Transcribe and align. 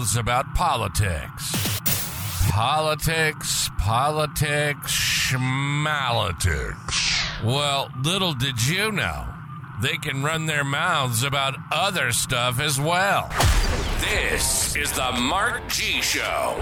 mouths 0.00 0.16
about 0.16 0.54
politics. 0.54 1.78
Politics, 2.50 3.68
politics, 3.78 4.90
schmalitics. 5.30 6.96
Well, 7.44 7.90
little 8.02 8.32
did 8.32 8.66
you 8.66 8.92
know, 8.92 9.26
they 9.82 9.98
can 9.98 10.22
run 10.22 10.46
their 10.46 10.64
mouths 10.64 11.22
about 11.22 11.56
other 11.70 12.12
stuff 12.12 12.60
as 12.60 12.80
well. 12.80 13.28
This 14.00 14.59
is 14.76 14.92
the 14.92 15.12
Mark 15.12 15.66
G 15.68 16.00
Show. 16.00 16.54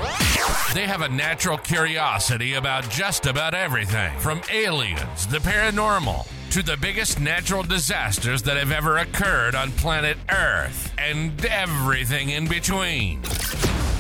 They 0.72 0.86
have 0.86 1.02
a 1.02 1.08
natural 1.08 1.58
curiosity 1.58 2.54
about 2.54 2.88
just 2.88 3.26
about 3.26 3.54
everything 3.54 4.16
from 4.18 4.40
aliens, 4.52 5.26
the 5.26 5.38
paranormal, 5.38 6.26
to 6.50 6.62
the 6.62 6.76
biggest 6.76 7.20
natural 7.20 7.62
disasters 7.62 8.42
that 8.42 8.56
have 8.56 8.72
ever 8.72 8.98
occurred 8.98 9.54
on 9.54 9.72
planet 9.72 10.16
Earth, 10.30 10.92
and 10.96 11.45
everything 11.46 12.30
in 12.30 12.46
between. 12.48 13.23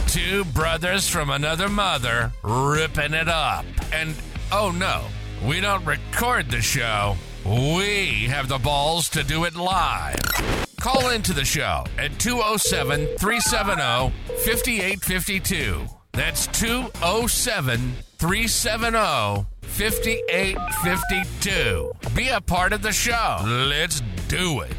Two 0.06 0.44
brothers 0.46 1.08
from 1.08 1.30
another 1.30 1.68
mother 1.68 2.32
ripping 2.42 3.14
it 3.14 3.28
up. 3.28 3.64
And 3.92 4.14
oh 4.52 4.70
no, 4.70 5.04
we 5.46 5.60
don't 5.60 5.84
record 5.84 6.50
the 6.50 6.62
show. 6.62 7.16
We 7.44 8.26
have 8.28 8.48
the 8.48 8.58
balls 8.58 9.08
to 9.10 9.22
do 9.22 9.44
it 9.44 9.54
live. 9.54 10.67
Call 10.80 11.10
into 11.10 11.32
the 11.32 11.44
show 11.44 11.84
at 11.98 12.16
207 12.20 13.06
370 13.18 14.12
5852. 14.44 15.86
That's 16.12 16.46
207 16.46 17.94
370 18.18 19.44
5852. 19.62 21.92
Be 22.14 22.28
a 22.28 22.40
part 22.40 22.72
of 22.72 22.82
the 22.82 22.92
show. 22.92 23.38
Let's 23.44 24.00
do 24.28 24.60
it. 24.60 24.72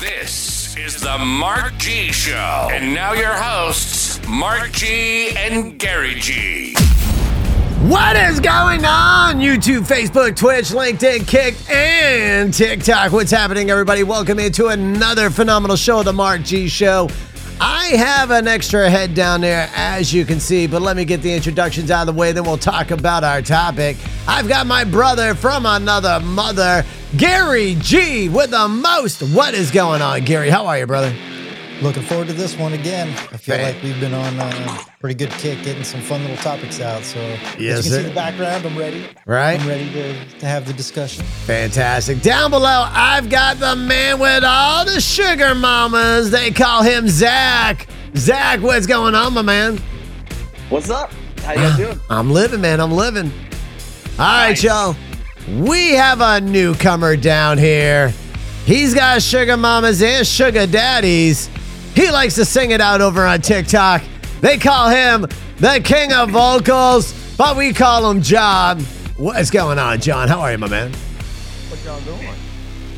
This 0.00 0.76
is 0.76 1.00
the 1.00 1.16
Mark 1.18 1.78
G 1.78 2.12
Show. 2.12 2.68
And 2.70 2.94
now 2.94 3.14
your 3.14 3.32
hosts, 3.32 4.20
Mark 4.28 4.70
G 4.72 5.30
and 5.36 5.78
Gary 5.78 6.16
G. 6.16 6.74
What 7.82 8.16
is 8.16 8.40
going 8.40 8.84
on? 8.84 9.36
YouTube, 9.36 9.86
Facebook, 9.86 10.34
Twitch, 10.34 10.70
LinkedIn, 10.70 11.28
Kick, 11.28 11.54
and 11.70 12.52
TikTok. 12.52 13.12
What's 13.12 13.30
happening, 13.30 13.70
everybody? 13.70 14.02
Welcome 14.02 14.40
into 14.40 14.66
another 14.66 15.30
phenomenal 15.30 15.76
show, 15.76 16.00
of 16.00 16.04
The 16.04 16.12
Mark 16.12 16.42
G 16.42 16.66
Show. 16.66 17.08
I 17.60 17.86
have 17.90 18.32
an 18.32 18.48
extra 18.48 18.90
head 18.90 19.14
down 19.14 19.42
there, 19.42 19.70
as 19.76 20.12
you 20.12 20.24
can 20.24 20.40
see, 20.40 20.66
but 20.66 20.82
let 20.82 20.96
me 20.96 21.04
get 21.04 21.22
the 21.22 21.32
introductions 21.32 21.92
out 21.92 22.08
of 22.08 22.12
the 22.12 22.18
way, 22.18 22.32
then 22.32 22.42
we'll 22.42 22.58
talk 22.58 22.90
about 22.90 23.22
our 23.22 23.42
topic. 23.42 23.96
I've 24.26 24.48
got 24.48 24.66
my 24.66 24.82
brother 24.82 25.36
from 25.36 25.64
another 25.64 26.18
mother, 26.18 26.84
Gary 27.16 27.76
G, 27.78 28.28
with 28.28 28.50
the 28.50 28.66
most. 28.66 29.22
What 29.22 29.54
is 29.54 29.70
going 29.70 30.02
on, 30.02 30.24
Gary? 30.24 30.50
How 30.50 30.66
are 30.66 30.76
you, 30.76 30.86
brother? 30.86 31.14
Looking 31.80 32.02
forward 32.02 32.26
to 32.26 32.32
this 32.32 32.58
one 32.58 32.72
again. 32.72 33.08
I 33.32 33.36
feel 33.36 33.54
Fan- 33.54 33.72
like 33.72 33.82
we've 33.84 34.00
been 34.00 34.12
on 34.12 34.40
a 34.40 34.80
pretty 34.98 35.14
good 35.14 35.30
kick, 35.38 35.62
getting 35.62 35.84
some 35.84 36.00
fun 36.00 36.22
little 36.22 36.36
topics 36.38 36.80
out. 36.80 37.04
So, 37.04 37.20
Yes, 37.20 37.58
as 37.58 37.60
you 37.60 37.66
can 37.68 37.82
sir. 37.82 38.02
see 38.02 38.08
the 38.08 38.14
background. 38.14 38.66
I'm 38.66 38.76
ready. 38.76 39.04
Right? 39.26 39.60
I'm 39.60 39.68
ready 39.68 39.88
to, 39.92 40.38
to 40.40 40.46
have 40.46 40.66
the 40.66 40.72
discussion. 40.72 41.24
Fantastic. 41.46 42.20
Down 42.20 42.50
below, 42.50 42.88
I've 42.90 43.30
got 43.30 43.58
the 43.60 43.76
man 43.76 44.18
with 44.18 44.42
all 44.42 44.84
the 44.84 45.00
sugar 45.00 45.54
mamas. 45.54 46.32
They 46.32 46.50
call 46.50 46.82
him 46.82 47.06
Zach. 47.08 47.86
Zach, 48.16 48.60
what's 48.60 48.88
going 48.88 49.14
on, 49.14 49.34
my 49.34 49.42
man? 49.42 49.78
What's 50.70 50.90
up? 50.90 51.12
How 51.42 51.52
you 51.52 51.58
guys 51.60 51.72
ah, 51.74 51.76
doing? 51.76 52.00
I'm 52.10 52.30
living, 52.32 52.60
man. 52.60 52.80
I'm 52.80 52.92
living. 52.92 53.30
All 54.18 54.26
right, 54.26 54.60
y'all. 54.60 54.96
We 55.56 55.92
have 55.92 56.20
a 56.20 56.40
newcomer 56.40 57.14
down 57.16 57.56
here. 57.56 58.12
He's 58.64 58.94
got 58.94 59.22
sugar 59.22 59.56
mamas 59.56 60.02
and 60.02 60.26
sugar 60.26 60.66
daddies. 60.66 61.48
He 61.98 62.12
likes 62.12 62.36
to 62.36 62.44
sing 62.44 62.70
it 62.70 62.80
out 62.80 63.00
over 63.00 63.26
on 63.26 63.40
TikTok. 63.40 64.04
They 64.40 64.56
call 64.56 64.88
him 64.88 65.22
the 65.56 65.80
king 65.82 66.12
of 66.12 66.30
vocals, 66.30 67.12
but 67.36 67.56
we 67.56 67.72
call 67.72 68.08
him 68.08 68.22
John. 68.22 68.78
What's 69.16 69.50
going 69.50 69.80
on, 69.80 70.00
John? 70.00 70.28
How 70.28 70.38
are 70.42 70.52
you, 70.52 70.58
my 70.58 70.68
man? 70.68 70.92
What 70.92 71.84
y'all 71.84 72.00
doing? 72.02 72.36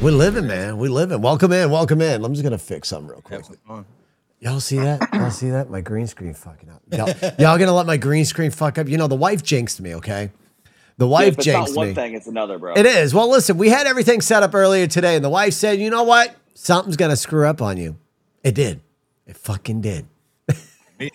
We're 0.03 0.11
living, 0.11 0.47
man. 0.47 0.77
We 0.77 0.91
living. 0.91 1.23
Welcome 1.23 1.51
in. 1.51 1.71
Welcome 1.71 2.03
in. 2.03 2.23
I'm 2.23 2.35
just 2.35 2.45
gonna 2.45 2.59
fix 2.59 2.89
something 2.89 3.09
real 3.09 3.23
quick. 3.23 3.41
Y'all 4.39 4.61
see 4.61 4.77
that? 4.77 5.01
Y'all 5.15 5.31
see 5.31 5.49
that? 5.49 5.71
My 5.71 5.81
green 5.81 6.07
screen 6.07 6.35
fucking 6.35 6.69
up. 6.69 6.83
Y'all, 6.93 7.33
y'all 7.39 7.57
gonna 7.57 7.73
let 7.73 7.87
my 7.87 7.97
green 7.97 8.27
screen 8.27 8.51
fuck 8.51 8.77
up? 8.77 8.87
You 8.87 8.99
know, 8.99 9.07
the 9.07 9.17
wife 9.17 9.43
jinxed 9.43 9.81
me. 9.81 9.95
Okay, 9.95 10.31
the 10.99 11.09
wife 11.09 11.39
not 11.39 11.45
jinxed 11.45 11.75
one 11.75 11.89
me. 11.89 11.95
thing, 11.95 12.13
it's 12.13 12.27
another, 12.27 12.59
bro. 12.59 12.75
It 12.75 12.85
is. 12.85 13.15
Well, 13.15 13.31
listen, 13.31 13.57
we 13.57 13.71
had 13.71 13.87
everything 13.87 14.21
set 14.21 14.43
up 14.43 14.55
earlier 14.55 14.87
today, 14.87 15.17
and 15.17 15.25
the 15.25 15.31
wife 15.31 15.55
said, 15.55 15.81
"You 15.81 15.89
know 15.89 16.03
what? 16.03 16.37
Something's 16.53 16.99
gonna 16.99 17.17
screw 17.17 17.47
up 17.47 17.63
on 17.63 17.79
you." 17.79 17.97
It 18.45 18.55
did. 18.55 18.83
It 19.31 19.37
fucking 19.37 19.81
did. 19.81 20.07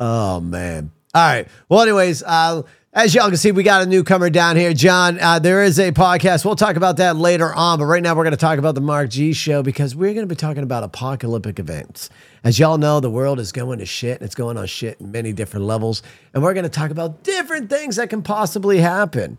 oh 0.00 0.40
man. 0.40 0.90
All 1.14 1.22
right. 1.22 1.46
Well, 1.68 1.82
anyways, 1.82 2.22
uh, 2.22 2.62
as 2.94 3.14
y'all 3.14 3.28
can 3.28 3.36
see, 3.36 3.52
we 3.52 3.64
got 3.64 3.82
a 3.82 3.86
newcomer 3.86 4.30
down 4.30 4.56
here, 4.56 4.72
John. 4.72 5.20
Uh, 5.20 5.38
there 5.38 5.62
is 5.62 5.78
a 5.78 5.92
podcast. 5.92 6.46
We'll 6.46 6.56
talk 6.56 6.76
about 6.76 6.96
that 6.96 7.16
later 7.16 7.54
on, 7.54 7.78
but 7.78 7.84
right 7.84 8.02
now 8.02 8.14
we're 8.14 8.24
going 8.24 8.30
to 8.30 8.38
talk 8.38 8.58
about 8.58 8.74
the 8.74 8.80
Mark 8.80 9.10
G 9.10 9.34
show 9.34 9.62
because 9.62 9.94
we're 9.94 10.14
going 10.14 10.26
to 10.26 10.34
be 10.34 10.38
talking 10.38 10.62
about 10.62 10.84
apocalyptic 10.84 11.58
events. 11.58 12.08
As 12.42 12.58
y'all 12.58 12.78
know, 12.78 12.98
the 12.98 13.10
world 13.10 13.40
is 13.40 13.52
going 13.52 13.80
to 13.80 13.86
shit, 13.86 14.20
and 14.20 14.24
it's 14.24 14.34
going 14.34 14.56
on 14.56 14.66
shit 14.66 14.98
in 14.98 15.12
many 15.12 15.34
different 15.34 15.66
levels, 15.66 16.02
and 16.32 16.42
we're 16.42 16.54
going 16.54 16.64
to 16.64 16.70
talk 16.70 16.90
about 16.90 17.24
different 17.24 17.68
things 17.68 17.96
that 17.96 18.08
can 18.08 18.22
possibly 18.22 18.78
happen. 18.78 19.36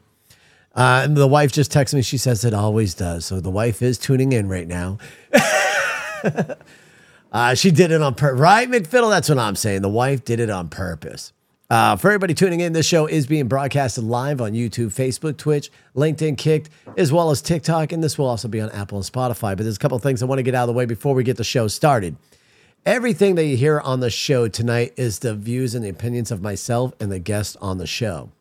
Uh, 0.75 1.01
and 1.05 1.17
the 1.17 1.25
wife 1.25 1.51
just 1.51 1.71
texted 1.71 1.95
me. 1.95 2.03
She 2.03 2.19
says 2.19 2.45
it 2.45 2.53
always 2.53 2.93
does. 2.93 3.25
So 3.25 3.39
the 3.39 3.49
wife 3.49 3.81
is 3.81 3.97
tuning 3.97 4.31
in 4.31 4.47
right 4.47 4.67
now. 4.67 4.99
uh, 7.37 7.53
she 7.53 7.69
did 7.69 7.91
it 7.91 8.01
on 8.01 8.15
purpose. 8.15 8.39
Right, 8.39 8.67
McFiddle? 8.67 9.11
That's 9.11 9.29
what 9.29 9.37
I'm 9.37 9.55
saying. 9.55 9.83
The 9.83 9.89
wife 9.89 10.25
did 10.25 10.39
it 10.39 10.49
on 10.49 10.69
purpose. 10.69 11.33
Uh, 11.69 11.95
for 11.95 12.07
everybody 12.07 12.33
tuning 12.33 12.61
in, 12.61 12.73
this 12.73 12.87
show 12.87 13.05
is 13.05 13.27
being 13.27 13.47
broadcasted 13.47 14.03
live 14.03 14.41
on 14.41 14.53
YouTube, 14.53 14.87
Facebook, 14.87 15.37
Twitch, 15.37 15.69
LinkedIn, 15.95 16.35
Kicked, 16.35 16.71
as 16.97 17.13
well 17.13 17.29
as 17.29 17.43
TikTok. 17.43 17.91
And 17.91 18.03
this 18.03 18.17
will 18.17 18.25
also 18.25 18.47
be 18.47 18.59
on 18.59 18.71
Apple 18.71 18.97
and 18.97 19.05
Spotify. 19.05 19.55
But 19.55 19.59
there's 19.59 19.75
a 19.75 19.79
couple 19.79 19.99
things 19.99 20.23
I 20.23 20.25
want 20.25 20.39
to 20.39 20.43
get 20.43 20.55
out 20.55 20.63
of 20.63 20.67
the 20.67 20.73
way 20.73 20.85
before 20.85 21.13
we 21.13 21.23
get 21.23 21.37
the 21.37 21.43
show 21.43 21.67
started. 21.67 22.15
Everything 22.87 23.35
that 23.35 23.45
you 23.45 23.55
hear 23.55 23.81
on 23.81 23.99
the 23.99 24.09
show 24.09 24.47
tonight 24.47 24.93
is 24.97 25.19
the 25.19 25.35
views 25.35 25.75
and 25.75 25.85
the 25.85 25.89
opinions 25.89 26.31
of 26.31 26.41
myself 26.41 26.93
and 26.99 27.11
the 27.11 27.19
guest 27.19 27.55
on 27.61 27.77
the 27.77 27.85
show. 27.85 28.31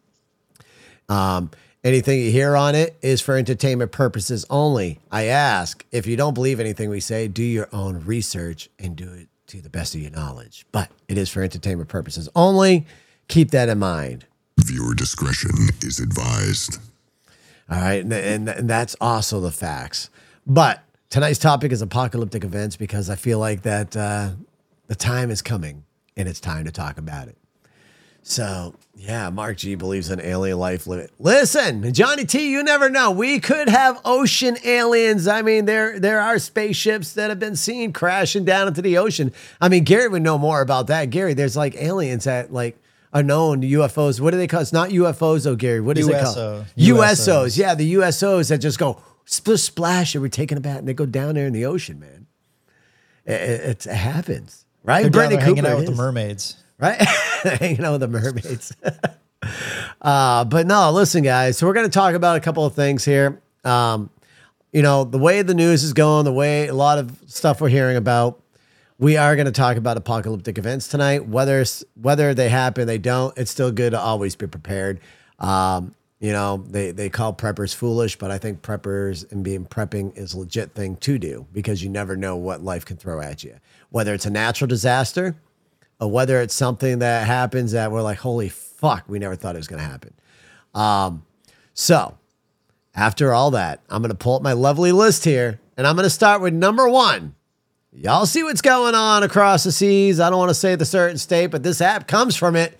Um, 1.10 1.50
anything 1.86 2.20
you 2.20 2.32
hear 2.32 2.56
on 2.56 2.74
it 2.74 2.97
is 3.00 3.20
for 3.20 3.36
entertainment 3.36 3.92
purposes 3.92 4.44
only. 4.50 4.98
I 5.10 5.26
ask 5.26 5.86
if 5.92 6.04
you 6.04 6.16
don't 6.16 6.34
believe 6.34 6.58
anything 6.58 6.91
we 6.91 6.98
say, 6.98 7.28
do 7.28 7.44
your 7.44 7.69
own 7.72 8.04
research 8.04 8.69
and 8.78 8.97
do 8.97 9.12
it 9.12 9.28
to 9.47 9.60
the 9.60 9.70
best 9.70 9.94
of 9.94 10.00
your 10.00 10.10
knowledge. 10.10 10.66
But 10.72 10.91
it 11.06 11.16
is 11.16 11.30
for 11.30 11.42
entertainment 11.42 11.88
purposes 11.88 12.28
only. 12.34 12.86
Keep 13.28 13.52
that 13.52 13.69
in 13.69 13.78
mind. 13.78 14.26
Viewer 14.58 14.94
discretion 14.94 15.50
is 15.80 16.00
advised. 16.00 16.80
All 17.70 17.80
right. 17.80 18.03
And, 18.03 18.12
and, 18.12 18.48
and 18.48 18.68
that's 18.68 18.97
also 19.00 19.41
the 19.41 19.53
facts. 19.53 20.10
But 20.44 20.82
tonight's 21.09 21.38
topic 21.38 21.71
is 21.71 21.83
apocalyptic 21.83 22.42
events 22.42 22.77
because 22.77 23.09
I 23.09 23.15
feel 23.15 23.38
like 23.38 23.62
that 23.62 23.97
uh, 23.97 24.30
the 24.88 24.97
time 24.97 25.30
is 25.30 25.41
coming 25.41 25.84
and 26.16 26.28
it's 26.28 26.41
time 26.41 26.65
to 26.65 26.72
talk 26.72 26.98
about 26.98 27.28
it. 27.28 27.36
So, 28.28 28.74
yeah, 28.96 29.30
Mark 29.30 29.56
G 29.56 29.76
believes 29.76 30.10
in 30.10 30.20
alien 30.20 30.58
life. 30.58 30.88
Li- 30.88 31.06
Listen, 31.20 31.92
Johnny 31.92 32.24
T, 32.24 32.50
you 32.50 32.64
never 32.64 32.90
know. 32.90 33.12
We 33.12 33.38
could 33.38 33.68
have 33.68 34.00
ocean 34.04 34.56
aliens. 34.64 35.28
I 35.28 35.42
mean, 35.42 35.64
there 35.66 36.00
there 36.00 36.20
are 36.20 36.40
spaceships 36.40 37.12
that 37.12 37.30
have 37.30 37.38
been 37.38 37.54
seen 37.54 37.92
crashing 37.92 38.44
down 38.44 38.66
into 38.66 38.82
the 38.82 38.98
ocean. 38.98 39.32
I 39.60 39.68
mean, 39.68 39.84
Gary 39.84 40.08
would 40.08 40.22
know 40.22 40.38
more 40.38 40.60
about 40.60 40.88
that. 40.88 41.10
Gary, 41.10 41.34
there's 41.34 41.56
like 41.56 41.76
aliens 41.76 42.24
that 42.24 42.52
like 42.52 42.76
are 43.12 43.22
known 43.22 43.62
UFOs. 43.62 44.18
What 44.20 44.32
do 44.32 44.38
they 44.38 44.48
call? 44.48 44.60
It's 44.60 44.72
not 44.72 44.88
UFOs, 44.90 45.44
though, 45.44 45.54
Gary. 45.54 45.80
What 45.80 45.96
is 45.96 46.08
it 46.08 46.20
called? 46.20 46.66
USO. 46.74 47.44
USOs. 47.44 47.56
Yeah, 47.56 47.76
the 47.76 47.94
USOs 47.94 48.48
that 48.48 48.58
just 48.58 48.80
go 48.80 49.00
splish 49.24 49.62
splash 49.62 50.16
and 50.16 50.22
we're 50.22 50.28
taking 50.28 50.58
a 50.58 50.60
bat 50.60 50.78
and 50.78 50.88
they 50.88 50.94
go 50.94 51.06
down 51.06 51.36
there 51.36 51.46
in 51.46 51.52
the 51.52 51.64
ocean, 51.64 52.00
man. 52.00 52.26
It, 53.24 53.40
it, 53.40 53.86
it 53.86 53.94
happens, 53.94 54.64
right? 54.82 55.02
They're 55.02 55.10
down 55.10 55.30
there 55.30 55.40
hanging 55.40 55.64
out 55.64 55.76
with 55.76 55.84
is 55.84 55.90
the 55.90 55.96
mermaids. 55.96 56.56
Right? 56.78 57.00
Hanging 57.42 57.84
out 57.84 57.92
with 57.92 58.00
the 58.00 58.08
mermaids. 58.08 58.74
uh, 60.02 60.44
but 60.44 60.66
no, 60.66 60.90
listen, 60.92 61.22
guys. 61.22 61.58
So 61.58 61.66
we're 61.66 61.74
going 61.74 61.86
to 61.86 61.92
talk 61.92 62.14
about 62.14 62.36
a 62.36 62.40
couple 62.40 62.64
of 62.64 62.74
things 62.74 63.04
here. 63.04 63.40
Um, 63.64 64.10
you 64.72 64.82
know, 64.82 65.04
the 65.04 65.18
way 65.18 65.42
the 65.42 65.54
news 65.54 65.82
is 65.84 65.92
going, 65.92 66.24
the 66.24 66.32
way 66.32 66.68
a 66.68 66.74
lot 66.74 66.98
of 66.98 67.18
stuff 67.26 67.60
we're 67.60 67.68
hearing 67.68 67.96
about. 67.96 68.42
We 68.98 69.16
are 69.16 69.36
going 69.36 69.46
to 69.46 69.52
talk 69.52 69.76
about 69.76 69.96
apocalyptic 69.96 70.56
events 70.58 70.88
tonight. 70.88 71.26
Whether 71.28 71.64
whether 72.00 72.32
they 72.34 72.48
happen, 72.48 72.86
they 72.86 72.98
don't. 72.98 73.36
It's 73.36 73.50
still 73.50 73.70
good 73.70 73.90
to 73.90 74.00
always 74.00 74.36
be 74.36 74.46
prepared. 74.46 75.00
Um, 75.38 75.94
You 76.18 76.32
know, 76.32 76.64
they, 76.66 76.92
they 76.92 77.10
call 77.10 77.34
preppers 77.34 77.74
foolish, 77.74 78.16
but 78.16 78.30
I 78.30 78.38
think 78.38 78.62
preppers 78.62 79.30
and 79.30 79.44
being 79.44 79.66
prepping 79.66 80.16
is 80.16 80.32
a 80.32 80.38
legit 80.38 80.72
thing 80.72 80.96
to 80.96 81.18
do 81.18 81.46
because 81.52 81.82
you 81.84 81.90
never 81.90 82.16
know 82.16 82.36
what 82.36 82.62
life 82.62 82.86
can 82.86 82.96
throw 82.96 83.20
at 83.20 83.44
you. 83.44 83.56
Whether 83.90 84.14
it's 84.14 84.24
a 84.24 84.30
natural 84.30 84.66
disaster 84.66 85.36
or 86.01 86.10
whether 86.10 86.41
it's 86.41 86.54
something 86.54 86.98
that 87.01 87.27
happens 87.27 87.72
that 87.72 87.91
we're 87.91 88.03
like, 88.03 88.19
holy 88.19 88.48
fuck, 88.48 89.04
we 89.09 89.19
never 89.19 89.37
thought 89.37 89.54
it 89.54 89.59
was 89.59 89.69
going 89.69 89.83
to 89.83 89.89
happen. 89.89 90.13
Um, 90.75 91.25
so 91.75 92.16
after 92.95 93.33
all 93.33 93.53
that, 93.53 93.81
I'm 93.89 94.03
going 94.03 94.10
to 94.10 94.16
pull 94.16 94.37
up 94.37 94.43
my 94.43 94.53
lovely 94.53 94.93
list 94.93 95.25
here 95.25 95.60
and 95.77 95.87
I'm 95.87 95.97
going 95.97 96.04
to 96.04 96.10
start 96.10 96.41
with 96.43 96.54
number 96.54 96.89
one. 96.89 97.34
Y'all 97.93 98.27
see 98.27 98.43
what's 98.43 98.60
going 98.60 98.95
on 98.95 99.22
across 99.22 99.65
the 99.65 99.72
seas. 99.72 100.21
I 100.21 100.28
don't 100.28 100.39
want 100.39 100.51
to 100.51 100.54
say 100.54 100.75
the 100.75 100.84
certain 100.84 101.16
state, 101.16 101.47
but 101.47 101.63
this 101.63 101.81
app 101.81 102.07
comes 102.07 102.37
from 102.37 102.57
it. 102.57 102.78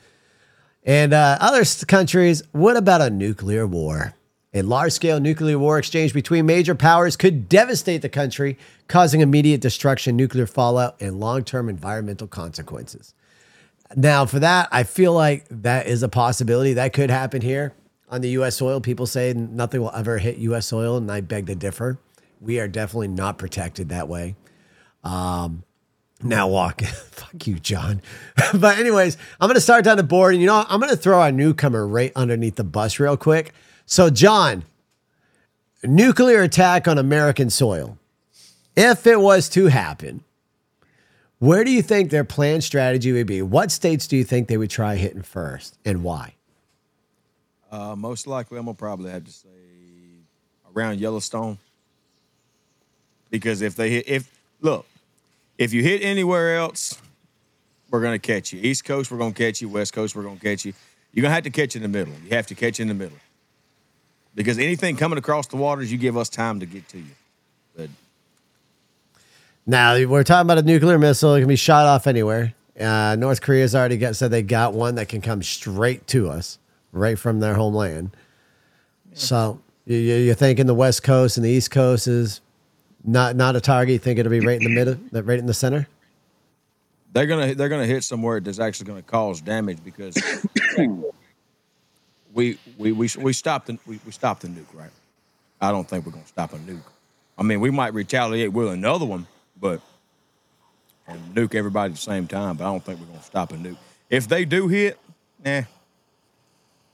And 0.85 1.15
uh, 1.15 1.39
other 1.41 1.65
countries, 1.87 2.43
what 2.53 2.77
about 2.77 3.01
a 3.01 3.11
nuclear 3.11 3.67
war? 3.67 4.15
A 4.57 4.63
large 4.63 4.93
scale 4.93 5.21
nuclear 5.21 5.59
war 5.59 5.79
exchange 5.79 6.15
between 6.15 6.47
major 6.47 6.75
powers 6.75 7.15
could 7.15 7.47
devastate 7.47 8.01
the 8.01 8.09
country, 8.09 8.57
causing 8.89 9.21
immediate 9.21 9.61
destruction, 9.61 10.17
nuclear 10.17 10.47
fallout, 10.47 10.97
and 10.99 11.21
long 11.21 11.45
term 11.45 11.69
environmental 11.69 12.27
consequences. 12.27 13.13
Now, 13.95 14.25
for 14.25 14.39
that, 14.39 14.69
I 14.73 14.85
feel 14.85 15.13
like 15.13 15.45
that 15.51 15.87
is 15.87 16.03
a 16.03 16.09
possibility. 16.09 16.73
That 16.73 16.95
could 16.95 17.11
happen 17.11 17.43
here 17.43 17.75
on 18.09 18.23
the 18.23 18.31
U.S. 18.31 18.57
soil. 18.57 18.81
People 18.81 19.07
say 19.07 19.35
nothing 19.35 19.83
will 19.83 19.93
ever 19.95 20.17
hit 20.17 20.39
U.S. 20.39 20.67
soil, 20.67 20.97
and 20.97 21.13
I 21.13 21.21
beg 21.21 21.47
to 21.49 21.55
differ. 21.55 21.99
We 22.41 22.59
are 22.59 22.67
definitely 22.67 23.09
not 23.09 23.37
protected 23.37 23.91
that 23.91 24.09
way. 24.09 24.37
Um, 25.05 25.65
now 26.23 26.49
walk. 26.49 26.81
Fuck 27.11 27.47
you, 27.47 27.59
John. 27.59 28.01
but 28.55 28.79
anyways, 28.79 29.19
I'm 29.39 29.49
gonna 29.49 29.61
start 29.61 29.85
down 29.85 29.99
the 29.99 30.03
board, 30.03 30.33
and 30.33 30.41
you 30.41 30.47
know? 30.47 30.65
I'm 30.67 30.81
gonna 30.81 30.97
throw 30.97 31.21
our 31.21 31.31
newcomer 31.31 31.87
right 31.87 32.13
underneath 32.17 32.57
the 32.57 32.65
bus 32.65 32.99
real 32.99 33.19
quick. 33.19 33.53
So, 33.87 34.11
John, 34.11 34.65
nuclear 35.83 36.43
attack 36.43 36.89
on 36.89 36.99
American 36.99 37.51
soil. 37.51 37.99
If 38.77 39.07
it 39.07 39.21
was 39.21 39.49
to 39.51 39.67
happen, 39.67 40.23
where 41.39 41.65
do 41.65 41.71
you 41.71 41.83
think 41.83 42.11
their 42.11 42.25
planned 42.25 42.65
strategy 42.65 43.13
would 43.13 43.27
be? 43.27 43.43
What 43.43 43.71
states 43.71 44.07
do 44.07 44.17
you 44.17 44.25
think 44.25 44.49
they 44.49 44.57
would 44.57 44.71
try 44.71 44.97
hitting 44.97 45.23
first, 45.23 45.79
and 45.85 46.03
why? 46.03 46.35
Uh, 47.71 47.95
most 47.97 48.27
likely, 48.27 48.59
I'm 48.59 48.65
gonna 48.65 48.75
probably 48.75 49.11
have 49.11 49.25
to 49.25 49.31
say 49.31 49.49
around 50.75 50.99
Yellowstone, 50.99 51.59
because 53.31 53.63
if 53.63 53.77
they 53.77 53.91
hit, 53.91 54.09
if 54.09 54.31
look, 54.61 54.87
if 55.59 55.73
you 55.73 55.83
hit 55.83 56.03
anywhere 56.03 56.57
else, 56.57 57.01
we're 57.91 58.03
gonna 58.03 58.19
catch 58.19 58.53
you. 58.53 58.61
East 58.63 58.85
Coast, 58.85 59.11
we're 59.11 59.19
gonna 59.19 59.33
catch 59.33 59.61
you. 59.61 59.69
West 59.69 59.93
Coast, 59.93 60.17
we're 60.17 60.23
gonna 60.23 60.41
catch 60.41 60.65
you. 60.65 60.73
You're 61.13 61.23
gonna 61.23 61.35
have 61.35 61.45
to 61.45 61.51
catch 61.51 61.77
in 61.77 61.83
the 61.83 61.89
middle. 61.89 62.15
You 62.25 62.31
have 62.37 62.47
to 62.49 62.55
catch 62.55 62.81
in 62.81 62.89
the 62.89 62.95
middle, 62.95 63.19
because 64.37 64.59
anything 64.59 64.97
coming 64.97 65.19
across 65.19 65.49
the 65.49 65.57
waters, 65.57 65.91
you 65.91 65.99
give 65.99 66.17
us 66.17 66.29
time 66.29 66.61
to 66.61 66.67
get 66.67 66.89
to 66.91 66.99
you. 66.99 67.11
But 67.77 67.91
Now 69.67 69.95
we're 70.07 70.23
talking 70.23 70.47
about 70.47 70.59
a 70.59 70.63
nuclear 70.63 70.99
missile. 70.99 71.35
It 71.35 71.41
can 71.41 71.49
be 71.49 71.57
shot 71.57 71.87
off 71.87 72.07
anywhere. 72.07 72.55
Uh, 72.79 73.17
North 73.19 73.41
Korea's 73.41 73.75
already 73.75 73.97
got 73.97 74.15
said 74.15 74.31
they 74.31 74.43
got 74.43 74.75
one 74.75 74.95
that 74.97 75.09
can 75.09 75.21
come 75.21 75.43
straight 75.43 76.07
to 76.09 76.29
us, 76.29 76.59
right 76.93 77.19
from 77.19 77.41
their 77.41 77.55
homeland. 77.55 78.11
So 79.15 79.61
you, 79.87 79.97
you- 79.97 80.15
you're 80.17 80.35
thinking 80.35 80.67
the 80.67 80.75
West 80.75 81.03
Coast 81.03 81.37
and 81.39 81.45
the 81.45 81.51
East 81.51 81.71
Coast 81.71 82.07
is 82.07 82.41
not 83.03 83.35
not 83.35 83.57
a 83.57 83.61
target. 83.61 83.93
You 83.95 83.99
think 83.99 84.19
it'll 84.19 84.31
be 84.31 84.41
right 84.41 84.61
in 84.61 84.65
the 84.65 84.75
middle, 84.75 84.97
that 85.13 85.23
right 85.25 85.39
in 85.39 85.47
the 85.47 85.55
center. 85.55 85.89
they're 87.13 87.27
gonna 87.27 87.55
they're 87.55 87.71
gonna 87.71 87.87
hit 87.87 88.05
somewhere 88.05 88.41
that's 88.41 88.59
actually 88.61 88.87
gonna 88.89 89.01
cause 89.03 89.41
damage 89.41 89.79
because 89.83 90.15
we 92.37 92.59
we 92.77 92.93
we 92.93 93.09
we 93.19 93.33
stopped 93.33 93.67
the 93.67 93.79
we, 93.87 93.99
we 94.05 94.13
stopped 94.13 94.43
the 94.43 94.49
nuke 94.49 94.67
right. 94.75 94.91
I 95.61 95.73
don't 95.73 95.89
think 95.89 96.05
we're 96.05 96.13
gonna 96.13 96.27
stop 96.27 96.53
a 96.53 96.59
nuke. 96.59 96.83
I 97.39 97.43
mean, 97.43 97.61
we 97.61 97.71
might 97.71 97.95
retaliate 97.95 98.53
with 98.53 98.69
another 98.69 99.07
one, 99.07 99.27
but 99.59 99.81
and 101.09 101.19
nuke 101.35 101.55
everybody 101.55 101.93
at 101.93 101.97
the 101.97 102.03
same 102.03 102.29
time. 102.29 102.59
But 102.59 102.65
I 102.65 102.67
don't 102.69 102.85
think 102.85 103.01
we're 103.01 103.07
gonna 103.07 103.23
stop 103.23 103.53
a 103.53 103.57
nuke. 103.57 103.79
If 104.11 104.29
they 104.29 104.45
do 104.45 104.69
hit, 104.69 104.99
eh, 105.45 105.63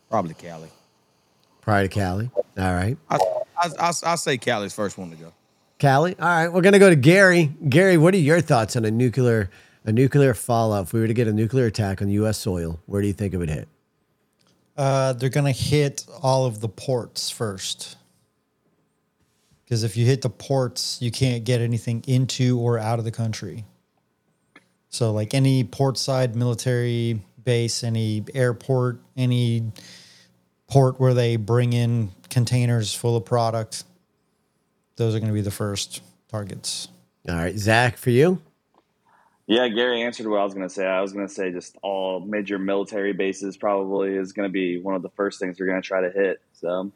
probably 0.09 0.35
Cali. 0.35 0.71
Prior 1.61 1.83
to 1.83 1.89
Cali. 1.89 2.31
All 2.57 2.75
right. 2.75 2.97
I 3.11 3.17
I, 3.57 3.71
I, 3.81 3.93
I 4.05 4.15
say 4.15 4.39
Cali's 4.39 4.73
first 4.73 4.97
one 4.97 5.11
to 5.11 5.17
go. 5.17 5.33
Cali. 5.81 6.17
All 6.21 6.25
right. 6.25 6.49
We're 6.49 6.63
gonna 6.63 6.79
go 6.79 6.89
to 6.89 6.97
Gary. 6.97 7.53
Gary, 7.69 7.99
what 7.99 8.15
are 8.15 8.19
your 8.19 8.41
thoughts 8.41 8.77
on 8.77 8.85
a 8.85 8.93
nuclear 8.93 9.51
a 9.85 9.91
nuclear 9.91 10.35
fallout? 10.35 10.87
If 10.87 10.93
we 10.93 11.01
were 11.01 11.09
to 11.09 11.15
get 11.15 11.27
a 11.27 11.33
nuclear 11.33 11.67
attack 11.67 12.01
on 12.01 12.09
U.S. 12.11 12.39
soil, 12.39 12.79
where 12.87 13.03
do 13.03 13.09
you 13.09 13.13
think 13.13 13.35
it 13.35 13.39
would 13.39 13.51
hit? 13.51 13.67
Uh, 14.77 15.13
they're 15.13 15.29
to 15.45 15.53
hit 15.53 16.07
all 16.23 16.47
of 16.47 16.61
the 16.61 16.69
ports 16.69 17.31
first. 17.31 17.97
Because 19.65 19.85
if 19.85 19.97
you 19.97 20.05
hit 20.05 20.23
the 20.23 20.31
ports, 20.31 20.99
you 21.01 21.11
can't 21.11 21.45
get 21.45 21.61
anything 21.61 22.05
into 22.07 22.59
or 22.59 22.79
out 22.79 22.99
of 22.99 23.05
the 23.05 23.11
country. 23.11 23.65
So, 24.89 25.13
like 25.13 25.33
any 25.33 25.65
port 25.65 25.97
side 25.97 26.37
military 26.37 27.23
base, 27.43 27.83
any 27.83 28.25
airport, 28.35 29.01
any 29.17 29.73
port 30.69 31.01
where 31.01 31.15
they 31.15 31.37
bring 31.37 31.73
in 31.73 32.11
containers 32.29 32.95
full 32.95 33.17
of 33.17 33.25
product, 33.25 33.85
those 34.97 35.15
are 35.15 35.19
going 35.19 35.31
to 35.31 35.35
be 35.35 35.41
the 35.41 35.51
first 35.51 36.03
targets. 36.29 36.89
All 37.29 37.37
right, 37.37 37.57
Zach, 37.57 37.97
for 37.97 38.11
you. 38.11 38.41
Yeah, 39.53 39.69
Gary 39.69 40.01
answered 40.01 40.27
what 40.27 40.41
I 40.41 40.45
was 40.45 40.55
going 40.55 40.67
to 40.67 40.73
say. 40.73 40.87
I 40.87 41.03
was 41.03 41.13
going 41.13 41.29
to 41.29 41.33
say 41.33 41.53
just 41.53 41.77
all 41.83 42.21
major 42.21 42.59
military 42.59 43.13
bases 43.13 43.55
probably 43.59 44.17
is 44.17 44.33
going 44.33 44.49
to 44.49 44.53
be 44.53 44.81
one 44.81 44.95
of 44.95 45.03
the 45.03 45.11
first 45.11 45.39
things 45.39 45.61
we're 45.61 45.67
going 45.67 45.83
to 45.83 45.87
try 45.87 46.01
to 46.01 46.11
hit. 46.11 46.41
So, 46.55 46.91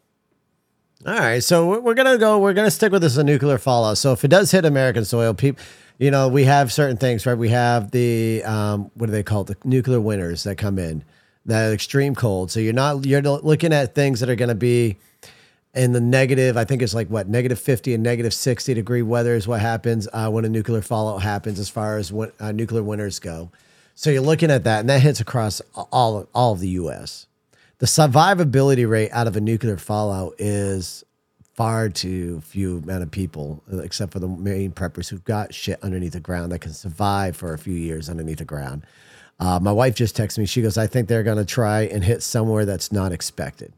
All 1.04 1.18
right, 1.18 1.44
so 1.44 1.68
we're- 1.68 1.82
we're 1.82 1.92
gonna 1.92 2.16
go. 2.16 2.38
We're 2.38 2.54
gonna 2.54 2.70
stick 2.70 2.92
with 2.92 3.02
this 3.02 3.18
nuclear 3.18 3.58
fallout. 3.58 3.98
So 3.98 4.12
if 4.12 4.24
it 4.24 4.28
does 4.28 4.50
hit 4.50 4.64
American 4.64 5.04
soil, 5.04 5.34
people, 5.34 5.62
you 5.98 6.10
know, 6.10 6.28
we 6.28 6.44
have 6.44 6.72
certain 6.72 6.96
things, 6.96 7.26
right? 7.26 7.36
We 7.36 7.50
have 7.50 7.90
the 7.90 8.42
um, 8.44 8.90
what 8.94 9.06
do 9.06 9.12
they 9.12 9.22
call 9.22 9.42
it? 9.42 9.48
The 9.48 9.56
nuclear 9.68 10.00
winters 10.00 10.44
that 10.44 10.56
come 10.56 10.78
in, 10.78 11.04
that 11.44 11.74
extreme 11.74 12.14
cold. 12.14 12.50
So 12.50 12.60
you're 12.60 12.72
not 12.72 13.04
you're 13.04 13.20
looking 13.20 13.74
at 13.74 13.94
things 13.94 14.20
that 14.20 14.30
are 14.30 14.34
going 14.36 14.48
to 14.48 14.54
be 14.54 14.96
in 15.76 15.92
the 15.92 16.00
negative. 16.00 16.56
I 16.56 16.64
think 16.64 16.82
it's 16.82 16.94
like 16.94 17.08
what 17.08 17.28
negative 17.28 17.60
fifty 17.60 17.94
and 17.94 18.02
negative 18.02 18.34
sixty 18.34 18.74
degree 18.74 19.02
weather 19.02 19.34
is 19.34 19.46
what 19.46 19.60
happens 19.60 20.08
uh, 20.12 20.28
when 20.30 20.44
a 20.44 20.48
nuclear 20.48 20.82
fallout 20.82 21.22
happens, 21.22 21.60
as 21.60 21.68
far 21.68 21.98
as 21.98 22.12
when, 22.12 22.32
uh, 22.40 22.50
nuclear 22.50 22.82
winters 22.82 23.18
go. 23.18 23.50
So 23.94 24.10
you're 24.10 24.22
looking 24.22 24.50
at 24.50 24.64
that, 24.64 24.80
and 24.80 24.88
that 24.88 25.02
hits 25.02 25.20
across 25.20 25.60
all 25.74 26.26
all 26.34 26.52
of 26.52 26.60
the 26.60 26.70
U.S 26.70 27.26
the 27.78 27.86
survivability 27.86 28.88
rate 28.88 29.10
out 29.12 29.26
of 29.26 29.36
a 29.36 29.40
nuclear 29.40 29.76
fallout 29.76 30.34
is 30.38 31.04
far 31.54 31.88
too 31.88 32.40
few 32.40 32.78
amount 32.78 33.02
of 33.02 33.10
people, 33.10 33.62
except 33.70 34.12
for 34.12 34.18
the 34.18 34.28
main 34.28 34.72
preppers 34.72 35.08
who've 35.08 35.24
got 35.24 35.54
shit 35.54 35.78
underneath 35.82 36.12
the 36.12 36.20
ground 36.20 36.52
that 36.52 36.60
can 36.60 36.72
survive 36.72 37.36
for 37.36 37.52
a 37.52 37.58
few 37.58 37.74
years 37.74 38.08
underneath 38.08 38.38
the 38.38 38.44
ground. 38.44 38.82
Uh, 39.38 39.58
my 39.60 39.72
wife 39.72 39.94
just 39.94 40.16
texted 40.16 40.38
me. 40.38 40.46
She 40.46 40.62
goes, 40.62 40.78
"I 40.78 40.86
think 40.86 41.08
they're 41.08 41.22
going 41.22 41.36
to 41.36 41.44
try 41.44 41.82
and 41.82 42.02
hit 42.02 42.22
somewhere 42.22 42.64
that's 42.64 42.90
not 42.90 43.12
expected," 43.12 43.72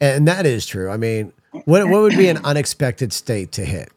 and 0.00 0.28
that 0.28 0.46
is 0.46 0.66
true. 0.66 0.90
I 0.90 0.96
mean, 0.96 1.32
what 1.64 1.88
what 1.88 2.02
would 2.02 2.16
be 2.16 2.28
an 2.28 2.38
unexpected 2.44 3.12
state 3.12 3.52
to 3.52 3.64
hit? 3.64 3.90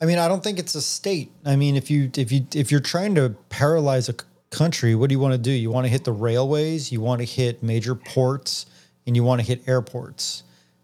I 0.00 0.06
mean, 0.06 0.18
I 0.18 0.28
don't 0.28 0.42
think 0.42 0.58
it's 0.58 0.74
a 0.74 0.82
state. 0.82 1.30
I 1.44 1.56
mean, 1.56 1.76
if 1.76 1.90
you 1.90 2.10
if 2.16 2.30
you 2.32 2.46
if 2.54 2.70
you're 2.70 2.80
trying 2.80 3.14
to 3.16 3.34
paralyze 3.48 4.08
a 4.08 4.14
country, 4.50 4.94
what 4.94 5.08
do 5.08 5.14
you 5.14 5.18
want 5.18 5.32
to 5.32 5.38
do? 5.38 5.50
You 5.50 5.70
want 5.70 5.84
to 5.86 5.88
hit 5.88 6.04
the 6.04 6.12
railways, 6.12 6.92
you 6.92 7.00
want 7.00 7.20
to 7.20 7.24
hit 7.24 7.62
major 7.62 7.94
ports, 7.94 8.66
and 9.06 9.16
you 9.16 9.24
want 9.24 9.40
to 9.40 9.46
hit 9.46 9.66
airports. 9.68 10.42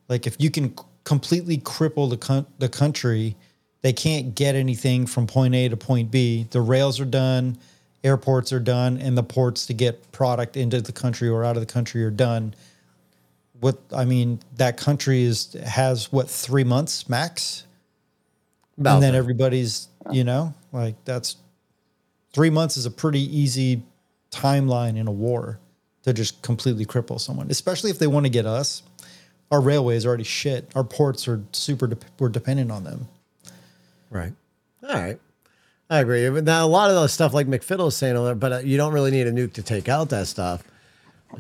Like 0.09 0.27
if 0.27 0.37
you 0.39 0.51
can 0.51 0.75
completely 1.05 1.59
cripple 1.59 2.09
the 2.11 2.47
the 2.59 2.69
country, 2.69 3.37
they 3.83 3.93
can't 3.93 4.35
get 4.35 4.55
anything 4.55 5.07
from 5.07 5.27
point 5.27 5.55
A 5.55 5.69
to 5.69 5.77
point 5.77 6.11
B. 6.11 6.47
The 6.51 6.61
rails 6.61 7.01
are 7.01 7.05
done, 7.05 7.59
airports 8.05 8.53
are 8.53 8.61
done, 8.61 8.99
and 8.99 9.17
the 9.17 9.23
ports 9.23 9.67
to 9.67 9.75
get 9.75 10.13
product 10.13 10.57
into 10.57 10.81
the 10.81 10.93
country 10.93 11.29
or 11.29 11.45
out 11.45 11.57
of 11.57 11.61
the 11.61 11.73
country 11.73 12.05
are 12.05 12.11
done. 12.11 12.55
What 13.61 13.79
I 13.95 14.05
mean, 14.05 14.41
that 14.57 14.77
country 14.77 15.23
is 15.23 15.53
has 15.65 16.11
what 16.13 16.29
three 16.29 16.65
months 16.65 17.09
max 17.09 17.65
About 18.79 18.95
and 18.95 19.03
then 19.03 19.13
that. 19.13 19.19
everybody's 19.19 19.89
you 20.11 20.25
know 20.25 20.55
like 20.73 20.97
that's 21.05 21.37
three 22.33 22.51
months 22.51 22.77
is 22.77 22.87
a 22.87 22.91
pretty 22.91 23.21
easy 23.21 23.83
timeline 24.31 24.97
in 24.97 25.07
a 25.07 25.13
war 25.13 25.59
to 26.05 26.13
just 26.15 26.41
completely 26.41 26.87
cripple 26.87 27.21
someone 27.21 27.51
especially 27.51 27.91
if 27.91 27.99
they 27.99 28.07
want 28.07 28.25
to 28.25 28.31
get 28.31 28.47
us 28.47 28.83
our 29.51 29.61
railways 29.61 30.07
are 30.07 30.09
already 30.09 30.25
shit 30.25 30.71
our 30.75 30.85
ports 30.85 31.29
are 31.29 31.43
super 31.53 31.87
dep 31.87 32.03
we're 32.19 32.31
dependent 32.31 32.71
on 32.71 32.85
them 32.85 33.07
Right. 34.11 34.33
All 34.83 34.95
right. 34.95 35.19
I 35.89 36.01
agree. 36.01 36.29
Now 36.43 36.65
a 36.65 36.69
lot 36.69 36.91
of 36.91 36.97
the 36.97 37.07
stuff 37.09 37.33
like 37.33 37.47
McFiddle 37.47 37.89
is 37.89 37.97
saying, 37.97 38.39
but 38.39 38.53
uh, 38.53 38.59
you 38.59 38.77
don't 38.77 38.93
really 38.93 39.11
need 39.11 39.27
a 39.27 39.33
nuke 39.33 39.53
to 39.55 39.63
take 39.63 39.89
out 39.89 40.11
that 40.11 40.27
stuff. 40.27 40.63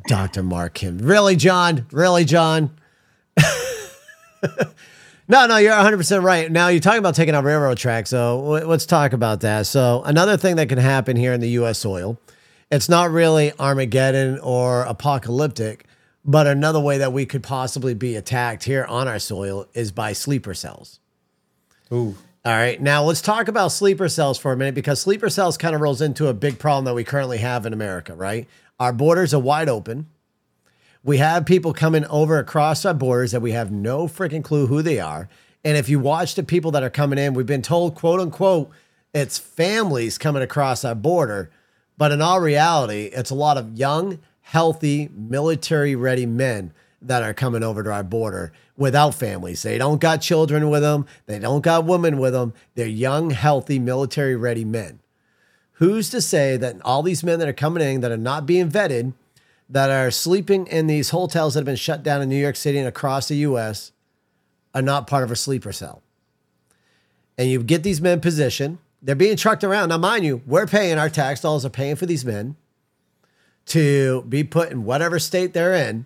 Dr. 0.06 0.42
Mark 0.42 0.74
Kim. 0.74 0.98
Really, 0.98 1.36
John? 1.36 1.86
Really, 1.90 2.24
John? 2.24 2.70
no, 5.28 5.46
no, 5.46 5.56
you're 5.56 5.72
100% 5.72 6.22
right. 6.22 6.50
Now 6.50 6.68
you're 6.68 6.80
talking 6.80 6.98
about 6.98 7.14
taking 7.14 7.34
out 7.34 7.44
railroad 7.44 7.78
tracks. 7.78 8.10
So 8.10 8.40
let's 8.40 8.86
talk 8.86 9.12
about 9.12 9.40
that. 9.40 9.66
So 9.66 10.02
another 10.04 10.36
thing 10.36 10.56
that 10.56 10.68
can 10.68 10.78
happen 10.78 11.16
here 11.16 11.32
in 11.32 11.40
the 11.40 11.50
U.S. 11.50 11.78
soil, 11.78 12.18
it's 12.70 12.88
not 12.88 13.10
really 13.10 13.52
Armageddon 13.58 14.38
or 14.40 14.82
apocalyptic, 14.82 15.86
But 16.24 16.46
another 16.46 16.80
way 16.80 16.98
that 16.98 17.12
we 17.12 17.26
could 17.26 17.42
possibly 17.42 17.94
be 17.94 18.14
attacked 18.16 18.64
here 18.64 18.84
on 18.84 19.08
our 19.08 19.18
soil 19.18 19.66
is 19.74 19.90
by 19.90 20.12
sleeper 20.12 20.54
cells. 20.54 21.00
Ooh. 21.92 22.14
All 22.44 22.52
right. 22.52 22.80
Now 22.80 23.02
let's 23.04 23.20
talk 23.20 23.48
about 23.48 23.68
sleeper 23.72 24.08
cells 24.08 24.38
for 24.38 24.52
a 24.52 24.56
minute 24.56 24.74
because 24.74 25.00
sleeper 25.00 25.28
cells 25.28 25.56
kind 25.58 25.74
of 25.74 25.80
rolls 25.80 26.00
into 26.00 26.28
a 26.28 26.34
big 26.34 26.58
problem 26.58 26.84
that 26.86 26.94
we 26.94 27.04
currently 27.04 27.38
have 27.38 27.66
in 27.66 27.72
America, 27.72 28.14
right? 28.14 28.48
Our 28.80 28.94
borders 28.94 29.34
are 29.34 29.40
wide 29.40 29.68
open. 29.68 30.08
We 31.04 31.18
have 31.18 31.44
people 31.44 31.74
coming 31.74 32.06
over 32.06 32.38
across 32.38 32.86
our 32.86 32.94
borders 32.94 33.32
that 33.32 33.42
we 33.42 33.52
have 33.52 33.70
no 33.70 34.08
freaking 34.08 34.42
clue 34.42 34.68
who 34.68 34.80
they 34.80 34.98
are. 34.98 35.28
And 35.62 35.76
if 35.76 35.90
you 35.90 36.00
watch 36.00 36.34
the 36.34 36.42
people 36.42 36.70
that 36.70 36.82
are 36.82 36.90
coming 36.90 37.18
in, 37.18 37.34
we've 37.34 37.44
been 37.44 37.60
told, 37.60 37.94
quote 37.94 38.20
unquote, 38.20 38.70
it's 39.12 39.36
families 39.36 40.16
coming 40.16 40.42
across 40.42 40.82
our 40.82 40.94
border. 40.94 41.50
But 41.98 42.10
in 42.10 42.22
all 42.22 42.40
reality, 42.40 43.10
it's 43.12 43.30
a 43.30 43.34
lot 43.34 43.58
of 43.58 43.76
young, 43.76 44.18
healthy, 44.40 45.10
military 45.14 45.94
ready 45.94 46.24
men 46.24 46.72
that 47.02 47.22
are 47.22 47.34
coming 47.34 47.62
over 47.62 47.82
to 47.82 47.92
our 47.92 48.02
border 48.02 48.50
without 48.78 49.14
families. 49.14 49.62
They 49.62 49.76
don't 49.76 50.00
got 50.00 50.22
children 50.22 50.70
with 50.70 50.80
them, 50.80 51.04
they 51.26 51.38
don't 51.38 51.62
got 51.62 51.84
women 51.84 52.16
with 52.16 52.32
them. 52.32 52.54
They're 52.76 52.86
young, 52.86 53.28
healthy, 53.28 53.78
military 53.78 54.36
ready 54.36 54.64
men. 54.64 55.00
Who's 55.80 56.10
to 56.10 56.20
say 56.20 56.58
that 56.58 56.76
all 56.84 57.02
these 57.02 57.24
men 57.24 57.38
that 57.38 57.48
are 57.48 57.54
coming 57.54 57.82
in 57.82 58.02
that 58.02 58.12
are 58.12 58.18
not 58.18 58.44
being 58.44 58.70
vetted, 58.70 59.14
that 59.66 59.88
are 59.88 60.10
sleeping 60.10 60.66
in 60.66 60.86
these 60.86 61.08
hotels 61.08 61.54
that 61.54 61.60
have 61.60 61.64
been 61.64 61.74
shut 61.74 62.02
down 62.02 62.20
in 62.20 62.28
New 62.28 62.36
York 62.36 62.56
City 62.56 62.76
and 62.76 62.86
across 62.86 63.28
the 63.28 63.36
US, 63.36 63.90
are 64.74 64.82
not 64.82 65.06
part 65.06 65.24
of 65.24 65.30
a 65.30 65.36
sleeper 65.36 65.72
cell? 65.72 66.02
And 67.38 67.48
you 67.48 67.62
get 67.62 67.82
these 67.82 68.02
men 68.02 68.20
positioned, 68.20 68.76
they're 69.00 69.14
being 69.14 69.38
trucked 69.38 69.64
around. 69.64 69.88
Now, 69.88 69.96
mind 69.96 70.22
you, 70.22 70.42
we're 70.46 70.66
paying 70.66 70.98
our 70.98 71.08
tax 71.08 71.40
dollars 71.40 71.64
are 71.64 71.70
paying 71.70 71.96
for 71.96 72.04
these 72.04 72.26
men 72.26 72.56
to 73.66 74.20
be 74.28 74.44
put 74.44 74.70
in 74.70 74.84
whatever 74.84 75.18
state 75.18 75.54
they're 75.54 75.72
in. 75.72 76.04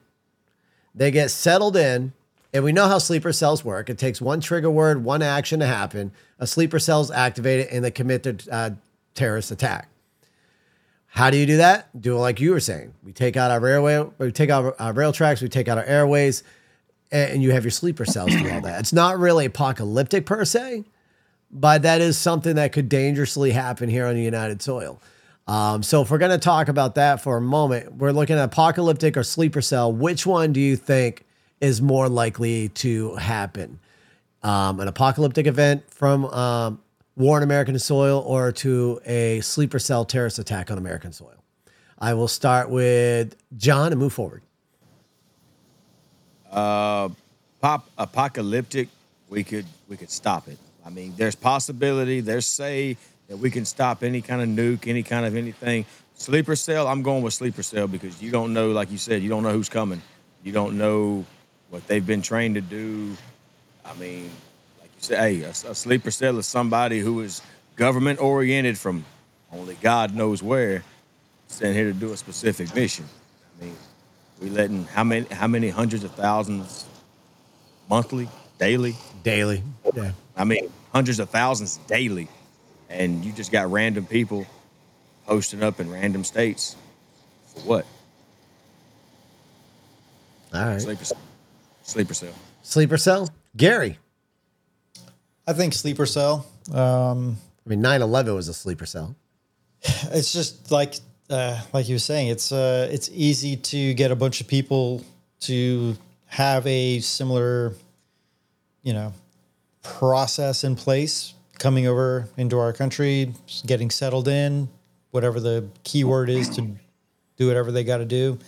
They 0.95 1.11
get 1.11 1.33
settled 1.33 1.77
in, 1.77 2.13
and 2.53 2.63
we 2.63 2.71
know 2.71 2.87
how 2.87 2.99
sleeper 2.99 3.33
cells 3.33 3.65
work. 3.65 3.91
It 3.91 3.99
takes 3.99 4.21
one 4.21 4.41
trigger 4.41 4.71
word, 4.71 5.03
one 5.03 5.21
action 5.21 5.59
to 5.59 5.67
happen. 5.67 6.13
A 6.39 6.47
sleeper 6.47 6.79
cell 6.79 7.01
is 7.01 7.11
activated, 7.11 7.67
and 7.73 7.85
they 7.85 7.91
commit 7.91 8.23
their 8.23 8.37
uh, 8.53 8.71
terrorist 9.15 9.51
attack. 9.51 9.89
How 11.07 11.31
do 11.31 11.37
you 11.37 11.47
do 11.47 11.59
that? 11.59 12.01
Do 12.01 12.17
it 12.17 12.19
like 12.19 12.41
you 12.41 12.51
were 12.51 12.61
saying. 12.61 12.95
We 13.05 13.13
take 13.13 13.37
out 13.37 13.51
our 13.51 13.61
railway, 13.61 14.05
we 14.19 14.33
take 14.33 14.51
out 14.51 14.75
our 14.79 14.93
rail 14.93 15.13
tracks, 15.13 15.41
we 15.41 15.49
take 15.49 15.69
out 15.69 15.79
our 15.79 15.85
airways, 15.85 16.43
and 17.13 17.43
you 17.43 17.53
have 17.53 17.63
your 17.63 17.71
sleeper 17.71 18.05
cells 18.05 18.33
do 18.33 18.51
all 18.51 18.61
that. 18.63 18.81
It's 18.81 18.93
not 18.93 19.19
really 19.19 19.47
apocalyptic 19.47 20.27
per 20.27 20.45
se, 20.45 20.85
but 21.53 21.83
that 21.83 22.01
is 22.01 22.19
something 22.19 22.57
that 22.57 22.73
could 22.73 22.89
dangerously 22.89 23.53
happen 23.53 23.89
here 23.89 24.07
on 24.07 24.17
the 24.17 24.23
United 24.23 24.61
soil. 24.61 25.01
Um, 25.47 25.83
so 25.85 26.03
if 26.03 26.11
we're 26.11 26.19
going 26.19 26.33
to 26.33 26.39
talk 26.39 26.69
about 26.69 26.97
that 26.97 27.21
for 27.21 27.37
a 27.37 27.41
moment, 27.41 27.95
we're 27.95 28.13
looking 28.13 28.37
at 28.37 28.45
apocalyptic 28.45 29.17
or 29.17 29.23
sleeper 29.23 29.61
cell. 29.61 29.93
Which 29.93 30.27
one 30.27 30.53
do 30.53 30.61
you 30.61 30.75
think 30.75 31.25
is 31.61 31.81
more 31.81 32.09
likely 32.09 32.71
to 32.71 33.15
happen? 33.17 33.79
Um, 34.43 34.81
an 34.81 34.89
apocalyptic 34.89 35.47
event 35.47 35.85
from 35.91 36.25
um, 36.27 36.81
war 37.17 37.37
on 37.37 37.43
American 37.43 37.79
soil 37.79 38.23
or 38.27 38.53
to 38.53 39.01
a 39.05 39.41
sleeper 39.41 39.79
cell 39.79 40.05
terrorist 40.05 40.39
attack 40.39 40.71
on 40.71 40.79
American 40.79 41.13
soil? 41.13 41.35
I 41.99 42.15
will 42.15 42.29
start 42.29 42.71
with 42.71 43.37
John 43.57 43.93
and 43.93 44.01
move 44.01 44.13
forward. 44.13 44.43
Uh, 46.51 47.09
pop 47.61 47.89
apocalyptic, 47.99 48.89
we 49.29 49.43
could 49.43 49.67
we 49.89 49.97
could 49.97 50.11
stop 50.11 50.49
it. 50.49 50.59
I 50.85 50.91
mean, 50.91 51.15
there's 51.17 51.35
possibility. 51.35 52.21
There's 52.21 52.47
say 52.47 52.97
that 53.29 53.37
we 53.37 53.51
can 53.51 53.65
stop 53.65 54.03
any 54.03 54.21
kind 54.21 54.43
of 54.43 54.49
nuke, 54.49 54.87
any 54.87 55.03
kind 55.03 55.25
of 55.25 55.37
anything. 55.37 55.87
Sleeper 56.15 56.55
cell, 56.55 56.87
I'm 56.87 57.03
going 57.03 57.23
with 57.23 57.35
sleeper 57.35 57.63
cell 57.63 57.89
because 57.89 58.23
you 58.23 58.31
don't 58.31 58.53
know, 58.53 58.71
like 58.71 58.91
you 58.91 58.99
said, 58.99 59.23
you 59.23 59.29
don't 59.29 59.43
know 59.43 59.53
who's 59.53 59.69
coming. 59.69 60.01
You 60.43 60.53
don't 60.53 60.79
know 60.79 61.25
what 61.71 61.87
they've 61.89 62.07
been 62.07 62.23
trained 62.23 62.55
to 62.57 62.61
do. 62.61 63.17
I 63.85 63.95
mean, 63.95 64.31
hey, 65.09 65.43
a, 65.43 65.51
a 65.51 65.75
sleeper 65.75 66.11
cell 66.11 66.39
is 66.39 66.47
somebody 66.47 67.01
who 67.01 67.21
is 67.21 67.43
government 67.77 68.21
oriented 68.21 68.79
from 68.79 69.05
only 69.53 69.77
God 69.81 70.15
knows 70.15 70.43
where, 70.43 70.83
sent 71.49 71.75
here 71.75 71.85
to 71.85 71.93
do 71.93 72.13
a 72.13 72.17
specific 72.17 72.75
mission. 72.75 73.05
I 73.61 73.65
mean, 73.65 73.77
we 74.41 74.51
letting 74.51 74.85
how 74.85 75.05
many 75.05 75.27
how 75.29 75.47
many 75.47 75.69
hundreds 75.69 76.05
of 76.05 76.13
thousands 76.13 76.87
monthly, 77.89 78.29
daily? 78.59 78.97
Daily. 79.23 79.63
Yeah. 79.95 80.13
I 80.37 80.45
mean, 80.45 80.71
hundreds 80.93 81.21
of 81.21 81.31
thousands 81.31 81.77
daily, 81.87 82.29
and 82.89 83.25
you 83.25 83.33
just 83.33 83.53
got 83.53 83.71
random 83.71 84.07
people 84.07 84.47
posting 85.27 85.63
up 85.63 85.81
in 85.81 85.91
random 85.91 86.25
states 86.25 86.77
for 87.47 87.61
what? 87.61 87.87
All 90.53 90.67
right. 90.67 90.81
Sleeper, 90.81 91.05
cell. 91.05 91.19
sleeper 91.83 92.15
cell. 92.15 92.35
Sleeper 92.63 92.97
cell. 92.97 93.31
Gary. 93.57 93.99
I 95.47 95.53
think 95.53 95.75
sleeper 95.75 96.07
cell. 96.07 96.47
Um, 96.73 97.37
I 97.67 97.71
mean, 97.71 97.81
9 97.81 98.03
11 98.03 98.35
was 98.35 98.49
a 98.49 98.55
sleeper 98.55 98.87
cell. 98.87 99.15
it's 99.83 100.33
just 100.33 100.71
like 100.71 100.95
uh, 101.31 101.61
like 101.73 101.89
you 101.89 101.95
were 101.95 102.01
saying, 102.01 102.29
it's 102.29 102.53
uh, 102.53 102.89
it's 102.91 103.11
easy 103.13 103.57
to 103.57 103.95
get 103.95 104.11
a 104.11 104.17
bunch 104.17 104.41
of 104.41 104.47
people 104.47 105.05
to 105.41 105.97
have 106.27 106.67
a 106.67 107.01
similar, 107.01 107.75
you 108.83 108.93
know, 108.93 109.13
process 109.83 110.65
in 110.65 110.77
place 110.77 111.35
coming 111.59 111.87
over 111.87 112.29
into 112.37 112.59
our 112.59 112.73
country, 112.73 113.33
getting 113.67 113.91
settled 113.91 114.29
in, 114.29 114.69
whatever 115.11 115.41
the 115.41 115.67
key 115.83 116.05
word 116.05 116.29
is 116.29 116.49
to 116.51 116.69
do 117.37 117.47
whatever 117.47 117.71
they 117.71 117.85
got 117.85 117.99
to 117.99 118.05
do. 118.05 118.39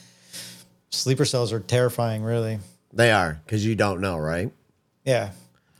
Sleeper 0.90 1.24
cells 1.24 1.52
are 1.52 1.60
terrifying, 1.60 2.22
really. 2.22 2.58
They 2.92 3.10
are 3.12 3.40
because 3.44 3.64
you 3.64 3.74
don't 3.74 4.00
know, 4.00 4.16
right? 4.16 4.50
Yeah. 5.04 5.30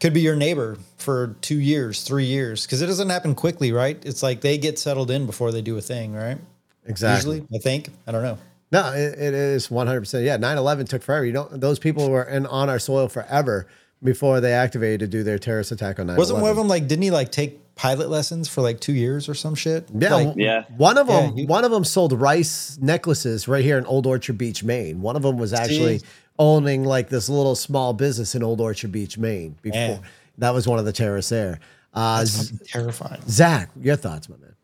Could 0.01 0.13
be 0.13 0.21
your 0.21 0.37
neighbor 0.37 0.77
for 1.07 1.37
two 1.41 1.59
years, 1.61 2.03
three 2.03 2.25
years, 2.27 2.67
because 2.67 2.83
it 2.83 2.87
doesn't 2.87 3.09
happen 3.09 3.35
quickly, 3.35 3.73
right? 3.73 3.97
It's 4.05 4.23
like 4.23 4.41
they 4.43 4.59
get 4.59 4.79
settled 4.79 5.11
in 5.11 5.25
before 5.25 5.53
they 5.53 5.63
do 5.63 5.79
a 5.79 5.81
thing, 5.81 6.13
right? 6.13 6.37
Exactly. 6.85 7.37
Usually, 7.37 7.57
I 7.59 7.63
think. 7.63 7.89
I 8.07 8.13
don't 8.13 8.23
know. 8.23 8.39
No, 8.73 8.93
it, 8.93 9.19
it 9.19 9.35
is 9.35 9.69
100%. 9.69 10.25
Yeah, 10.25 10.37
9 10.37 10.59
11 10.59 10.87
took 10.87 11.03
forever. 11.03 11.25
You 11.25 11.33
don't, 11.33 11.61
those 11.61 11.79
people 11.79 12.11
were 12.11 12.25
in, 12.25 12.45
on 12.47 12.69
our 12.69 12.79
soil 12.81 13.09
forever 13.09 13.69
before 14.03 14.41
they 14.41 14.53
activated 14.53 15.01
to 15.01 15.07
do 15.07 15.23
their 15.23 15.39
terrorist 15.39 15.71
attack 15.73 15.99
on 16.01 16.09
9 16.09 16.17
Wasn't 16.17 16.41
one 16.41 16.51
of 16.51 16.57
them 16.57 16.69
like, 16.69 16.89
didn't 16.89 17.03
he 17.05 17.11
like 17.13 17.31
take 17.31 17.75
pilot 17.77 18.09
lessons 18.11 18.49
for 18.49 18.63
like 18.63 18.81
two 18.81 18.93
years 18.93 19.29
or 19.29 19.35
some 19.35 19.55
shit? 19.55 19.89
Yeah, 19.97 20.15
Like, 20.15 20.37
Yeah. 20.37 20.65
One 20.77 20.99
of 20.99 21.07
them, 21.07 21.37
Yeah, 21.37 21.43
you- 21.43 21.47
one 21.47 21.65
of 21.65 21.71
them 21.71 21.85
sold 21.85 22.13
rice 22.13 22.77
necklaces 22.83 23.47
right 23.47 23.65
here 23.65 23.79
in 23.79 23.87
Old 23.87 24.07
Orchard 24.07 24.37
Beach, 24.37 24.65
Maine. 24.65 25.01
One 25.01 25.15
of 25.15 25.23
them 25.23 25.39
was 25.39 25.53
actually 25.53 26.01
See? 26.01 26.07
owning 26.39 26.85
like 26.85 27.09
this 27.09 27.29
little 27.29 27.55
small 27.55 27.93
business 27.95 28.35
in 28.35 28.43
Old 28.43 28.61
Orchard 28.61 28.91
Beach, 28.93 29.17
Maine. 29.17 29.57
Before 29.63 29.79
Yeah. 29.81 29.99
That 30.39 30.55
was 30.55 30.69
one 30.69 30.79
of 30.79 30.85
the 30.85 30.93
terrorists 30.93 31.31
there. 31.31 31.61
Uh, 31.95 32.25
Z- 32.25 32.59
terrifying. 32.67 33.23
Zach, 33.29 33.71
your 33.81 33.97
thoughts, 33.97 34.29
my 34.29 34.37
man? 34.37 34.55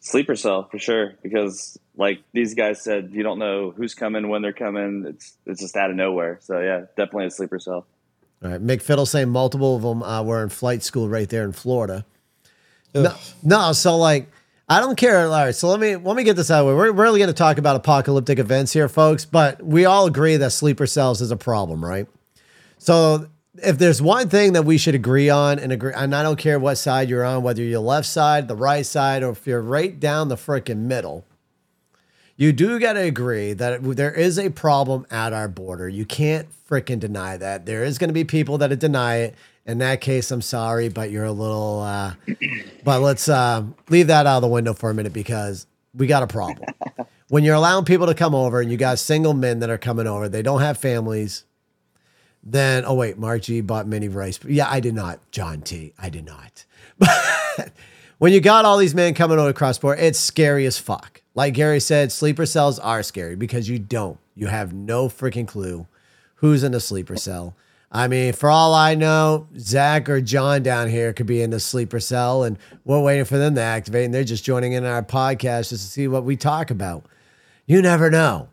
Sleeper 0.00 0.36
cell 0.36 0.68
for 0.70 0.78
sure, 0.78 1.14
because 1.22 1.78
like 1.96 2.20
these 2.32 2.54
guys 2.54 2.82
said, 2.82 3.10
you 3.12 3.22
don't 3.22 3.38
know 3.38 3.72
who's 3.76 3.94
coming, 3.94 4.28
when 4.28 4.42
they're 4.42 4.52
coming. 4.52 5.04
It's 5.08 5.36
it's 5.44 5.60
just 5.60 5.76
out 5.76 5.90
of 5.90 5.96
nowhere. 5.96 6.38
So 6.40 6.60
yeah, 6.60 6.82
definitely 6.96 7.26
a 7.26 7.30
sleeper 7.30 7.58
cell. 7.58 7.86
All 8.42 8.50
right, 8.50 8.64
McFiddle 8.64 9.06
saying 9.06 9.28
multiple 9.28 9.76
of 9.76 9.82
them 9.82 10.02
uh, 10.02 10.22
were 10.22 10.42
in 10.42 10.48
flight 10.48 10.84
school 10.84 11.08
right 11.08 11.28
there 11.28 11.44
in 11.44 11.52
Florida. 11.52 12.06
No, 12.94 13.14
no. 13.42 13.72
So 13.72 13.96
like, 13.96 14.28
I 14.68 14.80
don't 14.80 14.96
care. 14.96 15.26
All 15.26 15.30
right. 15.30 15.54
So 15.54 15.68
let 15.68 15.80
me 15.80 15.96
let 15.96 16.16
me 16.16 16.24
get 16.24 16.36
this 16.36 16.50
out 16.50 16.60
of 16.60 16.66
the 16.66 16.72
way. 16.72 16.76
We're 16.76 16.92
really 16.92 17.18
going 17.18 17.28
to 17.28 17.34
talk 17.34 17.58
about 17.58 17.76
apocalyptic 17.76 18.38
events 18.38 18.72
here, 18.72 18.88
folks. 18.88 19.24
But 19.24 19.62
we 19.62 19.84
all 19.84 20.06
agree 20.06 20.36
that 20.36 20.50
sleeper 20.52 20.86
cells 20.86 21.20
is 21.20 21.30
a 21.30 21.36
problem, 21.36 21.84
right? 21.84 22.06
So 22.78 23.28
if 23.62 23.78
there's 23.78 24.00
one 24.00 24.28
thing 24.28 24.52
that 24.52 24.64
we 24.64 24.78
should 24.78 24.94
agree 24.94 25.30
on, 25.30 25.58
and 25.58 25.72
agree, 25.72 25.92
and 25.94 26.14
I 26.14 26.22
don't 26.22 26.38
care 26.38 26.58
what 26.58 26.76
side 26.76 27.08
you're 27.08 27.24
on, 27.24 27.42
whether 27.42 27.62
you're 27.62 27.80
left 27.80 28.06
side, 28.06 28.48
the 28.48 28.56
right 28.56 28.84
side, 28.84 29.22
or 29.22 29.30
if 29.30 29.46
you're 29.46 29.60
right 29.60 29.98
down 29.98 30.28
the 30.28 30.36
freaking 30.36 30.80
middle, 30.80 31.24
you 32.36 32.52
do 32.52 32.78
got 32.78 32.92
to 32.92 33.00
agree 33.00 33.52
that 33.52 33.82
there 33.82 34.12
is 34.12 34.38
a 34.38 34.50
problem 34.50 35.06
at 35.10 35.32
our 35.32 35.48
border. 35.48 35.88
You 35.88 36.04
can't 36.04 36.46
freaking 36.68 37.00
deny 37.00 37.36
that. 37.36 37.66
There 37.66 37.82
is 37.82 37.98
going 37.98 38.08
to 38.08 38.14
be 38.14 38.24
people 38.24 38.58
that 38.58 38.76
deny 38.78 39.16
it. 39.16 39.34
In 39.66 39.78
that 39.78 40.00
case, 40.00 40.30
I'm 40.30 40.40
sorry, 40.40 40.88
but 40.88 41.10
you're 41.10 41.24
a 41.24 41.32
little. 41.32 41.80
Uh, 41.80 42.14
but 42.84 43.00
let's 43.00 43.28
uh, 43.28 43.64
leave 43.88 44.06
that 44.06 44.26
out 44.26 44.36
of 44.36 44.42
the 44.42 44.48
window 44.48 44.72
for 44.72 44.88
a 44.88 44.94
minute 44.94 45.12
because 45.12 45.66
we 45.94 46.06
got 46.06 46.22
a 46.22 46.26
problem. 46.26 46.68
when 47.28 47.44
you're 47.44 47.54
allowing 47.54 47.84
people 47.84 48.06
to 48.06 48.14
come 48.14 48.34
over 48.34 48.60
and 48.60 48.70
you 48.70 48.76
got 48.76 48.98
single 48.98 49.34
men 49.34 49.58
that 49.58 49.68
are 49.68 49.78
coming 49.78 50.06
over, 50.06 50.28
they 50.28 50.42
don't 50.42 50.60
have 50.60 50.78
families. 50.78 51.44
Then, 52.50 52.84
oh 52.86 52.94
wait, 52.94 53.18
Mark 53.18 53.42
G 53.42 53.60
bought 53.60 53.86
mini 53.86 54.08
rice. 54.08 54.38
Yeah, 54.44 54.68
I 54.70 54.80
did 54.80 54.94
not. 54.94 55.20
John 55.30 55.60
T, 55.60 55.92
I 55.98 56.08
did 56.08 56.24
not. 56.24 56.64
But 56.98 57.72
when 58.18 58.32
you 58.32 58.40
got 58.40 58.64
all 58.64 58.78
these 58.78 58.94
men 58.94 59.14
coming 59.14 59.38
over 59.38 59.48
across 59.50 59.78
border, 59.78 60.00
it's 60.00 60.18
scary 60.18 60.66
as 60.66 60.78
fuck. 60.78 61.22
Like 61.34 61.54
Gary 61.54 61.78
said, 61.80 62.10
sleeper 62.10 62.46
cells 62.46 62.78
are 62.78 63.02
scary 63.02 63.36
because 63.36 63.68
you 63.68 63.78
don't. 63.78 64.18
You 64.34 64.46
have 64.48 64.72
no 64.72 65.08
freaking 65.08 65.46
clue 65.46 65.86
who's 66.36 66.64
in 66.64 66.72
the 66.72 66.80
sleeper 66.80 67.16
cell. 67.16 67.54
I 67.90 68.08
mean, 68.08 68.32
for 68.32 68.50
all 68.50 68.74
I 68.74 68.94
know, 68.94 69.48
Zach 69.58 70.08
or 70.08 70.20
John 70.20 70.62
down 70.62 70.88
here 70.88 71.12
could 71.12 71.26
be 71.26 71.42
in 71.42 71.50
the 71.50 71.60
sleeper 71.60 72.00
cell, 72.00 72.42
and 72.44 72.58
we're 72.84 73.00
waiting 73.00 73.24
for 73.24 73.38
them 73.38 73.54
to 73.54 73.60
activate, 73.60 74.04
and 74.04 74.12
they're 74.12 74.24
just 74.24 74.44
joining 74.44 74.72
in 74.72 74.84
our 74.84 75.02
podcast 75.02 75.70
just 75.70 75.84
to 75.84 75.90
see 75.90 76.08
what 76.08 76.24
we 76.24 76.36
talk 76.36 76.70
about. 76.70 77.04
You 77.66 77.80
never 77.82 78.10
know. 78.10 78.48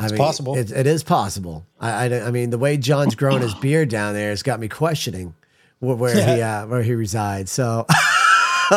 I 0.00 0.08
mean, 0.08 0.16
possible. 0.16 0.56
It, 0.56 0.72
it 0.72 0.86
is 0.86 1.02
possible. 1.02 1.66
I, 1.78 2.06
I, 2.06 2.26
I 2.26 2.30
mean, 2.30 2.50
the 2.50 2.58
way 2.58 2.76
John's 2.76 3.14
grown 3.14 3.42
his 3.42 3.54
beard 3.54 3.90
down 3.90 4.14
there 4.14 4.30
has 4.30 4.42
got 4.42 4.58
me 4.58 4.68
questioning 4.68 5.34
where, 5.80 5.96
where 5.96 6.14
he 6.14 6.42
uh, 6.42 6.66
where 6.66 6.82
he 6.82 6.94
resides. 6.94 7.50
So, 7.50 7.86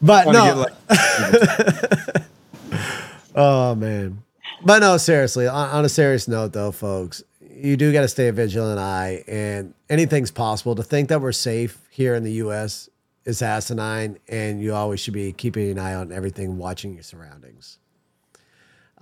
but 0.00 0.02
no, 0.02 0.32
get, 0.32 0.56
like, 0.56 0.72
oh 3.34 3.74
man, 3.74 4.22
but 4.64 4.78
no, 4.78 4.96
seriously. 4.96 5.46
On, 5.46 5.68
on 5.68 5.84
a 5.84 5.88
serious 5.88 6.28
note, 6.28 6.52
though, 6.52 6.72
folks, 6.72 7.22
you 7.40 7.76
do 7.76 7.92
got 7.92 8.02
to 8.02 8.08
stay 8.08 8.28
a 8.28 8.32
vigilant 8.32 8.78
eye, 8.78 9.24
and 9.28 9.74
anything's 9.90 10.30
possible. 10.30 10.74
To 10.76 10.82
think 10.82 11.10
that 11.10 11.20
we're 11.20 11.32
safe 11.32 11.78
here 11.90 12.14
in 12.14 12.24
the 12.24 12.32
U.S. 12.32 12.88
is 13.26 13.42
asinine, 13.42 14.18
and 14.28 14.62
you 14.62 14.74
always 14.74 15.00
should 15.00 15.14
be 15.14 15.32
keeping 15.32 15.70
an 15.70 15.78
eye 15.78 15.94
on 15.94 16.10
everything, 16.10 16.56
watching 16.56 16.94
your 16.94 17.02
surroundings. 17.02 17.78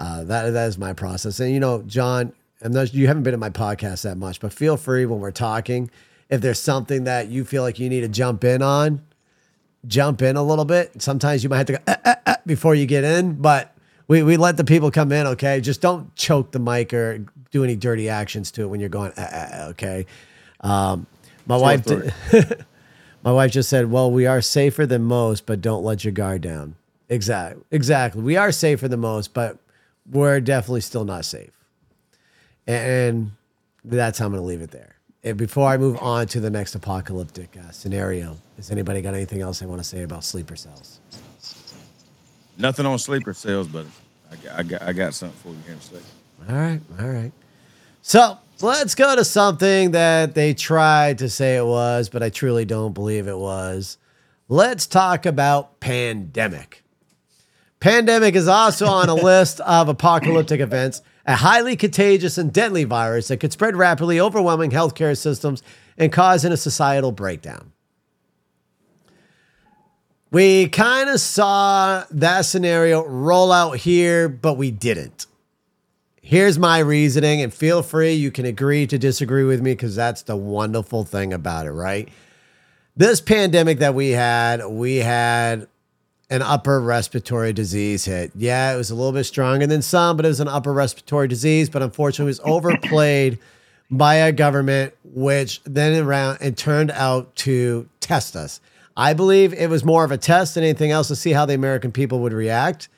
Uh, 0.01 0.25
that 0.25 0.51
that 0.51 0.67
is 0.67 0.79
my 0.79 0.95
process. 0.95 1.39
And 1.41 1.53
you 1.53 1.61
know, 1.61 1.83
John, 1.83 2.33
I'm 2.63 2.73
not, 2.73 2.93
you 2.95 3.07
haven't 3.07 3.23
been 3.23 3.35
in 3.35 3.41
my 3.41 3.51
podcast 3.51 4.03
that 4.03 4.17
much, 4.17 4.41
but 4.41 4.53
feel 4.53 4.77
free 4.77 5.05
when 5.05 5.21
we're 5.21 5.31
talking. 5.31 5.91
If 6.31 6.41
there's 6.41 6.59
something 6.59 7.05
that 7.05 7.29
you 7.29 7.45
feel 7.45 7.63
like 7.63 7.79
you 7.79 7.89
need 7.89 8.01
to 8.01 8.09
jump 8.09 8.43
in 8.43 8.63
on, 8.63 9.03
jump 9.87 10.23
in 10.23 10.37
a 10.37 10.43
little 10.43 10.65
bit. 10.65 11.03
Sometimes 11.03 11.43
you 11.45 11.51
might 11.51 11.59
have 11.59 11.67
to 11.67 11.73
go 11.75 11.79
"Uh, 11.87 11.97
uh, 12.05 12.15
uh," 12.27 12.37
before 12.47 12.75
you 12.75 12.87
get 12.87 13.05
in, 13.05 13.35
but 13.35 13.77
we, 14.09 14.23
we 14.23 14.37
let 14.37 14.57
the 14.57 14.65
people 14.65 14.91
come 14.91 15.13
in. 15.13 15.27
Okay, 15.27 15.61
just 15.61 15.81
don't 15.81 16.15
choke 16.17 16.53
the 16.53 16.59
mic 16.59 16.95
or 16.95 17.25
do 17.51 17.63
any 17.63 17.77
dirty 17.77 18.09
actions 18.09 18.51
to 18.53 18.63
it 18.63 18.67
when 18.67 18.81
you're 18.81 18.89
going. 18.89 19.13
Okay, 19.19 20.07
um, 20.61 21.07
my 21.47 21.57
wife. 21.57 21.85
Did, 21.85 22.13
my 23.23 23.33
wife 23.33 23.51
just 23.53 23.69
said, 23.69 23.91
"Well, 23.91 24.11
we 24.11 24.27
are 24.27 24.41
safer 24.41 24.87
than 24.87 25.03
most, 25.03 25.47
but 25.47 25.61
don't 25.61 25.85
let 25.85 26.05
your 26.05 26.13
guard 26.13 26.41
down." 26.41 26.77
Exactly. 27.09 27.63
Exactly. 27.71 28.23
We 28.23 28.37
are 28.37 28.53
safer 28.53 28.87
than 28.89 29.01
most, 29.01 29.35
but 29.35 29.59
we're 30.11 30.41
definitely 30.41 30.81
still 30.81 31.05
not 31.05 31.25
safe. 31.25 31.53
And 32.67 33.33
that's 33.85 34.19
how 34.19 34.27
I'm 34.27 34.33
going 34.33 34.43
to 34.43 34.47
leave 34.47 34.63
it 34.63 34.71
there. 34.71 34.97
And 35.23 35.37
before 35.37 35.69
I 35.69 35.77
move 35.77 35.99
on 36.01 36.27
to 36.29 36.41
the 36.41 36.51
next 36.51 36.75
apocalyptic 36.75 37.57
uh, 37.57 37.71
scenario, 37.71 38.37
has 38.57 38.71
anybody 38.71 39.03
got 39.03 39.15
anything 39.15 39.41
else 39.43 39.61
they 39.61 39.67
want 39.67 39.81
to 39.81 39.85
say 39.85 40.03
about 40.03 40.25
sleeper 40.25 40.57
cells? 40.57 41.01
nothing 42.61 42.87
on 42.87 42.99
sleeper 42.99 43.33
cells, 43.33 43.69
but 43.69 43.87
I 44.31 44.37
got, 44.37 44.59
I 44.59 44.63
got, 44.63 44.83
I 44.83 44.93
got 44.93 45.15
something 45.15 45.39
for 45.39 45.49
you 45.49 45.63
here 45.65 45.73
in 45.73 45.79
a 45.79 45.83
second. 45.83 46.05
All 46.49 46.57
right. 46.57 46.81
All 47.01 47.09
right. 47.09 47.33
So 48.03 48.39
let's 48.61 48.95
go 48.95 49.17
to 49.17 49.25
something 49.25 49.91
that 49.93 50.35
they 50.35 50.55
tried 50.55 51.19
to 51.19 51.29
say 51.29 51.57
it 51.57 51.67
was, 51.67 52.09
but 52.09 52.23
I 52.23 52.29
truly 52.31 52.65
don't 52.65 52.93
believe 52.93 53.27
it 53.27 53.39
was. 53.39 53.99
Let's 54.49 54.87
talk 54.87 55.27
about 55.27 55.81
pandemic. 55.81 56.80
Pandemic 57.81 58.35
is 58.35 58.47
also 58.47 58.87
on 58.87 59.09
a 59.09 59.15
list 59.15 59.61
of 59.61 59.89
apocalyptic 59.89 60.61
events, 60.61 61.01
a 61.27 61.37
highly 61.37 61.77
contagious 61.77 62.37
and 62.37 62.53
deadly 62.53 62.85
virus 62.85 63.29
that 63.29 63.39
could 63.39 63.53
spread 63.53 63.75
rapidly, 63.75 64.21
overwhelming 64.21 64.71
healthcare 64.71 65.17
systems 65.17 65.63
and 65.97 66.13
causing 66.13 66.53
a 66.53 66.59
societal 66.59 67.11
breakdown. 67.11 67.73
We 70.31 70.69
kind 70.69 71.09
of 71.09 71.21
saw 71.21 72.05
that 72.11 72.43
scenario 72.43 73.05
roll 73.05 73.51
out 73.51 73.79
here, 73.79 74.29
but 74.29 74.59
we 74.59 74.71
didn't. 74.71 75.27
Here's 76.21 76.59
my 76.59 76.79
reasoning, 76.79 77.41
and 77.41 77.53
feel 77.53 77.83
free, 77.83 78.13
you 78.13 78.31
can 78.31 78.45
agree 78.45 78.87
to 78.87 78.99
disagree 78.99 79.43
with 79.43 79.63
me 79.63 79.73
because 79.73 79.97
that's 79.97 80.23
the 80.23 80.37
wonderful 80.37 81.03
thing 81.05 81.33
about 81.33 81.67
it, 81.67 81.73
right? 81.73 82.09
This 82.95 83.21
pandemic 83.23 83.79
that 83.79 83.95
we 83.95 84.11
had, 84.11 84.65
we 84.67 84.97
had 84.97 85.67
an 86.31 86.43
upper 86.43 86.81
respiratory 86.81 87.53
disease 87.53 88.05
hit. 88.05 88.31
Yeah, 88.37 88.73
it 88.73 88.77
was 88.77 88.91
a 88.91 88.95
little 88.95 89.13
bit 89.13 89.25
stronger 89.25 89.67
than 89.67 89.83
some, 89.83 90.17
but 90.17 90.25
it 90.25 90.29
was 90.29 90.41
an 90.41 90.49
upper 90.49 90.73
respiratory 90.73 91.27
disease. 91.27 91.69
But 91.69 91.83
unfortunately, 91.83 92.31
it 92.31 92.39
was 92.39 92.41
overplayed 92.45 93.39
by 93.91 94.15
a 94.15 94.33
government, 94.33 94.95
which 95.03 95.61
then 95.65 96.01
around 96.01 96.39
and 96.41 96.57
turned 96.57 96.93
out 96.93 97.35
to 97.37 97.89
test 97.99 98.37
us. 98.37 98.61
I 98.97 99.15
believe 99.15 99.53
it 99.53 99.69
was 99.69 99.85
more 99.85 100.05
of 100.05 100.13
a 100.13 100.19
test 100.19 100.55
than 100.55 100.63
anything 100.63 100.93
else 100.93 101.09
to 101.09 101.17
see 101.17 101.33
how 101.33 101.47
the 101.47 101.55
American 101.55 101.91
people 101.91 102.21
would 102.21 102.33
react 102.33 102.89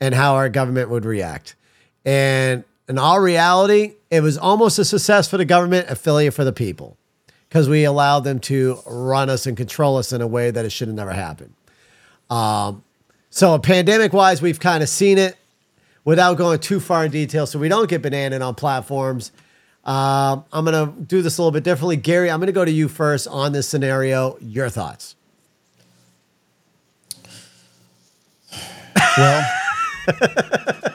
and 0.00 0.14
how 0.14 0.34
our 0.34 0.48
government 0.48 0.90
would 0.90 1.04
react. 1.04 1.54
And 2.04 2.64
in 2.88 2.98
all 2.98 3.20
reality, 3.20 3.94
it 4.10 4.22
was 4.22 4.36
almost 4.36 4.78
a 4.80 4.84
success 4.84 5.28
for 5.28 5.36
the 5.36 5.44
government, 5.44 5.88
a 5.88 5.94
failure 5.94 6.32
for 6.32 6.42
the 6.42 6.52
people, 6.52 6.96
because 7.48 7.68
we 7.68 7.84
allowed 7.84 8.20
them 8.20 8.40
to 8.40 8.78
run 8.86 9.30
us 9.30 9.46
and 9.46 9.56
control 9.56 9.96
us 9.98 10.12
in 10.12 10.20
a 10.20 10.26
way 10.26 10.50
that 10.50 10.64
it 10.64 10.70
should 10.70 10.88
have 10.88 10.96
never 10.96 11.12
happened. 11.12 11.54
Um, 12.32 12.82
so, 13.28 13.58
pandemic 13.58 14.14
wise, 14.14 14.40
we've 14.40 14.58
kind 14.58 14.82
of 14.82 14.88
seen 14.88 15.18
it 15.18 15.36
without 16.04 16.38
going 16.38 16.60
too 16.60 16.80
far 16.80 17.04
in 17.04 17.10
detail, 17.10 17.46
so 17.46 17.58
we 17.58 17.68
don't 17.68 17.88
get 17.90 18.00
banana 18.00 18.40
on 18.40 18.54
platforms. 18.54 19.32
Um, 19.84 20.44
I'm 20.52 20.64
going 20.64 20.86
to 20.86 21.00
do 21.02 21.20
this 21.20 21.36
a 21.36 21.42
little 21.42 21.52
bit 21.52 21.62
differently. 21.62 21.96
Gary, 21.96 22.30
I'm 22.30 22.40
going 22.40 22.46
to 22.46 22.52
go 22.52 22.64
to 22.64 22.70
you 22.70 22.88
first 22.88 23.28
on 23.28 23.52
this 23.52 23.68
scenario. 23.68 24.38
Your 24.40 24.70
thoughts? 24.70 25.14
Well, 29.18 29.50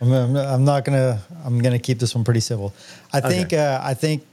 I'm, 0.00 0.36
I'm, 0.36 0.64
not 0.64 0.86
gonna. 0.86 1.20
I'm 1.44 1.58
gonna 1.58 1.78
keep 1.78 1.98
this 1.98 2.14
one 2.14 2.24
pretty 2.24 2.40
civil. 2.40 2.72
I 3.12 3.20
think. 3.20 3.52
Uh, 3.52 3.80
I 3.82 3.92
think 3.92 4.24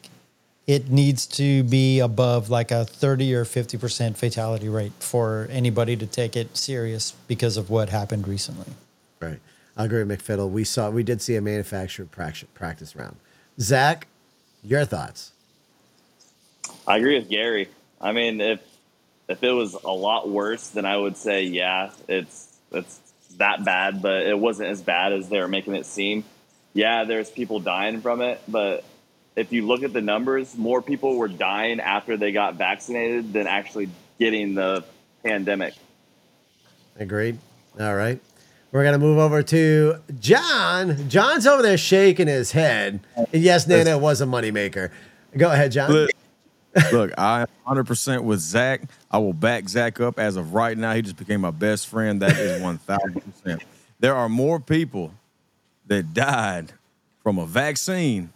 it 0.67 0.89
needs 0.89 1.25
to 1.25 1.63
be 1.63 1.99
above 1.99 2.49
like 2.49 2.71
a 2.71 2.83
30 2.83 3.33
or 3.33 3.45
50 3.45 3.77
percent 3.77 4.17
fatality 4.17 4.67
rate 4.67 4.91
for 4.99 5.47
anybody 5.49 5.95
to 5.95 6.05
take 6.05 6.35
it 6.35 6.55
serious 6.55 7.13
because 7.27 7.55
of 7.55 7.69
what 7.69 7.89
happened 7.89 8.27
recently. 8.27 8.73
Right. 9.19 9.39
I 9.77 9.85
agree 9.85 10.03
with 10.03 10.25
McFiddle. 10.25 10.49
We 10.51 10.65
saw, 10.65 10.89
we 10.89 11.03
did 11.03 11.21
see 11.21 11.35
a 11.35 11.41
manufactured 11.41 12.11
practice, 12.11 12.49
practice 12.53 12.95
round. 12.95 13.15
Zach, 13.59 14.07
your 14.63 14.85
thoughts? 14.85 15.31
I 16.85 16.97
agree 16.97 17.17
with 17.17 17.29
Gary. 17.29 17.69
I 18.01 18.11
mean, 18.11 18.41
if 18.41 18.59
if 19.27 19.43
it 19.43 19.51
was 19.51 19.73
a 19.73 19.91
lot 19.91 20.29
worse, 20.29 20.69
then 20.69 20.85
I 20.85 20.97
would 20.97 21.17
say 21.17 21.43
yeah, 21.43 21.91
it's 22.07 22.57
it's 22.71 22.99
that 23.37 23.63
bad, 23.63 24.01
but 24.01 24.23
it 24.23 24.37
wasn't 24.37 24.69
as 24.69 24.81
bad 24.81 25.13
as 25.13 25.29
they 25.29 25.39
were 25.39 25.47
making 25.47 25.75
it 25.75 25.85
seem. 25.85 26.23
Yeah, 26.73 27.05
there's 27.05 27.29
people 27.29 27.59
dying 27.59 28.01
from 28.01 28.21
it, 28.21 28.41
but 28.47 28.83
if 29.37 29.53
you 29.53 29.65
look 29.65 29.83
at 29.83 29.93
the 29.93 30.01
numbers, 30.01 30.57
more 30.57 30.81
people 30.81 31.15
were 31.15 31.27
dying 31.27 31.79
after 31.79 32.17
they 32.17 32.31
got 32.31 32.55
vaccinated 32.55 33.33
than 33.33 33.45
actually 33.45 33.87
getting 34.19 34.55
the 34.55 34.83
pandemic. 35.23 35.75
Agreed. 36.99 37.37
All 37.79 37.95
right. 37.95 38.19
We're 38.71 38.81
going 38.81 38.99
to 38.99 38.99
move 38.99 39.19
over 39.19 39.43
to 39.43 39.97
John. 40.19 41.07
John's 41.07 41.45
over 41.45 41.61
there 41.61 41.77
shaking 41.77 42.27
his 42.27 42.51
head. 42.51 42.99
And 43.15 43.27
yes, 43.31 43.67
Nana 43.67 43.91
it 43.91 44.01
was 44.01 44.21
a 44.21 44.25
moneymaker. 44.25 44.89
Go 45.37 45.51
ahead, 45.51 45.71
John. 45.71 45.91
Look, 45.91 46.09
look, 46.91 47.11
I 47.15 47.41
am 47.41 47.47
100% 47.67 48.23
with 48.23 48.39
Zach. 48.39 48.81
I 49.11 49.19
will 49.19 49.33
back 49.33 49.69
Zach 49.69 50.01
up 50.01 50.17
as 50.17 50.35
of 50.35 50.55
right 50.55 50.75
now. 50.75 50.93
He 50.95 51.03
just 51.03 51.15
became 51.15 51.41
my 51.41 51.51
best 51.51 51.87
friend. 51.87 52.21
That 52.23 52.35
is 52.37 52.59
1,000%. 52.59 53.61
There 53.99 54.15
are 54.15 54.29
more 54.29 54.59
people 54.59 55.13
that 55.85 56.15
died 56.15 56.73
from 57.21 57.37
a 57.37 57.45
vaccine 57.45 58.31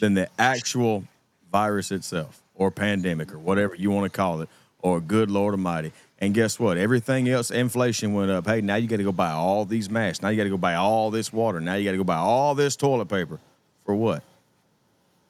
than 0.00 0.14
the 0.14 0.28
actual 0.38 1.04
virus 1.50 1.90
itself 1.90 2.42
or 2.54 2.70
pandemic 2.70 3.32
or 3.32 3.38
whatever 3.38 3.74
you 3.74 3.90
want 3.90 4.10
to 4.10 4.16
call 4.16 4.40
it 4.40 4.48
or 4.80 5.00
good 5.00 5.30
Lord 5.30 5.54
Almighty. 5.54 5.92
And 6.20 6.34
guess 6.34 6.58
what? 6.58 6.76
Everything 6.76 7.28
else, 7.28 7.50
inflation 7.50 8.12
went 8.12 8.30
up. 8.30 8.46
Hey, 8.46 8.60
now 8.60 8.76
you 8.76 8.88
got 8.88 8.96
to 8.96 9.04
go 9.04 9.12
buy 9.12 9.30
all 9.30 9.64
these 9.64 9.88
masks. 9.88 10.22
Now 10.22 10.28
you 10.30 10.36
got 10.36 10.44
to 10.44 10.50
go 10.50 10.56
buy 10.56 10.74
all 10.74 11.10
this 11.10 11.32
water. 11.32 11.60
Now 11.60 11.74
you 11.74 11.84
got 11.84 11.92
to 11.92 11.96
go 11.96 12.04
buy 12.04 12.16
all 12.16 12.54
this 12.54 12.76
toilet 12.76 13.08
paper. 13.08 13.38
For 13.84 13.94
what? 13.94 14.22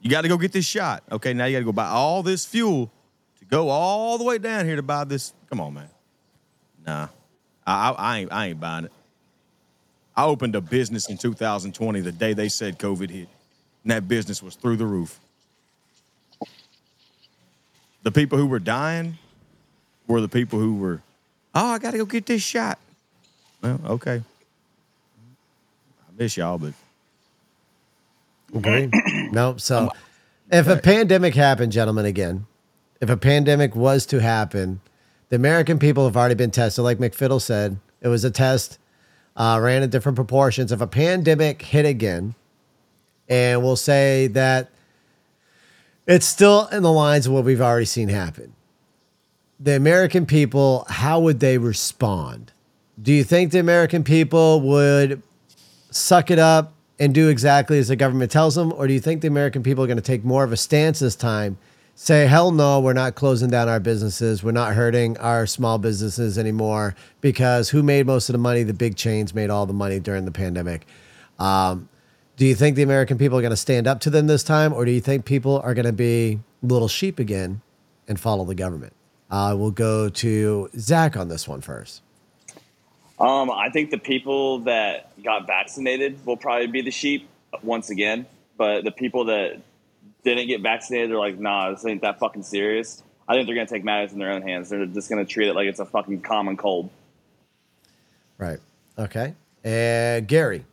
You 0.01 0.11
got 0.11 0.23
to 0.23 0.29
go 0.29 0.39
get 0.39 0.53
this 0.53 0.65
shot. 0.65 1.03
Okay, 1.11 1.33
now 1.33 1.45
you 1.45 1.57
got 1.57 1.61
to 1.61 1.65
go 1.65 1.73
buy 1.73 1.89
all 1.89 2.23
this 2.23 2.45
fuel 2.47 2.91
to 3.39 3.45
go 3.45 3.69
all 3.69 4.19
the 4.19 4.25
way 4.25 4.39
down 4.39 4.65
here 4.65 4.77
to 4.77 4.83
buy 4.83 5.05
this. 5.05 5.33
Come 5.51 5.61
on, 5.61 5.75
man. 5.75 5.89
Nah, 6.87 7.09
I, 7.67 7.91
I, 7.91 7.93
I 7.93 8.19
ain't, 8.19 8.33
I 8.33 8.47
ain't 8.47 8.61
buying 8.61 8.85
it. 8.87 8.93
I 10.17 10.25
opened 10.25 10.57
a 10.57 10.61
business 10.61 11.09
in 11.09 11.17
2020 11.17 12.01
the 12.01 12.11
day 12.11 12.33
they 12.33 12.49
said 12.49 12.79
COVID 12.79 13.11
hit, 13.11 13.29
and 13.85 13.93
that 13.93 14.09
business 14.09 14.43
was 14.43 14.55
through 14.55 14.77
the 14.77 14.87
roof. 14.87 15.19
The 18.03 18.13
people 18.13 18.39
who 18.39 18.47
were 18.47 18.59
dying 18.59 19.19
were 20.07 20.21
the 20.21 20.29
people 20.29 20.59
who 20.59 20.77
were, 20.77 21.03
oh, 21.55 21.67
I 21.67 21.79
got 21.79 21.91
to 21.93 21.99
go 21.99 22.05
get 22.05 22.27
this 22.27 22.43
shot. 22.43 22.79
Well, 23.63 23.81
okay. 23.87 24.23
I 24.23 26.13
miss 26.17 26.37
y'all, 26.37 26.59
but 26.59 26.73
Okay. 28.55 28.91
no. 29.33 29.57
So 29.57 29.91
if 30.51 30.69
a 30.69 30.77
pandemic 30.77 31.35
happened, 31.35 31.73
gentlemen, 31.73 32.07
again, 32.07 32.47
if 33.01 33.11
a 33.11 33.17
pandemic 33.17 33.77
was 33.77 34.07
to 34.07 34.21
happen, 34.21 34.81
the 35.29 35.37
American 35.37 35.79
people 35.79 36.05
have 36.05 36.17
already 36.17 36.35
been 36.35 36.51
tested. 36.51 36.85
Like 36.85 36.99
McFiddle 36.99 37.41
said, 37.41 37.79
it 38.01 38.09
was 38.09 38.25
a 38.25 38.31
test, 38.31 38.79
uh, 39.37 39.59
ran 39.61 39.83
in 39.83 39.91
different 39.91 40.17
proportions. 40.17 40.73
If 40.73 40.81
a 40.81 40.87
pandemic 40.87 41.63
hit 41.63 41.85
again, 41.85 42.35
and 43.29 43.63
we'll 43.63 43.77
say 43.77 44.27
that 44.29 44.71
it's 46.07 46.27
still 46.27 46.67
in 46.69 46.83
the 46.83 46.93
lines 46.93 47.27
of 47.27 47.33
what 47.33 47.45
we've 47.45 47.61
already 47.61 47.85
seen 47.85 48.09
happen. 48.09 48.55
The 49.61 49.77
American 49.77 50.25
people, 50.25 50.87
how 50.89 51.21
would 51.21 51.41
they 51.41 51.59
respond? 51.59 52.53
Do 53.01 53.13
you 53.13 53.25
think 53.25 53.53
the 53.53 53.59
American 53.59 54.05
people 54.05 54.61
would 54.63 55.23
suck 55.91 56.31
it 56.31 56.39
up 56.39 56.73
and 56.99 57.15
do 57.15 57.29
exactly 57.29 57.79
as 57.79 57.89
the 57.89 57.97
government 57.97 58.31
tells 58.31 58.55
them, 58.55 58.73
or 58.73 58.87
do 58.87 58.93
you 58.93 59.01
think 59.01 59.21
the 59.21 59.29
American 59.29 59.63
people 59.63 59.85
are 59.85 59.87
going 59.87 59.99
to 59.99 60.03
take 60.03 60.25
more 60.25 60.45
of 60.45 60.53
a 60.53 60.57
stance 60.57 60.99
this 60.99 61.15
time? 61.15 61.59
Say, 61.95 62.27
hell 62.27 62.53
no, 62.53 62.81
we're 62.81 62.93
not 62.93 63.15
closing 63.17 63.51
down 63.51 63.69
our 63.69 63.81
businesses. 63.81 64.43
We're 64.43 64.53
not 64.53 64.75
hurting 64.75 65.19
our 65.19 65.47
small 65.47 65.79
businesses 65.79 66.39
anymore 66.39 66.95
because 67.21 67.71
who 67.71 67.83
made 67.83 68.07
most 68.07 68.29
of 68.29 68.35
the 68.35 68.39
money? 68.39 68.63
The 68.63 68.73
big 68.73 68.97
chains 68.97 69.35
made 69.35 69.51
all 69.51 69.67
the 69.67 69.73
money 69.73 69.99
during 69.99 70.25
the 70.25 70.31
pandemic. 70.31 70.87
Um, 71.41 71.89
do 72.39 72.47
you 72.47 72.55
think 72.55 72.77
the 72.77 72.83
American 72.83 73.19
people 73.19 73.37
are 73.37 73.43
going 73.43 73.51
to 73.51 73.57
stand 73.57 73.89
up 73.89 73.99
to 74.01 74.11
them 74.11 74.29
this 74.29 74.45
time, 74.45 74.73
or 74.73 74.85
do 74.85 74.93
you 74.93 75.01
think 75.01 75.25
people 75.25 75.61
are 75.61 75.75
going 75.75 75.87
to 75.87 75.93
be 75.93 76.39
little 76.63 76.87
sheep 76.87 77.19
again 77.19 77.61
and 78.07 78.19
follow 78.19 78.45
the 78.45 78.55
government? 78.55 78.93
Uh, 79.29 79.55
we'll 79.59 79.73
go 79.73 80.09
to 80.09 80.71
Zach 80.79 81.17
on 81.17 81.29
this 81.29 81.49
one 81.49 81.61
first. 81.61 82.01
Um, 83.19 83.51
I 83.51 83.71
think 83.71 83.91
the 83.91 83.99
people 83.99 84.61
that 84.61 85.11
got 85.23 85.49
vaccinated 85.49 86.25
will 86.25 86.37
probably 86.37 86.69
be 86.69 86.81
the 86.81 86.93
sheep 86.93 87.29
once 87.65 87.91
again, 87.91 88.25
but 88.57 88.85
the 88.85 88.93
people 88.93 89.25
that 89.25 89.61
didn't 90.23 90.47
get 90.47 90.61
vaccinated 90.61 91.11
are 91.11 91.19
like, 91.19 91.41
nah, 91.41 91.71
this 91.71 91.85
ain't 91.85 92.03
that 92.03 92.21
fucking 92.21 92.45
serious. 92.45 93.03
I 93.27 93.35
think 93.35 93.47
they're 93.47 93.57
gonna 93.57 93.67
take 93.67 93.83
matters 93.83 94.13
in 94.13 94.21
their 94.21 94.31
own 94.31 94.43
hands. 94.43 94.69
They're 94.69 94.87
just 94.87 95.11
gonna 95.11 95.25
treat 95.25 95.49
it 95.49 95.55
like 95.55 95.67
it's 95.67 95.81
a 95.81 95.85
fucking 95.85 96.21
common 96.21 96.57
cold. 96.57 96.89
Right. 98.39 98.61
Okay. 98.97 99.35
And 99.65 100.29
Gary. 100.29 100.65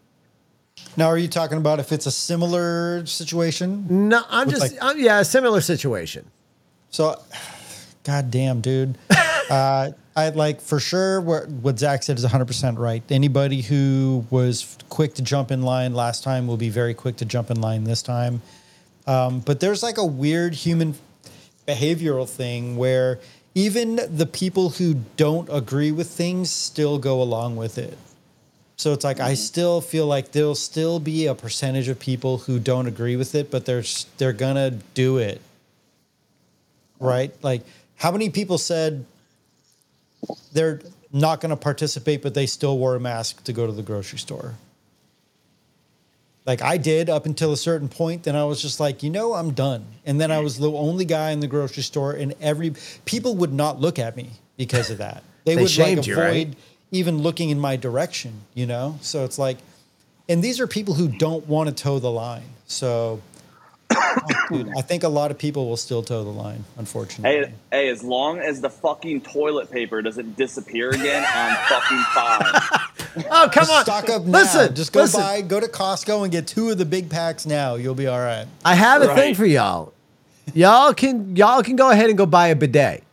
Now, 0.97 1.08
are 1.08 1.17
you 1.17 1.27
talking 1.27 1.58
about 1.58 1.79
if 1.79 1.91
it's 1.91 2.05
a 2.05 2.12
similar 2.12 3.05
situation? 3.05 4.10
No, 4.10 4.23
I'm 4.29 4.49
just, 4.49 4.62
like- 4.62 4.77
I'm, 4.81 4.99
yeah, 4.99 5.19
a 5.19 5.25
similar 5.25 5.62
situation. 5.62 6.25
So, 6.89 7.19
god 8.03 8.31
damn, 8.31 8.62
dude. 8.62 8.97
uh, 9.49 9.91
I 10.15 10.29
like 10.29 10.62
for 10.62 10.79
sure 10.79 11.19
what, 11.19 11.49
what 11.49 11.77
Zach 11.77 12.03
said 12.03 12.17
is 12.17 12.25
100% 12.25 12.77
right. 12.77 13.03
Anybody 13.10 13.62
who 13.62 14.25
was 14.29 14.77
quick 14.89 15.15
to 15.15 15.21
jump 15.21 15.51
in 15.51 15.62
line 15.62 15.93
last 15.93 16.23
time 16.23 16.47
will 16.47 16.55
be 16.58 16.69
very 16.69 16.93
quick 16.93 17.17
to 17.17 17.25
jump 17.25 17.51
in 17.51 17.60
line 17.60 17.84
this 17.84 18.01
time. 18.01 18.41
Um, 19.08 19.41
but 19.41 19.60
there's 19.60 19.84
like 19.84 19.97
a 19.97 20.05
weird 20.05 20.53
human 20.55 20.95
behavioral 21.67 22.29
thing 22.29 22.77
where 22.77 23.19
even 23.53 23.99
the 24.10 24.25
people 24.25 24.69
who 24.71 24.95
don't 25.17 25.49
agree 25.51 25.91
with 25.91 26.08
things 26.10 26.49
still 26.49 26.97
go 26.97 27.21
along 27.21 27.58
with 27.58 27.77
it. 27.77 27.97
So 28.77 28.93
it's 28.93 29.03
like 29.03 29.19
I 29.19 29.31
mm-hmm. 29.31 29.35
still 29.35 29.81
feel 29.81 30.05
like 30.05 30.31
there'll 30.31 30.55
still 30.55 30.99
be 30.99 31.27
a 31.27 31.35
percentage 31.35 31.88
of 31.88 31.99
people 31.99 32.39
who 32.39 32.59
don't 32.59 32.88
agree 32.88 33.15
with 33.15 33.35
it, 33.35 33.49
but 33.49 33.65
they're 33.65 33.83
they're 34.17 34.33
gonna 34.33 34.71
do 34.93 35.17
it 35.17 35.41
right? 36.99 37.31
Like, 37.43 37.61
how 37.95 38.11
many 38.11 38.29
people 38.29 38.57
said 38.57 39.05
they're 40.53 40.81
not 41.11 41.41
going 41.41 41.51
to 41.51 41.55
participate, 41.55 42.21
but 42.21 42.33
they 42.33 42.45
still 42.45 42.77
wore 42.77 42.95
a 42.95 42.99
mask 42.99 43.43
to 43.45 43.53
go 43.53 43.65
to 43.65 43.71
the 43.71 43.83
grocery 43.83 44.19
store? 44.19 44.55
Like 46.45 46.61
I 46.61 46.77
did 46.77 47.09
up 47.09 47.25
until 47.25 47.53
a 47.53 47.57
certain 47.57 47.89
point, 47.89 48.23
then 48.23 48.35
I 48.35 48.43
was 48.43 48.61
just 48.61 48.79
like, 48.79 49.01
you 49.01 49.09
know, 49.09 49.33
I'm 49.33 49.53
done. 49.53 49.83
And 50.05 50.21
then 50.21 50.31
I 50.31 50.39
was 50.39 50.59
the 50.59 50.71
only 50.71 51.03
guy 51.03 51.31
in 51.31 51.39
the 51.39 51.47
grocery 51.47 51.81
store, 51.81 52.11
and 52.11 52.35
every 52.39 52.73
people 53.05 53.35
would 53.38 53.51
not 53.51 53.81
look 53.81 53.97
at 53.97 54.15
me 54.15 54.29
because 54.55 54.91
of 54.91 54.99
that. 54.99 55.23
They, 55.45 55.55
They 55.55 55.63
would 55.63 55.77
like 55.77 55.93
avoid. 55.93 56.07
you, 56.07 56.19
right? 56.19 56.53
Avoid 56.91 56.98
even 56.98 57.17
looking 57.19 57.50
in 57.50 57.60
my 57.60 57.76
direction, 57.76 58.41
you 58.54 58.65
know. 58.65 58.98
So 59.02 59.26
it's 59.26 59.38
like, 59.38 59.58
and 60.30 60.43
these 60.43 60.60
are 60.60 60.67
people 60.67 60.93
who 60.93 61.08
don't 61.08 61.48
want 61.48 61.69
to 61.69 61.76
toe 61.76 62.00
the 62.00 62.12
line. 62.12 62.43
So, 62.67 63.21
oh, 63.93 64.21
dude, 64.52 64.71
I 64.78 64.82
think 64.82 65.04
a 65.04 65.10
lot 65.10 65.30
of 65.30 65.38
people 65.38 65.67
will 65.67 65.78
still 65.78 66.02
toe 66.02 66.24
the 66.24 66.30
line, 66.30 66.63
unfortunately. 66.78 67.48
Hey, 67.48 67.54
hey, 67.71 67.89
as 67.89 68.04
long 68.04 68.39
as 68.39 68.62
the 68.62 68.69
fucking 68.69 69.21
toilet 69.21 69.69
paper 69.69 70.02
doesn't 70.02 70.36
disappear 70.36 70.89
again, 70.89 71.26
I'm 71.28 71.56
fucking 71.67 72.04
fine. 72.13 72.82
Oh, 73.32 73.50
come 73.50 73.69
on. 73.69 73.84
Stock 73.84 74.10
up 74.10 74.26
now. 74.26 74.39
Listen, 74.39 74.76
just 74.76 74.91
go 74.91 75.04
listen. 75.04 75.21
buy, 75.21 75.39
go 75.39 75.62
to 75.62 75.67
Costco 75.67 76.24
and 76.24 76.32
get 76.34 76.48
two 76.48 76.69
of 76.69 76.78
the 76.78 76.84
big 76.84 77.10
packs 77.10 77.45
now. 77.45 77.76
You'll 77.76 77.95
be 77.95 78.08
all 78.08 78.19
right. 78.19 78.45
I 78.65 78.76
have 78.76 79.02
a 79.02 79.15
thing 79.15 79.36
for 79.36 79.45
y'all. 79.45 79.93
Y'all 80.54 80.93
can 80.93 81.34
y'all 81.34 81.63
can 81.63 81.78
go 81.78 81.89
ahead 81.89 82.10
and 82.10 82.17
go 82.17 82.26
buy 82.26 82.50
a 82.50 82.56
bidet. 82.58 83.04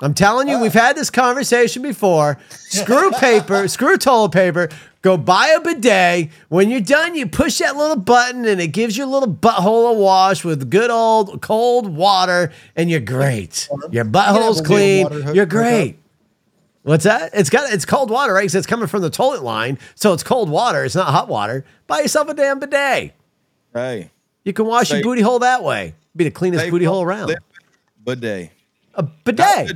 I'm 0.00 0.14
telling 0.14 0.48
you, 0.48 0.60
we've 0.60 0.72
had 0.72 0.96
this 0.96 1.10
conversation 1.10 1.82
before. 1.82 2.38
Screw 2.50 3.10
paper, 3.18 3.66
screw 3.66 3.96
toilet 3.96 4.30
paper. 4.32 4.68
Go 5.02 5.16
buy 5.16 5.48
a 5.56 5.60
bidet. 5.60 6.30
When 6.48 6.70
you're 6.70 6.80
done, 6.80 7.14
you 7.14 7.26
push 7.26 7.58
that 7.58 7.76
little 7.76 7.96
button 7.96 8.44
and 8.44 8.60
it 8.60 8.68
gives 8.68 8.96
you 8.96 9.04
a 9.04 9.10
little 9.10 9.32
butthole 9.32 9.90
a 9.90 9.92
wash 9.94 10.44
with 10.44 10.70
good 10.70 10.90
old 10.90 11.40
cold 11.42 11.88
water, 11.94 12.52
and 12.76 12.88
you're 12.90 13.00
great. 13.00 13.68
Your 13.90 14.04
butthole's 14.04 14.60
clean. 14.60 15.34
You're 15.34 15.46
great. 15.46 15.98
What's 16.82 17.04
that? 17.04 17.30
It's 17.34 17.50
got 17.50 17.72
it's 17.72 17.84
cold 17.84 18.10
water, 18.10 18.32
right? 18.32 18.42
'Cause 18.44 18.54
it's 18.54 18.66
coming 18.66 18.86
from 18.86 19.02
the 19.02 19.10
toilet 19.10 19.42
line, 19.42 19.78
so 19.94 20.12
it's 20.12 20.22
cold 20.22 20.48
water. 20.48 20.84
It's 20.84 20.94
not 20.94 21.08
hot 21.08 21.28
water. 21.28 21.64
Buy 21.86 22.00
yourself 22.00 22.28
a 22.28 22.34
damn 22.34 22.58
bidet. 22.60 23.12
Hey, 23.74 24.10
You 24.44 24.52
can 24.52 24.64
wash 24.66 24.90
your 24.90 25.02
booty 25.02 25.20
hole 25.22 25.40
that 25.40 25.62
way. 25.62 25.94
Be 26.16 26.24
the 26.24 26.30
cleanest 26.30 26.64
Hey, 26.64 26.70
booty 26.70 26.86
hole 26.86 27.02
around. 27.02 27.36
bidet. 28.04 28.50
A 28.98 29.02
bidet. 29.02 29.72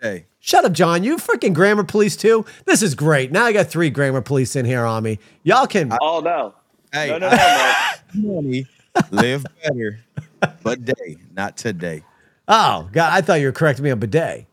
Hey, 0.00 0.24
Shut 0.38 0.64
up, 0.64 0.72
John. 0.72 1.04
You 1.04 1.18
freaking 1.18 1.52
grammar 1.52 1.84
police 1.84 2.16
too. 2.16 2.46
This 2.64 2.82
is 2.82 2.94
great. 2.94 3.30
Now 3.30 3.44
I 3.44 3.52
got 3.52 3.66
three 3.66 3.90
grammar 3.90 4.22
police 4.22 4.56
in 4.56 4.64
here 4.64 4.86
on 4.86 5.02
me. 5.02 5.18
Y'all 5.42 5.66
can. 5.66 5.92
Oh 6.00 6.20
no, 6.20 6.54
hey, 6.92 7.08
no, 7.08 7.18
no, 7.18 7.28
no, 7.28 7.36
Mark. 7.36 8.14
money, 8.14 8.66
live 9.10 9.44
better, 9.62 10.00
bidet, 10.64 11.18
not 11.36 11.58
today. 11.58 12.02
Oh 12.48 12.88
God, 12.92 13.12
I 13.12 13.20
thought 13.20 13.40
you 13.40 13.46
were 13.46 13.52
correcting 13.52 13.84
me 13.84 13.90
on 13.90 13.98
bidet. 13.98 14.46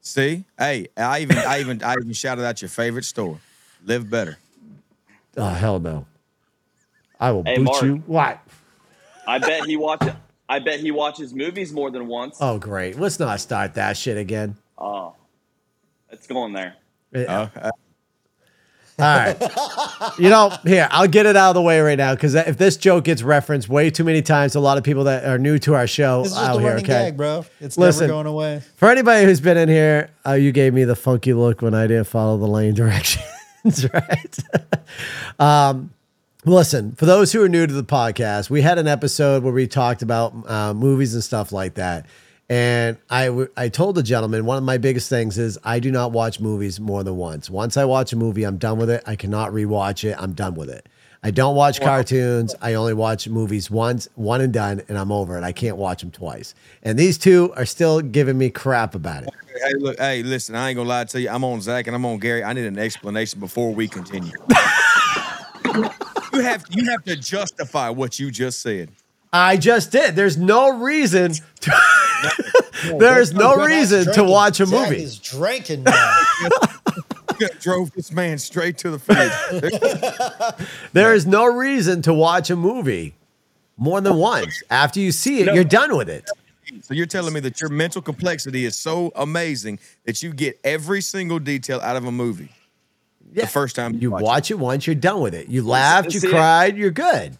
See, 0.00 0.44
hey, 0.58 0.86
I 0.96 1.20
even, 1.20 1.38
I 1.38 1.58
even, 1.60 1.82
I 1.82 1.94
even 1.94 2.12
shouted 2.12 2.44
out 2.44 2.62
your 2.62 2.68
favorite 2.68 3.04
store. 3.06 3.40
Live 3.84 4.08
better. 4.08 4.38
Oh 5.36 5.48
hell 5.48 5.80
no. 5.80 6.06
I 7.18 7.32
will 7.32 7.42
Hey, 7.44 7.56
boot 7.56 7.64
Mark. 7.64 7.82
you. 7.82 7.96
What? 8.06 8.38
I 9.26 9.38
bet 9.38 9.64
he 9.64 9.76
watches. 9.76 10.12
I 10.48 10.58
bet 10.58 10.80
he 10.80 10.90
watches 10.90 11.34
movies 11.34 11.72
more 11.72 11.90
than 11.90 12.06
once. 12.06 12.38
Oh 12.40 12.58
great. 12.58 12.98
Let's 12.98 13.18
not 13.18 13.40
start 13.40 13.74
that 13.74 13.96
shit 13.96 14.16
again. 14.18 14.56
Oh, 14.76 15.14
it's 16.10 16.26
going 16.26 16.52
there. 16.52 16.74
Yeah. 17.12 17.48
All 18.96 19.16
right. 19.18 19.36
you 20.18 20.28
know, 20.28 20.56
here, 20.64 20.86
I'll 20.90 21.08
get 21.08 21.26
it 21.26 21.36
out 21.36 21.50
of 21.50 21.54
the 21.54 21.62
way 21.62 21.80
right 21.80 21.98
now 21.98 22.14
because 22.14 22.34
if 22.34 22.56
this 22.58 22.76
joke 22.76 23.04
gets 23.04 23.22
referenced 23.22 23.68
way 23.68 23.90
too 23.90 24.04
many 24.04 24.22
times, 24.22 24.54
a 24.54 24.60
lot 24.60 24.78
of 24.78 24.84
people 24.84 25.04
that 25.04 25.24
are 25.24 25.38
new 25.38 25.58
to 25.60 25.74
our 25.74 25.86
show 25.86 26.22
This 26.22 26.32
is 26.32 26.38
just 26.38 26.50
out 26.50 26.56
a 26.58 26.60
here, 26.60 26.70
okay? 26.74 26.86
gag, 26.86 27.16
bro. 27.16 27.44
It's 27.60 27.76
Listen. 27.76 28.02
never 28.02 28.12
going 28.12 28.26
away. 28.26 28.62
For 28.76 28.88
anybody 28.90 29.24
who's 29.24 29.40
been 29.40 29.56
in 29.56 29.68
here, 29.68 30.10
uh, 30.24 30.32
you 30.34 30.52
gave 30.52 30.74
me 30.74 30.84
the 30.84 30.94
funky 30.94 31.32
look 31.32 31.60
when 31.60 31.74
I 31.74 31.88
didn't 31.88 32.06
follow 32.06 32.38
the 32.38 32.46
lane 32.46 32.74
directions, 32.74 33.24
right? 33.92 34.38
um, 35.40 35.90
listen, 36.44 36.92
for 36.92 37.06
those 37.06 37.32
who 37.32 37.42
are 37.42 37.48
new 37.48 37.66
to 37.66 37.72
the 37.72 37.84
podcast, 37.84 38.50
we 38.50 38.62
had 38.62 38.78
an 38.78 38.86
episode 38.88 39.42
where 39.42 39.52
we 39.52 39.66
talked 39.66 40.02
about 40.02 40.34
uh, 40.48 40.74
movies 40.74 41.14
and 41.14 41.22
stuff 41.22 41.52
like 41.52 41.74
that. 41.74 42.06
And 42.48 42.98
I, 43.08 43.26
w- 43.26 43.48
I 43.56 43.70
told 43.70 43.94
the 43.94 44.02
gentleman 44.02 44.44
one 44.44 44.58
of 44.58 44.64
my 44.64 44.76
biggest 44.76 45.08
things 45.08 45.38
is 45.38 45.58
I 45.64 45.78
do 45.78 45.90
not 45.90 46.12
watch 46.12 46.40
movies 46.40 46.78
more 46.78 47.02
than 47.02 47.16
once. 47.16 47.48
Once 47.48 47.76
I 47.76 47.86
watch 47.86 48.12
a 48.12 48.16
movie, 48.16 48.44
I'm 48.44 48.58
done 48.58 48.78
with 48.78 48.90
it. 48.90 49.02
I 49.06 49.16
cannot 49.16 49.52
rewatch 49.52 50.04
it. 50.04 50.14
I'm 50.18 50.34
done 50.34 50.54
with 50.54 50.68
it. 50.68 50.86
I 51.22 51.30
don't 51.30 51.56
watch 51.56 51.80
cartoons. 51.80 52.54
I 52.60 52.74
only 52.74 52.92
watch 52.92 53.26
movies 53.28 53.70
once, 53.70 54.10
one 54.14 54.42
and 54.42 54.52
done, 54.52 54.82
and 54.90 54.98
I'm 54.98 55.10
over 55.10 55.38
it. 55.38 55.42
I 55.42 55.52
can't 55.52 55.78
watch 55.78 56.02
them 56.02 56.10
twice. 56.10 56.54
And 56.82 56.98
these 56.98 57.16
two 57.16 57.50
are 57.56 57.64
still 57.64 58.02
giving 58.02 58.36
me 58.36 58.50
crap 58.50 58.94
about 58.94 59.22
it. 59.22 59.30
hey, 59.66 59.72
look, 59.78 59.98
hey, 59.98 60.22
listen, 60.22 60.54
I 60.54 60.68
ain't 60.68 60.76
gonna 60.76 60.86
lie 60.86 61.04
to 61.04 61.20
you. 61.22 61.30
I'm 61.30 61.42
on 61.42 61.62
Zach 61.62 61.86
and 61.86 61.96
I'm 61.96 62.04
on 62.04 62.18
Gary. 62.18 62.44
I 62.44 62.52
need 62.52 62.66
an 62.66 62.78
explanation 62.78 63.40
before 63.40 63.72
we 63.72 63.88
continue. 63.88 64.32
you 66.34 66.40
have, 66.42 66.64
you 66.70 66.90
have 66.90 67.04
to 67.04 67.16
justify 67.16 67.88
what 67.90 68.18
you 68.18 68.30
just 68.30 68.60
said. 68.60 68.90
I 69.32 69.56
just 69.56 69.90
did. 69.90 70.14
There's 70.14 70.36
no 70.36 70.78
reason. 70.78 71.32
To, 71.32 71.72
there 72.98 73.20
is 73.20 73.32
no 73.32 73.56
Zach's 73.56 73.66
reason 73.66 74.12
to 74.14 74.24
watch 74.24 74.60
a 74.60 74.66
Zach 74.66 74.90
movie. 74.90 75.02
is 75.02 75.18
drinking 75.18 75.84
now. 75.84 76.20
You 77.40 77.48
drove 77.58 77.90
this 77.90 78.12
man 78.12 78.38
straight 78.38 78.78
to 78.78 78.90
the 78.92 78.98
face. 79.00 79.32
There 80.92 81.14
is 81.14 81.26
no 81.26 81.46
reason 81.46 82.00
to 82.02 82.14
watch 82.14 82.48
a 82.50 82.54
movie 82.54 83.16
more 83.76 84.00
than 84.00 84.14
once. 84.14 84.62
After 84.70 85.00
you 85.00 85.10
see 85.10 85.40
it, 85.40 85.46
No. 85.46 85.52
you're 85.54 85.64
done 85.64 85.96
with 85.96 86.08
it. 86.08 86.30
so 86.82 86.94
you're 86.94 87.06
telling 87.06 87.34
me 87.34 87.40
that 87.40 87.60
your 87.60 87.70
mental 87.70 88.00
complexity 88.00 88.64
is 88.64 88.76
so 88.76 89.10
amazing 89.16 89.80
that 90.04 90.22
you 90.22 90.32
get 90.32 90.60
every 90.62 91.00
single 91.02 91.40
detail 91.40 91.80
out 91.80 91.96
of 91.96 92.04
a 92.04 92.12
movie 92.12 92.50
Yeah. 93.32 93.42
the 93.44 93.48
first 93.50 93.76
time 93.76 93.94
You 93.94 94.10
watch, 94.10 94.22
watch 94.22 94.50
it 94.50 94.58
once, 94.58 94.86
you're 94.86 94.94
done 94.94 95.20
with 95.20 95.34
it. 95.34 95.48
You 95.48 95.62
laughed, 95.66 96.12
you 96.14 96.20
see- 96.20 96.28
cried, 96.28 96.76
you're 96.76 96.90
good. 96.90 97.36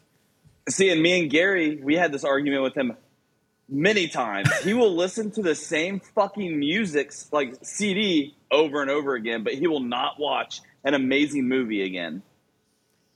See, 0.69 0.91
and 0.91 1.03
me 1.03 1.21
and 1.21 1.31
Gary, 1.31 1.77
we 1.77 1.95
had 1.97 2.11
this 2.11 2.25
argument 2.25 2.63
with 2.63 2.75
him 2.75 2.97
many 3.69 4.09
times. 4.09 4.49
He 4.63 4.73
will 4.75 4.95
listen 4.97 5.31
to 5.33 5.43
the 5.43 5.55
same 5.55 6.01
fucking 6.15 6.59
music, 6.59 7.13
like 7.33 7.57
CD, 7.63 8.35
over 8.51 8.81
and 8.81 8.91
over 8.91 9.15
again, 9.15 9.43
but 9.45 9.55
he 9.55 9.67
will 9.67 9.81
not 9.81 10.19
watch 10.19 10.63
an 10.85 10.95
amazing 10.95 11.49
movie 11.49 11.83
again. 11.83 12.23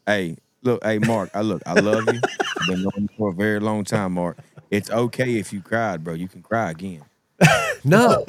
Hey, 0.06 0.36
look, 0.62 0.84
hey, 0.84 0.98
Mark. 0.98 1.30
I 1.34 1.40
look, 1.42 1.62
I 1.66 1.74
love 1.74 2.04
you. 2.12 2.20
I've 2.60 2.66
been 2.68 2.82
knowing 2.82 3.02
you 3.02 3.08
for 3.16 3.30
a 3.30 3.34
very 3.34 3.60
long 3.60 3.84
time, 3.84 4.12
Mark. 4.12 4.38
It's 4.70 4.90
okay 4.90 5.36
if 5.38 5.52
you 5.52 5.60
cried, 5.62 6.04
bro. 6.04 6.14
You 6.14 6.28
can 6.28 6.42
cry 6.42 6.70
again. 6.70 7.02
No, 7.84 8.24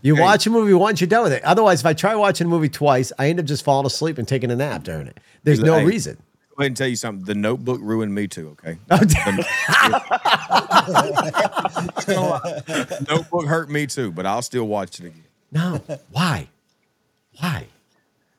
you 0.00 0.16
watch 0.16 0.46
a 0.46 0.50
movie 0.50 0.72
once, 0.72 0.98
you're 1.00 1.06
done 1.08 1.24
with 1.24 1.32
it. 1.34 1.44
Otherwise, 1.44 1.80
if 1.80 1.86
I 1.86 1.92
try 1.92 2.14
watching 2.14 2.46
a 2.46 2.50
movie 2.50 2.70
twice, 2.70 3.12
I 3.18 3.28
end 3.28 3.38
up 3.38 3.44
just 3.44 3.62
falling 3.62 3.84
asleep 3.86 4.16
and 4.16 4.26
taking 4.26 4.50
a 4.50 4.56
nap 4.56 4.82
during 4.82 5.06
it. 5.06 5.20
There's 5.42 5.60
no 5.60 5.74
Hey. 5.78 5.84
reason. 5.84 6.16
go 6.56 6.62
ahead 6.62 6.68
and 6.70 6.76
tell 6.76 6.88
you 6.88 6.96
something. 6.96 7.24
The 7.26 7.34
Notebook 7.34 7.80
ruined 7.82 8.14
me 8.14 8.26
too. 8.28 8.56
Okay. 8.64 8.78
Oh, 8.90 8.98
damn. 9.04 9.36
Notebook 13.08 13.46
hurt 13.46 13.70
me 13.70 13.86
too, 13.86 14.12
but 14.12 14.26
I'll 14.26 14.42
still 14.42 14.66
watch 14.66 15.00
it 15.00 15.06
again. 15.06 15.24
no. 15.52 15.80
Why? 16.10 16.48
Why? 17.38 17.66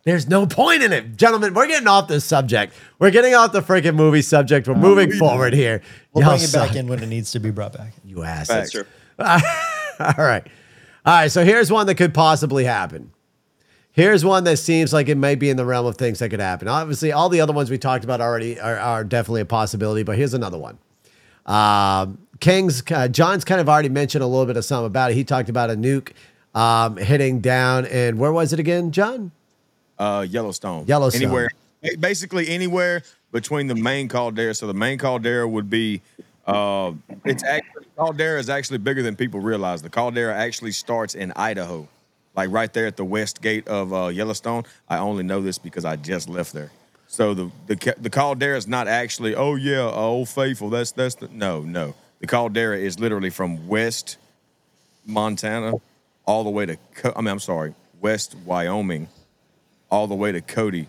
There's 0.04 0.28
no 0.28 0.46
point 0.46 0.84
in 0.84 0.94
it. 0.94 1.18
Gentlemen, 1.18 1.54
we're 1.54 1.68
getting 1.68 1.88
off 1.88 2.08
this 2.08 2.24
subject. 2.26 2.74
We're 3.00 3.12
getting 3.12 3.34
off 3.34 3.52
the 3.52 3.62
freaking 3.62 3.96
movie 3.96 4.22
subject. 4.22 4.68
We're 4.68 4.76
moving 4.76 5.12
forward 5.12 5.54
here. 5.54 5.82
We'll 6.14 6.24
Y'all 6.24 6.34
bring 6.38 6.44
it 6.44 6.54
back 6.54 6.76
in 6.76 6.88
when 6.88 7.02
it 7.02 7.08
needs 7.08 7.32
to 7.32 7.40
be 7.40 7.50
brought 7.52 7.74
back. 7.74 7.94
You 8.04 8.24
asses. 8.24 8.48
That's 8.48 8.72
Sure. 8.72 8.86
All 10.18 10.26
right. 10.26 10.46
All 11.06 11.14
right. 11.14 11.32
So 11.32 11.44
here's 11.44 11.72
one 11.72 11.88
that 11.88 11.96
could 11.96 12.14
possibly 12.14 12.64
happen. 12.64 13.12
Here's 13.92 14.26
one 14.26 14.44
that 14.44 14.58
seems 14.58 14.92
like 14.92 15.08
it 15.08 15.16
may 15.16 15.36
be 15.36 15.50
in 15.50 15.56
the 15.56 15.66
realm 15.66 15.86
of 15.86 15.96
things 15.96 16.20
that 16.20 16.30
could 16.30 16.42
happen. 16.42 16.68
Obviously, 16.68 17.14
all 17.14 17.30
the 17.30 17.40
other 17.40 17.54
ones 17.54 17.70
we 17.70 17.78
talked 17.78 18.04
about 18.04 18.20
already 18.20 18.60
are, 18.60 18.78
are 18.78 19.04
definitely 19.06 19.40
a 19.40 19.46
possibility, 19.46 20.04
but 20.04 20.18
here's 20.18 20.34
another 20.34 20.58
one. 20.58 20.78
Um, 21.46 22.18
King's, 22.42 22.84
uh, 22.92 23.08
John's 23.08 23.46
kind 23.46 23.62
of 23.62 23.70
already 23.70 23.88
mentioned 23.88 24.22
a 24.22 24.28
little 24.28 24.46
bit 24.46 24.58
of 24.58 24.66
something 24.66 24.88
about 24.88 25.12
it. 25.12 25.14
He 25.14 25.24
talked 25.24 25.48
about 25.48 25.70
a 25.70 25.76
nuke 25.76 26.12
um, 26.54 26.98
hitting 26.98 27.40
down, 27.40 27.86
and 27.86 28.20
where 28.20 28.34
was 28.34 28.52
it 28.52 28.60
again, 28.60 28.92
John? 28.92 29.32
Uh, 29.98 30.26
Yellowstone. 30.28 30.86
Yellowstone. 30.88 31.24
Anywhere, 31.24 31.50
basically 31.98 32.50
anywhere 32.50 33.02
between 33.32 33.68
the 33.68 33.76
main 33.76 34.10
caldera. 34.10 34.54
So 34.54 34.68
the 34.68 34.74
main 34.74 34.98
caldera 34.98 35.48
would 35.48 35.70
be. 35.70 36.02
Uh, 36.46 36.94
it's 37.26 37.44
actually 37.44 37.86
caldera 37.98 38.40
is 38.40 38.50
actually 38.50 38.78
bigger 38.80 39.02
than 39.02 39.16
people 39.16 39.40
realize. 39.40 39.82
The 39.82 39.90
caldera 39.90 40.36
actually 40.36 40.72
starts 40.72 41.16
in 41.16 41.32
Idaho, 41.36 41.88
like 42.36 42.52
right 42.52 42.72
there 42.72 42.86
at 42.88 42.98
the 42.98 43.06
west 43.06 43.42
gate 43.42 43.68
of 43.68 43.94
uh, 43.94 44.08
Yellowstone. 44.08 44.64
I 44.90 45.00
only 45.00 45.24
know 45.24 45.42
this 45.42 45.58
because 45.58 45.86
I 45.86 45.96
just 45.96 46.30
left 46.30 46.54
there. 46.54 46.72
So 47.08 47.34
the 47.34 47.52
the 47.68 47.96
the 48.00 48.10
caldera 48.10 48.58
is 48.58 48.68
not 48.68 48.88
actually. 48.88 49.36
Oh 49.36 49.56
yeah, 49.56 49.86
uh, 49.86 49.92
Old 49.92 50.30
Faithful. 50.30 50.70
That's 50.70 50.92
that's 50.92 51.16
the 51.16 51.30
no 51.30 51.62
no. 51.62 51.96
The 52.20 52.28
caldera 52.28 52.78
is 52.78 53.00
literally 53.00 53.30
from 53.30 53.68
west 53.68 54.18
Montana 55.06 55.74
all 56.26 56.44
the 56.44 56.50
way 56.50 56.66
to. 56.66 56.78
Co- 56.96 57.14
I 57.16 57.22
mean, 57.22 57.30
I'm 57.30 57.40
sorry, 57.40 57.74
west 58.02 58.36
Wyoming 58.46 59.08
all 59.90 60.08
the 60.08 60.16
way 60.16 60.32
to 60.32 60.42
Cody, 60.42 60.88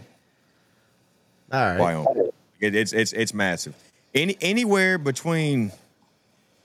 All 1.52 1.60
right. 1.60 1.78
Wyoming. 1.78 2.30
It, 2.60 2.74
it's 2.74 2.92
it's 2.92 3.12
it's 3.12 3.34
massive. 3.34 3.74
Any 4.16 4.36
anywhere 4.40 4.96
between, 4.96 5.70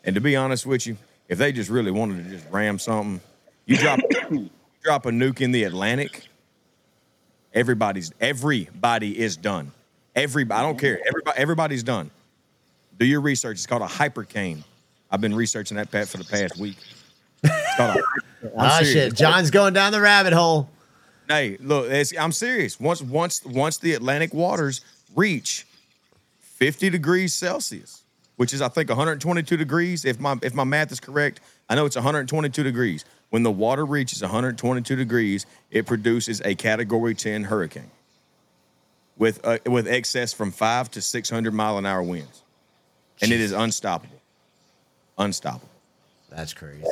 and 0.06 0.16
to 0.16 0.22
be 0.22 0.36
honest 0.38 0.66
with 0.66 0.88
you, 0.88 0.96
if 1.28 1.38
they 1.38 1.52
just 1.52 1.70
really 1.70 1.92
wanted 1.92 2.24
to 2.24 2.30
just 2.30 2.46
ram 2.50 2.80
something, 2.80 3.20
you 3.66 3.76
drop 3.78 4.00
you 4.32 4.50
drop 4.84 5.06
a 5.06 5.10
nuke 5.10 5.42
in 5.42 5.52
the 5.52 5.66
Atlantic. 5.66 6.28
Everybody's 7.54 8.12
everybody 8.22 9.20
is 9.20 9.36
done. 9.36 9.74
Everybody, 10.16 10.60
I 10.60 10.64
don't 10.64 10.80
care. 10.80 11.00
Everybody, 11.06 11.38
everybody's 11.38 11.84
done. 11.84 12.10
Do 12.98 13.06
your 13.06 13.20
research. 13.22 13.58
It's 13.58 13.68
called 13.68 13.82
a 13.82 13.86
hypercane. 13.88 14.64
I've 15.10 15.20
been 15.22 15.36
researching 15.36 15.76
that 15.78 15.92
pet 15.92 16.08
for 16.08 16.18
the 16.18 16.24
past 16.24 16.58
week. 16.58 16.78
It's 17.44 17.76
called 17.76 17.98
a, 17.98 18.00
I'm 18.48 18.52
Ah, 18.58 18.70
serious. 18.78 18.94
shit. 18.94 19.14
John's 19.16 19.52
going 19.52 19.74
down 19.74 19.92
the 19.92 20.00
rabbit 20.02 20.32
hole. 20.32 20.70
Hey, 21.28 21.58
look, 21.60 21.90
it's, 21.92 22.14
I'm 22.18 22.32
serious. 22.32 22.80
Once 22.80 23.02
once 23.02 23.44
once 23.44 23.78
the 23.78 23.94
Atlantic 23.94 24.34
waters 24.34 24.82
reach 25.16 25.66
50 26.62 26.92
degrees 26.92 27.34
Celsius, 27.34 28.04
which 28.36 28.54
is 28.54 28.62
I 28.62 28.68
think 28.68 28.90
122 28.90 29.58
degrees, 29.58 30.06
if 30.06 30.20
my 30.20 30.38
if 30.44 30.54
my 30.54 30.64
math 30.64 30.92
is 30.92 31.00
correct, 31.00 31.42
I 31.68 31.74
know 31.74 31.88
it's 31.88 31.96
122 31.96 32.62
degrees. 32.62 33.04
When 33.32 33.42
the 33.42 33.50
water 33.50 33.84
reaches 33.84 34.22
122 34.22 34.96
degrees, 34.96 35.48
it 35.72 35.88
produces 35.88 36.40
a 36.46 36.54
Category 36.54 37.16
10 37.16 37.46
hurricane 37.46 37.90
with 39.18 39.44
uh, 39.44 39.58
with 39.66 39.88
excess 39.88 40.34
from 40.34 40.52
five 40.52 40.92
to 40.92 41.02
600 41.02 41.52
mile 41.52 41.80
an 41.80 41.88
hour 41.88 42.04
winds, 42.04 42.44
and 43.24 43.32
it 43.32 43.40
is 43.40 43.54
unstoppable. 43.54 44.22
Unstoppable. 45.18 45.68
That's 46.30 46.54
crazy. 46.54 46.84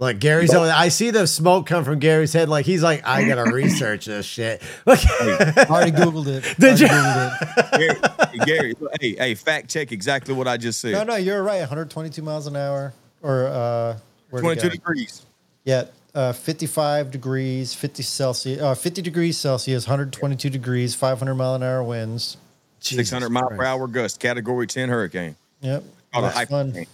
Look, 0.00 0.18
Gary's 0.18 0.54
over 0.54 0.64
there. 0.64 0.74
I 0.74 0.88
see 0.88 1.10
the 1.10 1.26
smoke 1.26 1.66
come 1.66 1.84
from 1.84 1.98
Gary's 1.98 2.32
head. 2.32 2.48
Like 2.48 2.64
he's 2.64 2.82
like, 2.82 3.06
I 3.06 3.28
gotta 3.28 3.52
research 3.52 4.06
this 4.06 4.24
shit. 4.24 4.62
Look, 4.86 4.98
I 5.04 5.66
already 5.68 5.92
Googled 5.92 6.26
it. 6.26 6.56
Did 6.58 6.80
Already 6.80 6.82
you? 6.82 6.88
Googled 6.88 8.32
it. 8.32 8.46
Gary, 8.46 8.46
Gary, 8.46 8.74
hey, 8.98 9.14
hey, 9.14 9.34
fact 9.34 9.68
check 9.68 9.92
exactly 9.92 10.32
what 10.32 10.48
I 10.48 10.56
just 10.56 10.80
said. 10.80 10.92
No, 10.92 11.02
no, 11.04 11.16
you're 11.16 11.42
right. 11.42 11.58
122 11.60 12.22
miles 12.22 12.46
an 12.46 12.56
hour, 12.56 12.94
or 13.20 13.46
uh, 13.48 13.98
22 14.30 14.70
degrees. 14.70 15.26
Yeah, 15.64 15.84
uh, 16.14 16.32
55 16.32 17.10
degrees, 17.10 17.74
50 17.74 18.02
Celsius, 18.02 18.62
uh, 18.62 18.74
50 18.74 19.02
degrees 19.02 19.36
Celsius, 19.36 19.86
122 19.86 20.48
degrees, 20.48 20.94
500 20.94 21.34
mile 21.34 21.56
an 21.56 21.62
hour 21.62 21.82
winds. 21.84 22.38
Jesus 22.80 23.10
600 23.10 23.28
mile 23.28 23.50
per 23.50 23.62
hour 23.64 23.86
gust, 23.86 24.18
category 24.18 24.66
10 24.66 24.88
hurricane. 24.88 25.36
Yep, 25.60 25.84
Called 26.14 26.24
looks 26.24 26.44
fun. 26.48 26.86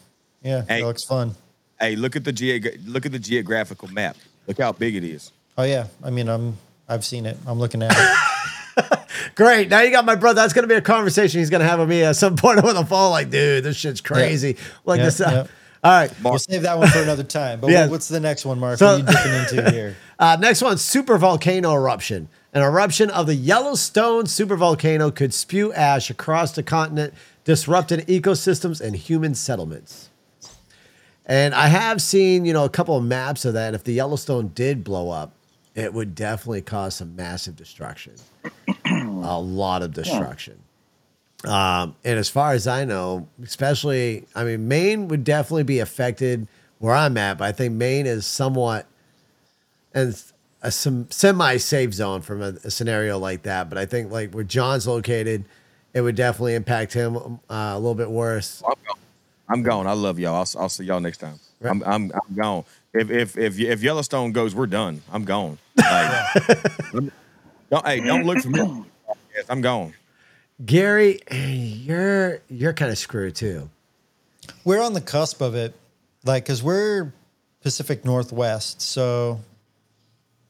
Yeah, 0.43 0.63
Hey. 0.67 0.81
that 0.81 0.87
looks 0.87 1.05
fun. 1.05 1.37
Hey, 1.81 1.97
look 1.97 2.17
at 2.17 2.25
the 2.25 2.33
geog- 2.33 2.81
look 2.87 3.05
at 3.07 3.13
the 3.13 3.19
geographical 3.19 3.89
map. 3.89 4.17
Look 4.47 4.59
how 4.59 4.73
big 4.73 4.95
it 4.97 5.05
is. 5.05 5.33
Oh 5.59 5.65
yeah, 5.65 5.87
I 6.03 6.11
mean, 6.11 6.29
I'm 6.29 6.57
I've 6.89 7.05
seen 7.05 7.27
it. 7.27 7.37
I'm 7.47 7.59
looking 7.59 7.83
at 7.83 7.93
it. 7.97 8.99
Great. 9.35 9.69
Now 9.69 9.81
you 9.81 9.91
got 9.91 10.05
my 10.05 10.15
brother. 10.15 10.41
That's 10.41 10.53
gonna 10.53 10.67
be 10.67 10.75
a 10.75 10.81
conversation 10.81 11.41
he's 11.41 11.51
gonna 11.51 11.65
have 11.69 11.79
with 11.81 11.89
me 11.89 12.03
at 12.03 12.17
some 12.17 12.37
point 12.37 12.59
over 12.63 12.73
the 12.73 12.85
fall. 12.85 13.11
Like, 13.11 13.31
dude, 13.31 13.65
this 13.65 13.77
shit's 13.77 14.01
crazy. 14.01 14.57
Like 14.85 14.99
Yeah, 14.99 15.05
this. 15.05 15.21
uh, 15.21 15.31
yeah. 15.31 15.47
All 15.85 15.93
right. 15.93 16.13
we'll 16.23 16.39
save 16.39 16.63
that 16.63 16.79
one 16.79 16.89
for 16.89 16.99
another 17.01 17.23
time. 17.23 17.61
But 17.61 17.71
Yeah. 17.71 17.89
what's 17.89 18.09
the 18.09 18.21
next 18.21 18.45
one, 18.45 18.59
Mark? 18.59 18.79
So- 18.79 18.99
what 18.99 19.09
are 19.09 19.29
you 19.29 19.45
dipping 19.47 19.59
into 19.61 19.71
here? 19.71 19.97
Uh, 20.19 20.37
next 20.41 20.63
one, 20.63 20.79
super 20.79 21.17
volcano 21.19 21.75
eruption. 21.75 22.29
An 22.55 22.63
eruption 22.63 23.11
of 23.11 23.27
the 23.27 23.35
Yellowstone 23.35 24.25
supervolcano 24.25 25.15
could 25.15 25.35
spew 25.35 25.73
ash 25.75 26.09
across 26.09 26.53
the 26.53 26.63
continent, 26.63 27.13
disrupting 27.45 28.01
ecosystems 28.01 28.81
and 28.81 28.97
human 28.97 29.35
settlements. 29.35 30.09
And 31.27 31.55
I 31.55 31.67
have 31.67 32.01
seen, 32.01 32.45
you 32.45 32.53
know, 32.53 32.65
a 32.65 32.71
couple 32.71 32.97
of 32.97 33.05
maps 33.05 33.45
of 33.45 33.55
that. 33.55 33.69
And 33.69 33.77
if 33.77 33.85
the 33.85 33.93
Yellowstone 33.93 34.49
did 34.55 34.85
blow 34.85 35.11
up, 35.11 35.33
it 35.75 35.93
would 35.93 36.15
definitely 36.15 36.63
cause 36.63 36.95
some 36.95 37.17
massive 37.17 37.57
destruction. 37.57 38.15
a 38.87 39.39
lot 39.39 39.83
of 39.83 39.93
destruction. 39.93 40.59
Um, 41.45 41.97
and 42.05 42.19
as 42.19 42.29
far 42.29 42.53
as 42.53 42.67
I 42.67 42.85
know, 42.85 43.29
especially, 43.43 44.27
I 44.35 44.45
mean, 44.45 44.69
Maine 44.69 45.09
would 45.09 45.25
definitely 45.25 45.65
be 45.65 45.81
affected 45.81 46.49
where 46.79 46.95
I'm 46.95 47.17
at, 47.17 47.39
but 47.39 47.45
I 47.47 47.53
think 47.53 47.75
Maine 47.75 48.07
is 48.07 48.27
somewhat 48.27 48.87
and 49.95 50.21
a 50.63 50.71
some 50.71 51.11
semi 51.11 51.57
safe 51.59 51.93
zone 51.95 52.23
from 52.23 52.43
a, 52.43 52.49
a 52.65 52.71
scenario 52.71 53.19
like 53.19 53.43
that. 53.43 53.69
But 53.69 53.79
I 53.79 53.87
think 53.87 54.11
like 54.11 54.33
where 54.33 54.45
John's 54.45 54.87
located, 54.87 55.45
it 55.95 56.01
would 56.01 56.17
definitely 56.17 56.55
impact 56.55 56.93
him 56.93 57.17
uh, 57.17 57.73
a 57.75 57.79
little 57.79 57.95
bit 57.95 58.11
worse. 58.11 58.63
I'm 58.67 58.75
gone. 58.87 58.97
I'm 59.49 59.63
gone. 59.63 59.87
I 59.87 59.93
love 59.93 60.19
y'all. 60.19 60.35
I'll, 60.35 60.63
I'll 60.63 60.69
see 60.69 60.85
y'all 60.85 61.01
next 61.01 61.19
time. 61.19 61.39
I'm, 61.65 61.83
I'm, 61.85 62.13
I'm 62.13 62.35
gone. 62.35 62.65
If, 62.93 63.11
if 63.11 63.37
if 63.39 63.59
if 63.61 63.83
Yellowstone 63.83 64.33
goes, 64.33 64.55
we're 64.55 64.67
done. 64.67 65.03
I'm 65.13 65.25
gone. 65.25 65.59
Like, 65.77 66.35
don't, 66.93 67.87
hey, 67.87 68.01
don't 68.01 68.25
look 68.25 68.39
for 68.39 68.49
me. 68.49 68.85
Yes, 69.35 69.45
I'm 69.49 69.61
gone. 69.61 69.93
Gary, 70.65 71.21
you're 71.31 72.41
you're 72.49 72.73
kind 72.73 72.91
of 72.91 72.99
screwed 72.99 73.35
too. 73.37 73.69
We're 74.65 74.81
on 74.83 74.95
the 74.95 75.01
cusp 75.01 75.41
of 75.43 75.55
it, 75.55 75.75
like 76.25 76.45
because 76.45 76.63
we're 76.63 77.13
Pacific 77.63 78.05
Northwest, 78.05 78.81
so 78.81 79.41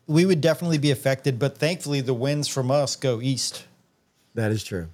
we 0.06 0.24
would 0.24 0.40
definitely 0.40 0.78
be 0.78 0.90
affected. 0.92 1.38
But 1.38 1.58
thankfully, 1.58 2.00
the 2.00 2.14
winds 2.14 2.46
from 2.46 2.70
us 2.70 2.94
go 2.94 3.20
east, 3.20 3.64
That 4.34 4.52
is 4.52 4.62
true. 4.62 4.86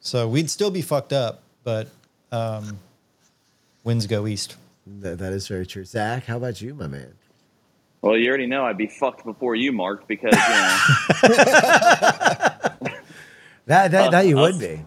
so 0.00 0.26
we'd 0.28 0.50
still 0.50 0.70
be 0.72 0.82
fucked 0.82 1.12
up. 1.12 1.42
But 1.62 1.88
um, 2.32 2.78
winds 3.84 4.06
go 4.06 4.26
east. 4.26 4.56
That, 4.86 5.18
that 5.18 5.32
is 5.32 5.46
very 5.48 5.66
true. 5.66 5.84
Zach, 5.84 6.24
how 6.26 6.36
about 6.38 6.60
you, 6.62 6.74
my 6.74 6.86
man? 6.86 7.14
Well, 8.00 8.16
you 8.16 8.28
already 8.28 8.46
know 8.46 8.64
I'd 8.64 8.78
be 8.78 8.86
fucked 8.86 9.24
before 9.24 9.54
you, 9.56 9.72
Mark, 9.72 10.06
because 10.06 10.32
you 10.32 10.48
know 10.48 10.78
That 13.66 13.90
that, 13.90 14.10
that 14.12 14.26
you 14.26 14.38
us- 14.38 14.52
would 14.54 14.60
be. 14.60 14.82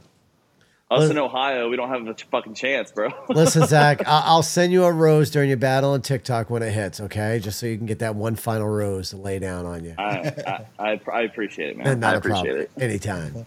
us 0.90 1.10
in 1.12 1.18
Ohio, 1.20 1.70
we 1.70 1.76
don't 1.76 1.90
have 1.90 2.08
a 2.08 2.16
fucking 2.32 2.56
chance, 2.56 2.92
bro. 2.92 3.10
Listen, 3.30 3.68
Zach, 3.68 4.08
I- 4.08 4.24
I'll 4.26 4.42
send 4.44 4.74
you 4.74 4.86
a 4.86 4.92
rose 4.92 5.30
during 5.30 5.50
your 5.50 5.58
battle 5.58 5.92
on 5.92 6.02
TikTok 6.02 6.50
when 6.50 6.64
it 6.64 6.72
hits, 6.72 7.00
okay? 7.02 7.40
Just 7.40 7.60
so 7.60 7.68
you 7.68 7.78
can 7.78 7.86
get 7.86 8.00
that 8.00 8.16
one 8.16 8.36
final 8.36 8.68
rose 8.68 9.12
to 9.12 9.18
lay 9.18 9.38
down 9.40 9.66
on 9.68 9.84
you. 9.86 9.94
I, 10.00 10.66
I, 10.80 10.92
I, 10.94 11.00
I 11.14 11.22
appreciate 11.22 11.70
it, 11.72 11.78
man. 11.78 11.88
And 11.88 12.02
not 12.02 12.14
I 12.14 12.16
a 12.16 12.18
appreciate 12.18 12.44
problem. 12.46 12.68
it. 12.78 12.82
Anytime. 12.82 13.46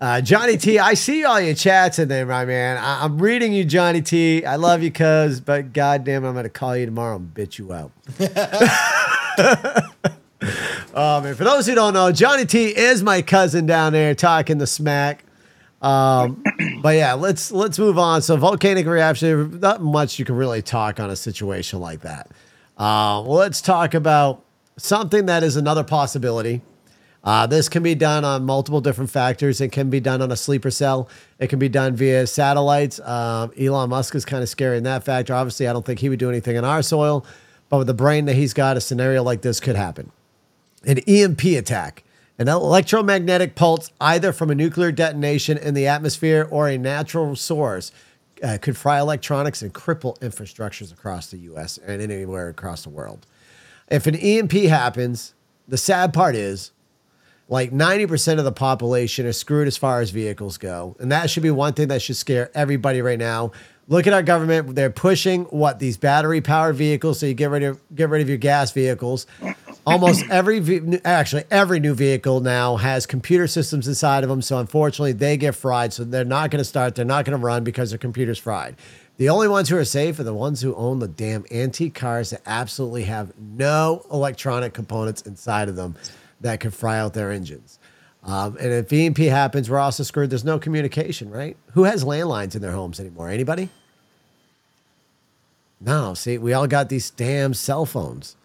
Uh, 0.00 0.20
Johnny 0.20 0.56
T, 0.56 0.78
I 0.78 0.94
see 0.94 1.24
all 1.24 1.40
your 1.40 1.54
chats 1.54 1.98
in 1.98 2.08
there, 2.08 2.26
my 2.26 2.44
man. 2.44 2.76
I- 2.76 3.04
I'm 3.04 3.18
reading 3.20 3.52
you, 3.52 3.64
Johnny 3.64 4.02
T. 4.02 4.44
I 4.44 4.56
love 4.56 4.82
you, 4.82 4.90
cuz, 4.90 5.40
but 5.40 5.72
goddamn, 5.72 6.24
I'm 6.24 6.32
going 6.32 6.42
to 6.44 6.50
call 6.50 6.76
you 6.76 6.84
tomorrow 6.84 7.16
and 7.16 7.32
bitch 7.32 7.58
you 7.58 7.72
out. 7.72 7.92
oh, 10.94 11.20
man. 11.20 11.34
For 11.34 11.44
those 11.44 11.66
who 11.66 11.74
don't 11.74 11.94
know, 11.94 12.10
Johnny 12.12 12.44
T 12.44 12.66
is 12.76 13.02
my 13.02 13.22
cousin 13.22 13.66
down 13.66 13.92
there 13.92 14.14
talking 14.14 14.58
the 14.58 14.66
smack. 14.66 15.24
Um, 15.80 16.42
but 16.82 16.96
yeah, 16.96 17.12
let's 17.12 17.52
let's 17.52 17.78
move 17.78 17.98
on. 17.98 18.22
So 18.22 18.36
volcanic 18.36 18.86
reaction, 18.86 19.60
not 19.60 19.82
much 19.82 20.18
you 20.18 20.24
can 20.24 20.34
really 20.34 20.62
talk 20.62 20.98
on 20.98 21.10
a 21.10 21.16
situation 21.16 21.78
like 21.78 22.00
that. 22.00 22.28
Uh, 22.76 23.22
well, 23.24 23.38
let's 23.38 23.60
talk 23.60 23.94
about 23.94 24.42
something 24.76 25.26
that 25.26 25.42
is 25.44 25.56
another 25.56 25.84
possibility. 25.84 26.62
Uh, 27.24 27.46
this 27.46 27.70
can 27.70 27.82
be 27.82 27.94
done 27.94 28.22
on 28.22 28.44
multiple 28.44 28.82
different 28.82 29.10
factors. 29.10 29.60
It 29.62 29.72
can 29.72 29.88
be 29.88 29.98
done 29.98 30.20
on 30.20 30.30
a 30.30 30.36
sleeper 30.36 30.70
cell. 30.70 31.08
It 31.38 31.48
can 31.48 31.58
be 31.58 31.70
done 31.70 31.96
via 31.96 32.26
satellites. 32.26 33.00
Um, 33.00 33.50
Elon 33.58 33.88
Musk 33.88 34.14
is 34.14 34.26
kind 34.26 34.42
of 34.42 34.48
scary 34.48 34.76
in 34.76 34.84
that 34.84 35.04
factor. 35.04 35.32
Obviously, 35.32 35.66
I 35.66 35.72
don't 35.72 35.86
think 35.86 36.00
he 36.00 36.10
would 36.10 36.18
do 36.18 36.28
anything 36.28 36.56
in 36.56 36.64
our 36.64 36.82
soil, 36.82 37.24
but 37.70 37.78
with 37.78 37.86
the 37.86 37.94
brain 37.94 38.26
that 38.26 38.34
he's 38.34 38.52
got, 38.52 38.76
a 38.76 38.80
scenario 38.80 39.22
like 39.22 39.40
this 39.40 39.58
could 39.58 39.74
happen. 39.74 40.12
An 40.86 40.98
EMP 40.98 41.42
attack, 41.44 42.04
an 42.38 42.48
electromagnetic 42.48 43.54
pulse, 43.54 43.90
either 44.02 44.30
from 44.30 44.50
a 44.50 44.54
nuclear 44.54 44.92
detonation 44.92 45.56
in 45.56 45.72
the 45.72 45.86
atmosphere 45.86 46.46
or 46.50 46.68
a 46.68 46.76
natural 46.76 47.34
source, 47.36 47.90
uh, 48.42 48.58
could 48.60 48.76
fry 48.76 49.00
electronics 49.00 49.62
and 49.62 49.72
cripple 49.72 50.18
infrastructures 50.18 50.92
across 50.92 51.30
the 51.30 51.38
U.S. 51.38 51.78
and 51.78 52.02
anywhere 52.02 52.50
across 52.50 52.82
the 52.82 52.90
world. 52.90 53.26
If 53.88 54.06
an 54.06 54.14
EMP 54.14 54.52
happens, 54.52 55.32
the 55.66 55.78
sad 55.78 56.12
part 56.12 56.34
is 56.36 56.72
like 57.48 57.72
90% 57.72 58.38
of 58.38 58.44
the 58.44 58.52
population 58.52 59.26
are 59.26 59.32
screwed 59.32 59.66
as 59.66 59.76
far 59.76 60.00
as 60.00 60.10
vehicles 60.10 60.56
go. 60.56 60.96
And 60.98 61.12
that 61.12 61.28
should 61.28 61.42
be 61.42 61.50
one 61.50 61.74
thing 61.74 61.88
that 61.88 62.00
should 62.00 62.16
scare 62.16 62.50
everybody 62.54 63.02
right 63.02 63.18
now. 63.18 63.52
Look 63.86 64.06
at 64.06 64.14
our 64.14 64.22
government. 64.22 64.74
They're 64.74 64.88
pushing 64.88 65.44
what 65.44 65.78
these 65.78 65.98
battery 65.98 66.40
powered 66.40 66.76
vehicles. 66.76 67.20
So 67.20 67.26
you 67.26 67.34
get 67.34 67.50
rid 67.50 67.62
of 67.62 67.80
get 67.94 68.08
rid 68.08 68.22
of 68.22 68.28
your 68.30 68.38
gas 68.38 68.72
vehicles. 68.72 69.26
Almost 69.86 70.24
every 70.30 70.58
ve- 70.60 71.00
actually 71.04 71.44
every 71.50 71.80
new 71.80 71.92
vehicle 71.92 72.40
now 72.40 72.76
has 72.76 73.04
computer 73.04 73.46
systems 73.46 73.86
inside 73.86 74.22
of 74.22 74.30
them. 74.30 74.40
So 74.40 74.58
unfortunately, 74.58 75.12
they 75.12 75.36
get 75.36 75.54
fried. 75.54 75.92
So 75.92 76.04
they're 76.04 76.24
not 76.24 76.50
going 76.50 76.60
to 76.60 76.64
start. 76.64 76.94
They're 76.94 77.04
not 77.04 77.26
going 77.26 77.38
to 77.38 77.44
run 77.44 77.62
because 77.62 77.90
their 77.90 77.98
computer's 77.98 78.38
fried. 78.38 78.76
The 79.18 79.28
only 79.28 79.48
ones 79.48 79.68
who 79.68 79.76
are 79.76 79.84
safe 79.84 80.18
are 80.18 80.24
the 80.24 80.34
ones 80.34 80.62
who 80.62 80.74
own 80.74 80.98
the 80.98 81.06
damn 81.06 81.44
antique 81.50 81.94
cars 81.94 82.30
that 82.30 82.40
absolutely 82.46 83.04
have 83.04 83.32
no 83.38 84.04
electronic 84.10 84.72
components 84.72 85.22
inside 85.22 85.68
of 85.68 85.76
them 85.76 85.94
that 86.44 86.60
could 86.60 86.74
fry 86.74 86.98
out 86.98 87.14
their 87.14 87.32
engines. 87.32 87.78
Um, 88.22 88.56
and 88.60 88.72
if 88.72 88.92
EMP 88.92 89.18
happens, 89.18 89.68
we're 89.68 89.78
also 89.78 90.02
screwed. 90.02 90.30
There's 90.30 90.44
no 90.44 90.58
communication, 90.58 91.30
right? 91.30 91.56
Who 91.72 91.84
has 91.84 92.04
landlines 92.04 92.54
in 92.54 92.62
their 92.62 92.72
homes 92.72 93.00
anymore? 93.00 93.28
Anybody? 93.28 93.70
No. 95.80 96.14
See, 96.14 96.38
we 96.38 96.52
all 96.52 96.66
got 96.66 96.88
these 96.88 97.10
damn 97.10 97.54
cell 97.54 97.86
phones. 97.86 98.36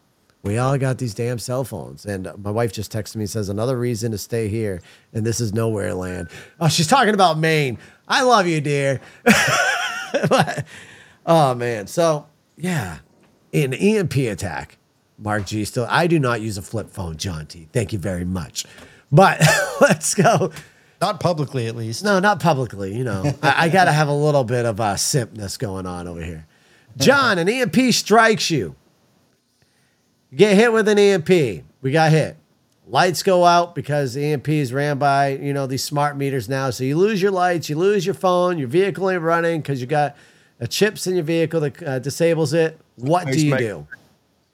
We 0.44 0.58
all 0.58 0.78
got 0.78 0.98
these 0.98 1.14
damn 1.14 1.40
cell 1.40 1.66
phones. 1.66 2.06
And 2.06 2.30
my 2.42 2.52
wife 2.52 2.72
just 2.72 2.92
texted 2.92 3.18
me 3.18 3.24
and 3.24 3.30
says, 3.30 3.50
another 3.50 3.78
reason 3.78 4.12
to 4.12 4.18
stay 4.18 4.48
here. 4.48 4.82
And 5.14 5.26
this 5.26 5.42
is 5.42 5.54
nowhere 5.54 5.94
land. 5.94 6.30
Oh, 6.60 6.70
she's 6.70 6.88
talking 6.88 7.14
about 7.14 7.38
Maine. 7.38 7.78
I 8.08 8.24
love 8.24 8.48
you, 8.48 8.62
dear. 8.62 9.02
oh, 11.26 11.54
man. 11.56 11.88
So, 11.88 12.28
yeah, 12.58 13.00
an 13.54 13.74
EMP 13.74 14.16
attack. 14.16 14.79
Mark 15.20 15.46
G 15.46 15.66
still, 15.66 15.86
I 15.90 16.08
do 16.08 16.20
not 16.20 16.42
use 16.42 16.58
a 16.58 16.62
flip 16.62 16.90
phone, 16.90 17.18
John 17.18 17.46
T. 17.46 17.68
Thank 17.74 17.94
you 17.94 18.00
very 18.00 18.26
much. 18.26 18.66
But 19.12 19.42
let's 19.82 20.14
go. 20.16 20.52
Not 21.02 21.20
publicly, 21.20 21.68
at 21.68 21.76
least. 21.76 22.04
No, 22.04 22.20
not 22.20 22.40
publicly. 22.40 22.96
You 22.96 23.04
know, 23.04 23.34
I, 23.44 23.66
I 23.66 23.70
got 23.70 23.86
to 23.86 23.92
have 23.92 24.08
a 24.08 24.14
little 24.14 24.44
bit 24.44 24.66
of 24.66 24.80
uh, 24.80 24.96
simpness 24.96 25.58
going 25.58 25.86
on 25.86 26.08
over 26.08 26.22
here. 26.22 26.46
John, 26.98 27.38
an 27.38 27.48
EMP 27.48 27.94
strikes 27.94 28.50
you. 28.52 28.76
You 30.32 30.38
get 30.38 30.56
hit 30.56 30.74
with 30.74 30.88
an 30.88 30.98
EMP. 30.98 31.64
We 31.82 31.92
got 31.92 32.12
hit. 32.12 32.38
Lights 32.88 33.22
go 33.24 33.46
out 33.46 33.76
because 33.76 34.16
the 34.16 34.34
EMP 34.34 34.50
is 34.50 34.74
ran 34.74 34.98
by, 34.98 35.30
you 35.30 35.54
know, 35.54 35.68
these 35.68 35.84
smart 35.84 36.18
meters 36.18 36.50
now. 36.50 36.72
So 36.72 36.84
you 36.84 36.98
lose 36.98 37.22
your 37.22 37.32
lights, 37.32 37.70
you 37.70 37.76
lose 37.76 38.06
your 38.06 38.16
phone, 38.16 38.58
your 38.58 38.68
vehicle 38.68 39.10
ain't 39.10 39.22
running 39.22 39.62
because 39.62 39.80
you 39.80 39.86
got 39.86 40.18
uh, 40.60 40.66
chips 40.66 41.06
in 41.06 41.14
your 41.16 41.24
vehicle 41.24 41.62
that 41.62 41.84
uh, 41.84 42.00
disables 42.00 42.52
it. 42.54 42.80
What 42.96 43.28
do 43.28 43.40
you 43.40 43.58
do? 43.58 43.88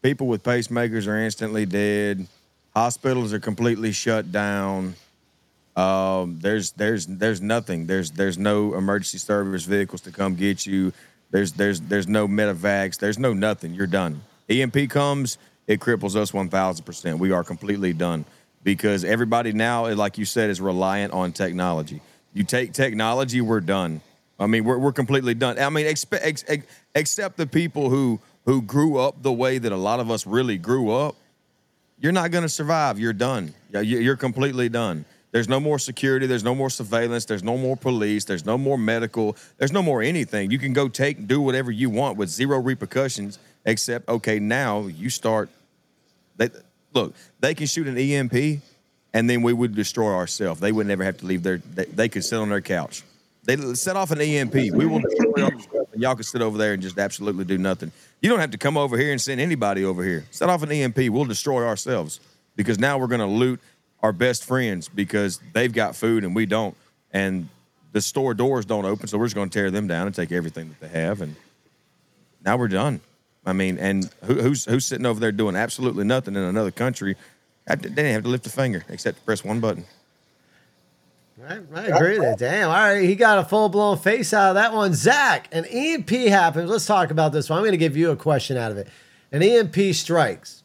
People 0.06 0.28
with 0.28 0.44
pacemakers 0.44 1.08
are 1.08 1.18
instantly 1.18 1.66
dead. 1.66 2.28
Hospitals 2.76 3.34
are 3.34 3.40
completely 3.40 3.92
shut 3.92 4.32
down. 4.32 4.94
Um, 5.76 6.38
there's 6.42 6.74
there's 6.74 7.08
there's 7.08 7.42
nothing. 7.42 7.88
There's 7.88 8.12
there's 8.12 8.38
no 8.38 8.76
emergency 8.76 9.18
service 9.18 9.64
vehicles 9.64 10.02
to 10.02 10.12
come 10.12 10.36
get 10.36 10.64
you. 10.68 10.94
There's 11.32 11.54
there's 11.54 11.82
there's 11.82 12.08
no 12.08 12.28
medevacs. 12.28 13.00
There's 13.00 13.18
no 13.18 13.34
nothing. 13.34 13.74
You're 13.74 13.88
done. 13.88 14.22
EMP 14.48 14.92
comes, 14.92 15.40
it 15.66 15.80
cripples 15.80 16.16
us 16.16 16.32
one 16.32 16.50
thousand 16.50 16.86
percent. 16.86 17.18
We 17.18 17.32
are 17.32 17.44
completely 17.44 17.92
done 17.92 18.26
because 18.62 19.04
everybody 19.04 19.54
now, 19.54 19.92
like 19.96 20.20
you 20.20 20.26
said, 20.26 20.52
is 20.52 20.62
reliant 20.62 21.14
on 21.14 21.32
technology. 21.32 22.00
You 22.32 22.44
take 22.44 22.74
technology, 22.74 23.42
we're 23.42 23.60
done. 23.60 24.02
I 24.40 24.46
mean, 24.46 24.66
we're 24.66 24.78
we're 24.78 24.94
completely 24.94 25.34
done. 25.34 25.58
I 25.58 25.72
mean, 25.72 25.88
expe- 25.88 26.20
ex, 26.22 26.46
ex, 26.48 26.64
except 26.94 27.38
the 27.38 27.48
people 27.48 27.90
who 27.90 28.20
who 28.46 28.62
grew 28.62 28.98
up 28.98 29.22
the 29.22 29.32
way 29.34 29.58
that 29.58 29.72
a 29.72 29.78
lot 29.78 30.00
of 30.00 30.10
us 30.12 30.26
really 30.26 30.58
grew 30.58 30.92
up. 30.92 31.16
You're 32.00 32.12
not 32.12 32.32
going 32.32 32.44
to 32.44 32.50
survive. 32.50 33.00
You're 33.00 33.14
done. 33.14 33.54
You- 33.72 33.82
You're 34.00 34.16
completely 34.18 34.70
done. 34.70 35.06
There's 35.32 35.50
no 35.50 35.60
more 35.60 35.80
security. 35.80 36.28
There's 36.28 36.44
no 36.46 36.56
more 36.56 36.70
surveillance. 36.70 37.26
There's 37.26 37.44
no 37.44 37.58
more 37.58 37.76
police. 37.76 38.24
There's 38.24 38.46
no 38.46 38.58
more 38.58 38.78
medical. 38.78 39.36
There's 39.58 39.72
no 39.74 39.82
more 39.82 40.02
anything. 40.02 40.50
You 40.50 40.60
can 40.60 40.72
go 40.72 40.88
take 40.88 41.18
and 41.18 41.28
do 41.28 41.42
whatever 41.42 41.72
you 41.72 41.90
want 41.90 42.18
with 42.18 42.30
zero 42.30 42.58
repercussions, 42.60 43.38
except, 43.66 44.08
okay, 44.08 44.40
now 44.40 44.88
you 44.88 45.10
start. 45.10 45.50
They, 46.38 46.50
look, 46.94 47.16
they 47.42 47.54
can 47.54 47.68
shoot 47.68 47.88
an 47.88 47.98
EMP 47.98 48.62
and 49.14 49.30
then 49.30 49.42
we 49.42 49.52
would 49.52 49.76
destroy 49.76 50.14
ourselves. 50.14 50.62
They 50.62 50.72
would 50.72 50.88
never 50.88 51.04
have 51.04 51.18
to 51.18 51.26
leave 51.26 51.44
their, 51.44 51.58
they, 51.58 51.86
they 51.86 52.10
could 52.10 52.24
sit 52.24 52.38
on 52.38 52.48
their 52.50 52.62
couch. 52.62 53.04
They 53.44 53.58
set 53.76 53.96
off 53.98 54.12
an 54.12 54.22
EMP. 54.22 54.54
We 54.54 54.86
will 54.86 55.00
destroy 55.00 55.44
our 55.44 55.60
stuff 55.60 55.88
and 55.94 56.02
y'all 56.02 56.16
can 56.16 56.24
sit 56.24 56.42
over 56.42 56.58
there 56.58 56.74
and 56.74 56.82
just 56.82 56.98
absolutely 56.98 57.44
do 57.46 57.58
nothing. 57.58 57.92
You 58.26 58.32
don't 58.32 58.40
have 58.40 58.50
to 58.50 58.58
come 58.58 58.76
over 58.76 58.98
here 58.98 59.12
and 59.12 59.22
send 59.22 59.40
anybody 59.40 59.86
over 59.86 60.04
here. 60.04 60.26
Set 60.32 60.50
off 60.50 60.64
an 60.64 60.72
EMP. 60.72 60.98
We'll 61.12 61.26
destroy 61.26 61.64
ourselves 61.64 62.20
because 62.56 62.80
now 62.80 62.98
we're 62.98 63.06
going 63.06 63.20
to 63.20 63.28
loot 63.28 63.60
our 64.02 64.12
best 64.12 64.46
friends 64.46 64.90
because 64.90 65.40
they've 65.54 65.72
got 65.72 65.96
food 65.96 66.24
and 66.24 66.36
we 66.36 66.48
don't. 66.48 66.76
And 67.12 67.50
the 67.92 68.02
store 68.02 68.34
doors 68.34 68.66
don't 68.66 68.86
open, 68.86 69.06
so 69.06 69.20
we're 69.20 69.28
just 69.28 69.36
going 69.36 69.52
to 69.52 69.54
tear 69.54 69.70
them 69.70 69.86
down 69.86 70.08
and 70.08 70.16
take 70.16 70.32
everything 70.32 70.70
that 70.70 70.80
they 70.80 71.00
have. 71.00 71.22
And 71.22 71.36
now 72.44 72.58
we're 72.58 72.68
done. 72.68 73.00
I 73.46 73.54
mean, 73.54 73.78
and 73.78 74.10
who, 74.24 74.42
who's 74.42 74.66
who's 74.66 74.86
sitting 74.88 75.06
over 75.06 75.20
there 75.20 75.32
doing 75.32 75.56
absolutely 75.56 76.04
nothing 76.04 76.36
in 76.36 76.42
another 76.42 76.72
country? 76.72 77.16
They 77.68 77.76
didn't 77.76 78.12
have 78.12 78.24
to 78.24 78.30
lift 78.30 78.48
a 78.48 78.50
finger 78.50 78.84
except 78.90 79.20
to 79.20 79.24
press 79.24 79.44
one 79.44 79.60
button. 79.60 79.86
I, 81.44 81.60
I 81.74 81.86
agree 81.88 82.20
with 82.20 82.22
that. 82.22 82.40
Damn. 82.40 82.70
All 82.70 82.76
right. 82.76 83.04
He 83.04 83.16
got 83.16 83.40
a 83.40 83.44
full 83.44 83.70
blown 83.70 83.98
face 83.98 84.34
out 84.34 84.50
of 84.50 84.56
that 84.56 84.74
one. 84.74 84.94
Zach, 84.94 85.50
an 85.52 85.66
EMP 85.66 86.10
happens. 86.10 86.70
Let's 86.70 86.86
talk 86.86 87.12
about 87.12 87.34
this 87.34 87.50
one. 87.50 87.58
I'm 87.58 87.64
going 87.64 87.74
to 87.74 87.78
give 87.78 87.98
you 87.98 88.12
a 88.12 88.16
question 88.16 88.58
out 88.58 88.72
of 88.72 88.78
it. 88.78 88.88
An 89.32 89.44
EMP 89.44 89.94
strikes. 89.94 90.64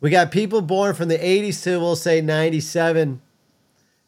We 0.00 0.10
got 0.10 0.30
people 0.30 0.62
born 0.62 0.94
from 0.94 1.08
the 1.08 1.18
80s 1.18 1.62
to, 1.64 1.78
we'll 1.78 1.96
say, 1.96 2.20
97. 2.20 3.20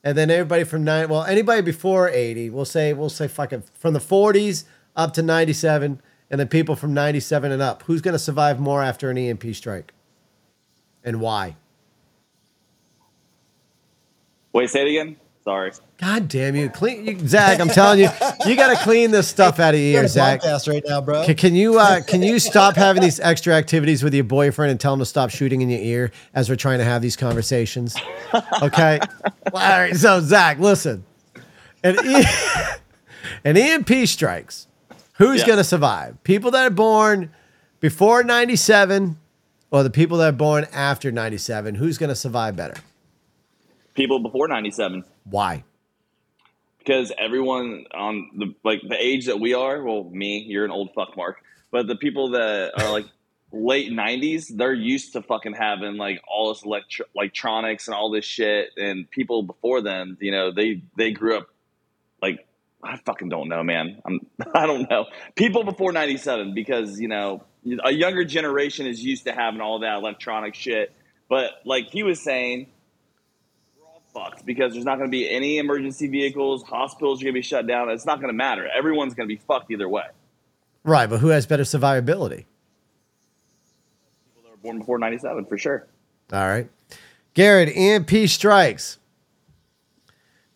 And 0.05 0.19
then 0.19 0.31
everybody 0.31 0.65
from 0.65 0.85
nine, 0.85 1.09
well, 1.09 1.25
anybody 1.25 1.63
before 1.63 2.09
80, 2.09 2.51
we'll 2.51 2.65
say, 2.65 2.93
we'll 2.93 3.09
say 3.09 3.27
fucking 3.27 3.65
from 3.75 3.95
the 3.95 4.01
40s 4.01 4.65
up 4.95 5.13
to 5.15 5.23
97. 5.23 6.01
And 6.31 6.41
then 6.41 6.49
people 6.49 6.77
from 6.77 6.95
97 6.95 7.51
and 7.51 7.63
up. 7.63 7.83
Who's 7.85 8.01
going 8.01 8.13
to 8.13 8.19
survive 8.19 8.61
more 8.61 8.83
after 8.83 9.11
an 9.11 9.19
EMP 9.19 9.55
strike? 9.55 9.93
And 11.03 11.21
why? 11.21 11.57
Wait, 14.53 14.71
say 14.71 14.83
it 14.83 14.89
again. 14.89 15.17
Sorry. 15.45 15.73
God 15.99 16.29
damn 16.29 16.57
you. 16.57 16.71
Clean, 16.71 17.05
you, 17.05 17.19
Zach, 17.29 17.61
I'm 17.61 17.69
telling 17.69 17.99
you, 18.01 18.09
you 18.47 18.57
got 18.57 18.75
to 18.77 18.83
clean 18.83 19.11
this 19.11 19.29
stuff 19.29 19.61
out 19.61 19.75
of 19.75 19.81
your 19.81 19.91
You're 19.91 20.01
a 20.01 20.05
ears, 20.05 20.13
Zach. 20.13 20.41
podcast 20.41 20.73
right 20.73 20.83
now, 20.87 21.03
bro. 21.03 21.23
Can, 21.27 21.35
can 21.35 21.55
you 21.55 21.79
uh, 21.79 22.01
can 22.03 22.23
you 22.23 22.39
stop 22.39 22.77
having 22.77 23.03
these 23.03 23.21
extra 23.21 23.53
activities 23.53 24.03
with 24.03 24.15
your 24.15 24.25
boyfriend 24.25 24.71
and 24.71 24.81
tell 24.81 24.95
him 24.95 25.01
to 25.01 25.05
stop 25.05 25.29
shooting 25.29 25.61
in 25.61 25.69
your 25.69 25.81
ear 25.81 26.13
as 26.33 26.49
we're 26.49 26.57
trying 26.57 26.79
to 26.79 26.85
have 26.85 27.03
these 27.03 27.15
conversations? 27.17 27.95
Okay. 28.63 28.99
All 29.53 29.61
right. 29.61 29.95
So 29.95 30.21
Zach, 30.21 30.59
listen. 30.59 31.05
An, 31.83 31.97
e- 32.03 32.25
an 33.45 33.59
EMP 33.59 34.09
strikes. 34.09 34.67
Who's 35.19 35.41
Yeah. 35.43 35.47
going 35.49 35.59
to 35.59 35.65
survive? 35.65 36.23
People 36.25 36.53
that 36.53 36.65
are 36.67 36.71
born 36.75 37.31
before 37.81 38.25
'97, 38.25 39.19
or 39.71 39.83
the 39.83 39.91
people 39.91 40.17
that 40.19 40.29
are 40.31 40.37
born 40.37 40.67
after 40.73 41.13
'97? 41.13 41.75
Who's 41.75 41.99
going 41.99 42.09
to 42.09 42.17
survive 42.17 42.57
better? 42.57 42.77
People 43.95 44.21
before 44.21 44.49
'97. 44.49 45.05
Why? 45.25 45.65
because 46.85 47.13
everyone 47.19 47.87
on 47.95 48.31
the 48.37 48.55
like 48.63 48.81
the 48.87 48.97
age 48.99 49.27
that 49.27 49.41
we 49.41 49.55
are, 49.55 49.83
well, 49.83 50.05
me, 50.05 50.45
you're 50.47 50.65
an 50.65 50.71
old 50.71 50.91
fuck 50.95 51.17
mark, 51.17 51.43
but 51.71 51.87
the 51.87 51.97
people 51.97 52.31
that 52.31 52.73
are 52.79 52.91
like 52.91 53.07
late 53.53 53.91
'90s, 53.91 54.55
they're 54.55 54.75
used 54.75 55.15
to 55.15 55.23
fucking 55.23 55.55
having 55.55 55.97
like 55.97 56.21
all 56.29 56.53
this 56.53 56.65
electro- 56.65 57.07
electronics 57.15 57.89
and 57.89 57.95
all 57.95 58.11
this 58.11 58.25
shit, 58.25 58.71
and 58.77 59.11
people 59.11 59.43
before 59.43 59.81
them, 59.81 60.19
you 60.21 60.31
know, 60.31 60.53
they 60.53 60.83
they 60.97 61.13
grew 61.13 61.39
up 61.39 61.49
like 62.21 62.47
I 62.83 62.99
fucking 62.99 63.31
don't 63.31 63.49
know, 63.49 63.63
man. 63.63 64.03
I'm 64.05 64.21
I 64.55 64.67
don't 64.67 64.89
know. 64.91 65.07
People 65.35 65.65
before 65.65 65.93
'97 65.93 66.55
because 66.55 67.01
you 67.01 67.09
know 67.09 67.45
a 67.83 67.93
younger 67.93 68.25
generation 68.25 68.87
is 68.87 69.03
used 69.03 69.25
to 69.25 69.33
having 69.33 69.63
all 69.63 69.79
that 69.81 69.97
electronic 69.97 70.55
shit, 70.55 70.93
but 71.31 71.51
like 71.65 71.89
he 71.89 72.03
was 72.03 72.23
saying 72.23 72.67
fucked 74.15 74.47
because 74.47 74.73
there's 74.73 74.85
not 74.85 74.97
going 74.97 75.11
to 75.11 75.15
be 75.15 75.29
any 75.29 75.59
emergency 75.59 76.07
vehicles. 76.07 76.63
Hospitals 76.63 77.21
are 77.21 77.25
going 77.25 77.35
to 77.35 77.39
be 77.39 77.43
shut 77.43 77.67
down. 77.67 77.91
It's 77.91 78.07
not 78.07 78.21
going 78.21 78.29
to 78.29 78.37
matter. 78.37 78.69
Everyone's 78.75 79.15
going 79.15 79.29
to 79.29 79.35
be 79.35 79.41
fucked 79.47 79.71
either 79.71 79.89
way. 79.89 80.05
Right, 80.85 81.09
but 81.09 81.21
who 81.21 81.29
has 81.29 81.47
better 81.47 81.65
survivability? 81.65 82.45
People 84.35 84.43
that 84.45 84.51
were 84.51 84.57
born 84.63 84.79
before 84.79 84.99
'97 84.99 85.47
for 85.47 85.59
sure. 85.59 85.87
All 86.33 86.47
right. 86.47 86.69
Garrett, 87.35 87.77
EMP 87.77 88.29
strikes. 88.29 88.99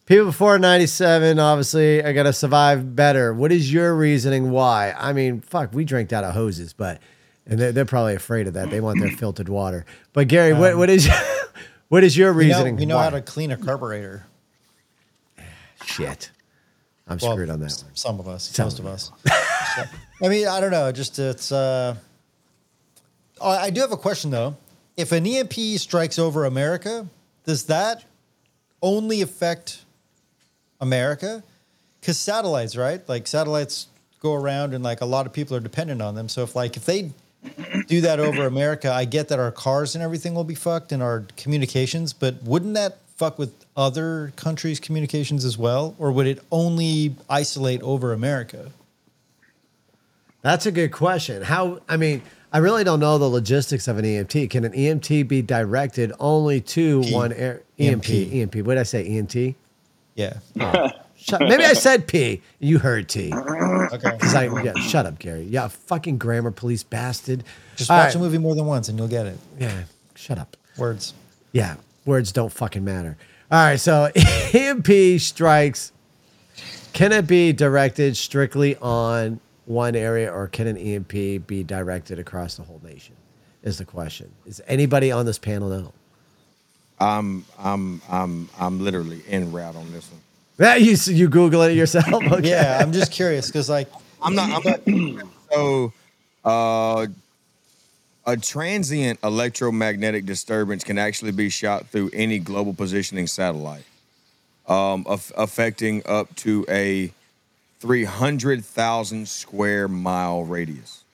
People 0.06 0.26
before 0.26 0.58
97 0.58 1.38
obviously 1.38 2.02
are 2.02 2.14
going 2.14 2.24
to 2.24 2.32
survive 2.32 2.96
better. 2.96 3.34
What 3.34 3.52
is 3.52 3.70
your 3.70 3.94
reasoning 3.94 4.50
why? 4.50 4.94
I 4.96 5.12
mean, 5.12 5.42
fuck, 5.42 5.74
we 5.74 5.84
drank 5.84 6.14
out 6.14 6.24
of 6.24 6.32
hoses, 6.32 6.72
but 6.72 6.98
and 7.46 7.58
they're, 7.58 7.72
they're 7.72 7.84
probably 7.84 8.14
afraid 8.14 8.46
of 8.46 8.54
that. 8.54 8.70
They 8.70 8.80
want 8.80 9.00
their 9.00 9.10
filtered 9.16 9.48
water. 9.48 9.84
But 10.12 10.28
Gary, 10.28 10.52
what, 10.52 10.72
um, 10.72 10.78
what 10.78 10.88
is 10.88 11.08
what 11.88 12.04
is 12.04 12.16
your 12.16 12.32
We 12.32 12.44
know, 12.48 12.54
reasoning? 12.56 12.76
we 12.76 12.86
know 12.86 12.98
how 12.98 13.10
to 13.10 13.20
clean 13.20 13.50
a 13.50 13.56
carburetor. 13.56 14.26
shit. 15.84 16.30
I'm 17.06 17.18
Well, 17.22 17.32
screwed 17.32 17.48
on 17.50 17.60
that 17.60 17.82
one. 17.84 17.94
Some 17.96 18.20
of 18.20 18.28
us, 18.28 18.44
Some 18.50 18.66
most 18.66 18.78
of 18.78 18.86
us. 18.86 19.10
So, 19.76 19.84
I 20.22 20.28
mean, 20.28 20.46
I 20.46 20.60
don't 20.60 20.70
know. 20.70 20.92
Just 20.92 21.18
it's. 21.18 21.50
Uh, 21.50 21.96
I 23.40 23.70
do 23.70 23.80
have 23.80 23.92
a 23.92 23.96
question 23.96 24.30
though. 24.30 24.56
If 24.96 25.12
an 25.12 25.24
EMP 25.26 25.54
strikes 25.78 26.18
over 26.18 26.44
America, 26.44 27.06
does 27.46 27.64
that 27.64 28.04
only 28.82 29.22
affect 29.22 29.84
America? 30.80 31.42
Because 32.00 32.18
satellites, 32.18 32.76
right? 32.76 33.08
Like 33.08 33.26
satellites 33.26 33.86
go 34.20 34.34
around, 34.34 34.74
and 34.74 34.82
like 34.84 35.00
a 35.00 35.06
lot 35.06 35.24
of 35.24 35.32
people 35.32 35.56
are 35.56 35.60
dependent 35.60 36.02
on 36.02 36.14
them. 36.14 36.28
So 36.28 36.42
if 36.42 36.54
like 36.56 36.76
if 36.76 36.84
they 36.84 37.12
do 37.86 38.00
that 38.00 38.20
over 38.20 38.46
America, 38.46 38.92
I 38.92 39.04
get 39.04 39.28
that 39.28 39.38
our 39.38 39.52
cars 39.52 39.94
and 39.94 40.02
everything 40.02 40.34
will 40.34 40.44
be 40.44 40.54
fucked 40.54 40.92
and 40.92 41.02
our 41.02 41.26
communications, 41.36 42.12
but 42.12 42.42
wouldn't 42.42 42.74
that 42.74 42.98
fuck 43.16 43.38
with 43.38 43.52
other 43.76 44.32
countries' 44.36 44.80
communications 44.80 45.44
as 45.44 45.58
well? 45.58 45.94
Or 45.98 46.12
would 46.12 46.26
it 46.26 46.40
only 46.50 47.16
isolate 47.28 47.82
over 47.82 48.12
America? 48.12 48.70
That's 50.42 50.66
a 50.66 50.72
good 50.72 50.92
question. 50.92 51.42
How, 51.42 51.80
I 51.88 51.96
mean, 51.96 52.22
I 52.52 52.58
really 52.58 52.84
don't 52.84 53.00
know 53.00 53.18
the 53.18 53.28
logistics 53.28 53.88
of 53.88 53.98
an 53.98 54.04
EMT. 54.04 54.50
Can 54.50 54.64
an 54.64 54.72
EMT 54.72 55.28
be 55.28 55.42
directed 55.42 56.12
only 56.20 56.60
to 56.62 57.02
P. 57.02 57.12
one 57.12 57.32
air? 57.32 57.62
EMP. 57.78 58.08
EMP. 58.08 58.32
EMP. 58.32 58.66
What 58.66 58.74
did 58.74 58.80
I 58.80 58.84
say? 58.84 59.08
EMT? 59.08 59.54
Yeah. 60.14 60.38
Shut, 61.28 61.40
maybe 61.40 61.64
I 61.64 61.74
said 61.74 62.06
P. 62.06 62.40
You 62.58 62.78
heard 62.78 63.08
T. 63.08 63.32
Okay. 63.34 64.10
Because 64.12 64.34
I, 64.34 64.44
yeah, 64.62 64.72
shut 64.74 65.04
up, 65.04 65.18
Gary. 65.18 65.42
Yeah, 65.42 65.68
fucking 65.68 66.18
grammar 66.18 66.50
police 66.50 66.82
bastard. 66.82 67.44
Just 67.76 67.90
All 67.90 67.98
watch 67.98 68.06
right. 68.06 68.14
a 68.14 68.18
movie 68.18 68.38
more 68.38 68.54
than 68.54 68.66
once 68.66 68.88
and 68.88 68.98
you'll 68.98 69.08
get 69.08 69.26
it. 69.26 69.38
Yeah, 69.58 69.84
shut 70.14 70.38
up. 70.38 70.56
Words. 70.78 71.12
Yeah, 71.52 71.76
words 72.04 72.32
don't 72.32 72.52
fucking 72.52 72.84
matter. 72.84 73.16
All 73.50 73.58
right, 73.58 73.80
so 73.80 74.10
EMP 74.52 75.20
strikes. 75.20 75.92
Can 76.92 77.12
it 77.12 77.26
be 77.26 77.52
directed 77.52 78.16
strictly 78.16 78.76
on 78.76 79.40
one 79.66 79.94
area, 79.94 80.32
or 80.32 80.48
can 80.48 80.66
an 80.66 80.76
EMP 80.76 81.46
be 81.46 81.62
directed 81.62 82.18
across 82.18 82.56
the 82.56 82.62
whole 82.62 82.80
nation? 82.82 83.14
Is 83.62 83.78
the 83.78 83.84
question. 83.84 84.32
Is 84.46 84.62
anybody 84.66 85.12
on 85.12 85.26
this 85.26 85.38
panel 85.38 85.68
know? 85.68 85.92
I'm 86.98 87.44
I'm 87.58 88.00
I'm 88.08 88.48
I'm 88.58 88.80
literally 88.80 89.22
en 89.28 89.52
route 89.52 89.76
on 89.76 89.92
this 89.92 90.10
one. 90.10 90.20
That 90.58 90.82
you 90.82 90.96
you 91.14 91.28
Google 91.28 91.62
it 91.62 91.74
yourself? 91.74 92.06
Okay. 92.12 92.50
Yeah, 92.50 92.78
I'm 92.80 92.92
just 92.92 93.10
curious 93.12 93.46
because 93.46 93.68
like 93.68 93.88
I'm 94.20 94.34
not. 94.34 94.50
I'm 94.50 94.62
not 95.16 95.24
so, 95.52 95.92
uh, 96.44 97.06
a 98.26 98.36
transient 98.36 99.18
electromagnetic 99.24 100.26
disturbance 100.26 100.84
can 100.84 100.98
actually 100.98 101.32
be 101.32 101.48
shot 101.48 101.86
through 101.88 102.10
any 102.12 102.38
global 102.40 102.74
positioning 102.74 103.26
satellite, 103.26 103.84
um, 104.68 105.06
aff- 105.08 105.32
affecting 105.36 106.02
up 106.06 106.34
to 106.36 106.66
a 106.68 107.12
300,000 107.80 109.28
square 109.28 109.86
mile 109.88 110.44
radius. 110.44 111.04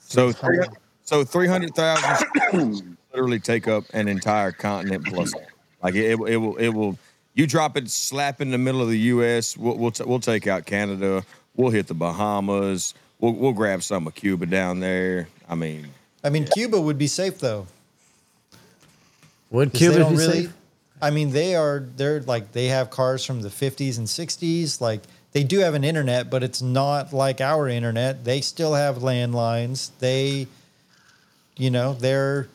So, 0.00 0.32
three- 0.32 0.60
so 1.04 1.24
300,000 1.24 2.96
literally 3.12 3.40
take 3.40 3.66
up 3.68 3.84
an 3.92 4.06
entire 4.08 4.52
continent 4.52 5.04
plus. 5.04 5.34
Like 5.82 5.94
it, 5.96 6.12
it, 6.12 6.14
will- 6.18 6.26
it 6.26 6.36
will, 6.36 6.56
it 6.56 6.68
will. 6.68 6.98
You 7.38 7.46
drop 7.46 7.76
it 7.76 7.88
slap 7.88 8.40
in 8.40 8.50
the 8.50 8.58
middle 8.58 8.82
of 8.82 8.88
the 8.88 8.98
U.S. 8.98 9.56
We'll 9.56 9.76
we'll, 9.78 9.92
t- 9.92 10.02
we'll 10.02 10.18
take 10.18 10.48
out 10.48 10.66
Canada. 10.66 11.24
We'll 11.54 11.70
hit 11.70 11.86
the 11.86 11.94
Bahamas. 11.94 12.94
We'll 13.20 13.32
we'll 13.32 13.52
grab 13.52 13.84
some 13.84 14.08
of 14.08 14.16
Cuba 14.16 14.44
down 14.44 14.80
there. 14.80 15.28
I 15.48 15.54
mean, 15.54 15.86
I 16.24 16.30
mean 16.30 16.46
Cuba 16.46 16.80
would 16.80 16.98
be 16.98 17.06
safe 17.06 17.38
though. 17.38 17.68
Would 19.50 19.72
Cuba 19.72 19.98
be 19.98 20.16
really 20.16 20.42
safe? 20.42 20.52
I 21.00 21.10
mean 21.10 21.30
they 21.30 21.54
are 21.54 21.86
they're 21.96 22.22
like 22.22 22.50
they 22.50 22.66
have 22.66 22.90
cars 22.90 23.24
from 23.24 23.40
the 23.42 23.50
50s 23.50 23.98
and 23.98 24.08
60s 24.08 24.80
like 24.80 25.02
they 25.30 25.44
do 25.44 25.60
have 25.60 25.74
an 25.74 25.84
internet 25.84 26.30
but 26.30 26.42
it's 26.42 26.60
not 26.60 27.12
like 27.12 27.40
our 27.40 27.68
internet. 27.68 28.24
They 28.24 28.40
still 28.40 28.74
have 28.74 28.96
landlines. 28.96 29.90
They 30.00 30.48
you 31.56 31.70
know, 31.70 31.92
they're 31.92 32.48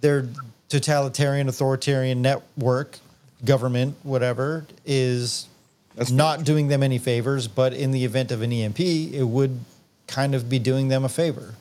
they're 0.00 0.26
totalitarian 0.70 1.50
authoritarian 1.50 2.22
network 2.22 2.98
government 3.44 3.96
whatever 4.02 4.66
is 4.84 5.48
That's 5.94 6.10
not 6.10 6.44
doing 6.44 6.68
them 6.68 6.82
any 6.82 6.98
favors, 6.98 7.48
but 7.48 7.72
in 7.72 7.90
the 7.90 8.04
event 8.04 8.32
of 8.32 8.42
an 8.42 8.52
EMP, 8.52 8.80
it 8.80 9.24
would 9.24 9.60
kind 10.06 10.34
of 10.34 10.48
be 10.48 10.58
doing 10.58 10.88
them 10.88 11.04
a 11.04 11.08
favor. 11.08 11.54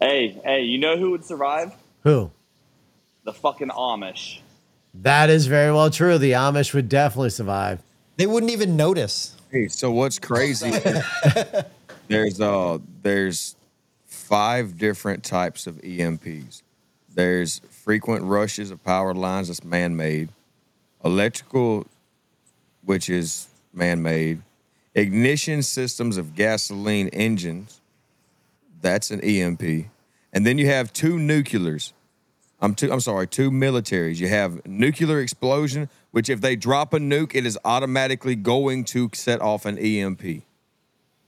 Hey, 0.00 0.40
hey, 0.44 0.62
you 0.62 0.78
know 0.78 0.96
who 0.96 1.10
would 1.10 1.24
survive? 1.24 1.74
Who? 2.02 2.30
The 3.24 3.32
fucking 3.32 3.68
Amish. 3.68 4.40
That 4.94 5.30
is 5.30 5.46
very 5.46 5.72
well 5.72 5.90
true. 5.90 6.18
The 6.18 6.32
Amish 6.32 6.74
would 6.74 6.88
definitely 6.88 7.30
survive. 7.30 7.80
They 8.16 8.26
wouldn't 8.26 8.52
even 8.52 8.76
notice. 8.76 9.36
Hey, 9.50 9.68
so 9.68 9.90
what's 9.90 10.18
crazy? 10.18 10.70
there's 12.08 12.40
uh 12.40 12.78
there's 13.02 13.56
five 14.06 14.76
different 14.78 15.24
types 15.24 15.66
of 15.66 15.76
EMPs. 15.76 16.62
There's 17.14 17.60
frequent 17.70 18.24
rushes 18.24 18.70
of 18.70 18.82
power 18.84 19.14
lines 19.14 19.48
that's 19.48 19.64
man-made, 19.64 20.30
electrical, 21.04 21.86
which 22.84 23.08
is 23.08 23.48
man-made, 23.72 24.42
ignition 24.94 25.62
systems 25.62 26.16
of 26.16 26.34
gasoline 26.34 27.08
engines. 27.08 27.80
That's 28.80 29.10
an 29.10 29.20
EMP, 29.20 29.86
and 30.32 30.46
then 30.46 30.58
you 30.58 30.66
have 30.66 30.92
two 30.92 31.14
nuclears. 31.14 31.92
I'm 32.60 32.74
two, 32.76 32.92
I'm 32.92 33.00
sorry, 33.00 33.26
two 33.26 33.50
militaries. 33.50 34.20
You 34.20 34.28
have 34.28 34.64
nuclear 34.66 35.20
explosion, 35.20 35.88
which 36.12 36.28
if 36.28 36.40
they 36.40 36.54
drop 36.54 36.94
a 36.94 36.98
nuke, 36.98 37.34
it 37.34 37.44
is 37.44 37.58
automatically 37.64 38.36
going 38.36 38.84
to 38.86 39.10
set 39.14 39.40
off 39.40 39.66
an 39.66 39.78
EMP. 39.78 40.42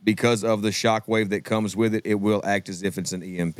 Because 0.05 0.45
of 0.45 0.63
the 0.63 0.71
shock 0.71 1.09
wave 1.09 1.31
that 1.31 1.45
comes 1.45 1.75
with 1.75 1.95
it, 1.95 2.03
it 2.05 2.17
will 2.17 2.41
act 2.45 2.69
as 2.69 2.83
if 2.83 2.99
it's 2.99 3.13
an 3.13 3.23
EMP. 3.23 3.59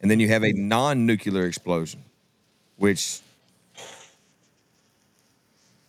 And 0.00 0.10
then 0.10 0.18
you 0.18 0.28
have 0.28 0.42
a 0.42 0.52
non-nuclear 0.52 1.46
explosion, 1.46 2.02
which 2.76 3.20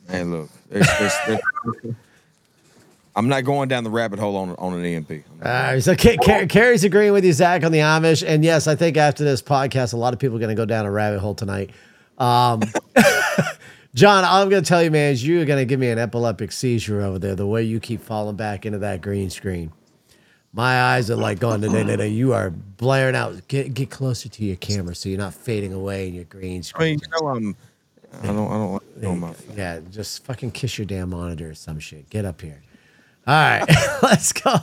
man, 0.09 0.31
look, 0.31 0.49
there's, 0.69 0.87
there's, 0.99 1.13
there's, 1.27 1.95
I'm 3.15 3.27
not 3.27 3.43
going 3.43 3.69
down 3.69 3.83
the 3.83 3.91
rabbit 3.91 4.19
hole 4.19 4.35
on 4.37 4.55
on 4.55 4.73
an 4.73 4.83
EMP. 4.85 5.11
All 5.11 5.51
right, 5.51 5.83
so 5.83 5.95
Ca- 5.95 6.47
Carrie's 6.47 6.83
agreeing 6.83 7.13
with 7.13 7.23
you, 7.23 7.33
Zach, 7.33 7.63
on 7.63 7.71
the 7.71 7.79
Amish, 7.79 8.23
and 8.27 8.43
yes, 8.43 8.67
I 8.67 8.75
think 8.75 8.97
after 8.97 9.23
this 9.23 9.41
podcast, 9.41 9.93
a 9.93 9.97
lot 9.97 10.13
of 10.13 10.19
people 10.19 10.37
are 10.37 10.39
going 10.39 10.49
to 10.49 10.55
go 10.55 10.65
down 10.65 10.85
a 10.85 10.91
rabbit 10.91 11.19
hole 11.19 11.35
tonight. 11.35 11.69
Um, 12.17 12.61
John, 13.95 14.23
all 14.23 14.41
I'm 14.41 14.49
going 14.49 14.63
to 14.63 14.67
tell 14.67 14.81
you, 14.81 14.89
man, 14.89 15.11
is 15.11 15.25
you're 15.25 15.45
going 15.45 15.59
to 15.59 15.65
give 15.65 15.79
me 15.79 15.89
an 15.89 15.99
epileptic 15.99 16.51
seizure 16.51 17.01
over 17.01 17.19
there. 17.19 17.35
The 17.35 17.45
way 17.45 17.61
you 17.61 17.79
keep 17.79 18.01
falling 18.01 18.35
back 18.35 18.65
into 18.65 18.79
that 18.79 19.01
green 19.01 19.29
screen, 19.29 19.71
my 20.51 20.81
eyes 20.81 21.11
are 21.11 21.15
like 21.15 21.39
going. 21.39 21.61
"Da, 21.61 21.67
da, 21.67 21.95
da." 21.95 22.03
You 22.03 22.33
are 22.33 22.49
blaring 22.49 23.15
out. 23.15 23.47
Get 23.47 23.75
get 23.75 23.91
closer 23.91 24.29
to 24.29 24.43
your 24.43 24.55
camera 24.55 24.95
so 24.95 25.09
you're 25.09 25.19
not 25.19 25.35
fading 25.35 25.73
away 25.73 26.07
in 26.07 26.15
your 26.15 26.23
green 26.23 26.63
screen." 26.63 26.81
I 26.81 26.89
mean, 26.91 26.99
you 27.03 27.21
know, 27.21 27.27
I'm. 27.27 27.55
I 28.21 28.27
don't. 28.27 28.47
I 28.47 28.53
don't 28.53 28.73
like 28.73 29.01
doing 29.01 29.19
my. 29.19 29.33
Yeah, 29.55 29.79
just 29.91 30.23
fucking 30.25 30.51
kiss 30.51 30.77
your 30.77 30.85
damn 30.85 31.09
monitor 31.09 31.49
or 31.51 31.53
some 31.55 31.79
shit. 31.79 32.09
Get 32.09 32.25
up 32.25 32.41
here. 32.41 32.61
All 33.25 33.33
right, 33.33 33.65
let's 34.03 34.33
go. 34.33 34.55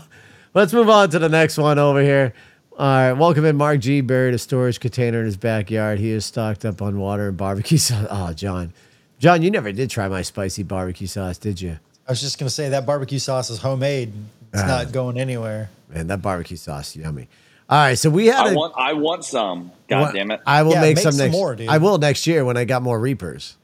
Let's 0.55 0.73
move 0.73 0.89
on 0.89 1.11
to 1.11 1.19
the 1.19 1.29
next 1.29 1.59
one 1.59 1.79
over 1.79 2.03
here. 2.03 2.35
All 2.73 2.87
right, 2.87 3.13
welcome 3.13 3.45
in 3.45 3.57
Mark 3.57 3.81
G. 3.81 4.01
Buried 4.01 4.35
a 4.35 4.39
storage 4.39 4.81
container 4.81 5.21
in 5.21 5.27
his 5.27 5.37
backyard. 5.37 5.99
He 5.99 6.11
is 6.11 6.25
stocked 6.25 6.65
up 6.65 6.81
on 6.83 6.99
water 6.99 7.29
and 7.29 7.37
barbecue 7.37 7.79
sauce. 7.79 8.07
Oh, 8.11 8.33
John. 8.33 8.73
John, 9.19 9.43
you 9.43 9.51
never 9.51 9.71
did 9.73 9.91
try 9.91 10.09
my 10.09 10.23
spicy 10.23 10.63
barbecue 10.63 11.07
sauce, 11.07 11.37
did 11.37 11.61
you? 11.61 11.79
I 12.09 12.13
was 12.13 12.21
just 12.21 12.39
gonna 12.39 12.51
say 12.51 12.71
that 12.71 12.87
barbecue 12.87 13.19
sauce 13.19 13.51
is 13.51 13.59
homemade. 13.59 14.13
It's 14.53 14.63
Ah. 14.63 14.67
not 14.67 14.93
going 14.93 15.19
anywhere. 15.19 15.71
Man, 15.89 16.07
that 16.09 16.23
barbecue 16.23 16.57
sauce, 16.57 16.97
yummy. 16.97 17.29
All 17.71 17.79
right, 17.79 17.95
so 17.99 18.11
we 18.11 18.27
had 18.27 18.47
I 18.49 18.51
a- 18.51 18.55
want, 18.55 18.75
I 18.77 18.93
want 18.95 19.25
some. 19.25 19.71
God 19.89 20.01
what- 20.01 20.15
damn 20.15 20.31
it! 20.33 20.41
I 20.47 20.63
will 20.65 20.73
Yeah, 20.73 20.81
make, 20.81 20.97
make 20.97 21.03
some 21.05 21.13
some 21.13 21.27
next. 21.27 21.33
more, 21.37 21.55
dude. 21.55 21.69
I 21.69 21.79
will 21.79 21.99
next 21.99 22.27
year 22.27 22.45
when 22.45 22.57
I 22.57 22.65
got 22.65 22.83
more 22.83 22.99
Reapers. 22.99 23.57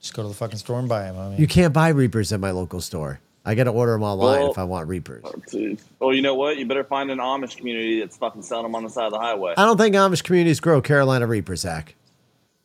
Just 0.00 0.14
go 0.14 0.22
to 0.22 0.28
the 0.28 0.34
fucking 0.34 0.58
store 0.58 0.78
and 0.78 0.88
buy 0.88 1.02
them. 1.04 1.18
I 1.18 1.28
mean, 1.30 1.38
You 1.38 1.46
can't 1.46 1.72
buy 1.74 1.88
Reapers 1.88 2.32
at 2.32 2.40
my 2.40 2.52
local 2.52 2.80
store. 2.80 3.20
I 3.44 3.54
got 3.54 3.64
to 3.64 3.70
order 3.70 3.92
them 3.92 4.02
online 4.02 4.40
Well- 4.40 4.50
if 4.50 4.58
I 4.58 4.64
want 4.64 4.88
Reapers. 4.88 5.24
Well, 5.98 6.14
you 6.14 6.22
know 6.22 6.34
what? 6.34 6.56
You 6.58 6.66
better 6.66 6.84
find 6.84 7.10
an 7.10 7.18
Amish 7.18 7.56
community 7.56 8.00
that's 8.00 8.16
fucking 8.16 8.42
selling 8.42 8.64
them 8.64 8.74
on 8.74 8.84
the 8.84 8.90
side 8.90 9.06
of 9.06 9.12
the 9.12 9.18
highway. 9.18 9.54
I 9.56 9.64
don't 9.66 9.76
think 9.78 9.94
Amish 9.94 10.22
communities 10.24 10.60
grow 10.60 10.80
Carolina 10.80 11.26
Reapers, 11.26 11.60
Zach. 11.60 11.94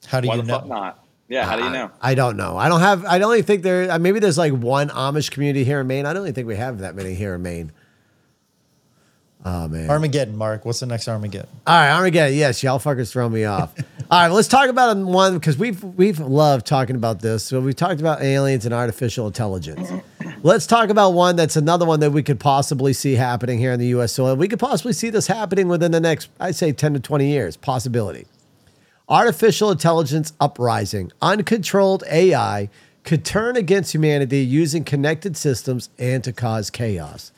how 0.06 0.22
do 0.22 0.28
Why 0.28 0.36
you 0.36 0.42
the 0.42 0.48
know? 0.48 0.60
fuck 0.60 0.68
not? 0.68 1.00
Yeah, 1.30 1.46
how 1.46 1.56
do 1.56 1.64
you 1.64 1.70
know? 1.72 1.90
I, 2.02 2.12
I 2.12 2.16
don't 2.16 2.38
know. 2.38 2.58
I 2.58 2.68
don't 2.70 2.82
have. 2.82 3.06
I 3.06 3.18
don't 3.18 3.34
even 3.34 3.46
think 3.46 3.64
there. 3.64 3.90
uh, 3.92 3.98
Maybe 3.98 4.20
there's 4.20 4.38
like 4.38 4.54
one 4.54 4.90
Amish 4.90 5.32
community 5.32 5.64
here 5.64 5.80
in 5.80 5.88
Maine. 5.88 6.06
I 6.06 6.14
don't 6.14 6.24
even 6.24 6.34
think 6.36 6.48
we 6.48 6.58
have 6.58 6.80
that 6.80 6.96
many 6.96 7.14
here 7.16 7.34
in 7.36 7.42
Maine. 7.42 7.72
Oh 9.46 9.68
man. 9.68 9.90
Armageddon, 9.90 10.38
Mark. 10.38 10.66
What's 10.66 10.80
the 10.80 10.86
next 10.86 11.08
Armageddon? 11.08 11.50
All 11.68 11.76
right, 11.76 11.92
Armageddon. 11.92 12.38
Yes, 12.38 12.64
y'all 12.64 12.80
fuckers 12.80 13.12
throw 13.12 13.28
me 13.28 13.44
off. 13.44 13.74
All 14.10 14.22
right, 14.22 14.30
let's 14.30 14.48
talk 14.48 14.70
about 14.70 14.96
one 14.98 15.34
because 15.34 15.58
we've 15.58 15.84
we've 15.84 16.20
loved 16.20 16.66
talking 16.66 16.96
about 16.96 17.20
this. 17.22 17.44
So 17.44 17.60
we 17.60 17.74
talked 17.74 18.00
about 18.00 18.22
aliens 18.22 18.66
and 18.66 18.74
artificial 18.74 19.28
intelligence. 19.28 19.92
Let's 20.44 20.66
talk 20.68 20.90
about 20.90 21.12
one 21.12 21.36
that's 21.36 21.56
another 21.56 21.86
one 21.86 22.00
that 22.02 22.12
we 22.12 22.24
could 22.24 22.40
possibly 22.40 22.94
see 22.94 23.16
happening 23.16 23.60
here 23.60 23.72
in 23.72 23.80
the 23.80 23.88
U.S. 23.88 24.14
soil. 24.14 24.36
We 24.36 24.48
could 24.48 24.60
possibly 24.60 24.94
see 24.94 25.10
this 25.10 25.28
happening 25.28 25.68
within 25.68 25.92
the 25.92 26.00
next, 26.00 26.30
I'd 26.40 26.56
say, 26.56 26.72
ten 26.72 26.94
to 26.94 27.00
twenty 27.00 27.28
years. 27.28 27.58
Possibility. 27.58 28.28
Artificial 29.10 29.72
intelligence 29.72 30.32
uprising, 30.40 31.12
uncontrolled 31.22 32.04
AI 32.10 32.70
could 33.04 33.26
turn 33.26 33.58
against 33.58 33.94
humanity 33.94 34.40
using 34.40 34.86
connected 34.86 35.36
systems 35.36 35.90
and 36.00 36.24
to 36.24 36.32
cause 36.32 36.70
chaos. 36.70 37.34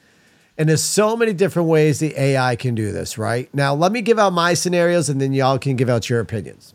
And 0.58 0.70
there's 0.70 0.84
so 0.84 1.18
many 1.18 1.34
different 1.34 1.68
ways 1.68 2.00
the 2.00 2.18
AI 2.20 2.56
can 2.56 2.76
do 2.76 2.92
this, 2.92 3.18
right? 3.18 3.54
Now, 3.54 3.74
let 3.74 3.92
me 3.92 4.02
give 4.02 4.18
out 4.18 4.32
my 4.32 4.54
scenarios 4.54 5.10
and 5.10 5.20
then 5.20 5.34
y'all 5.34 5.60
can 5.60 5.76
give 5.76 5.90
out 5.90 6.10
your 6.10 6.22
opinions. 6.22 6.74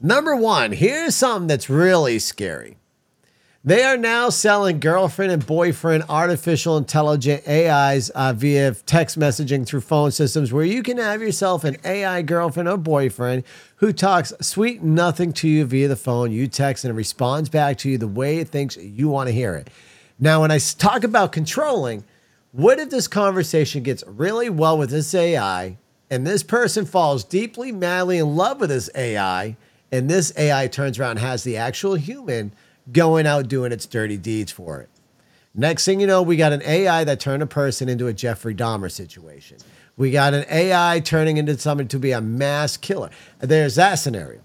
Number 0.00 0.36
one, 0.36 0.72
here's 0.72 1.14
something 1.16 1.48
that's 1.48 1.68
really 1.68 2.18
scary. 2.18 2.76
They 3.64 3.84
are 3.84 3.96
now 3.96 4.28
selling 4.28 4.80
girlfriend 4.80 5.30
and 5.30 5.46
boyfriend 5.46 6.02
artificial 6.08 6.76
intelligent 6.76 7.46
AIs 7.46 8.10
uh, 8.10 8.32
via 8.32 8.74
text 8.74 9.16
messaging 9.16 9.64
through 9.64 9.82
phone 9.82 10.10
systems 10.10 10.52
where 10.52 10.64
you 10.64 10.82
can 10.82 10.98
have 10.98 11.22
yourself 11.22 11.62
an 11.62 11.76
AI 11.84 12.22
girlfriend 12.22 12.68
or 12.68 12.76
boyfriend 12.76 13.44
who 13.76 13.92
talks 13.92 14.32
sweet 14.40 14.82
nothing 14.82 15.32
to 15.34 15.48
you 15.48 15.64
via 15.64 15.86
the 15.86 15.94
phone. 15.94 16.32
You 16.32 16.48
text 16.48 16.84
and 16.84 16.90
it 16.90 16.96
responds 16.96 17.48
back 17.48 17.78
to 17.78 17.90
you 17.90 17.98
the 17.98 18.08
way 18.08 18.38
it 18.38 18.48
thinks 18.48 18.76
you 18.76 19.08
want 19.08 19.28
to 19.28 19.32
hear 19.32 19.54
it. 19.54 19.70
Now, 20.18 20.40
when 20.40 20.50
I 20.50 20.58
talk 20.58 21.04
about 21.04 21.30
controlling, 21.30 22.02
what 22.52 22.78
if 22.78 22.90
this 22.90 23.08
conversation 23.08 23.82
gets 23.82 24.04
really 24.06 24.50
well 24.50 24.76
with 24.78 24.90
this 24.90 25.14
AI 25.14 25.78
and 26.10 26.26
this 26.26 26.42
person 26.42 26.84
falls 26.84 27.24
deeply, 27.24 27.72
madly 27.72 28.18
in 28.18 28.36
love 28.36 28.60
with 28.60 28.68
this 28.68 28.90
AI 28.94 29.56
and 29.90 30.08
this 30.08 30.32
AI 30.36 30.66
turns 30.68 30.98
around 30.98 31.12
and 31.12 31.20
has 31.20 31.44
the 31.44 31.56
actual 31.56 31.94
human 31.94 32.52
going 32.92 33.26
out 33.26 33.48
doing 33.48 33.72
its 33.72 33.86
dirty 33.86 34.18
deeds 34.18 34.52
for 34.52 34.80
it? 34.80 34.90
Next 35.54 35.86
thing 35.86 36.00
you 36.00 36.06
know, 36.06 36.22
we 36.22 36.36
got 36.36 36.52
an 36.52 36.62
AI 36.62 37.04
that 37.04 37.20
turned 37.20 37.42
a 37.42 37.46
person 37.46 37.88
into 37.88 38.06
a 38.06 38.12
Jeffrey 38.12 38.54
Dahmer 38.54 38.90
situation. 38.90 39.56
We 39.96 40.10
got 40.10 40.34
an 40.34 40.44
AI 40.50 41.00
turning 41.00 41.38
into 41.38 41.58
something 41.58 41.88
to 41.88 41.98
be 41.98 42.12
a 42.12 42.20
mass 42.20 42.76
killer. 42.76 43.10
There's 43.40 43.74
that 43.76 43.96
scenario. 43.96 44.40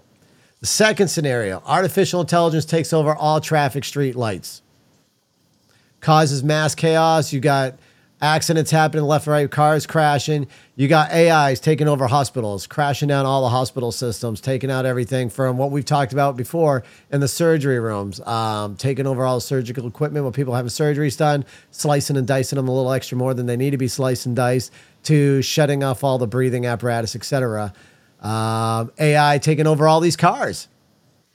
The 0.60 0.66
second 0.66 1.08
scenario 1.08 1.62
artificial 1.66 2.22
intelligence 2.22 2.64
takes 2.64 2.92
over 2.92 3.14
all 3.14 3.40
traffic 3.40 3.84
street 3.84 4.16
lights 4.16 4.62
causes 6.00 6.42
mass 6.42 6.74
chaos. 6.74 7.32
You 7.32 7.40
got 7.40 7.78
accidents 8.20 8.70
happening 8.70 9.04
left 9.04 9.26
and 9.26 9.32
right, 9.32 9.50
cars 9.50 9.86
crashing. 9.86 10.46
You 10.76 10.88
got 10.88 11.12
AIs 11.12 11.60
taking 11.60 11.88
over 11.88 12.06
hospitals, 12.06 12.66
crashing 12.66 13.08
down 13.08 13.26
all 13.26 13.42
the 13.42 13.48
hospital 13.48 13.92
systems, 13.92 14.40
taking 14.40 14.70
out 14.70 14.86
everything 14.86 15.30
from 15.30 15.56
what 15.56 15.70
we've 15.70 15.84
talked 15.84 16.12
about 16.12 16.36
before 16.36 16.84
in 17.10 17.20
the 17.20 17.28
surgery 17.28 17.78
rooms, 17.78 18.20
um, 18.20 18.76
taking 18.76 19.06
over 19.06 19.24
all 19.24 19.36
the 19.36 19.40
surgical 19.40 19.86
equipment 19.86 20.24
when 20.24 20.32
people 20.32 20.54
have 20.54 20.66
surgeries 20.66 21.16
done, 21.16 21.44
slicing 21.70 22.16
and 22.16 22.26
dicing 22.26 22.56
them 22.56 22.68
a 22.68 22.74
little 22.74 22.92
extra 22.92 23.16
more 23.16 23.34
than 23.34 23.46
they 23.46 23.56
need 23.56 23.70
to 23.70 23.78
be 23.78 23.88
sliced 23.88 24.26
and 24.26 24.36
diced, 24.36 24.72
to 25.04 25.40
shutting 25.42 25.84
off 25.84 26.02
all 26.02 26.18
the 26.18 26.26
breathing 26.26 26.66
apparatus, 26.66 27.14
etc. 27.14 27.72
Um, 28.20 28.92
AI 28.98 29.38
taking 29.38 29.66
over 29.66 29.86
all 29.86 30.00
these 30.00 30.16
cars 30.16 30.68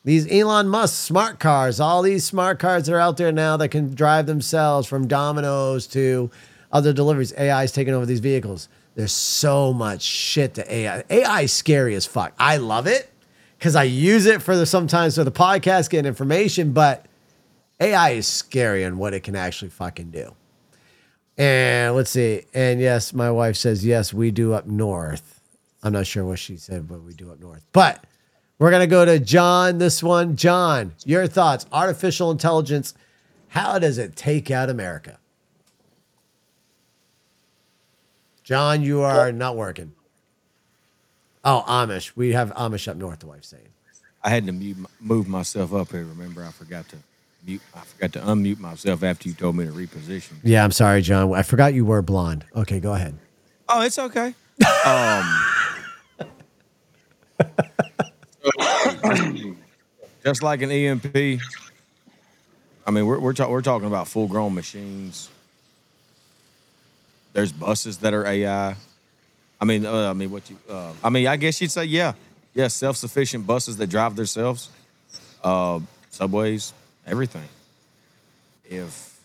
these 0.06 0.30
Elon 0.30 0.68
Musk 0.68 0.96
smart 0.96 1.40
cars, 1.40 1.80
all 1.80 2.02
these 2.02 2.26
smart 2.26 2.60
cars 2.60 2.86
that 2.86 2.94
are 2.94 3.00
out 3.00 3.16
there 3.18 3.32
now 3.32 3.56
that 3.58 3.70
can 3.70 3.94
drive 3.94 4.26
themselves 4.26 4.86
from 4.86 5.08
Domino's 5.08 5.88
to 5.88 6.30
other 6.74 6.92
deliveries. 6.92 7.34
AI 7.38 7.64
is 7.64 7.72
taking 7.72 7.94
over 7.94 8.06
these 8.06 8.20
vehicles. 8.20 8.68
There's 8.96 9.14
so 9.14 9.72
much 9.72 10.02
shit 10.02 10.56
to 10.56 10.74
AI. 10.74 11.04
AI 11.10 11.42
is 11.42 11.54
scary 11.54 11.96
as 11.96 12.06
fuck. 12.06 12.34
I 12.38 12.58
love 12.58 12.88
it 12.88 13.10
because 13.58 13.76
I 13.76 13.84
use 13.84 14.26
it 14.26 14.42
for 14.42 14.58
the 14.58 14.66
sometimes 14.66 15.16
for 15.16 15.24
the 15.24 15.32
podcast, 15.32 15.90
getting 15.90 16.08
information, 16.08 16.74
but 16.74 17.06
AI 17.80 18.12
is 18.12 18.28
scary 18.28 18.84
on 18.84 18.98
what 18.98 19.14
it 19.14 19.22
can 19.22 19.36
actually 19.36 19.70
fucking 19.70 20.12
do. 20.12 20.36
And 21.38 21.96
let's 21.96 22.12
see. 22.12 22.44
And 22.54 22.80
yes, 22.80 23.14
my 23.14 23.32
wife 23.32 23.56
says, 23.56 23.86
yes, 23.86 24.14
we 24.14 24.32
do 24.32 24.54
up 24.54 24.68
north. 24.68 25.42
I'm 25.82 25.94
not 25.94 26.06
sure 26.06 26.24
what 26.26 26.40
she 26.40 26.58
said, 26.58 26.88
but 26.88 27.02
we 27.02 27.14
do 27.14 27.32
up 27.32 27.40
north. 27.40 27.66
But 27.72 28.06
we're 28.60 28.70
going 28.70 28.82
to 28.82 28.88
go 28.88 29.06
to 29.06 29.20
John 29.20 29.80
this 29.80 30.04
one. 30.04 30.36
John, 30.36 30.94
your 31.06 31.28
thoughts. 31.28 31.66
Artificial 31.72 32.32
intelligence, 32.32 32.94
how 33.48 33.80
does 33.80 33.98
it 33.98 34.16
take 34.16 34.52
out 34.52 34.70
America? 34.70 35.20
John, 38.44 38.82
you 38.84 39.02
are 39.02 39.32
not 39.32 39.56
working. 39.56 39.94
Oh, 41.44 41.64
Amish. 41.68 42.12
We 42.16 42.34
have 42.34 42.52
Amish 42.56 42.88
up 42.88 42.98
north, 42.98 43.20
the 43.20 43.28
wife's 43.28 43.48
saying. 43.50 43.68
I 44.24 44.30
had 44.30 44.46
to 44.46 44.52
mute, 44.54 44.78
move 45.00 45.28
myself 45.28 45.74
up 45.74 45.92
here. 45.92 46.04
Remember, 46.06 46.44
I 46.44 46.52
forgot 46.52 46.88
to 46.90 46.98
mute. 47.46 47.62
I 47.76 47.82
forgot 47.82 48.14
to 48.14 48.20
unmute 48.20 48.60
myself 48.60 49.04
after 49.04 49.28
you 49.28 49.36
told 49.36 49.56
me 49.58 49.66
to 49.66 49.72
reposition. 49.72 50.34
Yeah, 50.44 50.64
I'm 50.64 50.72
sorry, 50.72 51.02
John. 51.02 51.34
I 51.34 51.44
forgot 51.44 51.74
you 51.74 51.84
were 51.86 52.02
blonde. 52.02 52.46
Okay, 52.56 52.80
go 52.80 52.94
ahead. 52.94 53.18
Oh, 53.70 53.82
it's 53.82 54.00
okay. 54.00 54.34
Um, 54.86 55.26
just 60.24 60.44
like 60.44 60.62
an 60.62 60.72
EMP. 60.72 61.16
I 62.86 62.92
mean, 62.92 63.06
we're 63.06 63.20
we're, 63.20 63.34
ta- 63.34 63.50
we're 63.50 63.62
talking 63.62 63.88
about 63.88 64.08
full 64.08 64.28
grown 64.28 64.54
machines. 64.54 65.30
There's 67.34 67.52
buses 67.52 67.98
that 67.98 68.14
are 68.14 68.26
AI. 68.26 68.76
I 69.60 69.66
mean, 69.66 69.86
uh, 69.86 70.10
I 70.10 70.14
mean, 70.14 70.32
what 70.32 70.50
you? 70.50 70.58
Uh, 70.70 70.94
I 71.04 71.10
mean, 71.10 71.28
I 71.28 71.36
guess 71.36 71.62
you'd 71.62 71.72
say, 71.72 71.86
yeah, 71.86 72.14
yeah, 72.54 72.68
self 72.68 72.98
sufficient 72.98 73.48
buses 73.48 73.78
that 73.78 73.88
drive 73.88 74.16
themselves, 74.16 74.70
uh, 75.44 75.80
subways, 76.12 76.74
everything. 77.08 77.48
If 78.66 79.20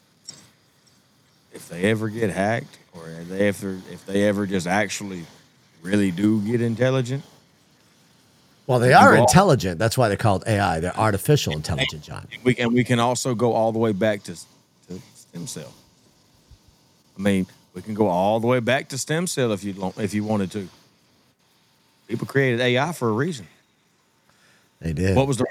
if 1.53 1.69
they 1.69 1.85
ever 1.85 2.09
get 2.09 2.31
hacked, 2.31 2.79
or 2.95 3.09
if 3.11 3.29
they 3.29 3.49
ever 3.49 3.79
if 3.91 4.07
they 4.07 4.27
ever 4.29 4.47
just 4.47 4.67
actually 4.67 5.25
really 5.83 6.11
do 6.11 6.41
get 6.43 6.61
intelligent, 6.61 7.25
Well, 8.67 8.79
they 8.79 8.93
are 8.95 9.15
intelligent. 9.17 9.79
That's 9.79 9.99
why 9.99 10.09
they're 10.09 10.17
called 10.17 10.45
AI. 10.47 10.81
They're 10.81 10.97
artificial 10.99 11.53
intelligent, 11.53 12.03
John. 12.03 12.27
we 12.45 12.57
and 12.57 12.73
we 12.73 12.85
can 12.85 12.99
also 13.01 13.35
go 13.35 13.53
all 13.53 13.73
the 13.73 13.79
way 13.79 13.93
back 13.93 14.23
to, 14.25 14.35
to 14.35 15.01
stem 15.15 15.47
cell. 15.47 15.73
I 17.19 17.23
mean, 17.23 17.47
we 17.75 17.83
can 17.83 17.95
go 17.95 18.09
all 18.09 18.41
the 18.41 18.47
way 18.47 18.61
back 18.61 18.89
to 18.89 18.99
stem 18.99 19.27
cell 19.27 19.53
if 19.53 19.63
you 19.65 19.93
if 19.99 20.15
you 20.15 20.25
wanted 20.25 20.51
to. 20.53 20.69
People 22.09 22.27
created 22.27 22.61
AI 22.61 22.93
for 22.93 23.09
a 23.09 23.13
reason. 23.13 23.47
They 24.81 24.93
did. 24.93 25.17
What 25.17 25.27
was 25.27 25.37
the? 25.39 25.47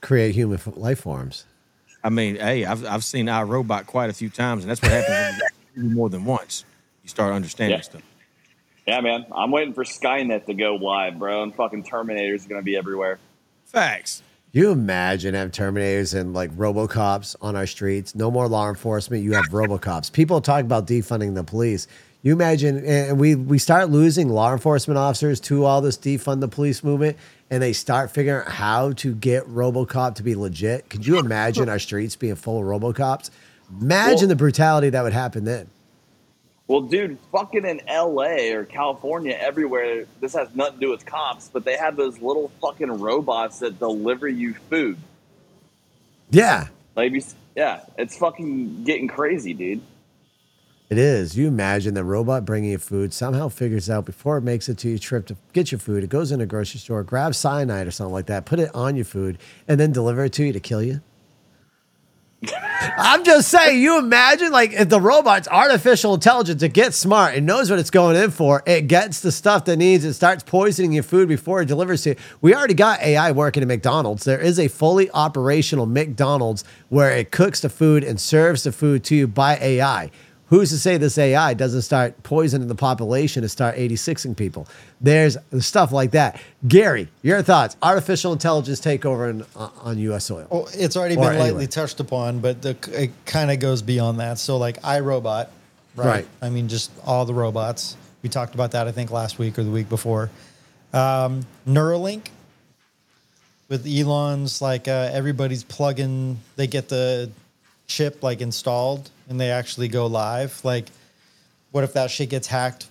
create 0.00 0.34
human 0.34 0.58
f- 0.58 0.76
life 0.76 1.00
forms. 1.00 1.44
I 2.02 2.08
mean, 2.08 2.36
hey, 2.36 2.64
I've 2.64 2.86
I've 2.86 3.04
seen 3.04 3.26
iRobot 3.26 3.86
quite 3.86 4.10
a 4.10 4.12
few 4.14 4.30
times, 4.30 4.62
and 4.64 4.70
that's 4.70 4.80
what 4.80 4.90
happens 4.90 5.40
when 5.74 5.84
you 5.84 5.90
more 5.94 6.08
than 6.08 6.24
once. 6.24 6.64
You 7.02 7.08
start 7.08 7.32
understanding 7.34 7.78
Yeah. 7.78 7.82
stuff. 7.82 8.02
Yeah, 8.86 9.00
man. 9.02 9.26
I'm 9.32 9.50
waiting 9.50 9.74
for 9.74 9.84
Skynet 9.84 10.46
to 10.46 10.54
go 10.54 10.74
live, 10.76 11.18
bro, 11.18 11.42
and 11.42 11.54
fucking 11.54 11.84
Terminator's 11.84 12.46
are 12.46 12.48
gonna 12.48 12.62
be 12.62 12.76
everywhere. 12.76 13.18
Facts. 13.66 14.22
You 14.52 14.72
imagine 14.72 15.34
have 15.34 15.52
Terminators 15.52 16.18
and 16.18 16.34
like 16.34 16.50
Robocops 16.56 17.36
on 17.40 17.54
our 17.54 17.66
streets. 17.66 18.14
No 18.16 18.30
more 18.32 18.48
law 18.48 18.68
enforcement. 18.68 19.22
You 19.22 19.34
have 19.34 19.46
Robocops. 19.46 20.12
People 20.12 20.40
talk 20.40 20.62
about 20.62 20.86
defunding 20.88 21.34
the 21.36 21.44
police. 21.44 21.86
You 22.22 22.32
imagine, 22.32 22.84
and 22.84 23.18
we 23.18 23.34
we 23.36 23.58
start 23.58 23.88
losing 23.90 24.28
law 24.28 24.52
enforcement 24.52 24.98
officers 24.98 25.40
to 25.42 25.64
all 25.64 25.80
this 25.80 25.96
defund 25.96 26.40
the 26.40 26.48
police 26.48 26.82
movement, 26.84 27.16
and 27.48 27.62
they 27.62 27.72
start 27.72 28.10
figuring 28.10 28.42
out 28.44 28.52
how 28.52 28.92
to 28.92 29.14
get 29.14 29.44
RoboCop 29.48 30.16
to 30.16 30.22
be 30.22 30.34
legit. 30.34 30.90
Could 30.90 31.06
you 31.06 31.18
imagine 31.18 31.68
our 31.68 31.78
streets 31.78 32.16
being 32.16 32.34
full 32.34 32.58
of 32.58 32.64
RoboCops? 32.64 33.30
Imagine 33.80 34.16
Well- 34.16 34.28
the 34.28 34.36
brutality 34.36 34.90
that 34.90 35.02
would 35.02 35.12
happen 35.12 35.44
then. 35.44 35.68
Well, 36.70 36.82
dude, 36.82 37.18
fucking 37.32 37.64
in 37.64 37.80
LA 37.88 38.52
or 38.54 38.64
California, 38.64 39.36
everywhere, 39.36 40.04
this 40.20 40.34
has 40.34 40.54
nothing 40.54 40.74
to 40.74 40.80
do 40.80 40.90
with 40.90 41.04
cops, 41.04 41.50
but 41.52 41.64
they 41.64 41.76
have 41.76 41.96
those 41.96 42.22
little 42.22 42.52
fucking 42.62 43.00
robots 43.00 43.58
that 43.58 43.80
deliver 43.80 44.28
you 44.28 44.54
food. 44.54 44.96
Yeah, 46.30 46.68
Like, 46.94 47.12
yeah, 47.56 47.80
it's 47.98 48.16
fucking 48.16 48.84
getting 48.84 49.08
crazy, 49.08 49.52
dude. 49.52 49.82
It 50.90 50.98
is. 50.98 51.36
You 51.36 51.48
imagine 51.48 51.94
the 51.94 52.04
robot 52.04 52.44
bringing 52.44 52.70
you 52.70 52.78
food 52.78 53.12
somehow 53.12 53.48
figures 53.48 53.90
out 53.90 54.04
before 54.04 54.38
it 54.38 54.42
makes 54.42 54.68
it 54.68 54.78
to 54.78 54.90
your 54.90 54.98
trip 54.98 55.26
to 55.26 55.36
get 55.52 55.72
your 55.72 55.80
food. 55.80 56.04
It 56.04 56.10
goes 56.10 56.30
in 56.30 56.40
a 56.40 56.46
grocery 56.46 56.78
store, 56.78 57.02
grabs 57.02 57.36
cyanide 57.36 57.88
or 57.88 57.90
something 57.90 58.14
like 58.14 58.26
that, 58.26 58.46
put 58.46 58.60
it 58.60 58.72
on 58.76 58.94
your 58.94 59.04
food, 59.04 59.38
and 59.66 59.80
then 59.80 59.90
deliver 59.90 60.24
it 60.24 60.32
to 60.34 60.44
you 60.44 60.52
to 60.52 60.60
kill 60.60 60.84
you. 60.84 61.00
I'm 62.42 63.22
just 63.22 63.48
saying, 63.48 63.82
you 63.82 63.98
imagine 63.98 64.50
like 64.50 64.72
if 64.72 64.88
the 64.88 65.00
robot's 65.00 65.46
artificial 65.48 66.14
intelligence, 66.14 66.62
it 66.62 66.72
gets 66.72 66.96
smart, 66.96 67.34
it 67.34 67.42
knows 67.42 67.68
what 67.68 67.78
it's 67.78 67.90
going 67.90 68.16
in 68.16 68.30
for, 68.30 68.62
it 68.66 68.86
gets 68.86 69.20
the 69.20 69.30
stuff 69.30 69.66
that 69.66 69.76
needs, 69.76 70.04
it 70.04 70.14
starts 70.14 70.42
poisoning 70.42 70.92
your 70.92 71.02
food 71.02 71.28
before 71.28 71.60
it 71.60 71.66
delivers 71.66 72.02
to 72.04 72.10
you. 72.10 72.16
We 72.40 72.54
already 72.54 72.74
got 72.74 73.00
AI 73.00 73.32
working 73.32 73.62
at 73.62 73.68
McDonald's. 73.68 74.24
There 74.24 74.40
is 74.40 74.58
a 74.58 74.68
fully 74.68 75.10
operational 75.10 75.84
McDonald's 75.84 76.64
where 76.88 77.10
it 77.10 77.30
cooks 77.30 77.60
the 77.60 77.68
food 77.68 78.02
and 78.02 78.18
serves 78.18 78.62
the 78.62 78.72
food 78.72 79.04
to 79.04 79.14
you 79.14 79.26
by 79.26 79.58
AI. 79.58 80.10
Who's 80.50 80.70
to 80.70 80.78
say 80.78 80.96
this 80.96 81.16
AI 81.16 81.54
doesn't 81.54 81.82
start 81.82 82.20
poisoning 82.24 82.66
the 82.66 82.74
population 82.74 83.44
and 83.44 83.50
start 83.50 83.76
86ing 83.76 84.36
people? 84.36 84.66
There's 85.00 85.36
stuff 85.60 85.92
like 85.92 86.10
that. 86.10 86.40
Gary, 86.66 87.06
your 87.22 87.40
thoughts? 87.40 87.76
Artificial 87.80 88.32
intelligence 88.32 88.80
takeover 88.80 89.30
in, 89.30 89.42
uh, 89.54 89.70
on 89.82 89.96
U.S. 89.98 90.24
soil. 90.24 90.48
Well, 90.50 90.68
it's 90.74 90.96
already 90.96 91.16
Or 91.16 91.30
been 91.30 91.38
lightly 91.38 91.68
touched 91.68 92.00
upon, 92.00 92.40
but 92.40 92.62
the, 92.62 92.76
it 92.92 93.12
kind 93.26 93.52
of 93.52 93.60
goes 93.60 93.80
beyond 93.80 94.18
that. 94.18 94.38
So, 94.38 94.56
like 94.58 94.82
iRobot, 94.82 95.48
right? 95.94 96.06
Right. 96.06 96.28
I 96.42 96.50
mean, 96.50 96.66
just 96.66 96.90
all 97.06 97.24
the 97.24 97.34
robots. 97.34 97.96
We 98.22 98.28
talked 98.28 98.54
about 98.56 98.72
that, 98.72 98.88
I 98.88 98.92
think, 98.92 99.12
last 99.12 99.38
week 99.38 99.56
or 99.56 99.62
the 99.62 99.70
week 99.70 99.88
before. 99.88 100.30
Um, 100.92 101.46
Neuralink 101.64 102.26
with 103.68 103.86
Elon's, 103.86 104.60
like 104.60 104.88
uh, 104.88 105.10
everybody's 105.12 105.62
plugging, 105.62 106.38
they 106.56 106.66
get 106.66 106.88
the 106.88 107.30
chip 107.90 108.22
like 108.22 108.40
installed 108.40 109.10
and 109.28 109.38
they 109.40 109.50
actually 109.50 109.88
go 109.88 110.06
live. 110.06 110.64
Like, 110.64 110.86
what 111.72 111.84
if 111.84 111.92
that 111.94 112.10
shit 112.10 112.30
gets 112.30 112.46
hacked 112.46 112.86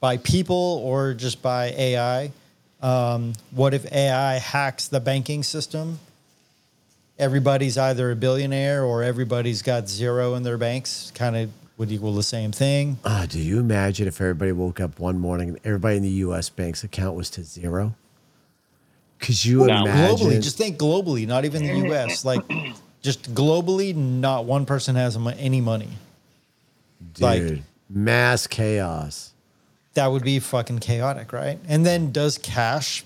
by 0.00 0.16
people 0.16 0.80
or 0.84 1.14
just 1.14 1.42
by 1.42 1.66
AI? 1.76 2.32
Um, 2.80 3.34
what 3.52 3.74
if 3.74 3.90
AI 3.92 4.34
hacks 4.38 4.88
the 4.88 5.00
banking 5.00 5.42
system? 5.44 5.98
everybody's 7.18 7.78
either 7.78 8.10
a 8.10 8.16
billionaire 8.16 8.82
or 8.82 9.04
everybody's 9.04 9.62
got 9.62 9.88
zero 9.88 10.34
in 10.34 10.42
their 10.42 10.58
banks, 10.58 11.12
kind 11.14 11.36
of 11.36 11.50
would 11.76 11.92
equal 11.92 12.12
the 12.14 12.22
same 12.22 12.50
thing. 12.50 12.98
Ah, 13.04 13.26
do 13.28 13.38
you 13.38 13.60
imagine 13.60 14.08
if 14.08 14.20
everybody 14.20 14.50
woke 14.50 14.80
up 14.80 14.98
one 14.98 15.20
morning 15.20 15.50
and 15.50 15.58
everybody 15.62 15.98
in 15.98 16.02
the 16.02 16.08
U.S. 16.26 16.48
bank's 16.48 16.82
account 16.82 17.14
was 17.14 17.30
to 17.30 17.44
zero? 17.44 17.94
Could 19.20 19.44
you 19.44 19.66
No. 19.66 19.84
imagine? 19.84 20.26
Globally, 20.26 20.42
just 20.42 20.56
think 20.58 20.78
globally, 20.78 21.24
not 21.26 21.44
even 21.44 21.62
the 21.62 21.74
US. 21.86 22.24
Like, 22.24 22.42
just 23.02 23.34
globally, 23.34 23.94
not 23.94 24.44
one 24.44 24.64
person 24.64 24.94
has 24.96 25.16
any 25.16 25.60
money. 25.60 25.88
Dude, 27.14 27.22
like- 27.22 27.62
mass 27.90 28.46
chaos. 28.46 29.32
That 29.94 30.06
would 30.06 30.24
be 30.24 30.38
fucking 30.38 30.78
chaotic, 30.78 31.34
right? 31.34 31.58
And 31.68 31.84
then, 31.84 32.12
does 32.12 32.38
cash 32.38 33.04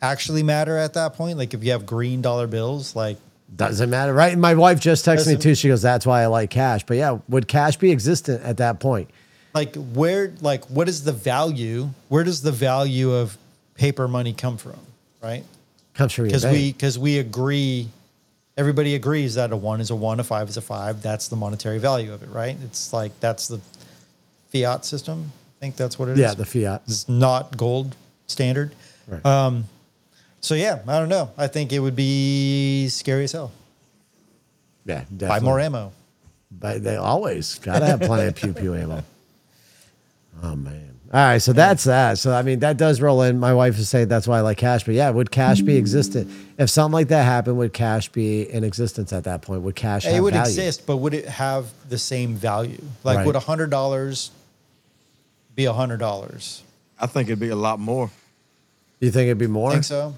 actually 0.00 0.42
matter 0.42 0.78
at 0.78 0.94
that 0.94 1.14
point? 1.14 1.36
Like, 1.36 1.52
if 1.52 1.62
you 1.62 1.72
have 1.72 1.84
green 1.84 2.22
dollar 2.22 2.46
bills, 2.46 2.96
like, 2.96 3.18
Doesn't 3.54 3.90
matter, 3.90 4.12
right? 4.12 4.32
And 4.32 4.40
my 4.42 4.54
wife 4.54 4.78
just 4.78 5.06
texted 5.06 5.26
me 5.26 5.36
too. 5.36 5.54
She 5.54 5.68
goes, 5.68 5.80
"That's 5.80 6.04
why 6.04 6.22
I 6.22 6.26
like 6.26 6.50
cash." 6.50 6.84
But 6.84 6.98
yeah, 6.98 7.18
would 7.30 7.48
cash 7.48 7.78
be 7.78 7.90
existent 7.90 8.42
at 8.42 8.58
that 8.58 8.78
point? 8.78 9.08
like 9.54 9.74
where, 9.76 10.34
like, 10.40 10.64
what 10.66 10.88
is 10.88 11.04
the 11.04 11.12
value? 11.12 11.88
Where 12.08 12.24
does 12.24 12.42
the 12.42 12.52
value 12.52 13.10
of 13.12 13.36
paper 13.74 14.06
money 14.06 14.32
come 14.32 14.56
from, 14.56 14.78
right? 15.22 15.44
Comes 15.94 16.12
from 16.12 16.26
because 16.26 16.44
we 16.46 16.72
because 16.72 16.98
we 16.98 17.18
agree 17.18 17.88
everybody 18.58 18.94
agrees 18.94 19.34
that 19.36 19.52
a 19.52 19.56
one 19.56 19.80
is 19.80 19.88
a 19.90 19.96
one 19.96 20.20
a 20.20 20.24
five 20.24 20.48
is 20.50 20.56
a 20.58 20.60
five 20.60 21.00
that's 21.00 21.28
the 21.28 21.36
monetary 21.36 21.78
value 21.78 22.12
of 22.12 22.22
it 22.22 22.28
right 22.28 22.56
it's 22.64 22.92
like 22.92 23.18
that's 23.20 23.48
the 23.48 23.58
fiat 24.52 24.84
system 24.84 25.32
i 25.32 25.60
think 25.60 25.76
that's 25.76 25.98
what 25.98 26.08
it 26.08 26.12
is. 26.12 26.18
yeah, 26.18 26.34
the 26.34 26.44
fiat. 26.44 26.82
it's 26.86 27.08
not 27.08 27.56
gold 27.56 27.96
standard 28.26 28.72
Right. 29.06 29.24
um 29.24 29.64
so 30.42 30.54
yeah 30.54 30.80
i 30.86 30.98
don't 30.98 31.08
know 31.08 31.30
i 31.38 31.46
think 31.46 31.72
it 31.72 31.78
would 31.78 31.96
be 31.96 32.88
scary 32.90 33.24
as 33.24 33.32
hell 33.32 33.52
yeah, 34.84 35.04
definitely. 35.16 35.28
buy 35.28 35.40
more 35.40 35.60
ammo 35.60 35.92
But 36.50 36.82
they 36.82 36.96
always 36.96 37.58
gotta 37.58 37.86
have 37.86 38.00
plenty 38.00 38.26
of 38.28 38.34
pew 38.34 38.52
pew 38.52 38.74
ammo. 38.74 39.02
Oh 40.42 40.54
man. 40.56 40.97
All 41.10 41.20
right, 41.20 41.38
so 41.38 41.54
that's 41.54 41.84
that. 41.84 42.18
So 42.18 42.34
I 42.34 42.42
mean, 42.42 42.58
that 42.58 42.76
does 42.76 43.00
roll 43.00 43.22
in. 43.22 43.38
My 43.40 43.54
wife 43.54 43.78
is 43.78 43.88
saying 43.88 44.08
that's 44.08 44.28
why 44.28 44.38
I 44.38 44.40
like 44.42 44.58
cash. 44.58 44.84
But 44.84 44.94
yeah, 44.94 45.08
would 45.08 45.30
cash 45.30 45.62
be 45.62 45.78
existent 45.78 46.28
mm. 46.28 46.44
if 46.58 46.68
something 46.68 46.92
like 46.92 47.08
that 47.08 47.24
happened? 47.24 47.56
Would 47.56 47.72
cash 47.72 48.10
be 48.10 48.42
in 48.42 48.62
existence 48.62 49.10
at 49.14 49.24
that 49.24 49.40
point? 49.40 49.62
Would 49.62 49.74
cash 49.74 50.04
have 50.04 50.14
it 50.14 50.20
would 50.20 50.34
value? 50.34 50.46
exist 50.50 50.86
but 50.86 50.98
would 50.98 51.14
it 51.14 51.24
have 51.26 51.72
the 51.88 51.96
same 51.96 52.34
value 52.34 52.82
like 53.04 53.16
Right. 53.18 53.26
would 53.26 53.36
a 53.36 53.40
hundred 53.40 53.70
dollars 53.70 54.30
be 55.54 55.64
a 55.64 55.72
hundred 55.72 55.96
dollars 55.96 56.62
I 57.00 57.06
think 57.06 57.28
it'd 57.28 57.40
be 57.40 57.48
a 57.48 57.56
lot 57.56 57.78
more. 57.80 58.10
You 59.00 59.10
think 59.10 59.28
it'd 59.28 59.38
be 59.38 59.46
more? 59.46 59.72
think 59.72 59.84
so 59.84 60.14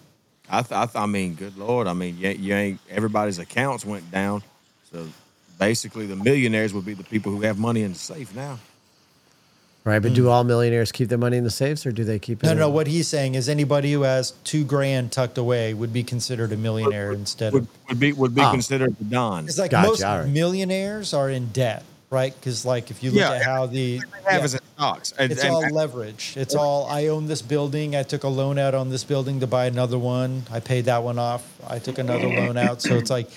I, 0.48 0.62
th- 0.62 0.72
I, 0.72 0.86
th- 0.86 0.96
I 0.96 1.06
mean, 1.06 1.34
good 1.34 1.56
lord. 1.56 1.86
I 1.86 1.92
mean, 1.92 2.18
you, 2.18 2.26
ain't- 2.26 2.40
you 2.40 2.54
ain't 2.54 2.80
everybody's 2.90 3.38
accounts 3.38 3.84
went 3.84 4.10
down, 4.10 4.42
so 4.92 5.06
basically 5.56 6.06
the 6.06 6.16
millionaires 6.16 6.74
would 6.74 6.84
be 6.84 6.94
the 6.94 7.04
people 7.04 7.30
who 7.30 7.42
have 7.42 7.60
money 7.60 7.82
in 7.82 7.92
the 7.92 7.98
safe 7.98 8.34
now. 8.34 8.58
Right, 9.90 10.00
but 10.00 10.14
do 10.14 10.22
hmm. 10.22 10.28
all 10.28 10.44
millionaires 10.44 10.92
keep 10.92 11.08
their 11.08 11.18
money 11.18 11.36
in 11.36 11.42
the 11.42 11.50
safes, 11.50 11.84
or 11.84 11.90
do 11.90 12.04
they 12.04 12.20
keep 12.20 12.44
it? 12.44 12.46
No, 12.46 12.52
in- 12.52 12.58
no. 12.58 12.70
What 12.70 12.86
he's 12.86 13.08
saying 13.08 13.34
is 13.34 13.48
anybody 13.48 13.92
who 13.92 14.02
has 14.02 14.30
two 14.44 14.64
grand 14.64 15.10
tucked 15.10 15.36
away 15.36 15.74
would 15.74 15.92
be 15.92 16.04
considered 16.04 16.52
a 16.52 16.56
millionaire 16.56 17.10
instead 17.10 17.52
Would, 17.52 17.64
of. 17.64 17.68
would 17.88 17.98
be 17.98 18.12
would 18.12 18.32
be 18.32 18.40
Oh. 18.40 18.52
considered 18.52 18.94
a 19.00 19.04
don. 19.04 19.46
It's 19.46 19.58
like 19.58 19.72
Gotcha, 19.72 19.88
most 19.88 20.04
all 20.04 20.18
right. 20.20 20.28
millionaires 20.28 21.12
are 21.12 21.28
in 21.28 21.48
debt, 21.48 21.82
right? 22.08 22.32
Because 22.32 22.64
like 22.64 22.92
if 22.92 23.02
you 23.02 23.10
look 23.10 23.18
Yeah, 23.18 23.32
at 23.32 23.42
how 23.42 23.66
the 23.66 23.96
Have 23.96 24.38
yeah, 24.38 24.44
is 24.44 24.54
in 24.54 24.60
stocks. 24.76 25.12
And- 25.18 25.32
it's 25.32 25.42
and- 25.42 25.52
all 25.52 25.68
leverage. 25.68 26.34
It's 26.36 26.54
all 26.54 26.86
I 26.86 27.08
own 27.08 27.26
this 27.26 27.42
building. 27.42 27.96
I 27.96 28.04
took 28.04 28.22
a 28.22 28.28
loan 28.28 28.60
out 28.60 28.76
on 28.76 28.90
this 28.90 29.02
building 29.02 29.40
to 29.40 29.48
buy 29.48 29.66
another 29.66 29.98
one. 29.98 30.44
I 30.52 30.60
paid 30.60 30.84
that 30.84 31.02
one 31.02 31.18
off. 31.18 31.42
I 31.66 31.80
took 31.80 31.98
another 31.98 32.28
loan 32.28 32.56
out. 32.56 32.80
So 32.80 32.94
it's 32.94 33.10
like 33.10 33.28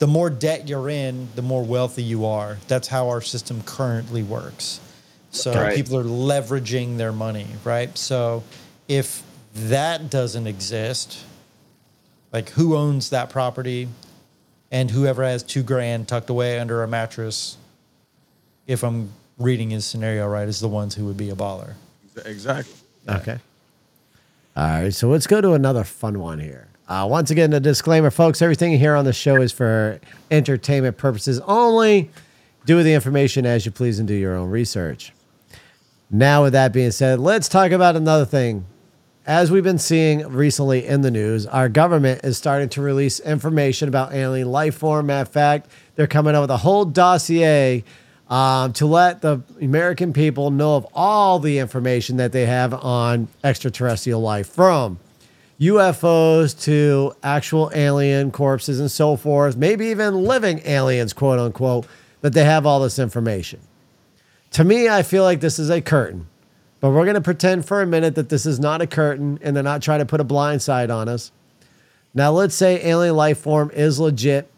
the 0.00 0.08
more 0.08 0.28
debt 0.28 0.68
you're 0.68 0.90
in, 0.90 1.28
the 1.36 1.42
more 1.42 1.62
wealthy 1.62 2.02
you 2.02 2.26
are. 2.26 2.58
That's 2.66 2.88
how 2.88 3.08
our 3.10 3.20
system 3.20 3.62
currently 3.64 4.24
works. 4.24 4.80
So 5.30 5.52
Right. 5.54 5.74
people 5.76 5.96
are 5.98 6.04
leveraging 6.04 6.96
their 6.96 7.12
money, 7.12 7.46
right? 7.64 7.96
So 7.96 8.42
if 8.88 9.22
that 9.54 10.10
doesn't 10.10 10.46
exist, 10.46 11.18
like 12.32 12.50
who 12.50 12.76
owns 12.76 13.10
that 13.10 13.30
property 13.30 13.88
and 14.70 14.90
whoever 14.90 15.22
has 15.24 15.42
two 15.42 15.62
grand 15.62 16.08
tucked 16.08 16.30
away 16.30 16.58
under 16.58 16.82
a 16.82 16.88
mattress, 16.88 17.56
if 18.66 18.82
I'm 18.84 19.10
reading 19.38 19.70
his 19.70 19.84
scenario 19.86 20.28
right, 20.28 20.48
is 20.48 20.60
the 20.60 20.68
ones 20.68 20.94
who 20.94 21.04
would 21.06 21.16
be 21.16 21.30
a 21.30 21.34
baller. 21.34 21.74
exactly. 22.24 22.74
Okay. 23.08 23.38
All 24.56 24.64
right, 24.82 24.92
so 24.94 25.08
let's 25.08 25.26
go 25.26 25.40
to 25.40 25.52
another 25.54 25.84
fun 25.84 26.18
one 26.18 26.38
here. 26.38 26.68
Uh, 26.88 27.06
once 27.08 27.30
again, 27.30 27.52
a 27.52 27.60
disclaimer, 27.60 28.10
folks: 28.10 28.42
everything 28.42 28.76
here 28.78 28.96
on 28.96 29.04
the 29.04 29.12
show 29.12 29.36
is 29.40 29.52
for 29.52 30.00
entertainment 30.30 30.96
purposes 30.98 31.38
only. 31.46 32.10
Do 32.66 32.76
with 32.76 32.84
the 32.84 32.92
information 32.92 33.46
as 33.46 33.64
you 33.64 33.70
please 33.72 33.98
and 34.00 34.06
do 34.08 34.12
your 34.14 34.34
own 34.36 34.50
research. 34.50 35.12
Now, 36.10 36.42
with 36.42 36.54
that 36.54 36.72
being 36.72 36.90
said, 36.90 37.20
let's 37.20 37.48
talk 37.48 37.70
about 37.70 37.94
another 37.94 38.24
thing. 38.24 38.66
As 39.26 39.52
we've 39.52 39.62
been 39.62 39.78
seeing 39.78 40.26
recently 40.26 40.84
in 40.84 41.02
the 41.02 41.10
news, 41.10 41.46
our 41.46 41.68
government 41.68 42.24
is 42.24 42.36
starting 42.36 42.68
to 42.70 42.82
release 42.82 43.20
information 43.20 43.88
about 43.88 44.12
alien 44.12 44.50
life 44.50 44.74
form. 44.74 45.06
Matter 45.06 45.22
of 45.22 45.28
fact, 45.28 45.70
they're 45.94 46.08
coming 46.08 46.34
up 46.34 46.42
with 46.42 46.50
a 46.50 46.56
whole 46.56 46.84
dossier 46.84 47.84
um, 48.28 48.72
to 48.72 48.86
let 48.86 49.20
the 49.20 49.42
American 49.62 50.12
people 50.12 50.50
know 50.50 50.74
of 50.74 50.86
all 50.94 51.38
the 51.38 51.58
information 51.58 52.16
that 52.16 52.32
they 52.32 52.46
have 52.46 52.74
on 52.74 53.28
extraterrestrial 53.44 54.20
life 54.20 54.48
from 54.48 54.98
UFOs 55.60 56.60
to 56.64 57.14
actual 57.22 57.70
alien 57.72 58.32
corpses 58.32 58.80
and 58.80 58.90
so 58.90 59.14
forth, 59.14 59.56
maybe 59.56 59.86
even 59.86 60.24
living 60.24 60.60
aliens, 60.64 61.12
quote 61.12 61.38
unquote, 61.38 61.86
that 62.22 62.32
they 62.32 62.44
have 62.44 62.66
all 62.66 62.80
this 62.80 62.98
information. 62.98 63.60
To 64.52 64.64
me, 64.64 64.88
I 64.88 65.02
feel 65.02 65.22
like 65.22 65.40
this 65.40 65.58
is 65.58 65.70
a 65.70 65.80
curtain, 65.80 66.26
but 66.80 66.90
we're 66.90 67.04
going 67.04 67.14
to 67.14 67.20
pretend 67.20 67.66
for 67.66 67.82
a 67.82 67.86
minute 67.86 68.16
that 68.16 68.28
this 68.28 68.46
is 68.46 68.58
not 68.58 68.80
a 68.82 68.86
curtain 68.86 69.38
and 69.42 69.54
they're 69.54 69.62
not 69.62 69.82
trying 69.82 70.00
to 70.00 70.06
put 70.06 70.20
a 70.20 70.24
blind 70.24 70.60
side 70.60 70.90
on 70.90 71.08
us. 71.08 71.30
Now, 72.14 72.32
let's 72.32 72.56
say 72.56 72.84
alien 72.84 73.14
life 73.14 73.38
form 73.38 73.70
is 73.72 74.00
legit, 74.00 74.50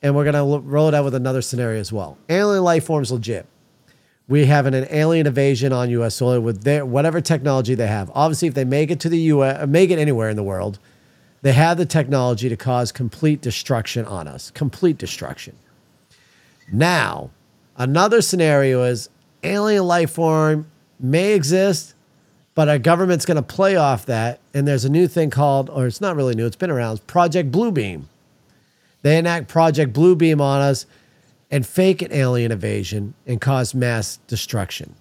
and 0.00 0.16
we're 0.16 0.24
going 0.24 0.34
to 0.34 0.66
roll 0.66 0.88
it 0.88 0.94
out 0.94 1.04
with 1.04 1.14
another 1.14 1.42
scenario 1.42 1.78
as 1.78 1.92
well. 1.92 2.16
Alien 2.30 2.64
life 2.64 2.86
form 2.86 3.02
is 3.02 3.12
legit. 3.12 3.46
We 4.28 4.46
have 4.46 4.64
an, 4.64 4.72
an 4.72 4.86
alien 4.88 5.26
invasion 5.26 5.72
on 5.72 5.90
U.S. 5.90 6.14
soil 6.14 6.40
with 6.40 6.62
their 6.62 6.86
whatever 6.86 7.20
technology 7.20 7.74
they 7.74 7.88
have. 7.88 8.10
Obviously, 8.14 8.48
if 8.48 8.54
they 8.54 8.64
make 8.64 8.90
it 8.90 8.98
to 9.00 9.10
the 9.10 9.18
U.S., 9.18 9.58
uh, 9.60 9.66
make 9.66 9.90
it 9.90 9.98
anywhere 9.98 10.30
in 10.30 10.36
the 10.36 10.42
world, 10.42 10.78
they 11.42 11.52
have 11.52 11.76
the 11.76 11.84
technology 11.84 12.48
to 12.48 12.56
cause 12.56 12.92
complete 12.92 13.42
destruction 13.42 14.06
on 14.06 14.26
us. 14.26 14.50
Complete 14.52 14.96
destruction. 14.96 15.56
Now, 16.72 17.30
another 17.76 18.22
scenario 18.22 18.82
is 18.84 19.08
alien 19.42 19.84
life 19.84 20.12
form 20.12 20.70
may 21.00 21.34
exist, 21.34 21.94
but 22.54 22.68
our 22.68 22.78
government's 22.78 23.24
going 23.24 23.36
to 23.36 23.42
play 23.42 23.76
off 23.76 24.06
that. 24.06 24.40
And 24.54 24.66
there's 24.68 24.84
a 24.84 24.90
new 24.90 25.08
thing 25.08 25.30
called, 25.30 25.70
or 25.70 25.86
it's 25.86 26.00
not 26.00 26.16
really 26.16 26.34
new, 26.34 26.46
it's 26.46 26.56
been 26.56 26.70
around, 26.70 27.06
Project 27.06 27.50
Bluebeam. 27.50 28.04
They 29.02 29.18
enact 29.18 29.48
Project 29.48 29.92
Bluebeam 29.92 30.40
on 30.40 30.60
us 30.60 30.86
and 31.50 31.66
fake 31.66 32.02
an 32.02 32.12
alien 32.12 32.52
invasion 32.52 33.14
and 33.26 33.40
cause 33.40 33.74
mass 33.74 34.18
destruction. 34.26 34.94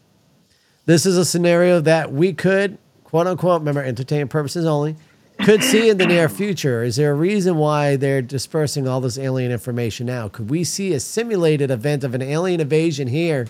This 0.86 1.06
is 1.06 1.18
a 1.18 1.24
scenario 1.24 1.80
that 1.82 2.12
we 2.12 2.34
could, 2.34 2.78
quote 3.04 3.28
unquote, 3.28 3.62
remember, 3.62 3.84
entertainment 3.84 4.32
purposes 4.32 4.66
only, 4.66 4.96
could 5.44 5.64
see 5.64 5.90
in 5.90 5.98
the 5.98 6.06
near 6.06 6.30
future. 6.30 6.84
Is 6.84 6.96
there 6.96 7.12
a 7.12 7.16
reason 7.16 7.58
why 7.58 7.96
they're 7.96 8.22
dispersing 8.22 8.88
all 8.88 9.02
this 9.02 9.18
alien 9.18 9.52
information 9.52 10.06
now? 10.06 10.30
Could 10.30 10.50
we 10.50 10.64
see 10.64 10.94
a 10.94 11.00
simulated 11.00 11.72
event 11.72 12.04
of 12.04 12.14
an 12.14 12.22
alien 12.22 12.60
invasion 12.60 13.08
here 13.08 13.48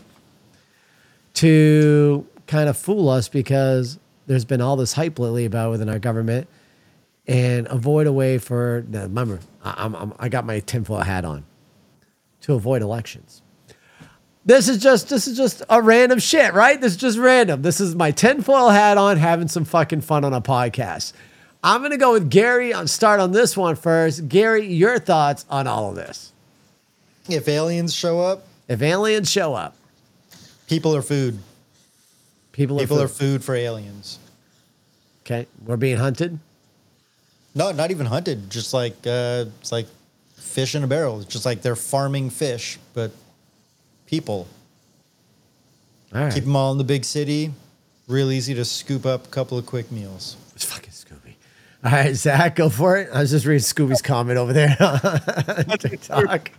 to 1.36 2.26
kind 2.48 2.70
of 2.70 2.78
fool 2.78 3.10
us 3.10 3.28
because 3.30 4.00
there's 4.28 4.46
been 4.46 4.62
all 4.62 4.76
this 4.76 4.94
hype 4.94 5.20
lately 5.20 5.46
about 5.46 5.72
within 5.72 5.89
our 5.89 6.00
government 6.00 6.48
and 7.28 7.68
avoid 7.68 8.08
a 8.08 8.14
way 8.14 8.38
for, 8.38 8.86
now 8.88 9.04
remember, 9.04 9.39
I'm, 9.64 9.96
I'm, 9.96 10.14
I 10.20 10.30
got 10.30 10.46
my 10.46 10.60
tinfoil 10.60 11.02
hat 11.02 11.26
on 11.26 11.46
to 12.42 12.54
avoid 12.54 12.82
elections. 12.82 13.42
This 14.44 14.68
is 14.68 14.80
just 14.80 15.10
this 15.10 15.28
is 15.28 15.38
just 15.38 15.62
a 15.70 15.80
random 15.84 16.18
shit, 16.18 16.56
right? 16.56 16.82
This 16.82 16.94
is 16.94 16.98
just 16.98 17.20
random. 17.20 17.62
This 17.62 17.80
is 17.80 17.94
my 17.94 18.10
tinfoil 18.10 18.70
hat 18.70 18.98
on, 18.98 19.18
having 19.18 19.48
some 19.48 19.66
fucking 19.66 20.02
fun 20.02 20.26
on 20.26 20.34
a 20.34 20.42
podcast. 20.42 21.14
I'm 21.64 21.82
gonna 21.82 21.97
go 21.97 22.14
with 22.14 22.30
Gary. 22.30 22.74
I'll 22.74 22.88
start 22.88 23.20
on 23.20 23.32
this 23.32 23.55
one 23.55 23.76
first. 23.76 24.28
Gary, 24.28 24.68
your 24.68 24.97
thoughts 24.99 25.45
on 25.49 25.68
all 25.68 25.89
of 25.89 25.95
this? 25.95 26.32
If 27.30 27.47
aliens 27.47 27.93
show 27.93 28.20
up, 28.20 28.47
If 28.68 28.82
aliens 28.82 29.30
show 29.30 29.53
up, 29.53 29.76
people 30.68 30.95
are 30.95 31.01
food. 31.03 31.38
people, 32.51 32.80
People 32.80 32.99
are, 32.99 33.05
are 33.05 33.07
food. 33.07 33.18
food 33.18 33.43
for 33.43 33.55
aliens. 33.55 34.18
okay. 35.26 35.45
We're 35.66 35.78
being 35.78 35.97
hunted. 35.97 36.39
No, 37.53 37.72
not 37.72 37.91
even 37.91 38.05
hunted. 38.07 38.49
Just 38.49 38.74
like 38.74 38.95
uh, 39.05 39.45
it's 39.59 39.72
like 39.72 39.86
fish 40.36 40.74
in 40.74 40.84
a 40.84 40.88
barrel. 40.88 41.20
It's 41.22 41.32
just 41.32 41.45
like 41.45 41.62
they're 41.62 41.76
farming 41.76 42.30
fish, 42.32 42.80
but 42.93 43.12
people 44.07 44.47
All 46.16 46.22
right. 46.24 46.34
keep 46.34 46.43
them 46.45 46.55
all 46.55 46.72
in 46.72 46.78
the 46.80 46.84
big 46.84 47.05
city. 47.05 47.51
Real 48.07 48.32
easy 48.32 48.53
to 48.55 48.66
scoop 48.66 49.05
up 49.05 49.26
a 49.26 49.30
couple 49.30 49.57
of 49.57 49.66
quick 49.66 49.91
meals. 49.91 50.36
It's 50.55 50.66
fucking. 50.66 50.91
All 51.84 51.91
right, 51.91 52.15
Zach, 52.15 52.55
go 52.55 52.69
for 52.69 52.97
it. 52.97 53.09
I 53.11 53.21
was 53.21 53.32
just 53.32 53.45
reading 53.45 53.59
Scooby's 53.63 54.01
comment 54.03 54.38
over 54.38 54.53
there 54.53 54.75
on 54.79 55.77
TikTok. 55.79 56.51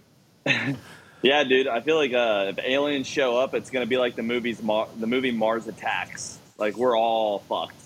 Yeah, 1.22 1.44
dude. 1.44 1.68
I 1.68 1.80
feel 1.80 1.96
like 1.96 2.12
uh, 2.12 2.46
if 2.48 2.58
aliens 2.64 3.06
show 3.06 3.36
up, 3.38 3.54
it's 3.54 3.70
gonna 3.70 3.86
be 3.86 3.96
like 3.96 4.16
the 4.16 4.24
movies, 4.24 4.60
Mar- 4.62 4.88
the 4.98 5.06
movie 5.06 5.30
Mars 5.30 5.68
Attacks. 5.68 6.38
Like 6.58 6.76
we're 6.76 6.98
all 6.98 7.38
fucked. 7.40 7.76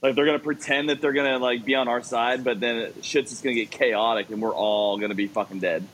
Like 0.00 0.14
they're 0.14 0.24
gonna 0.24 0.38
pretend 0.38 0.88
that 0.88 1.02
they're 1.02 1.12
gonna 1.12 1.38
like 1.38 1.66
be 1.66 1.74
on 1.74 1.88
our 1.88 2.02
side, 2.02 2.42
but 2.44 2.60
then 2.60 2.76
it, 2.76 3.04
shit's 3.04 3.30
just 3.32 3.42
gonna 3.44 3.54
get 3.56 3.70
chaotic, 3.70 4.30
and 4.30 4.40
we're 4.40 4.54
all 4.54 4.96
gonna 4.98 5.14
be 5.14 5.26
fucking 5.26 5.58
dead. 5.60 5.86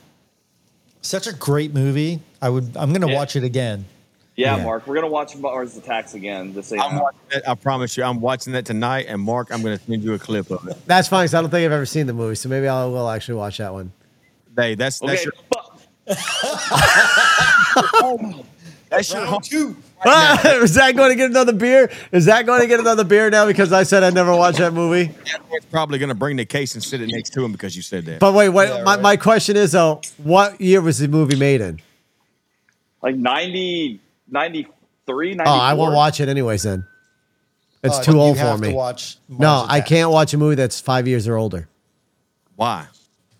Such 1.02 1.26
a 1.26 1.32
great 1.32 1.74
movie. 1.74 2.20
I 2.40 2.50
would. 2.50 2.76
I'm 2.76 2.92
gonna 2.92 3.08
Yeah. 3.08 3.14
watch 3.16 3.34
it 3.34 3.42
again. 3.42 3.86
Yeah, 4.36 4.56
Yeah. 4.56 4.64
Mark, 4.64 4.86
we're 4.86 4.94
gonna 4.96 5.06
watch 5.08 5.36
Mars 5.36 5.76
Attacks 5.76 6.14
again. 6.14 6.52
This 6.52 6.72
I'm 6.72 6.98
watching 6.98 7.20
that, 7.30 7.48
I 7.48 7.54
promise 7.54 7.96
you, 7.96 8.02
I'm 8.02 8.20
watching 8.20 8.52
that 8.54 8.66
tonight. 8.66 9.06
And 9.08 9.20
Mark, 9.22 9.52
I'm 9.52 9.62
going 9.62 9.78
to 9.78 9.84
send 9.84 10.02
you 10.02 10.14
a 10.14 10.18
clip 10.18 10.50
of 10.50 10.66
it. 10.66 10.76
That's 10.86 11.06
fine 11.08 11.24
because 11.24 11.34
I 11.34 11.40
don't 11.40 11.50
think 11.50 11.64
I've 11.66 11.72
ever 11.72 11.86
seen 11.86 12.06
the 12.06 12.12
movie, 12.14 12.34
so 12.34 12.48
maybe 12.48 12.66
I 12.66 12.84
will 12.86 13.08
actually 13.08 13.36
watch 13.36 13.58
that 13.58 13.72
one. 13.72 13.92
Hey, 14.56 14.74
that's 14.74 14.98
that's 14.98 15.12
Okay, 15.12 15.22
your 15.24 15.32
fuck. 15.52 15.80
that's 18.90 19.12
your 19.12 19.24
home. 19.24 19.42
two. 19.42 19.76
Ah, 20.06 20.48
is 20.62 20.74
that 20.74 20.94
going 20.96 21.10
to 21.10 21.16
get 21.16 21.30
another 21.30 21.52
beer? 21.52 21.90
Is 22.12 22.26
that 22.26 22.44
going 22.44 22.60
to 22.60 22.66
get 22.66 22.78
another 22.80 23.04
beer 23.04 23.30
now 23.30 23.46
because 23.46 23.72
I 23.72 23.84
said 23.84 24.02
I 24.02 24.10
never 24.10 24.34
watched 24.36 24.58
that 24.58 24.74
movie? 24.74 25.12
It's 25.52 25.66
probably 25.66 25.98
going 25.98 26.10
to 26.10 26.14
bring 26.14 26.36
the 26.36 26.44
case 26.44 26.74
and 26.74 26.82
sit 26.84 27.00
it 27.00 27.08
next 27.08 27.30
to 27.30 27.44
him 27.44 27.52
because 27.52 27.74
you 27.74 27.82
said 27.82 28.04
that. 28.06 28.20
But 28.20 28.34
wait, 28.34 28.50
wait. 28.50 28.68
Yeah, 28.68 28.82
my, 28.84 28.94
right. 28.94 29.02
my 29.02 29.16
question 29.16 29.56
is 29.56 29.72
though, 29.72 30.00
what 30.18 30.60
year 30.60 30.82
was 30.82 30.98
the 30.98 31.08
movie 31.08 31.36
made 31.36 31.60
in? 31.60 31.80
Like 33.02 33.16
90, 33.16 34.00
93, 34.28 35.34
94. 35.34 35.44
Oh, 35.46 35.58
I 35.58 35.74
won't 35.74 35.94
watch 35.94 36.20
it 36.20 36.28
anyways. 36.28 36.62
Then 36.64 36.86
it's 37.82 37.98
Uh, 37.98 38.02
too 38.02 38.20
old 38.20 38.36
have 38.38 38.56
for 38.58 38.62
to 38.64 38.68
me. 38.70 38.74
watch 38.74 39.18
No, 39.28 39.64
I 39.68 39.80
can't 39.80 40.10
watch 40.10 40.32
a 40.34 40.38
movie 40.38 40.54
that's 40.56 40.80
five 40.80 41.06
years 41.06 41.28
or 41.28 41.36
older. 41.36 41.68
Why? 42.56 42.86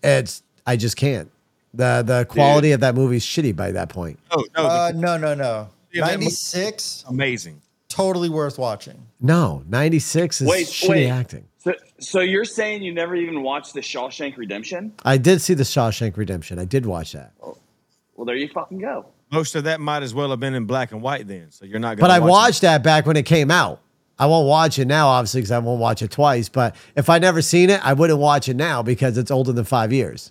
It's 0.03 0.43
I 0.66 0.76
just 0.76 0.97
can't. 0.97 1.30
the 1.72 2.03
The 2.07 2.24
quality 2.26 2.72
of 2.72 2.80
that 2.80 2.95
movie 2.95 3.16
is 3.16 3.24
shitty 3.24 3.55
by 3.57 3.72
that 3.72 3.89
point. 3.89 4.18
Oh 4.30 4.45
no, 4.57 4.62
Uh, 4.64 4.93
the- 4.93 4.99
no, 4.99 5.16
no, 5.16 5.35
no. 5.35 5.68
Yeah, 5.93 6.03
96, 6.07 7.05
amazing. 7.09 7.61
totally 7.89 8.28
worth 8.28 8.59
watching. 8.59 9.07
No, 9.20 9.62
ninety 9.68 9.99
six 10.01 10.41
is 10.41 10.49
Wait, 10.49 10.66
shitty 10.66 10.89
wait. 10.89 11.09
acting. 11.09 11.45
So, 11.59 11.72
so 11.99 12.20
you're 12.20 12.45
saying 12.45 12.82
you 12.82 12.93
never 12.93 13.14
even 13.16 13.43
watched 13.43 13.72
the 13.74 13.80
Shawshank 13.80 14.37
Redemption? 14.37 14.93
I 15.05 15.16
did 15.16 15.41
see 15.41 15.55
the 15.55 15.62
Shawshank 15.62 16.16
Redemption. 16.16 16.59
I 16.59 16.64
did 16.64 16.85
watch 16.85 17.12
that, 17.12 17.32
Well, 17.41 18.26
there 18.26 18.37
you 18.37 18.49
fucking 18.49 18.78
go. 18.78 19.07
Most 19.35 19.55
of 19.57 19.64
that 19.64 19.80
might 19.80 20.03
as 20.03 20.14
well 20.14 20.30
have 20.30 20.41
been 20.41 20.55
in 20.55 20.64
black 20.64 20.93
and 20.93 21.03
white 21.03 21.26
then. 21.26 21.51
So 21.51 21.64
you're 21.64 21.78
not 21.80 21.97
going. 21.97 22.01
but 22.01 22.11
I 22.11 22.20
watch 22.20 22.30
watched 22.30 22.61
that 22.62 22.82
back 22.82 23.07
when 23.07 23.16
it 23.16 23.24
came 23.24 23.51
out. 23.51 23.80
I 24.18 24.26
won't 24.26 24.47
watch 24.47 24.78
it 24.78 24.87
now, 24.87 25.09
obviously, 25.09 25.41
because 25.41 25.51
I 25.51 25.59
won't 25.59 25.80
watch 25.80 26.01
it 26.01 26.11
twice. 26.11 26.49
But 26.49 26.76
if 26.95 27.11
I 27.11 27.18
never 27.18 27.43
seen 27.43 27.68
it, 27.68 27.85
I 27.85 27.95
wouldn't 27.95 28.20
watch 28.20 28.49
it 28.49 28.55
now 28.55 28.82
because 28.82 29.18
it's 29.18 29.30
older 29.30 29.53
than 29.53 29.64
five 29.64 29.93
years. 29.93 30.30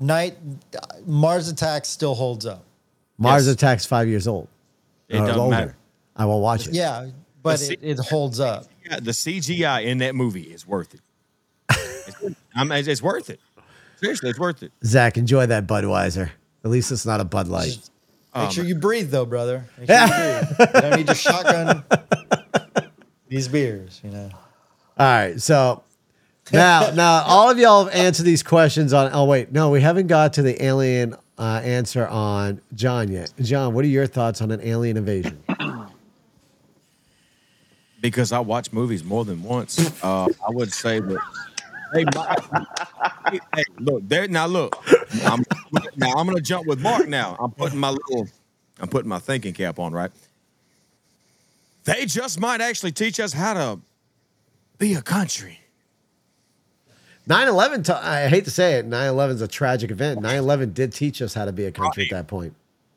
Night 0.00 0.36
Mars 1.04 1.48
Attacks 1.48 1.88
still 1.88 2.14
holds 2.14 2.46
up. 2.46 2.64
Mars 3.18 3.46
Yes. 3.46 3.54
Attacks 3.54 3.86
five 3.86 4.08
years 4.08 4.26
old. 4.28 4.48
It 5.08 5.16
or 5.18 5.26
doesn't 5.26 5.40
older. 5.40 5.50
matter. 5.56 5.76
I 6.16 6.24
won't 6.26 6.42
watch 6.42 6.66
it. 6.68 6.74
Yeah, 6.74 7.08
but 7.42 7.58
see- 7.58 7.74
it, 7.74 7.80
it 7.82 7.98
holds 7.98 8.38
up. 8.40 8.66
Yeah, 8.84 9.00
the 9.00 9.10
CGI 9.12 9.84
in 9.84 9.98
that 9.98 10.14
movie 10.14 10.42
is 10.42 10.66
worth 10.66 10.94
it. 10.94 11.00
it's, 11.70 12.36
I 12.54 12.64
mean, 12.64 12.78
it's, 12.78 12.88
it's 12.88 13.02
worth 13.02 13.30
it. 13.30 13.40
Seriously, 13.96 14.30
it's 14.30 14.38
worth 14.38 14.62
it. 14.62 14.72
Zach, 14.84 15.16
enjoy 15.16 15.46
that 15.46 15.66
Budweiser. 15.66 16.30
At 16.64 16.70
least 16.70 16.90
it's 16.92 17.06
not 17.06 17.20
a 17.20 17.24
Bud 17.24 17.48
Light. 17.48 17.78
Make 18.34 18.50
sure 18.50 18.64
you 18.64 18.74
breathe, 18.74 19.10
though, 19.10 19.26
brother. 19.26 19.64
Make 19.78 19.88
sure 19.88 20.00
you 20.00 20.06
breathe. 20.08 20.58
You 20.74 20.80
don't 20.80 20.96
need 20.96 21.06
to 21.08 21.14
shotgun 21.14 21.84
these 23.28 23.48
beers. 23.48 24.00
You 24.02 24.10
know. 24.10 24.30
All 24.98 25.06
right, 25.06 25.40
so 25.40 25.82
now, 26.52 26.90
now 26.90 27.22
all 27.22 27.50
of 27.50 27.58
y'all 27.58 27.84
have 27.84 27.94
answered 27.94 28.24
these 28.24 28.42
questions 28.42 28.92
on. 28.92 29.10
Oh 29.12 29.24
wait, 29.24 29.52
no, 29.52 29.70
we 29.70 29.80
haven't 29.80 30.06
got 30.06 30.34
to 30.34 30.42
the 30.42 30.62
alien 30.64 31.14
uh, 31.38 31.60
answer 31.64 32.06
on 32.06 32.60
John 32.74 33.10
yet. 33.10 33.32
John, 33.40 33.74
what 33.74 33.84
are 33.84 33.88
your 33.88 34.06
thoughts 34.06 34.40
on 34.42 34.50
an 34.50 34.60
alien 34.62 34.96
invasion? 34.96 35.42
because 38.00 38.32
I 38.32 38.40
watch 38.40 38.72
movies 38.72 39.04
more 39.04 39.24
than 39.24 39.42
once. 39.42 39.78
Uh, 40.02 40.24
I 40.26 40.50
would 40.50 40.72
say 40.72 41.00
that. 41.00 41.18
Hey, 41.92 42.04
my, 42.14 42.36
hey, 43.54 43.64
look 43.78 44.08
there 44.08 44.26
now. 44.28 44.46
Look, 44.46 44.76
I'm, 45.24 45.44
now 45.96 46.14
I'm 46.14 46.26
gonna 46.26 46.40
jump 46.40 46.66
with 46.66 46.80
Mark. 46.80 47.08
Now 47.08 47.36
I'm 47.38 47.50
putting 47.50 47.78
my 47.78 47.90
little, 47.90 48.28
I'm 48.80 48.88
putting 48.88 49.08
my 49.08 49.18
thinking 49.18 49.52
cap 49.52 49.78
on. 49.78 49.92
Right? 49.92 50.10
They 51.84 52.06
just 52.06 52.40
might 52.40 52.60
actually 52.60 52.92
teach 52.92 53.20
us 53.20 53.32
how 53.32 53.54
to 53.54 53.80
be 54.78 54.94
a 54.94 55.02
country. 55.02 55.58
9-11, 57.28 57.86
t- 57.86 57.92
I 57.92 58.26
hate 58.26 58.44
to 58.46 58.50
say 58.50 58.74
it, 58.74 58.88
9-11 58.88 59.30
is 59.30 59.42
a 59.42 59.48
tragic 59.48 59.92
event. 59.92 60.20
9-11 60.20 60.74
did 60.74 60.92
teach 60.92 61.22
us 61.22 61.32
how 61.34 61.44
to 61.44 61.52
be 61.52 61.66
a 61.66 61.70
country 61.72 62.04
at 62.04 62.10
that 62.10 62.26
point. 62.26 62.54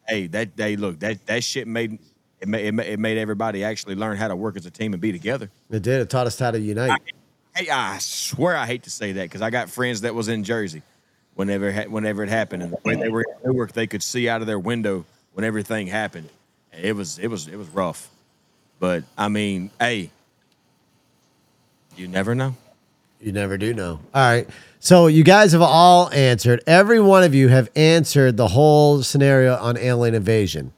Hey, 0.07 0.25
that 0.27 0.55
they 0.55 0.75
look 0.75 0.99
that 0.99 1.25
that 1.25 1.43
shit 1.43 1.67
made 1.67 1.99
it 2.39 2.47
made, 2.47 2.65
it 2.65 2.73
made 2.73 2.87
it 2.87 2.99
made 2.99 3.17
everybody 3.17 3.63
actually 3.63 3.95
learn 3.95 4.17
how 4.17 4.27
to 4.27 4.35
work 4.35 4.55
as 4.55 4.65
a 4.65 4.71
team 4.71 4.93
and 4.93 5.01
be 5.01 5.11
together. 5.11 5.49
It 5.69 5.81
did. 5.81 6.01
It 6.01 6.09
taught 6.09 6.27
us 6.27 6.37
how 6.37 6.51
to 6.51 6.59
unite. 6.59 7.01
Hey, 7.55 7.69
I 7.69 7.97
swear 7.99 8.55
I 8.55 8.65
hate 8.65 8.83
to 8.83 8.89
say 8.89 9.13
that 9.13 9.23
because 9.23 9.41
I 9.41 9.49
got 9.49 9.69
friends 9.69 10.01
that 10.01 10.13
was 10.13 10.27
in 10.27 10.43
Jersey 10.43 10.81
whenever 11.35 11.71
whenever 11.83 12.23
it 12.23 12.29
happened, 12.29 12.63
and 12.63 12.73
the 12.73 12.77
way 12.83 12.95
they 12.95 13.09
were 13.09 13.21
in 13.21 13.51
Newark, 13.51 13.73
they 13.73 13.87
could 13.87 14.01
see 14.03 14.27
out 14.27 14.41
of 14.41 14.47
their 14.47 14.59
window 14.59 15.05
when 15.33 15.45
everything 15.45 15.87
happened. 15.87 16.29
It 16.73 16.95
was 16.95 17.19
it 17.19 17.27
was 17.27 17.47
it 17.47 17.55
was 17.55 17.69
rough, 17.69 18.09
but 18.79 19.03
I 19.17 19.29
mean, 19.29 19.69
hey, 19.79 20.09
you 21.95 22.07
never 22.07 22.35
know. 22.35 22.55
You 23.21 23.31
never 23.31 23.57
do 23.57 23.73
know. 23.73 23.99
All 24.13 24.21
right. 24.21 24.49
So 24.79 25.07
you 25.07 25.23
guys 25.23 25.53
have 25.53 25.61
all 25.61 26.11
answered. 26.11 26.61
Every 26.67 26.99
one 26.99 27.23
of 27.23 27.33
you 27.33 27.47
have 27.47 27.71
answered 27.75 28.37
the 28.37 28.49
whole 28.49 29.01
scenario 29.01 29.55
on 29.55 29.77
alien 29.77 30.13
invasion. 30.13 30.73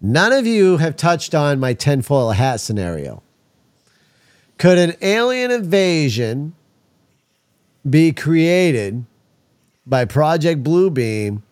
None 0.00 0.32
of 0.32 0.46
you 0.46 0.76
have 0.76 0.96
touched 0.96 1.34
on 1.34 1.58
my 1.58 1.72
tinfoil 1.72 2.32
hat 2.32 2.60
scenario. 2.60 3.22
Could 4.58 4.78
an 4.78 4.94
alien 5.02 5.50
invasion 5.50 6.54
be 7.88 8.12
created 8.12 9.04
by 9.86 10.04
Project 10.04 10.62
Bluebeam 10.62 11.42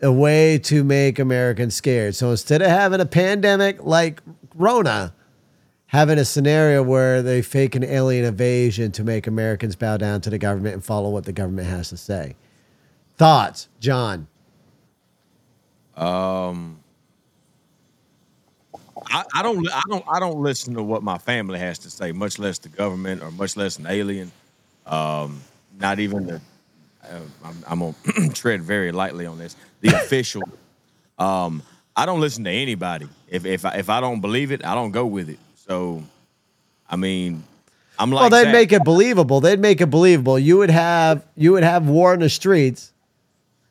a 0.00 0.12
way 0.12 0.58
to 0.58 0.84
make 0.84 1.18
Americans 1.18 1.74
scared? 1.74 2.14
So 2.14 2.30
instead 2.30 2.62
of 2.62 2.68
having 2.68 3.00
a 3.00 3.06
pandemic 3.06 3.82
like 3.82 4.22
Rona, 4.54 5.14
having 5.86 6.18
a 6.18 6.24
scenario 6.24 6.82
where 6.82 7.22
they 7.22 7.42
fake 7.42 7.74
an 7.74 7.84
alien 7.84 8.24
invasion 8.24 8.92
to 8.92 9.04
make 9.04 9.26
Americans 9.26 9.76
bow 9.76 9.96
down 9.96 10.20
to 10.22 10.30
the 10.30 10.38
government 10.38 10.74
and 10.74 10.84
follow 10.84 11.10
what 11.10 11.24
the 11.24 11.32
government 11.32 11.68
has 11.68 11.88
to 11.90 11.96
say. 11.96 12.36
Thoughts, 13.16 13.68
John? 13.80 14.28
Um, 15.96 16.80
I, 19.10 19.24
I 19.34 19.42
don't 19.42 19.68
I 19.72 19.82
don't 19.88 20.04
I 20.10 20.20
don't 20.20 20.40
listen 20.40 20.74
to 20.74 20.82
what 20.82 21.02
my 21.02 21.18
family 21.18 21.58
has 21.58 21.78
to 21.80 21.90
say, 21.90 22.12
much 22.12 22.38
less 22.38 22.58
the 22.58 22.68
government 22.68 23.22
or 23.22 23.30
much 23.30 23.56
less 23.56 23.78
an 23.78 23.86
alien. 23.86 24.32
Um, 24.86 25.40
not 25.78 25.98
even 25.98 26.26
the. 26.26 26.40
Uh, 27.02 27.20
I'm, 27.44 27.64
I'm 27.68 27.94
gonna 28.12 28.30
tread 28.34 28.62
very 28.62 28.92
lightly 28.92 29.26
on 29.26 29.38
this. 29.38 29.56
The 29.80 29.88
official. 29.94 30.42
Um, 31.18 31.62
I 31.96 32.06
don't 32.06 32.20
listen 32.20 32.44
to 32.44 32.50
anybody. 32.50 33.08
If 33.28 33.44
if 33.46 33.64
I, 33.64 33.76
if 33.76 33.88
I 33.88 34.00
don't 34.00 34.20
believe 34.20 34.52
it, 34.52 34.64
I 34.64 34.74
don't 34.74 34.90
go 34.90 35.06
with 35.06 35.28
it. 35.28 35.38
So, 35.66 36.02
I 36.88 36.96
mean, 36.96 37.42
I'm 37.98 38.10
like. 38.10 38.22
well, 38.22 38.30
they'd 38.30 38.46
Zach. 38.46 38.52
make 38.52 38.72
it 38.72 38.84
believable. 38.84 39.40
They'd 39.40 39.60
make 39.60 39.80
it 39.80 39.86
believable. 39.86 40.38
You 40.38 40.58
would 40.58 40.70
have 40.70 41.24
you 41.36 41.52
would 41.52 41.64
have 41.64 41.88
war 41.88 42.14
in 42.14 42.20
the 42.20 42.28
streets. 42.28 42.92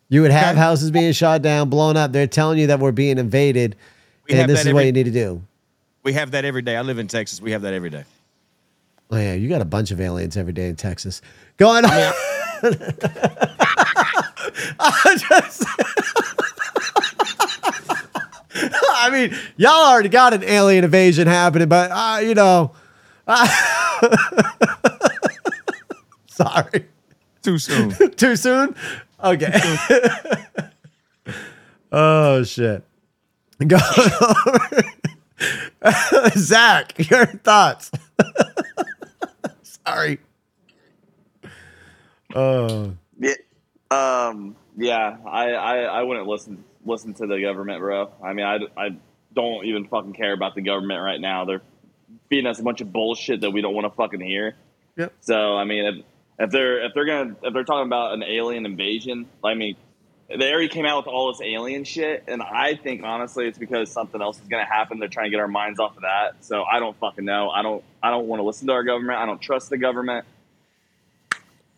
You 0.10 0.22
would 0.22 0.32
have 0.32 0.56
houses 0.56 0.92
being 0.92 1.14
shot 1.14 1.42
down, 1.42 1.70
blown 1.70 1.98
up. 1.98 2.12
They're 2.12 2.28
telling 2.28 2.60
you 2.60 2.68
that 2.68 2.80
we're 2.80 2.92
being 2.92 3.18
invaded, 3.18 3.76
We 4.28 4.34
have 4.36 4.50
and 4.50 4.50
this 4.58 4.66
is 4.66 4.74
what 4.74 4.86
you 4.86 4.92
need 4.92 5.04
to 5.06 5.12
do. 5.12 5.42
We 6.04 6.14
have 6.14 6.32
that 6.32 6.46
every 6.46 6.62
day. 6.62 6.76
I 6.76 6.82
live 6.82 6.98
in 7.00 7.08
Texas. 7.08 7.42
We 7.42 7.52
have 7.52 7.62
that 7.64 7.74
every 7.74 7.90
day. 7.90 8.04
Oh 9.12 9.18
yeah, 9.18 9.34
you 9.34 9.48
got 9.50 9.62
a 9.62 9.66
bunch 9.66 9.92
of 9.92 10.02
aliens 10.02 10.36
every 10.38 10.54
day 10.54 10.68
in 10.68 10.76
Texas. 10.76 11.22
Going 11.58 11.86
on. 11.86 11.92
I 14.80 15.18
just- 15.30 15.64
I 18.98 19.10
mean, 19.12 19.36
y'all 19.58 19.72
already 19.92 20.10
got 20.10 20.34
an 20.34 20.44
alien 20.44 20.84
invasion 20.86 21.28
happening, 21.28 21.68
but 21.68 21.92
uh, 21.92 22.20
you 22.24 22.34
know, 22.34 22.72
sorry, 26.28 26.86
Too 27.44 27.58
soon. 27.60 27.92
too 28.16 28.36
soon. 28.36 28.76
Okay. 29.24 29.52
oh 31.92 32.44
shit. 32.44 32.84
Go 33.68 33.78
over. 34.48 34.84
Zach, 36.36 37.10
your 37.10 37.26
thoughts. 37.26 37.92
sorry. 39.86 40.20
Oh. 42.34 42.94
Yeah, 43.18 43.34
um, 43.92 44.56
yeah. 44.76 45.18
I, 45.26 45.52
I, 45.52 45.78
I 45.84 46.04
wouldn't 46.04 46.28
listen 46.28 46.64
listen 46.86 47.14
to 47.16 47.28
the 47.28 47.40
government, 47.40 47.80
bro. 47.80 48.12
I 48.24 48.34
mean, 48.34 48.46
I, 48.46 48.60
I 48.78 48.90
don't 49.34 49.66
even 49.66 49.88
fucking 49.88 50.14
care 50.14 50.34
about 50.34 50.56
the 50.56 50.62
government 50.62 51.02
right 51.02 51.20
now. 51.20 51.46
They're 51.46 51.62
feeding 52.30 52.48
us 52.48 52.60
a 52.60 52.64
bunch 52.64 52.82
of 52.82 52.92
bullshit 52.92 53.42
that 53.42 53.52
we 53.52 53.62
don't 53.62 53.74
want 53.74 53.86
to 53.86 53.96
fucking 53.96 54.22
hear. 54.22 54.56
Yep. 54.98 55.14
So 55.22 55.56
I 55.56 55.64
mean, 55.64 55.86
if, 55.86 56.06
if 56.40 56.50
they're 56.52 56.86
if 56.86 56.94
they're 56.94 57.06
gonna 57.06 57.36
if 57.44 57.54
they're 57.54 57.64
talking 57.64 57.88
about 57.88 58.14
an 58.14 58.24
alien 58.24 58.66
invasion, 58.66 59.28
I 59.44 59.54
mean, 59.54 59.76
they 60.28 60.52
already 60.52 60.70
came 60.70 60.86
out 60.86 61.06
with 61.06 61.08
all 61.08 61.32
this 61.32 61.42
alien 61.42 61.84
shit, 61.84 62.24
and 62.28 62.42
I 62.42 62.76
think 62.76 63.04
honestly, 63.04 63.48
it's 63.48 63.58
because 63.58 63.92
something 63.92 64.22
else 64.22 64.40
is 64.40 64.48
gonna 64.48 64.66
happen. 64.66 65.00
They're 65.00 65.08
trying 65.08 65.26
to 65.26 65.30
get 65.30 65.40
our 65.40 65.48
minds 65.48 65.80
off 65.80 65.96
of 65.96 66.02
that. 66.02 66.44
So 66.44 66.64
I 66.64 66.80
don't 66.80 66.98
fucking 66.98 67.26
know. 67.26 67.50
I 67.50 67.62
don't 67.62 67.84
I 68.02 68.10
don't 68.10 68.28
want 68.28 68.40
to 68.40 68.44
listen 68.44 68.68
to 68.68 68.74
our 68.74 68.84
government. 68.84 69.20
I 69.20 69.26
don't 69.26 69.42
trust 69.42 69.70
the 69.70 69.78
government. 69.78 70.26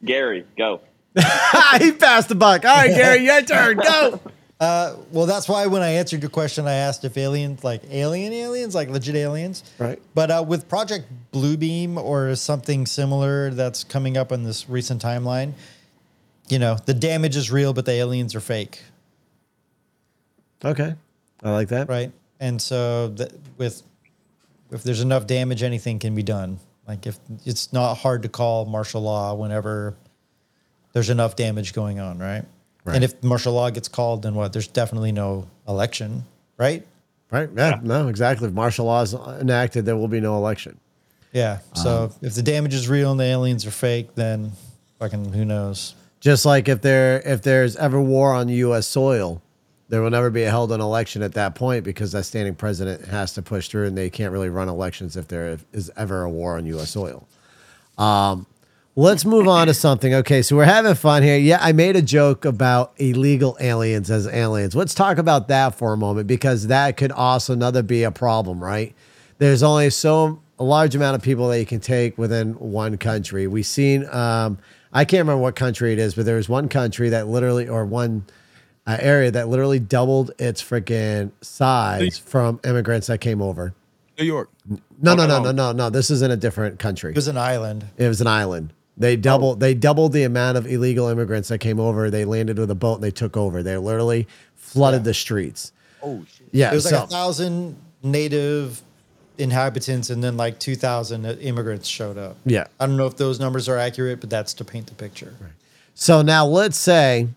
Gary, 0.04 0.46
go. 0.58 0.82
he 1.80 1.92
passed 1.92 2.30
the 2.30 2.36
buck. 2.36 2.64
All 2.64 2.76
right, 2.76 2.94
Gary, 2.94 3.26
your 3.26 3.42
turn. 3.42 3.78
Go. 3.78 4.22
Uh, 4.60 4.96
well, 5.12 5.28
that's 5.28 5.48
why 5.48 5.68
when 5.68 5.84
I 5.84 5.90
answered 5.90 6.22
your 6.22 6.32
question, 6.32 6.66
I 6.66 6.74
asked 6.74 7.06
if 7.06 7.16
aliens, 7.16 7.64
like 7.64 7.84
alien 7.92 8.34
aliens, 8.34 8.74
like 8.74 8.90
legit 8.90 9.16
aliens. 9.16 9.64
Right. 9.78 10.02
But 10.16 10.32
uh, 10.32 10.46
with 10.48 10.68
Project 10.68 11.06
Bluebeam 11.32 11.98
or 11.98 12.36
something 12.36 12.88
similar 12.88 13.52
that's 13.52 13.84
coming 13.84 14.18
up 14.18 14.32
in 14.32 14.44
this 14.44 14.68
recent 14.68 15.00
timeline, 15.00 15.54
you 16.50 16.60
know, 16.60 16.78
the 16.86 16.94
damage 16.94 17.36
is 17.36 17.52
real, 17.52 17.74
but 17.74 17.86
the 17.86 17.92
aliens 17.94 18.36
are 18.36 18.40
fake, 18.40 18.82
Okay. 20.64 20.96
I 21.44 21.52
like 21.52 21.68
that. 21.70 21.88
right? 21.88 22.12
And 22.40 22.62
so 22.62 23.10
that 23.10 23.32
with 23.58 23.84
if 24.72 24.84
there's 24.84 25.02
enough 25.02 25.28
damage, 25.28 25.64
anything 25.64 26.00
can 26.00 26.16
be 26.16 26.24
done. 26.24 26.60
Like 26.88 27.06
if 27.06 27.20
it's 27.46 27.72
not 27.74 27.96
hard 27.96 28.24
to 28.24 28.30
call 28.30 28.66
martial 28.66 29.02
law 29.02 29.34
whenever 29.34 29.96
there's 30.94 31.10
enough 31.10 31.36
damage 31.36 31.74
going 31.74 32.00
on, 32.00 32.18
right? 32.18 32.44
Right. 32.86 32.96
And 32.96 33.04
if 33.04 33.22
martial 33.24 33.54
law 33.54 33.70
gets 33.70 33.88
called, 33.88 34.24
then 34.24 34.34
what? 34.34 34.54
There's 34.54 34.68
definitely 34.68 35.12
no 35.12 35.48
election, 35.68 36.24
right? 36.58 36.86
Right. 37.30 37.50
Yeah. 37.56 37.80
No, 37.84 38.08
exactly. 38.08 38.48
If 38.48 38.54
martial 38.54 38.86
law 38.86 39.02
is 39.02 39.14
enacted, 39.14 39.86
there 39.86 39.98
will 39.98 40.08
be 40.08 40.22
no 40.22 40.38
election. 40.38 40.80
Yeah. 41.34 41.60
So 41.76 41.90
uh-huh. 41.90 42.14
if 42.22 42.36
the 42.36 42.42
damage 42.42 42.74
is 42.74 42.88
real 42.88 43.12
and 43.12 43.20
the 43.20 43.26
aliens 43.26 43.66
are 43.66 43.72
fake, 43.72 44.16
then 44.16 44.54
fucking 45.00 45.34
who 45.34 45.44
knows? 45.44 45.94
Just 46.20 46.46
like 46.46 46.68
if 46.68 46.82
there 46.82 47.22
if 47.26 47.42
there's 47.42 47.76
ever 47.76 48.02
war 48.02 48.34
on 48.34 48.50
U.S. 48.50 48.88
soil, 48.88 49.42
there 49.90 50.02
will 50.02 50.10
never 50.10 50.30
be 50.30 50.42
held 50.42 50.72
an 50.72 50.82
election 50.82 51.22
at 51.22 51.34
that 51.34 51.56
point 51.56 51.84
because 51.84 52.12
that 52.12 52.24
standing 52.24 52.56
president 52.56 53.06
has 53.06 53.34
to 53.34 53.42
push 53.42 53.68
through, 53.70 53.86
and 53.86 53.98
they 53.98 54.10
can't 54.10 54.32
really 54.32 54.50
run 54.50 54.68
elections 54.68 55.16
if 55.16 55.28
there 55.28 55.60
is 55.72 55.92
ever 55.96 56.24
a 56.24 56.30
war 56.30 56.58
on 56.58 56.66
U.S. 56.66 56.92
soil. 56.92 57.28
Um, 57.98 58.48
let's 58.96 59.26
move 59.26 59.48
on 59.48 59.68
to 59.68 59.74
something. 59.74 60.14
Okay, 60.14 60.42
so 60.42 60.56
we're 60.56 60.66
having 60.66 60.96
fun 60.96 61.24
here. 61.24 61.38
Yeah, 61.38 61.60
I 61.62 61.72
made 61.72 61.96
a 61.96 62.02
joke 62.02 62.46
about 62.46 62.94
illegal 62.98 63.56
aliens 63.60 64.12
as 64.12 64.28
aliens. 64.28 64.76
Let's 64.76 64.94
talk 64.94 65.18
about 65.18 65.48
that 65.48 65.76
for 65.76 65.94
a 65.94 65.98
moment 65.98 66.28
because 66.28 66.68
that 66.68 66.98
could 66.98 67.12
also 67.12 67.54
another 67.54 67.84
be 67.84 68.04
a 68.04 68.12
problem, 68.12 68.62
right? 68.62 68.94
There's 69.38 69.64
only 69.64 69.92
so 69.92 70.42
a 70.60 70.64
large 70.64 70.96
amount 70.96 71.16
of 71.16 71.22
people 71.22 71.48
that 71.50 71.60
you 71.60 71.66
can 71.66 71.80
take 71.80 72.18
within 72.18 72.54
one 72.54 72.98
country. 72.98 73.46
We've 73.46 73.66
seen, 73.66 74.08
um, 74.10 74.58
I 74.94 75.06
can't 75.06 75.22
remember 75.22 75.42
what 75.42 75.56
country 75.56 75.94
it 75.94 76.00
is, 76.00 76.16
but 76.16 76.26
there 76.26 76.38
was 76.38 76.48
one 76.50 76.70
country 76.70 77.10
that 77.10 77.28
literally, 77.28 77.68
or 77.68 77.86
one 77.86 78.26
uh, 78.86 78.98
area 79.00 79.30
that 79.32 79.48
literally 79.50 79.80
doubled 79.80 80.32
its 80.40 80.62
freaking 80.64 81.32
size 81.42 82.18
from 82.18 82.60
immigrants 82.64 83.08
that 83.08 83.20
came 83.20 83.42
over. 83.42 83.74
New 84.18 84.26
York. 84.26 84.50
No, 85.02 85.14
no, 85.14 85.28
no, 85.28 85.38
Oh. 85.38 85.44
no, 85.44 85.52
no, 85.52 85.72
no. 85.74 85.90
This 85.90 86.10
is 86.10 86.22
in 86.22 86.32
a 86.32 86.38
different 86.38 86.80
country. 86.80 87.12
It 87.12 87.16
was 87.16 87.28
an 87.28 87.38
island. 87.38 87.86
It 87.98 88.08
was 88.08 88.22
an 88.22 88.28
island. 88.28 88.74
They 89.00 89.16
doubled. 89.16 89.60
They 89.60 89.76
doubled 89.76 90.14
the 90.14 90.24
amount 90.24 90.58
of 90.58 90.66
illegal 90.66 91.08
immigrants 91.08 91.50
that 91.50 91.60
came 91.60 91.80
over. 91.80 92.10
They 92.10 92.26
landed 92.26 92.58
with 92.58 92.72
a 92.72 92.76
boat 92.76 92.96
and 92.96 93.04
they 93.04 93.12
took 93.12 93.38
over. 93.38 93.62
They 93.62 93.78
literally 93.78 94.28
flooded 94.56 95.04
the 95.04 95.14
streets. 95.14 95.72
Oh 96.02 96.26
shit. 96.28 96.48
Yeah. 96.52 96.72
It 96.72 96.76
was 96.76 96.86
like 96.86 96.96
so, 96.96 97.04
a 97.04 97.08
thousand 97.08 97.78
native 98.02 98.82
inhabitants 99.38 100.10
and 100.10 100.24
then 100.24 100.38
like 100.38 100.60
2,000 100.60 101.26
immigrants 101.26 101.88
showed 101.88 102.18
up. 102.18 102.38
Yeah. 102.46 102.66
I 102.80 102.86
don't 102.86 102.98
know 102.98 103.08
if 103.08 103.18
those 103.18 103.40
numbers 103.40 103.70
are 103.70 103.78
accurate, 103.78 104.20
but 104.20 104.30
that's 104.30 104.54
to 104.56 104.66
paint 104.66 104.88
the 104.88 104.96
picture. 104.96 105.36
so 105.94 106.22
now 106.22 106.46
let's 106.46 106.78
say 106.78 107.28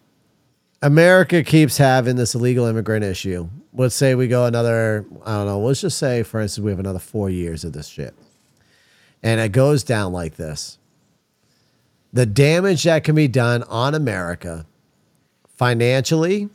America 0.83 1.43
keeps 1.43 1.77
having 1.77 2.17
this 2.17 2.35
illegal 2.35 2.67
immigrant 2.67 3.05
issue. 3.05 3.49
Let's 3.75 3.95
say 3.95 4.15
we 4.15 4.29
go 4.29 4.47
another. 4.47 5.05
I 5.25 5.37
don't 5.37 5.47
know. 5.47 5.61
Let's 5.61 5.83
just 5.83 5.99
say, 5.99 6.23
for 6.23 6.41
instance, 6.41 6.65
we 6.65 6.71
have 6.71 6.81
another 6.81 6.99
four 6.99 7.31
years 7.31 7.65
of 7.65 7.73
this 7.73 7.87
shit, 7.87 8.15
and 9.23 9.41
it 9.41 9.53
goes 9.53 9.85
down 9.85 10.13
like 10.13 10.37
this. 10.37 10.79
The 12.13 12.27
damage 12.27 12.83
that 12.85 13.05
can 13.05 13.15
be 13.15 13.29
done 13.29 13.63
on 13.65 13.95
America, 13.95 14.67
financially, 15.57 16.49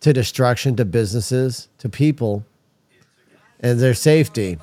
to 0.00 0.12
destruction 0.12 0.76
to 0.76 0.84
businesses, 0.84 1.68
to 1.78 1.88
people, 1.88 2.44
and 3.60 3.78
their 3.78 3.94
safety 3.94 4.58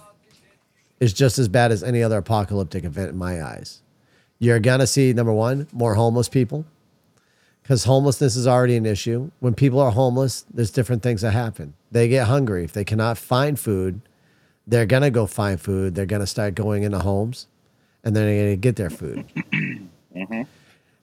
is 1.00 1.14
just 1.14 1.40
as 1.40 1.48
bad 1.48 1.72
as 1.72 1.84
any 1.84 2.02
other 2.04 2.18
apocalyptic 2.18 2.84
event 2.84 3.10
in 3.10 3.18
my 3.18 3.42
eyes. 3.42 3.82
You're 4.40 4.60
going 4.60 4.80
to 4.80 4.88
see, 4.88 5.14
number 5.14 5.34
one, 5.34 5.68
more 5.72 5.96
homeless 5.96 6.30
people 6.30 6.66
because 7.62 7.84
homelessness 7.84 8.36
is 8.36 8.48
already 8.48 8.78
an 8.78 8.86
issue. 8.86 9.30
When 9.40 9.54
people 9.54 9.80
are 9.80 9.92
homeless, 9.92 10.46
there's 10.54 10.72
different 10.72 11.04
things 11.04 11.22
that 11.22 11.32
happen. 11.32 11.74
They 11.92 12.08
get 12.08 12.28
hungry. 12.28 12.64
If 12.64 12.74
they 12.74 12.86
cannot 12.86 13.18
find 13.18 13.60
food, 13.60 14.02
they're 14.66 14.86
going 14.86 15.04
to 15.04 15.10
go 15.10 15.26
find 15.28 15.60
food. 15.60 15.94
They're 15.94 16.06
going 16.06 16.22
to 16.22 16.28
start 16.28 16.56
going 16.56 16.84
into 16.84 17.00
homes 17.00 17.48
and 18.04 18.16
then 18.16 18.26
they're 18.26 18.44
going 18.44 18.54
to 18.54 18.58
get 18.58 18.76
their 18.76 18.90
food. 18.90 19.26
Mm-hmm. 20.16 20.44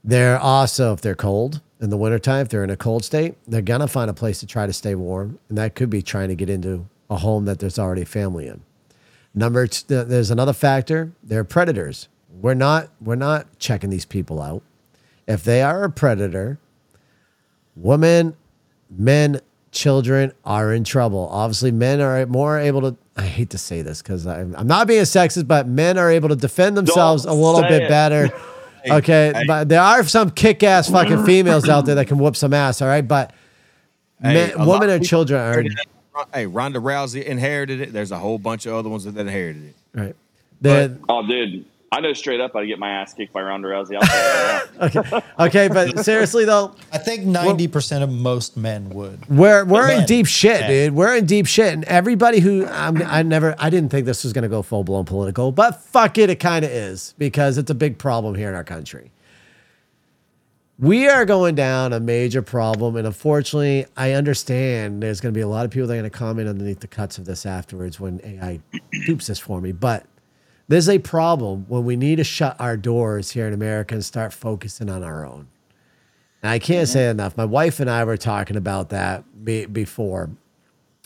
They're 0.03 0.41
also, 0.41 0.93
if 0.93 1.01
they're 1.01 1.15
cold 1.15 1.61
in 1.81 1.89
the 1.89 1.97
wintertime, 1.97 2.43
if 2.43 2.49
they're 2.49 2.65
in 2.65 2.71
a 2.71 2.77
cold 2.77 3.05
state, 3.05 3.37
they're 3.47 3.63
going 3.63 3.81
to 3.81 3.87
find 3.87 4.11
a 4.11 4.13
place 4.13 4.41
to 4.41 4.47
try 4.47 4.67
to 4.67 4.73
stay 4.73 4.97
warm. 4.97 5.39
And 5.49 5.57
that 5.57 5.77
could 5.77 5.89
be 5.89 6.03
trying 6.03 6.31
to 6.31 6.35
get 6.35 6.51
into 6.51 6.89
a 7.11 7.17
home 7.17 7.45
that 7.45 7.59
there's 7.59 7.79
already 7.79 8.03
a 8.03 8.07
family 8.07 8.47
in. 8.47 8.63
Number 9.35 9.67
two, 9.67 10.05
there's 10.05 10.31
another 10.31 10.53
factor. 10.53 11.13
They're 11.23 11.45
predators. 11.45 12.09
We're 12.41 12.55
not, 12.55 12.91
we're 13.01 13.17
not 13.17 13.59
checking 13.59 13.91
these 13.91 14.05
people 14.05 14.41
out. 14.41 14.63
If 15.27 15.45
they 15.45 15.63
are 15.63 15.85
a 15.85 15.91
predator, 15.91 16.59
women, 17.75 18.37
men, 18.91 19.41
children 19.75 20.33
are 20.45 20.73
in 20.73 20.85
trouble. 20.85 21.29
Obviously, 21.31 21.73
men 21.73 22.01
are 22.01 22.25
more 22.27 22.59
able 22.59 22.81
to. 22.83 22.97
I 23.17 23.27
hate 23.27 23.51
to 23.51 23.59
say 23.59 23.83
this 23.83 24.03
because 24.03 24.27
I'm, 24.27 24.55
I'm 24.57 24.67
not 24.67 24.87
being 24.87 25.03
sexist, 25.03 25.47
but 25.47 25.69
men 25.69 25.99
are 25.99 26.11
able 26.11 26.29
to 26.31 26.37
defend 26.37 26.77
themselves 26.77 27.25
a 27.25 27.33
little 27.33 27.63
bit 27.63 27.83
it. 27.83 27.89
better. 27.89 28.31
Okay, 28.87 29.33
hey. 29.35 29.45
but 29.47 29.71
there 29.71 29.81
are 29.81 30.05
some 30.05 30.31
kick-ass 30.31 30.91
fucking 30.91 31.25
females 31.27 31.71
out 31.71 31.87
there 31.87 31.95
that 31.95 32.07
can 32.07 32.19
whoop 32.19 32.37
some 32.37 32.53
ass. 32.53 32.83
All 32.83 32.89
right, 32.89 33.01
but 33.01 33.33
men, 34.21 34.53
women 34.59 34.91
and 34.91 35.01
people 35.01 35.09
children 35.09 35.41
are. 35.41 35.65
Hey, 36.33 36.47
Ronda 36.47 36.79
Rousey 36.81 37.25
inherited 37.25 37.81
it. 37.81 37.93
There's 37.93 38.13
a 38.13 38.19
whole 38.19 38.39
bunch 38.39 38.67
of 38.67 38.75
other 38.75 38.89
ones 38.89 39.05
that 39.05 39.17
inherited 39.17 39.65
it. 39.67 39.75
right. 39.99 40.17
They're- 40.61 40.97
Oh, 41.09 41.27
dude, 41.27 41.65
I 41.93 42.01
know 42.01 42.13
straight 42.13 42.41
up 42.41 42.57
I'd 42.57 42.67
get 42.67 42.79
my 42.79 42.91
ass 42.91 43.13
kicked 43.15 43.33
by 43.33 43.43
Ronda 43.43 43.69
Rousey. 43.69 43.97
I'll 43.97 44.03
say 44.07 44.67
it 44.87 44.95
right 45.13 45.13
now. 45.39 45.47
okay, 45.47 45.69
but 45.69 46.05
seriously 46.05 46.45
though, 46.45 46.75
I 46.93 46.99
think 46.99 47.25
90% 47.25 48.03
of 48.03 48.11
most 48.11 48.57
men 48.57 48.89
would. 48.91 49.29
We're 49.29 49.65
we're 49.65 49.91
in 49.91 50.05
deep 50.07 50.27
shit, 50.27 50.61
Yeah. 50.63 50.69
dude. 50.69 50.95
We're 50.95 51.17
in 51.17 51.27
deep 51.27 51.47
shit, 51.47 51.73
and 51.73 51.85
everybody 51.85 52.41
who 52.41 52.67
I'm, 52.67 53.01
I 53.03 53.23
never, 53.23 53.55
I 53.59 53.69
didn't 53.71 53.91
think 53.91 54.07
this 54.07 54.25
was 54.25 54.33
gonna 54.33 54.49
go 54.49 54.63
full 54.63 54.83
blown 54.85 55.05
political, 55.05 55.53
but 55.53 55.83
fuck 55.85 56.19
it, 56.19 56.31
it 56.31 56.41
kind 56.41 56.65
of 56.65 56.71
is 56.71 57.15
because 57.19 57.59
it's 57.59 57.71
a 57.71 57.75
big 57.75 57.99
problem 57.99 58.35
here 58.35 58.49
in 58.49 58.55
our 58.55 58.65
country. 58.65 59.11
We 60.79 61.09
are 61.09 61.25
going 61.25 61.55
down 61.55 61.93
a 61.93 62.01
major 62.01 62.43
problem, 62.43 62.97
and 62.97 63.07
unfortunately, 63.07 63.87
I 63.97 64.13
understand 64.13 65.03
there's 65.03 65.21
going 65.21 65.33
to 65.33 65.39
be 65.39 65.43
a 65.43 65.49
lot 65.49 65.65
of 65.65 65.71
people 65.71 65.87
that 65.87 65.95
are 65.95 65.99
going 65.99 66.11
to 66.11 66.19
comment 66.19 66.49
underneath 66.49 66.81
the 66.81 66.89
cuts 66.89 67.17
of 67.17 67.27
this 67.27 67.47
afterwards 67.47 68.01
when 68.01 68.21
AI 68.25 68.61
dupes 69.07 69.29
this 69.29 69.39
for 69.39 69.61
me. 69.61 69.71
But 69.71 70.05
there's 70.67 70.89
a 70.89 70.99
problem 70.99 71.67
when 71.69 71.85
we 71.85 71.95
need 71.95 72.17
to 72.17 72.25
shut 72.25 72.57
our 72.59 72.77
doors 72.77 73.31
here 73.31 73.47
in 73.47 73.53
America 73.53 73.95
and 73.95 74.05
start 74.05 74.33
focusing 74.33 74.91
on 74.91 75.05
our 75.05 75.25
own. 75.25 75.47
And 76.43 76.51
I 76.51 76.59
can't 76.59 76.89
say 76.89 77.09
enough. 77.09 77.37
My 77.37 77.45
wife 77.45 77.79
and 77.79 77.89
I 77.89 78.03
were 78.03 78.17
talking 78.17 78.57
about 78.57 78.89
that 78.89 79.45
be, 79.45 79.67
before. 79.67 80.31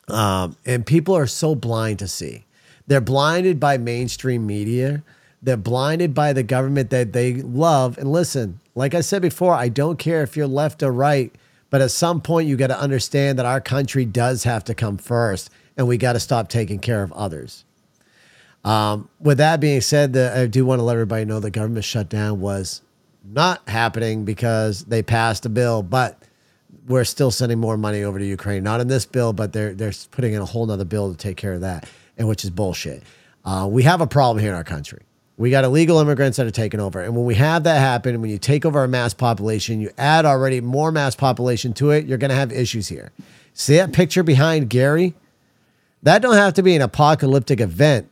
Um, 0.09 0.57
and 0.65 0.87
people 0.87 1.15
are 1.15 1.27
so 1.27 1.55
blind 1.55 1.99
to 1.99 2.09
see. 2.09 2.47
They're 2.87 3.03
blinded 3.03 3.61
by 3.61 3.77
mainstream 3.77 4.47
media. 4.47 5.03
They're 5.43 5.57
blinded 5.57 6.15
by 6.15 6.33
the 6.33 6.43
government 6.43 6.91
that 6.91 7.13
they 7.13 7.35
love. 7.35 7.97
And 7.99 8.11
listen, 8.11 8.61
like 8.75 8.95
I 8.95 9.01
said 9.03 9.23
before, 9.23 9.55
I 9.55 9.69
don't 9.69 9.99
care 9.99 10.23
if 10.23 10.37
you're 10.37 10.47
left 10.49 10.83
or 10.83 10.93
right, 10.93 11.33
But 11.71 11.81
at 11.81 11.91
some 11.91 12.21
point, 12.21 12.49
you 12.49 12.57
got 12.57 12.69
to 12.69 12.81
understand 12.81 13.39
that 13.39 13.47
our 13.47 13.61
country 13.61 14.05
does 14.05 14.45
have 14.45 14.65
to 14.65 14.75
come 14.75 14.97
first, 14.97 15.51
and 15.77 15.87
we 15.87 15.99
got 15.99 16.15
to 16.15 16.21
stop 16.21 16.49
taking 16.49 16.79
care 16.79 17.03
of 17.03 17.13
others. 17.13 17.65
Um, 18.65 19.09
with 19.21 19.39
that 19.39 19.61
being 19.61 19.81
said, 19.81 20.13
the, 20.13 20.37
I 20.37 20.47
do 20.47 20.65
want 20.65 20.79
to 20.79 20.83
let 20.83 20.95
everybody 20.95 21.25
know 21.25 21.41
the 21.41 21.51
government 21.51 21.85
shutdown 21.85 22.41
was 22.41 22.83
not 23.25 23.69
happening 23.69 24.25
because 24.25 24.85
they 24.85 25.03
passed 25.03 25.45
a 25.47 25.49
bill, 25.49 25.83
but 25.83 26.23
we're 26.87 27.05
still 27.05 27.31
sending 27.31 27.59
more 27.59 27.77
money 27.77 28.03
over 28.03 28.19
to 28.19 28.25
Ukraine. 28.25 28.63
Not 28.65 28.81
in 28.81 28.89
this 28.89 29.05
bill, 29.05 29.33
but 29.33 29.53
they're 29.53 29.75
they're 29.75 29.93
putting 30.11 30.33
in 30.33 30.41
a 30.41 30.45
whole 30.47 30.67
nother 30.67 30.85
bill 30.87 31.11
to 31.11 31.17
take 31.17 31.37
care 31.37 31.53
of 31.53 31.61
that, 31.61 31.89
and 32.17 32.27
which 32.27 32.45
is 32.45 32.51
bullshit. 32.51 33.03
Uh, 33.45 33.69
we 33.71 33.83
have 33.83 34.01
a 34.01 34.07
problem 34.07 34.43
here 34.43 34.51
in 34.51 34.57
our 34.57 34.65
country. 34.65 35.03
We 35.39 35.51
got 35.51 35.65
illegal 35.65 36.01
immigrants 36.01 36.37
that 36.37 36.47
are 36.47 36.51
taking 36.51 36.81
over, 36.81 37.01
and 37.01 37.15
when 37.15 37.25
we 37.25 37.37
have 37.37 37.63
that 37.63 37.79
happen, 37.79 38.21
when 38.21 38.29
you 38.29 38.39
take 38.39 38.67
over 38.67 38.83
a 38.83 38.89
mass 38.89 39.15
population, 39.15 39.81
you 39.81 39.91
add 39.97 40.27
already 40.27 40.61
more 40.61 40.91
mass 40.91 41.15
population 41.15 41.73
to 41.75 41.93
it, 41.93 42.07
you're 42.07 42.19
going 42.19 42.31
to 42.31 42.37
have 42.37 42.51
issues 42.51 42.89
here. 42.89 43.13
See 43.55 43.77
that 43.77 43.93
picture 43.93 44.25
behind 44.25 44.69
Gary? 44.69 45.15
That 46.03 46.23
don't 46.23 46.35
have 46.35 46.55
to 46.55 46.63
be 46.63 46.75
an 46.75 46.83
apocalyptic 46.83 47.61
event. 47.61 48.11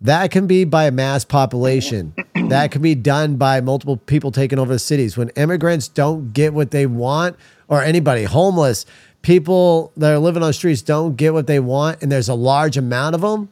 That 0.00 0.30
can 0.30 0.46
be 0.46 0.64
by 0.64 0.86
a 0.86 0.90
mass 0.90 1.24
population. 1.24 2.14
that 2.48 2.70
can 2.70 2.80
be 2.80 2.94
done 2.94 3.36
by 3.36 3.60
multiple 3.60 3.98
people 3.98 4.32
taking 4.32 4.58
over 4.58 4.72
the 4.72 4.78
cities. 4.78 5.18
When 5.18 5.28
immigrants 5.30 5.86
don't 5.88 6.32
get 6.32 6.54
what 6.54 6.70
they 6.70 6.86
want, 6.86 7.36
or 7.68 7.82
anybody 7.82 8.24
homeless, 8.24 8.86
people 9.20 9.92
that 9.96 10.12
are 10.12 10.18
living 10.18 10.42
on 10.42 10.48
the 10.48 10.54
streets 10.54 10.80
don't 10.80 11.16
get 11.16 11.34
what 11.34 11.46
they 11.46 11.60
want, 11.60 12.02
and 12.02 12.10
there's 12.10 12.28
a 12.28 12.34
large 12.34 12.76
amount 12.76 13.14
of 13.14 13.20
them, 13.20 13.50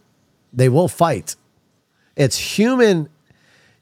they 0.52 0.70
will 0.70 0.88
fight. 0.88 1.36
It's 2.16 2.38
human. 2.38 3.08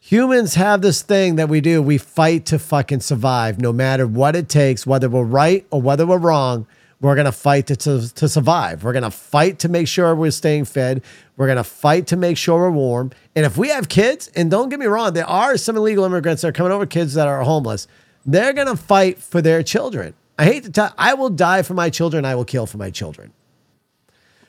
Humans 0.00 0.54
have 0.54 0.82
this 0.82 1.02
thing 1.02 1.36
that 1.36 1.48
we 1.48 1.60
do. 1.60 1.80
We 1.80 1.98
fight 1.98 2.44
to 2.46 2.58
fucking 2.58 3.00
survive, 3.00 3.60
no 3.60 3.72
matter 3.72 4.06
what 4.06 4.36
it 4.36 4.48
takes, 4.48 4.86
whether 4.86 5.08
we're 5.08 5.22
right 5.22 5.64
or 5.70 5.80
whether 5.80 6.04
we're 6.04 6.18
wrong. 6.18 6.66
We're 7.00 7.14
going 7.14 7.26
to 7.26 7.32
fight 7.32 7.66
to, 7.66 7.76
to, 7.76 8.28
survive. 8.28 8.82
We're 8.82 8.92
going 8.92 9.02
to 9.02 9.10
fight 9.10 9.58
to 9.60 9.68
make 9.68 9.88
sure 9.88 10.14
we're 10.14 10.30
staying 10.30 10.64
fed. 10.64 11.02
We're 11.36 11.46
going 11.46 11.56
to 11.56 11.64
fight 11.64 12.06
to 12.08 12.16
make 12.16 12.38
sure 12.38 12.60
we're 12.60 12.70
warm. 12.70 13.12
And 13.36 13.44
if 13.44 13.58
we 13.58 13.68
have 13.68 13.88
kids, 13.88 14.30
and 14.34 14.50
don't 14.50 14.68
get 14.68 14.78
me 14.78 14.86
wrong, 14.86 15.12
there 15.12 15.26
are 15.26 15.56
some 15.56 15.76
illegal 15.76 16.04
immigrants 16.04 16.42
that 16.42 16.48
are 16.48 16.52
coming 16.52 16.72
over, 16.72 16.86
kids 16.86 17.14
that 17.14 17.28
are 17.28 17.42
homeless, 17.42 17.88
they're 18.24 18.54
going 18.54 18.68
to 18.68 18.76
fight 18.76 19.18
for 19.18 19.42
their 19.42 19.62
children. 19.62 20.14
I 20.38 20.44
hate 20.44 20.64
to 20.64 20.70
tell, 20.70 20.94
I 20.96 21.14
will 21.14 21.30
die 21.30 21.62
for 21.62 21.74
my 21.74 21.90
children. 21.90 22.24
I 22.24 22.34
will 22.34 22.44
kill 22.44 22.66
for 22.66 22.78
my 22.78 22.90
children. 22.90 23.32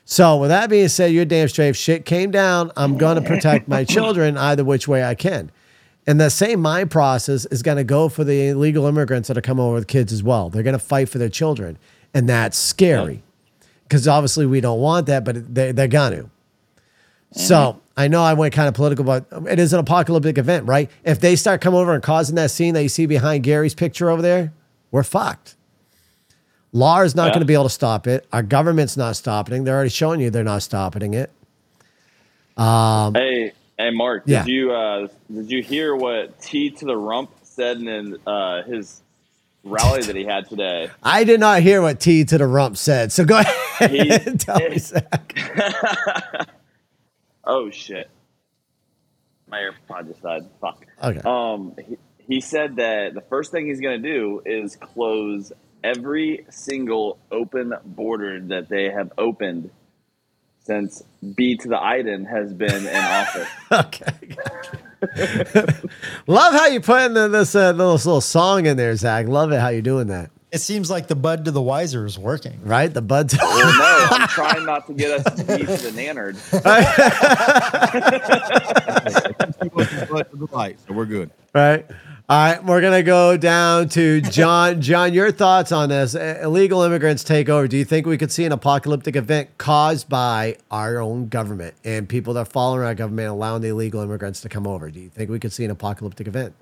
So, 0.07 0.37
with 0.37 0.49
that 0.49 0.69
being 0.69 0.87
said, 0.87 1.11
you're 1.11 1.25
damn 1.25 1.47
straight. 1.47 1.69
If 1.69 1.77
shit 1.77 2.05
came 2.05 2.29
down, 2.29 2.71
I'm 2.77 2.97
going 2.97 3.15
to 3.15 3.27
protect 3.27 3.67
my 3.67 3.83
children 3.85 4.37
either 4.37 4.63
which 4.63 4.87
way 4.87 5.03
I 5.03 5.15
can. 5.15 5.51
And 6.07 6.21
the 6.21 6.29
same 6.29 6.61
mind 6.61 6.91
process 6.91 7.45
is 7.45 7.63
going 7.63 7.77
to 7.77 7.83
go 7.83 8.09
for 8.09 8.23
the 8.23 8.49
illegal 8.49 8.85
immigrants 8.85 9.27
that 9.27 9.37
are 9.37 9.41
coming 9.41 9.65
over 9.65 9.73
with 9.73 9.87
kids 9.87 10.13
as 10.13 10.21
well. 10.21 10.49
They're 10.49 10.63
going 10.63 10.73
to 10.73 10.79
fight 10.79 11.09
for 11.09 11.17
their 11.17 11.29
children. 11.29 11.79
And 12.13 12.29
that's 12.29 12.57
scary 12.57 13.23
because 13.83 14.07
obviously 14.07 14.45
we 14.45 14.61
don't 14.61 14.79
want 14.79 15.07
that, 15.07 15.23
but 15.23 15.53
they, 15.53 15.71
they're 15.71 15.87
going 15.87 16.11
to. 16.11 16.29
So 17.31 17.55
mm-hmm. 17.55 17.79
I 17.97 18.07
know 18.07 18.21
I 18.21 18.33
went 18.33 18.53
kind 18.53 18.67
of 18.67 18.75
political, 18.75 19.03
but 19.03 19.25
it 19.49 19.57
is 19.57 19.73
an 19.73 19.79
apocalyptic 19.79 20.37
event, 20.37 20.67
right? 20.67 20.89
If 21.03 21.19
they 21.19 21.35
start 21.35 21.61
coming 21.61 21.79
over 21.79 21.93
and 21.93 22.03
causing 22.03 22.35
that 22.35 22.51
scene 22.51 22.75
that 22.75 22.83
you 22.83 22.89
see 22.89 23.07
behind 23.07 23.43
Gary's 23.43 23.73
picture 23.73 24.09
over 24.09 24.21
there, 24.21 24.53
we're 24.91 25.03
fucked. 25.03 25.55
Law 26.75 27.01
is 27.03 27.15
not 27.15 27.27
Yeah. 27.27 27.29
going 27.35 27.39
to 27.39 27.45
be 27.45 27.53
able 27.53 27.63
to 27.63 27.69
stop 27.69 28.05
it. 28.05 28.27
Our 28.33 28.43
government's 28.43 28.97
not 28.97 29.15
stopping. 29.15 29.63
They're 29.63 29.75
already 29.75 29.89
showing 29.89 30.19
you 30.19 30.29
they're 30.29 30.43
not 30.43 30.61
stopping 30.61 31.13
it. 31.13 31.31
Hey, 32.57 33.53
hey, 33.77 33.89
Mark. 33.91 34.23
Yeah. 34.25 34.43
Did 34.43 34.51
you 34.51 34.71
uh, 34.73 35.07
did 35.33 35.49
you 35.49 35.63
hear 35.63 35.95
what 35.95 36.39
T 36.41 36.71
to 36.71 36.85
the 36.85 36.97
Rump 36.97 37.29
said 37.43 37.77
in 37.77 38.17
uh, 38.27 38.63
his 38.63 39.01
rally 39.63 40.01
that 40.01 40.15
he 40.17 40.25
had 40.25 40.49
today? 40.49 40.89
I 41.03 41.23
did 41.23 41.39
not 41.39 41.61
hear 41.61 41.81
what 41.81 42.01
T 42.01 42.25
to 42.25 42.37
the 42.37 42.45
rump 42.45 42.75
said. 42.75 43.11
So 43.13 43.23
go 43.23 43.39
ahead 43.79 43.91
He- 43.91 44.09
and 44.11 44.37
tell 44.39 44.59
me, 44.59 44.77
Zach. 44.79 45.33
Oh 47.45 47.69
shit! 47.69 48.09
My 49.47 49.59
AirPod 49.59 50.07
just 50.07 50.21
died. 50.21 50.41
Fuck. 50.59 50.85
Okay. 51.01 51.21
Um, 51.23 51.73
he, 51.87 51.97
he 52.27 52.41
said 52.41 52.77
that 52.77 53.13
the 53.13 53.21
first 53.21 53.51
thing 53.51 53.67
he's 53.67 53.79
going 53.81 54.01
to 54.01 54.09
do 54.13 54.41
is 54.45 54.75
close 54.75 55.51
every 55.85 56.45
single 56.49 57.19
open 57.31 57.73
border 57.85 58.41
that 58.41 58.67
they 58.69 58.89
have 58.89 59.11
opened 59.17 59.69
since 60.63 61.03
B 61.35 61.55
to 61.57 61.67
the 61.67 61.79
Iden 61.81 62.25
has 62.25 62.53
been 62.53 62.87
in 62.87 62.95
office. 63.05 63.47
Okay. 63.71 64.35
Love 66.25 66.53
how 66.53 66.65
you 66.67 66.81
put 66.81 67.03
in 67.03 67.31
this 67.31 67.53
uh, 67.55 67.69
little, 67.71 67.93
little 67.93 68.21
song 68.21 68.65
in 68.65 68.75
there, 68.75 68.95
Zach. 68.95 69.27
Love 69.27 69.51
it 69.51 69.59
how 69.59 69.67
you're 69.69 69.83
doing 69.83 70.07
that. 70.07 70.31
It 70.51 70.59
seems 70.59 70.89
like 70.89 71.07
the 71.07 71.15
bud 71.15 71.45
to 71.45 71.51
the 71.51 71.61
wiser 71.61 72.05
is 72.05 72.17
working. 72.17 72.59
Right? 72.63 72.91
The 72.91 73.01
buds. 73.03 73.37
Well, 73.39 73.77
no, 73.77 74.07
I'm 74.17 74.27
trying 74.27 74.65
not 74.65 74.87
to 74.87 74.93
get 74.93 75.11
us 75.27 75.43
B 75.43 75.57
to 75.57 75.65
the 75.65 75.91
Nannard. 75.95 76.37
But 80.09 80.31
the 80.31 80.47
light, 80.51 80.79
so 80.87 80.93
we're 80.93 81.05
good. 81.05 81.29
right. 81.53 81.85
All 82.27 82.37
right. 82.37 82.63
We're 82.63 82.81
going 82.81 82.93
to 82.93 83.03
go 83.03 83.37
down 83.37 83.87
to 83.89 84.19
John. 84.19 84.81
John, 84.81 85.13
your 85.13 85.31
thoughts 85.31 85.71
on 85.71 85.89
this. 85.89 86.15
Uh, 86.15 86.39
Illegal 86.41 86.81
immigrants 86.81 87.23
take 87.23 87.49
over. 87.49 87.67
Do 87.67 87.77
you 87.77 87.85
think 87.85 88.07
we 88.07 88.17
could 88.17 88.31
see 88.31 88.45
an 88.45 88.51
apocalyptic 88.51 89.15
event 89.15 89.55
caused 89.59 90.09
by 90.09 90.57
our 90.71 90.99
own 90.99 91.27
government 91.27 91.75
and 91.83 92.09
people 92.09 92.33
that 92.33 92.39
are 92.39 92.45
following 92.45 92.83
our 92.83 92.95
government 92.95 93.29
allowing 93.29 93.61
the 93.61 93.67
illegal 93.67 94.01
immigrants 94.01 94.41
to 94.41 94.49
come 94.49 94.65
over? 94.65 94.89
Do 94.89 94.99
you 94.99 95.09
think 95.09 95.29
we 95.29 95.37
could 95.37 95.53
see 95.53 95.65
an 95.65 95.71
apocalyptic 95.71 96.27
event? 96.27 96.55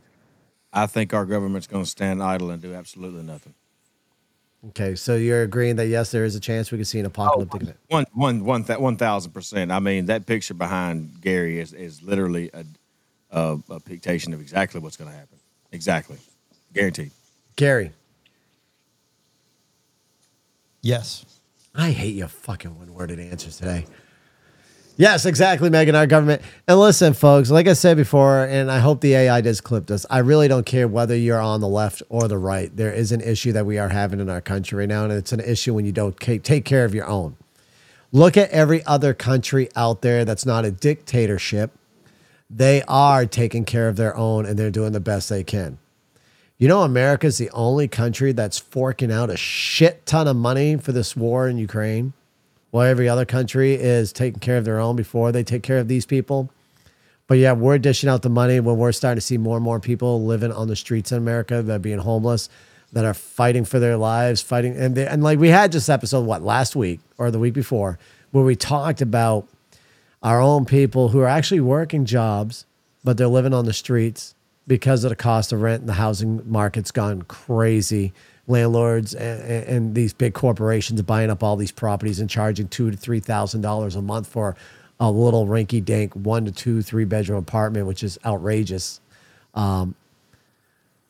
I 0.74 0.86
think 0.86 1.14
our 1.14 1.26
government's 1.26 1.68
going 1.68 1.86
to 1.86 1.90
stand 1.90 2.22
idle 2.22 2.50
and 2.50 2.62
do 2.62 2.74
absolutely 2.74 3.24
nothing. 3.24 3.54
Okay. 4.70 4.96
So 4.96 5.16
you're 5.16 5.44
agreeing 5.44 5.78
that, 5.78 5.88
yes, 5.88 6.12
there 6.12 6.26
is 6.26 6.36
a 6.36 6.42
chance 6.42 6.74
we 6.74 6.78
could 6.78 6.88
see 6.88 7.00
an 7.00 7.06
apocalyptic 7.06 7.62
event. 7.62 7.78
One, 7.88 8.06
one, 8.12 8.44
one, 8.44 8.64
th- 8.66 8.80
one 8.80 8.98
thousand 8.98 9.32
percent. 9.32 9.72
I 9.72 9.80
mean, 9.80 10.08
that 10.08 10.26
picture 10.26 10.54
behind 10.56 11.22
Gary 11.22 11.60
is 11.60 11.72
is 11.72 12.02
literally 12.04 12.50
a 12.54 12.66
a, 13.32 13.58
a 13.70 13.80
dictation 13.80 14.34
of 14.34 14.42
exactly 14.42 14.80
what's 14.80 14.98
going 14.98 15.10
to 15.10 15.16
happen. 15.16 15.40
Exactly, 15.74 16.18
guaranteed. 16.72 17.12
Gary. 17.58 17.92
Yes. 20.82 21.26
I 21.76 21.92
hate 21.92 22.16
your 22.16 22.28
fucking 22.28 22.78
one 22.78 22.94
worded 22.94 23.20
answers 23.20 23.58
today. 23.58 23.86
Yes, 24.96 25.26
exactly, 25.26 25.72
Megan, 25.72 25.96
our 25.96 26.06
government. 26.06 26.44
And 26.68 26.80
listen, 26.80 27.14
folks, 27.14 27.50
like 27.50 27.68
I 27.68 27.74
said 27.74 27.98
before, 27.98 28.44
and 28.44 28.70
I 28.70 28.78
hope 28.78 29.02
the 29.02 29.16
AI 29.16 29.42
does 29.42 29.60
clip 29.60 29.88
this, 29.88 30.06
I 30.08 30.20
really 30.20 30.48
don't 30.48 30.68
care 30.68 30.88
whether 30.88 31.16
you're 31.16 31.42
on 31.42 31.62
the 31.62 31.68
left 31.68 32.04
or 32.10 32.28
the 32.28 32.38
right. 32.38 32.76
There 32.76 32.94
is 32.94 33.12
an 33.12 33.22
issue 33.22 33.52
that 33.54 33.66
we 33.66 33.80
are 33.80 33.90
having 33.90 34.20
in 34.20 34.30
our 34.30 34.42
country 34.42 34.78
right 34.78 34.88
now, 34.88 35.04
and 35.06 35.12
it's 35.12 35.32
an 35.32 35.40
issue 35.40 35.74
when 35.74 35.86
you 35.86 35.92
don't 35.92 36.16
take 36.20 36.64
care 36.64 36.86
of 36.86 36.94
your 36.94 37.08
own. 37.08 37.38
Look 38.12 38.38
at 38.38 38.52
every 38.52 38.86
other 38.86 39.16
country 39.16 39.68
out 39.76 40.04
there 40.04 40.24
that's 40.26 40.46
not 40.46 40.64
a 40.64 40.70
dictatorship. 40.70 41.72
They 42.50 42.84
are 42.88 43.26
taking 43.26 43.66
care 43.66 43.88
of 43.88 43.96
their 43.96 44.16
own 44.16 44.46
and 44.46 44.58
they're 44.58 44.72
doing 44.72 44.92
the 44.92 45.00
best 45.00 45.30
they 45.30 45.44
can. 45.44 45.78
You 46.58 46.68
know, 46.68 46.84
America's 46.84 47.38
the 47.38 47.50
only 47.50 47.88
country 47.88 48.32
that's 48.32 48.60
forking 48.60 49.12
out 49.12 49.30
a 49.30 49.38
shit 49.38 50.06
ton 50.06 50.28
of 50.28 50.36
money 50.36 50.78
for 50.78 50.92
this 50.92 51.16
war 51.16 51.48
in 51.48 51.58
Ukraine, 51.58 52.14
while 52.72 52.88
every 52.88 53.10
other 53.10 53.26
country 53.26 53.74
is 53.74 54.14
taking 54.14 54.40
care 54.40 54.58
of 54.58 54.66
their 54.66 54.80
own 54.80 54.96
before 54.96 55.32
they 55.32 55.44
take 55.44 55.64
care 55.64 55.80
of 55.80 55.88
these 55.88 56.06
people. 56.06 56.50
But 57.28 57.38
yeah, 57.38 57.54
we're 57.54 57.80
dishing 57.80 58.10
out 58.10 58.22
the 58.22 58.30
money 58.30 58.60
when 58.60 58.78
we're 58.78 58.92
starting 58.92 59.18
to 59.18 59.22
see 59.22 59.38
more 59.38 59.58
and 59.58 59.64
more 59.64 59.80
people 59.80 60.24
living 60.24 60.52
on 60.52 60.68
the 60.68 60.76
streets 60.76 61.12
in 61.12 61.18
America 61.18 61.62
that 61.62 61.76
are 61.76 61.80
being 61.80 62.00
homeless, 62.00 62.50
that 62.92 63.06
are 63.06 63.14
fighting 63.14 63.66
for 63.66 63.80
their 63.80 63.98
lives, 63.98 64.42
fighting. 64.42 64.78
And, 64.78 64.96
they, 64.96 65.08
and 65.08 65.24
like 65.24 65.40
we 65.40 65.50
had 65.50 65.72
this 65.72 65.90
episode, 65.90 66.26
what, 66.26 66.44
last 66.44 66.76
week 66.76 67.00
or 67.18 67.32
the 67.32 67.40
week 67.40 67.54
before, 67.54 67.98
where 68.32 68.44
we 68.44 68.56
talked 68.56 69.02
about 69.02 69.48
our 70.24 70.42
own 70.42 70.66
people 70.66 71.10
who 71.10 71.20
are 71.20 71.28
actually 71.28 71.60
working 71.60 72.06
jobs, 72.06 72.66
but 73.04 73.18
they're 73.18 73.28
living 73.28 73.54
on 73.54 73.66
the 73.66 73.74
streets 73.74 74.34
because 74.66 75.04
of 75.04 75.10
the 75.10 75.16
cost 75.16 75.52
of 75.52 75.62
rent 75.62 75.82
and 75.82 75.90
the 75.90 75.94
housing 75.94 76.42
market's 76.50 76.92
gone 76.92 77.22
crazy. 77.24 78.14
Landlords 78.48 79.14
and, 79.14 79.42
and 79.66 79.96
these 79.96 80.14
big 80.14 80.34
corporations 80.34 81.02
buying 81.02 81.30
up 81.30 81.44
all 81.44 81.56
these 81.56 81.72
properties 81.72 82.20
and 82.20 82.30
charging 82.30 82.68
two 82.68 82.92
to 82.92 82.98
three 82.98 83.22
thousand 83.22 83.62
dollars 83.62 83.96
a 83.96 84.02
month 84.02 84.28
for 84.28 84.56
a 85.00 85.10
little 85.10 85.48
rinky 85.48 85.84
dink 85.84 86.14
one 86.14 86.46
to 86.46 86.52
two, 86.52 86.82
three 86.82 87.06
bedroom 87.06 87.40
apartment, 87.40 87.88
which 87.88 88.04
is 88.04 88.20
outrageous. 88.26 89.00
Um, 89.54 89.96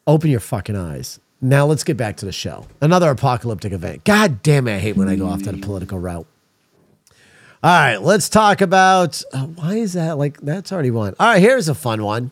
open 0.06 0.30
your 0.30 0.40
fucking 0.40 0.76
eyes. 0.76 1.20
Now 1.42 1.66
let's 1.66 1.84
get 1.84 1.98
back 1.98 2.18
to 2.18 2.26
the 2.26 2.32
show. 2.32 2.68
Another 2.82 3.10
apocalyptic 3.10 3.74
event. 3.74 4.04
God 4.04 4.42
damn 4.44 4.68
it, 4.68 4.76
I 4.76 4.80
hate 4.80 4.96
when 4.96 5.10
I 5.10 5.16
go 5.16 5.28
off 5.28 5.44
to 5.44 5.52
the 5.52 5.58
political 5.58 6.00
route. 6.00 6.28
All 7.64 7.70
right, 7.70 7.96
let's 7.96 8.28
talk 8.28 8.60
about 8.60 9.24
uh, 9.32 9.46
why 9.46 9.76
is 9.76 9.94
that 9.94 10.18
like 10.18 10.38
that's 10.42 10.74
already 10.74 10.92
one. 10.92 11.16
All 11.18 11.28
right, 11.28 11.40
here's 11.40 11.70
a 11.70 11.74
fun 11.74 12.04
one 12.04 12.32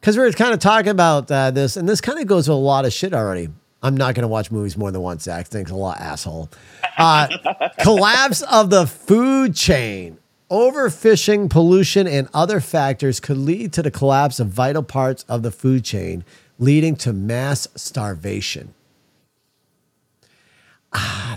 because 0.00 0.18
we 0.18 0.24
are 0.24 0.32
kind 0.32 0.52
of 0.52 0.58
talking 0.58 0.90
about 0.90 1.30
uh, 1.30 1.52
this, 1.52 1.76
and 1.76 1.88
this 1.88 2.00
kind 2.00 2.18
of 2.18 2.26
goes 2.26 2.48
with 2.48 2.56
a 2.56 2.58
lot 2.58 2.84
of 2.84 2.92
shit 2.92 3.14
already. 3.14 3.48
I'm 3.80 3.96
not 3.96 4.16
going 4.16 4.22
to 4.22 4.28
watch 4.28 4.50
movies 4.50 4.76
more 4.76 4.90
than 4.90 5.00
once. 5.00 5.22
Zach 5.22 5.46
thanks 5.46 5.70
a 5.70 5.76
lot, 5.76 6.00
asshole. 6.00 6.50
Uh, 6.98 7.28
collapse 7.78 8.42
of 8.42 8.70
the 8.70 8.88
food 8.88 9.54
chain. 9.54 10.18
Overfishing, 10.50 11.48
pollution, 11.48 12.08
and 12.08 12.28
other 12.34 12.58
factors 12.58 13.20
could 13.20 13.38
lead 13.38 13.72
to 13.74 13.82
the 13.82 13.90
collapse 13.92 14.40
of 14.40 14.48
vital 14.48 14.82
parts 14.82 15.24
of 15.28 15.44
the 15.44 15.52
food 15.52 15.84
chain, 15.84 16.24
leading 16.58 16.96
to 16.96 17.12
mass 17.12 17.68
starvation. 17.76 18.74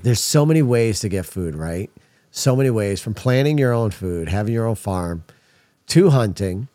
there's 0.01 0.19
so 0.19 0.47
many 0.47 0.63
ways 0.63 0.99
to 1.01 1.09
get 1.09 1.27
food, 1.27 1.53
right? 1.53 1.91
So 2.37 2.53
many 2.53 2.69
ways 2.69 2.99
from 2.99 3.13
planting 3.13 3.57
your 3.57 3.71
own 3.71 3.91
food, 3.91 4.27
having 4.27 4.53
your 4.53 4.67
own 4.67 4.75
farm, 4.75 5.23
to 5.87 6.09
hunting. 6.09 6.67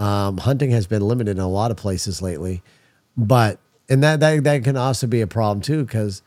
Um, 0.00 0.38
hunting 0.38 0.72
has 0.72 0.88
been 0.88 1.00
limited 1.00 1.36
in 1.36 1.38
a 1.38 1.48
lot 1.48 1.70
of 1.70 1.76
places 1.76 2.20
lately, 2.20 2.60
but 3.16 3.60
and 3.88 4.02
that 4.02 4.18
that, 4.18 4.42
that 4.42 4.64
can 4.64 4.76
also 4.76 5.06
be 5.06 5.20
a 5.20 5.28
problem 5.28 5.60
too 5.60 5.84
because 5.84 6.22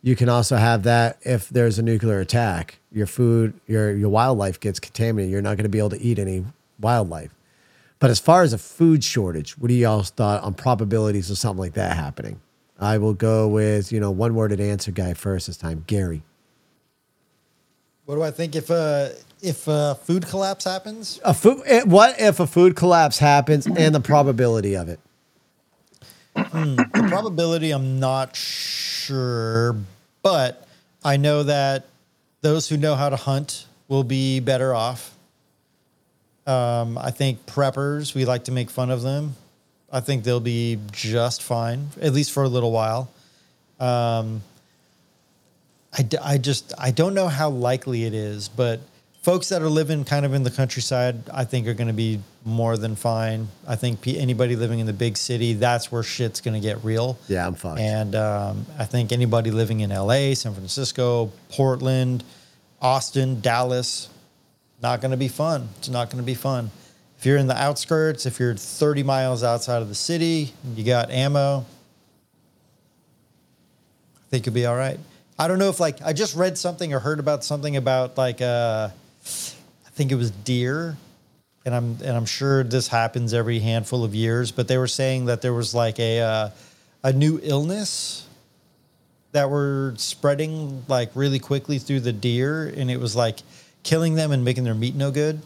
you 0.00 0.16
can 0.16 0.30
also 0.30 0.56
have 0.56 0.82
that 0.84 1.18
if 1.20 1.50
there's 1.50 1.78
a 1.78 1.82
nuclear 1.82 2.20
attack, 2.20 2.78
your 2.90 3.06
food, 3.06 3.52
your 3.66 3.94
your 3.94 4.08
wildlife 4.08 4.58
gets 4.58 4.80
contaminated. 4.80 5.30
You're 5.30 5.42
not 5.42 5.58
going 5.58 5.64
to 5.64 5.68
be 5.68 5.78
able 5.78 5.90
to 5.90 6.00
eat 6.00 6.18
any 6.18 6.46
wildlife. 6.80 7.34
But 7.98 8.08
as 8.08 8.18
far 8.18 8.42
as 8.44 8.54
a 8.54 8.58
food 8.58 9.04
shortage, 9.04 9.58
what 9.58 9.68
do 9.68 9.74
y'all 9.74 10.04
thought 10.04 10.42
on 10.42 10.54
probabilities 10.54 11.30
of 11.30 11.36
something 11.36 11.60
like 11.60 11.74
that 11.74 11.98
happening? 11.98 12.40
I 12.80 12.96
will 12.96 13.14
go 13.14 13.46
with 13.46 13.92
you 13.92 14.00
know 14.00 14.10
one 14.10 14.34
worded 14.34 14.58
answer 14.58 14.90
guy 14.90 15.12
first 15.12 15.48
this 15.48 15.58
time, 15.58 15.84
Gary. 15.86 16.22
What 18.04 18.16
do 18.16 18.22
I 18.22 18.30
think 18.30 18.56
if 18.56 18.70
uh 18.70 19.10
if 19.40 19.68
uh, 19.68 19.94
food 19.94 20.26
collapse 20.26 20.64
happens? 20.64 21.20
A 21.24 21.34
food. 21.34 21.62
eh, 21.66 21.82
What 21.84 22.20
if 22.20 22.38
a 22.38 22.46
food 22.46 22.76
collapse 22.76 23.18
happens 23.18 23.66
and 23.66 23.92
the 23.92 24.00
probability 24.00 24.76
of 24.76 24.88
it? 24.88 25.00
The 26.34 27.06
probability, 27.08 27.72
I'm 27.72 27.98
not 27.98 28.36
sure, 28.36 29.76
but 30.22 30.64
I 31.04 31.16
know 31.16 31.42
that 31.42 31.86
those 32.40 32.68
who 32.68 32.76
know 32.76 32.94
how 32.94 33.08
to 33.08 33.16
hunt 33.16 33.66
will 33.88 34.04
be 34.04 34.38
better 34.38 34.72
off. 34.74 35.12
Um, 36.46 36.96
I 36.96 37.10
think 37.10 37.44
preppers, 37.46 38.14
we 38.14 38.24
like 38.24 38.44
to 38.44 38.52
make 38.52 38.70
fun 38.70 38.90
of 38.90 39.02
them. 39.02 39.34
I 39.92 39.98
think 40.00 40.22
they'll 40.24 40.38
be 40.40 40.78
just 40.92 41.42
fine, 41.42 41.88
at 42.00 42.12
least 42.12 42.30
for 42.30 42.44
a 42.44 42.48
little 42.48 42.70
while. 42.72 43.10
Um, 43.80 44.42
I, 45.96 46.02
d- 46.02 46.18
I 46.18 46.38
just 46.38 46.72
I 46.78 46.90
don't 46.90 47.14
know 47.14 47.28
how 47.28 47.50
likely 47.50 48.04
it 48.04 48.14
is, 48.14 48.48
but 48.48 48.80
folks 49.22 49.50
that 49.50 49.62
are 49.62 49.68
living 49.68 50.04
kind 50.04 50.24
of 50.26 50.34
in 50.34 50.42
the 50.42 50.50
countryside, 50.50 51.28
I 51.32 51.44
think 51.44 51.66
are 51.68 51.74
going 51.74 51.88
to 51.88 51.92
be 51.92 52.20
more 52.44 52.76
than 52.76 52.96
fine. 52.96 53.48
I 53.68 53.76
think 53.76 54.00
pe- 54.00 54.16
anybody 54.16 54.56
living 54.56 54.80
in 54.80 54.86
the 54.86 54.92
big 54.92 55.16
city, 55.16 55.52
that's 55.52 55.92
where 55.92 56.02
shit's 56.02 56.40
going 56.40 56.54
to 56.60 56.66
get 56.66 56.82
real. 56.82 57.18
Yeah, 57.28 57.46
I'm 57.46 57.54
fucked. 57.54 57.78
And 57.80 58.14
um, 58.14 58.66
I 58.78 58.84
think 58.84 59.12
anybody 59.12 59.50
living 59.50 59.80
in 59.80 59.90
LA, 59.90 60.34
San 60.34 60.54
Francisco, 60.54 61.30
Portland, 61.50 62.24
Austin, 62.80 63.40
Dallas, 63.40 64.08
not 64.82 65.00
going 65.00 65.12
to 65.12 65.16
be 65.16 65.28
fun. 65.28 65.68
It's 65.78 65.88
not 65.88 66.10
going 66.10 66.20
to 66.22 66.26
be 66.26 66.34
fun. 66.34 66.70
If 67.18 67.26
you're 67.26 67.36
in 67.38 67.46
the 67.46 67.56
outskirts, 67.56 68.26
if 68.26 68.40
you're 68.40 68.56
30 68.56 69.04
miles 69.04 69.44
outside 69.44 69.80
of 69.82 69.88
the 69.88 69.94
city, 69.94 70.52
you 70.74 70.82
got 70.82 71.10
ammo, 71.12 71.64
I 74.16 74.30
think 74.30 74.46
you'll 74.46 74.54
be 74.56 74.66
all 74.66 74.74
right. 74.74 74.98
I 75.38 75.48
don't 75.48 75.58
know 75.58 75.68
if 75.68 75.80
like 75.80 76.00
I 76.02 76.12
just 76.12 76.36
read 76.36 76.56
something 76.58 76.92
or 76.92 76.98
heard 77.00 77.18
about 77.18 77.44
something 77.44 77.76
about 77.76 78.16
like 78.18 78.40
uh 78.40 78.90
I 79.24 79.90
think 79.90 80.12
it 80.12 80.16
was 80.16 80.30
deer 80.30 80.96
and 81.64 81.74
I'm 81.74 81.96
and 82.02 82.16
I'm 82.16 82.26
sure 82.26 82.64
this 82.64 82.88
happens 82.88 83.32
every 83.34 83.58
handful 83.60 84.04
of 84.04 84.14
years, 84.14 84.50
but 84.52 84.68
they 84.68 84.78
were 84.78 84.88
saying 84.88 85.26
that 85.26 85.42
there 85.42 85.52
was 85.52 85.74
like 85.74 85.98
a 86.00 86.20
uh, 86.20 86.50
a 87.04 87.12
new 87.12 87.38
illness 87.42 88.26
that 89.32 89.48
were 89.48 89.94
spreading 89.96 90.84
like 90.88 91.10
really 91.14 91.38
quickly 91.38 91.78
through 91.78 92.00
the 92.00 92.12
deer, 92.12 92.66
and 92.76 92.90
it 92.90 92.98
was 92.98 93.14
like 93.14 93.40
killing 93.82 94.14
them 94.14 94.32
and 94.32 94.44
making 94.44 94.64
their 94.64 94.74
meat 94.74 94.94
no 94.94 95.10
good. 95.10 95.40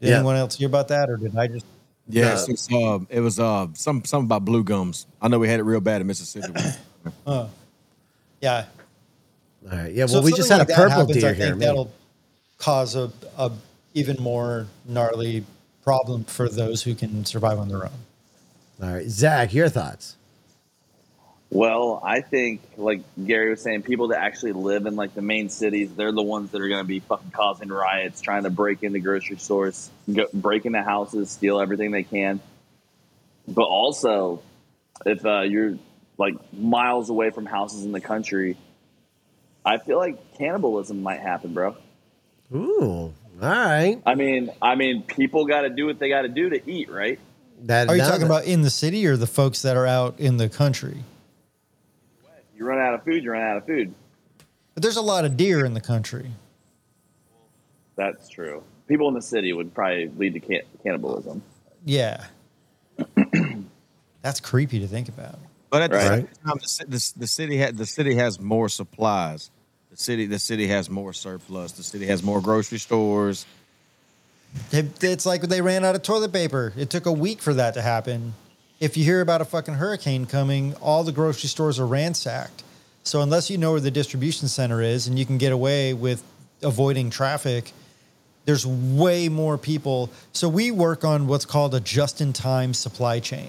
Did 0.00 0.10
Yeah. 0.10 0.16
anyone 0.16 0.36
else 0.36 0.56
hear 0.56 0.68
about 0.68 0.88
that, 0.88 1.10
or 1.10 1.16
did 1.16 1.36
I 1.36 1.48
just? 1.48 1.66
Yes, 2.08 2.48
it's, 2.48 2.72
uh, 2.72 3.00
it 3.10 3.18
was 3.18 3.40
uh, 3.40 3.66
some 3.74 4.04
something 4.04 4.26
about 4.26 4.44
blue 4.44 4.62
gums. 4.62 5.06
I 5.20 5.26
know 5.26 5.40
we 5.40 5.48
had 5.48 5.58
it 5.58 5.64
real 5.64 5.80
bad 5.80 6.00
in 6.00 6.06
Mississippi. 6.06 6.52
Yeah. 8.42 8.66
All 9.70 9.78
right. 9.78 9.92
Yeah. 9.92 10.04
Well, 10.04 10.18
if 10.18 10.24
we 10.24 10.32
just 10.32 10.48
had 10.48 10.56
a 10.56 10.58
like 10.60 10.68
that 10.68 10.76
purple 10.76 10.98
happens, 10.98 11.18
deer 11.18 11.30
I 11.30 11.32
here. 11.32 11.46
think 11.46 11.58
man. 11.58 11.68
that'll 11.68 11.92
cause 12.58 12.94
a, 12.94 13.10
a 13.36 13.52
even 13.94 14.16
more 14.22 14.66
gnarly 14.86 15.44
problem 15.82 16.24
for 16.24 16.48
those 16.48 16.82
who 16.82 16.94
can 16.94 17.24
survive 17.24 17.58
on 17.58 17.68
their 17.68 17.84
own. 17.84 17.92
All 18.82 18.92
right, 18.92 19.06
Zach, 19.08 19.54
your 19.54 19.68
thoughts? 19.68 20.16
Well, 21.48 22.00
I 22.04 22.22
think, 22.22 22.60
like 22.76 23.02
Gary 23.24 23.50
was 23.50 23.62
saying, 23.62 23.82
people 23.82 24.08
that 24.08 24.18
actually 24.18 24.52
live 24.52 24.84
in 24.86 24.96
like 24.96 25.14
the 25.14 25.22
main 25.22 25.48
cities, 25.48 25.94
they're 25.94 26.12
the 26.12 26.22
ones 26.22 26.50
that 26.50 26.60
are 26.60 26.68
going 26.68 26.82
to 26.82 26.88
be 26.88 27.00
fucking 27.00 27.30
causing 27.30 27.68
riots, 27.68 28.20
trying 28.20 28.42
to 28.42 28.50
break 28.50 28.82
into 28.82 28.98
grocery 28.98 29.38
stores, 29.38 29.88
go, 30.12 30.26
break 30.34 30.66
into 30.66 30.82
houses, 30.82 31.30
steal 31.30 31.60
everything 31.60 31.92
they 31.92 32.02
can. 32.02 32.40
But 33.46 33.64
also, 33.64 34.42
if 35.06 35.24
uh, 35.24 35.42
you're 35.42 35.78
like 36.18 36.34
miles 36.52 37.10
away 37.10 37.30
from 37.30 37.46
houses 37.46 37.84
in 37.84 37.92
the 37.92 38.00
country, 38.00 38.56
I 39.66 39.78
feel 39.78 39.98
like 39.98 40.38
cannibalism 40.38 41.02
might 41.02 41.20
happen, 41.20 41.52
bro. 41.52 41.76
Ooh, 42.54 43.12
all 43.42 43.48
right. 43.48 44.00
I 44.06 44.14
mean, 44.14 44.50
I 44.62 44.76
mean, 44.76 45.02
people 45.02 45.44
got 45.46 45.62
to 45.62 45.68
do 45.70 45.86
what 45.86 45.98
they 45.98 46.08
got 46.08 46.22
to 46.22 46.28
do 46.28 46.48
to 46.50 46.70
eat, 46.70 46.88
right? 46.88 47.18
That 47.64 47.88
Are 47.88 47.96
you 47.96 48.02
now 48.02 48.06
talking 48.08 48.20
that- 48.20 48.26
about 48.26 48.44
in 48.44 48.62
the 48.62 48.70
city 48.70 49.06
or 49.06 49.16
the 49.16 49.26
folks 49.26 49.62
that 49.62 49.76
are 49.76 49.86
out 49.86 50.20
in 50.20 50.36
the 50.36 50.48
country? 50.48 51.02
You 52.56 52.64
run 52.64 52.78
out 52.78 52.94
of 52.94 53.02
food, 53.04 53.22
you 53.24 53.32
run 53.32 53.42
out 53.42 53.56
of 53.58 53.66
food. 53.66 53.92
But 54.74 54.82
there's 54.82 54.96
a 54.96 55.02
lot 55.02 55.24
of 55.24 55.36
deer 55.36 55.64
in 55.64 55.74
the 55.74 55.80
country. 55.80 56.30
That's 57.96 58.28
true. 58.28 58.62
People 58.88 59.08
in 59.08 59.14
the 59.14 59.22
city 59.22 59.52
would 59.52 59.74
probably 59.74 60.08
lead 60.16 60.34
to 60.34 60.40
can- 60.40 60.62
cannibalism. 60.82 61.42
Yeah. 61.84 62.24
That's 64.22 64.40
creepy 64.40 64.78
to 64.80 64.86
think 64.86 65.08
about. 65.08 65.38
But 65.70 65.82
at 65.82 65.90
the 65.90 65.96
Right. 65.96 66.06
same 66.08 66.28
time, 66.44 66.58
the, 66.60 66.84
the, 66.88 67.12
the 67.18 67.26
city 67.26 67.60
ha- 67.60 67.72
the 67.72 67.86
city 67.86 68.14
has 68.14 68.38
more 68.40 68.68
supplies. 68.68 69.50
The 69.96 70.02
city 70.02 70.26
the 70.26 70.38
city 70.38 70.66
has 70.66 70.90
more 70.90 71.14
surplus. 71.14 71.72
The 71.72 71.82
city 71.82 72.06
has 72.06 72.22
more 72.22 72.42
grocery 72.42 72.78
stores. 72.78 73.46
It- 74.70 75.02
It's 75.02 75.24
like 75.24 75.40
they 75.42 75.62
ran 75.62 75.86
out 75.86 75.94
of 75.94 76.02
toilet 76.02 76.32
paper. 76.34 76.74
It 76.76 76.90
took 76.90 77.06
a 77.06 77.12
week 77.12 77.40
for 77.40 77.54
that 77.54 77.72
to 77.74 77.82
happen. 77.82 78.34
If 78.78 78.98
you 78.98 79.04
hear 79.04 79.22
about 79.22 79.40
a 79.40 79.46
fucking 79.46 79.74
hurricane 79.74 80.26
coming, 80.26 80.74
all 80.82 81.02
the 81.02 81.12
grocery 81.12 81.48
stores 81.48 81.78
are 81.78 81.86
ransacked. 81.86 82.62
So 83.04 83.22
unless 83.22 83.48
you 83.48 83.56
know 83.56 83.70
where 83.72 83.80
the 83.80 83.90
distribution 83.90 84.48
center 84.48 84.82
is 84.82 85.06
and 85.06 85.18
you 85.18 85.24
can 85.24 85.38
get 85.38 85.50
away 85.52 85.94
with 85.94 86.22
avoiding 86.62 87.08
traffic, 87.08 87.72
there's 88.44 88.66
way 88.66 89.30
more 89.30 89.56
people. 89.56 90.10
So 90.34 90.46
we 90.46 90.70
work 90.70 91.04
on 91.04 91.26
what's 91.26 91.46
called 91.46 91.74
a 91.74 91.80
just-in-time 91.80 92.74
supply 92.74 93.18
chain. 93.20 93.48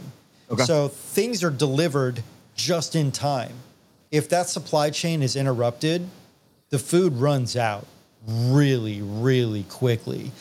Okay. 0.50 0.64
So 0.64 0.88
things 0.88 1.44
are 1.44 1.50
delivered 1.50 2.24
just 2.56 2.96
in 2.96 3.12
time. 3.12 3.54
If 4.12 4.30
that 4.30 4.48
supply 4.48 4.92
chain 4.92 5.22
is 5.22 5.36
interrupted, 5.36 6.08
the 6.70 6.80
food 6.80 7.14
runs 7.14 7.56
out 7.56 7.86
really, 8.28 9.02
really 9.02 9.64
quickly. 9.64 10.32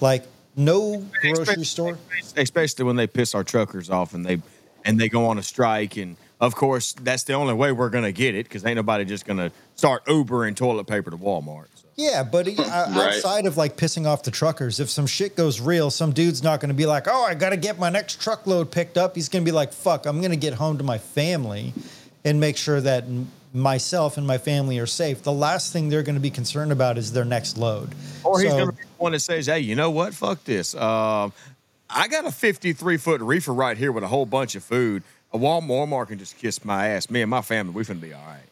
Like 0.00 0.24
no 0.56 1.06
grocery 1.20 1.64
store. 1.64 1.98
especially 2.36 2.84
when 2.84 2.96
they 2.96 3.06
piss 3.06 3.34
our 3.34 3.44
truckers 3.44 3.90
off 3.90 4.14
and 4.14 4.24
they 4.24 4.40
and 4.84 4.98
they 4.98 5.08
go 5.08 5.26
on 5.26 5.38
a 5.38 5.42
strike 5.42 5.96
and 5.96 6.16
of 6.40 6.54
course 6.54 6.94
that's 6.94 7.24
the 7.24 7.34
only 7.34 7.54
way 7.54 7.72
we're 7.72 7.90
gonna 7.90 8.12
get 8.12 8.34
it 8.34 8.46
because 8.46 8.64
ain't 8.64 8.76
nobody 8.76 9.04
just 9.04 9.26
gonna 9.26 9.52
start 9.74 10.04
Ubering 10.06 10.56
toilet 10.56 10.86
paper 10.86 11.10
to 11.10 11.16
Walmart. 11.16 11.66
So. 11.74 11.86
Yeah, 11.96 12.24
but 12.24 12.46
uh, 12.46 12.62
outside 12.62 13.46
of 13.46 13.56
like 13.56 13.76
pissing 13.76 14.06
off 14.06 14.22
the 14.22 14.30
truckers, 14.30 14.80
if 14.80 14.90
some 14.90 15.06
shit 15.06 15.34
goes 15.34 15.60
real, 15.60 15.90
some 15.90 16.12
dude's 16.12 16.42
not 16.42 16.60
going 16.60 16.68
to 16.68 16.74
be 16.74 16.84
like, 16.84 17.06
"Oh, 17.08 17.24
I 17.24 17.34
got 17.34 17.50
to 17.50 17.56
get 17.56 17.78
my 17.78 17.88
next 17.88 18.20
truckload 18.20 18.70
picked 18.70 18.98
up." 18.98 19.14
He's 19.14 19.30
going 19.30 19.42
to 19.42 19.50
be 19.50 19.54
like, 19.54 19.72
"Fuck, 19.72 20.04
I'm 20.04 20.18
going 20.20 20.30
to 20.30 20.36
get 20.36 20.52
home 20.52 20.76
to 20.76 20.84
my 20.84 20.98
family 20.98 21.72
and 22.22 22.38
make 22.38 22.58
sure 22.58 22.82
that 22.82 23.04
m- 23.04 23.30
myself 23.56 24.16
and 24.16 24.26
my 24.26 24.38
family 24.38 24.78
are 24.78 24.86
safe." 24.86 25.22
The 25.22 25.32
last 25.32 25.72
thing 25.72 25.88
they're 25.88 26.02
going 26.02 26.14
to 26.16 26.20
be 26.20 26.30
concerned 26.30 26.72
about 26.72 26.98
is 26.98 27.12
their 27.12 27.24
next 27.24 27.56
load. 27.58 27.94
Or 28.22 28.40
he's 28.40 28.50
So- 28.50 28.58
gonna 28.58 28.72
be 28.72 28.82
the 28.82 28.88
one 29.02 29.12
that 29.12 29.20
says, 29.20 29.46
"Hey, 29.46 29.60
you 29.60 29.74
know 29.74 29.90
what? 29.90 30.14
Fuck 30.14 30.44
this. 30.44 30.74
Um, 30.74 31.32
I 31.88 32.08
got 32.08 32.26
a 32.26 32.32
53 32.32 32.96
foot 32.96 33.20
reefer 33.20 33.52
right 33.52 33.76
here 33.76 33.92
with 33.92 34.04
a 34.04 34.08
whole 34.08 34.26
bunch 34.26 34.54
of 34.54 34.64
food. 34.64 35.02
A 35.32 35.38
Walmart, 35.38 35.88
Walmart 35.88 36.08
can 36.08 36.18
just 36.18 36.38
kiss 36.38 36.64
my 36.64 36.88
ass. 36.88 37.10
Me 37.10 37.20
and 37.22 37.30
my 37.30 37.42
family, 37.42 37.72
we 37.72 37.84
finna 37.84 38.00
be 38.00 38.12
all 38.12 38.24
right." 38.26 38.48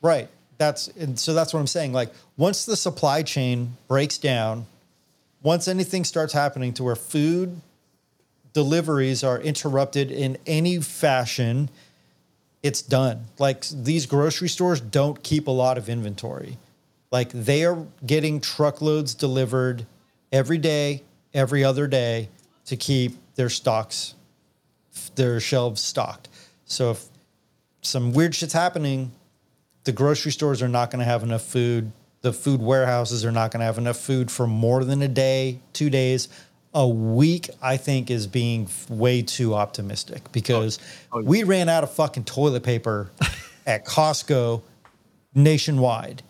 Right. 0.00 0.28
That's 0.58 0.88
and 0.98 1.18
so 1.18 1.34
that's 1.34 1.54
what 1.54 1.60
I'm 1.60 1.66
saying. 1.68 1.92
Like 1.92 2.12
once 2.36 2.64
the 2.64 2.76
supply 2.76 3.22
chain 3.22 3.76
breaks 3.86 4.18
down, 4.18 4.66
once 5.42 5.68
anything 5.68 6.04
starts 6.04 6.32
happening 6.32 6.72
to 6.74 6.82
where 6.84 6.96
food 6.96 7.60
deliveries 8.52 9.22
are 9.22 9.40
interrupted 9.40 10.10
in 10.10 10.36
any 10.46 10.80
fashion, 10.80 11.70
it's 12.62 12.82
done. 12.82 13.26
Like 13.38 13.64
these 13.68 14.06
grocery 14.06 14.48
stores 14.48 14.80
don't 14.80 15.22
keep 15.22 15.46
a 15.46 15.52
lot 15.52 15.78
of 15.78 15.88
inventory. 15.88 16.58
Like 17.10 17.30
they 17.30 17.64
are 17.64 17.86
getting 18.04 18.40
truckloads 18.40 19.14
delivered 19.14 19.86
every 20.32 20.58
day, 20.58 21.02
every 21.32 21.64
other 21.64 21.86
day 21.86 22.28
to 22.66 22.76
keep 22.76 23.16
their 23.36 23.48
stocks, 23.48 24.14
their 25.14 25.40
shelves 25.40 25.80
stocked. 25.80 26.28
So 26.66 26.90
if 26.90 27.04
some 27.80 28.12
weird 28.12 28.34
shit's 28.34 28.52
happening, 28.52 29.12
the 29.84 29.92
grocery 29.92 30.32
stores 30.32 30.60
are 30.60 30.68
not 30.68 30.90
going 30.90 30.98
to 30.98 31.04
have 31.06 31.22
enough 31.22 31.42
food. 31.42 31.92
The 32.20 32.32
food 32.32 32.60
warehouses 32.60 33.24
are 33.24 33.32
not 33.32 33.52
going 33.52 33.60
to 33.60 33.66
have 33.66 33.78
enough 33.78 33.96
food 33.96 34.30
for 34.30 34.46
more 34.46 34.84
than 34.84 35.00
a 35.00 35.08
day, 35.08 35.60
two 35.72 35.88
days. 35.88 36.28
A 36.74 36.86
week, 36.86 37.48
I 37.62 37.76
think, 37.78 38.10
is 38.10 38.26
being 38.26 38.68
way 38.90 39.22
too 39.22 39.54
optimistic 39.54 40.30
because 40.32 40.78
oh, 41.12 41.18
oh, 41.18 41.22
we 41.22 41.42
ran 41.42 41.68
out 41.68 41.82
of 41.82 41.92
fucking 41.92 42.24
toilet 42.24 42.62
paper 42.62 43.10
at 43.66 43.86
Costco 43.86 44.62
nationwide, 45.34 46.22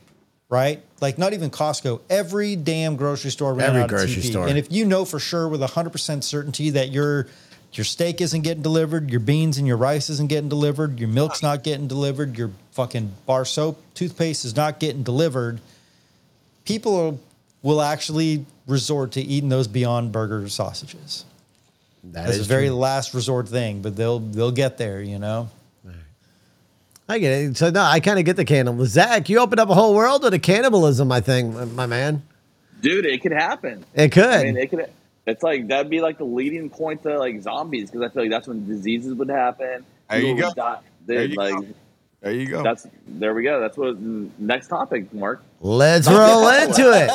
right? 0.48 0.82
Like 1.00 1.18
not 1.18 1.32
even 1.32 1.50
Costco, 1.50 2.00
every 2.08 2.56
damn 2.56 2.96
grocery 2.96 3.30
store 3.30 3.52
ran 3.54 3.70
Every 3.70 3.82
out 3.82 3.84
of 3.84 3.90
grocery 3.90 4.22
TP. 4.22 4.30
store. 4.30 4.46
And 4.48 4.56
if 4.56 4.70
you 4.70 4.84
know 4.84 5.04
for 5.04 5.18
sure 5.18 5.48
with 5.48 5.60
100% 5.60 6.22
certainty 6.22 6.70
that 6.70 6.90
your 6.90 7.26
your 7.72 7.84
steak 7.84 8.20
isn't 8.20 8.42
getting 8.42 8.62
delivered, 8.62 9.10
your 9.10 9.20
beans 9.20 9.58
and 9.58 9.66
your 9.66 9.76
rice 9.76 10.08
isn't 10.08 10.28
getting 10.28 10.48
delivered, 10.48 10.98
your 10.98 11.08
milk's 11.08 11.42
not 11.42 11.62
getting 11.62 11.86
delivered, 11.86 12.38
your 12.38 12.50
fucking 12.72 13.12
bar 13.26 13.44
soap, 13.44 13.82
toothpaste 13.94 14.44
is 14.44 14.56
not 14.56 14.80
getting 14.80 15.02
delivered, 15.02 15.60
people 16.64 17.20
will 17.62 17.80
actually 17.82 18.46
resort 18.66 19.12
to 19.12 19.20
eating 19.20 19.48
those 19.48 19.68
Beyond 19.68 20.12
Burger 20.12 20.48
sausages. 20.48 21.24
That 22.04 22.26
That's 22.26 22.38
a 22.38 22.42
very 22.44 22.68
true. 22.68 22.76
last 22.76 23.12
resort 23.14 23.48
thing, 23.48 23.82
but 23.82 23.96
they'll 23.96 24.20
they'll 24.20 24.52
get 24.52 24.78
there, 24.78 25.02
you 25.02 25.18
know. 25.18 25.50
I 27.10 27.18
get 27.18 27.32
it. 27.32 27.56
So 27.56 27.70
no, 27.70 27.80
I 27.80 28.00
kind 28.00 28.18
of 28.18 28.26
get 28.26 28.36
the 28.36 28.44
cannibalism. 28.44 28.92
Zach, 28.92 29.28
you 29.30 29.38
opened 29.38 29.60
up 29.60 29.70
a 29.70 29.74
whole 29.74 29.94
world 29.94 30.24
of 30.26 30.30
the 30.30 30.38
cannibalism. 30.38 31.10
I 31.10 31.20
think, 31.20 31.54
my 31.72 31.86
man. 31.86 32.22
Dude, 32.82 33.06
it 33.06 33.22
could 33.22 33.32
happen. 33.32 33.84
It 33.94 34.12
could. 34.12 34.24
I 34.24 34.44
mean, 34.44 34.56
it 34.58 34.68
could. 34.68 34.90
It's 35.26 35.42
like 35.42 35.68
that'd 35.68 35.90
be 35.90 36.00
like 36.00 36.18
the 36.18 36.24
leading 36.24 36.70
point 36.70 37.02
to 37.02 37.18
like 37.18 37.40
zombies 37.40 37.90
because 37.90 38.08
I 38.08 38.12
feel 38.12 38.22
like 38.24 38.30
that's 38.30 38.46
when 38.46 38.66
diseases 38.66 39.14
would 39.14 39.30
happen. 39.30 39.84
There 40.10 40.20
you 40.20 40.36
go. 40.38 40.52
die. 40.52 40.80
There 41.06 41.24
you 41.24 41.34
like 41.34 41.54
go. 41.54 41.66
There 42.20 42.32
you 42.32 42.46
go. 42.46 42.64
that's 42.64 42.86
there 43.06 43.32
we 43.32 43.44
go. 43.44 43.60
That's 43.60 43.76
what 43.76 43.96
next 44.00 44.66
topic, 44.68 45.12
Mark. 45.14 45.42
Let's 45.60 46.08
roll 46.08 46.48
into 46.48 46.90
it. 46.92 47.10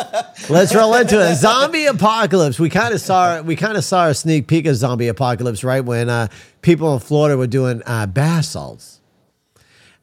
Let's 0.50 0.74
roll 0.74 0.96
into 0.96 1.20
it. 1.20 1.36
Zombie 1.36 1.86
apocalypse. 1.88 2.58
We 2.58 2.70
kind 2.70 2.94
of 2.94 3.02
saw 3.02 3.42
we 3.42 3.58
kind 3.58 3.78
of 3.78 3.84
saw 3.84 4.08
a 4.08 4.14
sneak 4.14 4.48
peek 4.48 4.66
of 4.66 4.78
zombie 4.78 5.10
apocalypse 5.10 5.64
right 5.64 5.84
when 5.84 6.10
uh, 6.10 6.28
people 6.62 6.94
in 6.94 7.00
Florida 7.00 7.38
were 7.38 7.48
doing 7.48 7.82
uh, 7.86 8.06
bath 8.08 8.46
salts. 8.46 9.02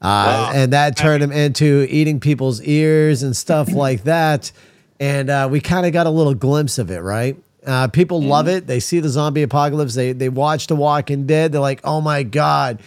Uh, 0.02 0.52
and 0.54 0.72
that 0.72 0.96
turned 0.96 1.22
them 1.22 1.32
into 1.32 1.86
eating 1.90 2.20
people's 2.20 2.62
ears 2.62 3.22
and 3.22 3.36
stuff 3.36 3.68
like 3.72 4.04
that. 4.04 4.52
And 4.98 5.30
uh, 5.30 5.48
we 5.50 5.60
kind 5.60 5.86
of 5.86 5.92
got 5.92 6.06
a 6.06 6.10
little 6.10 6.34
glimpse 6.34 6.78
of 6.78 6.90
it, 6.90 7.00
right? 7.00 7.36
Uh, 7.66 7.88
people 7.88 8.22
love 8.22 8.48
it. 8.48 8.66
They 8.66 8.80
see 8.80 9.00
the 9.00 9.08
zombie 9.10 9.42
apocalypse. 9.42 9.94
They 9.94 10.12
they 10.12 10.28
watch 10.28 10.66
The 10.66 10.76
Walking 10.76 11.26
Dead. 11.26 11.52
They're 11.52 11.60
like, 11.60 11.80
oh 11.84 12.00
my 12.02 12.22
god. 12.22 12.80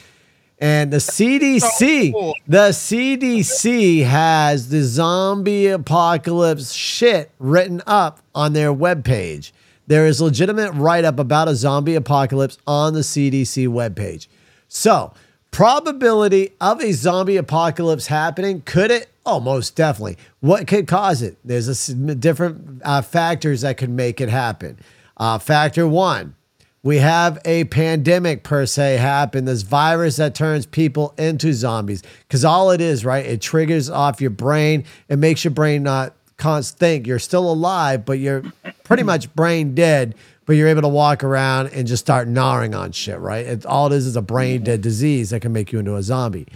And 0.63 0.93
the 0.93 0.97
CDC, 0.97 2.13
cool. 2.13 2.33
the 2.47 2.69
CDC 2.69 4.05
has 4.05 4.69
the 4.69 4.81
zombie 4.81 5.67
apocalypse 5.67 6.71
shit 6.71 7.31
written 7.37 7.81
up 7.85 8.21
on 8.33 8.53
their 8.53 8.73
webpage. 8.73 9.51
There 9.87 10.07
is 10.07 10.21
legitimate 10.21 10.71
write 10.71 11.03
up 11.03 11.19
about 11.19 11.49
a 11.49 11.55
zombie 11.55 11.95
apocalypse 11.95 12.57
on 12.65 12.93
the 12.93 13.01
CDC 13.01 13.67
webpage. 13.67 14.27
So, 14.69 15.13
probability 15.51 16.53
of 16.61 16.81
a 16.81 16.93
zombie 16.93 17.35
apocalypse 17.35 18.07
happening, 18.07 18.61
could 18.61 18.89
it? 18.89 19.09
Oh, 19.25 19.61
definitely. 19.75 20.17
What 20.39 20.65
could 20.67 20.87
cause 20.87 21.21
it? 21.21 21.35
There's 21.43 21.89
a 21.89 21.93
different 21.93 22.81
uh, 22.85 23.01
factors 23.01 23.61
that 23.61 23.75
could 23.75 23.89
make 23.89 24.21
it 24.21 24.29
happen. 24.29 24.79
Uh, 25.17 25.39
factor 25.39 25.85
one, 25.85 26.35
we 26.83 26.97
have 26.97 27.39
a 27.45 27.63
pandemic 27.65 28.43
per 28.43 28.65
se 28.65 28.97
happen 28.97 29.45
this 29.45 29.61
virus 29.61 30.17
that 30.17 30.35
turns 30.35 30.65
people 30.65 31.13
into 31.17 31.53
zombies. 31.53 32.03
Because 32.27 32.43
all 32.43 32.71
it 32.71 32.81
is 32.81 33.05
right 33.05 33.25
it 33.25 33.41
triggers 33.41 33.89
off 33.89 34.21
your 34.21 34.29
brain. 34.29 34.83
It 35.07 35.17
makes 35.17 35.43
your 35.43 35.51
brain 35.51 35.83
not 35.83 36.13
const 36.35 36.77
think 36.77 37.07
you're 37.07 37.19
still 37.19 37.49
alive 37.49 38.05
but 38.05 38.19
you're 38.19 38.43
pretty 38.83 39.03
much 39.03 39.33
brain 39.33 39.73
dead 39.73 40.13
but 40.45 40.53
you're 40.53 40.67
able 40.67 40.81
to 40.81 40.89
walk 40.89 41.23
around 41.23 41.67
and 41.67 41.87
just 41.87 42.03
start 42.03 42.27
gnawing 42.27 42.75
on 42.75 42.91
shit 42.91 43.19
right? 43.19 43.45
It's 43.45 43.65
all 43.65 43.87
it 43.87 43.93
is 43.93 44.05
is 44.05 44.17
a 44.17 44.21
brain 44.21 44.63
dead 44.63 44.81
disease 44.81 45.29
that 45.29 45.39
can 45.39 45.53
make 45.53 45.71
you 45.71 45.79
into 45.79 45.95
a 45.95 46.03
zombie. 46.03 46.47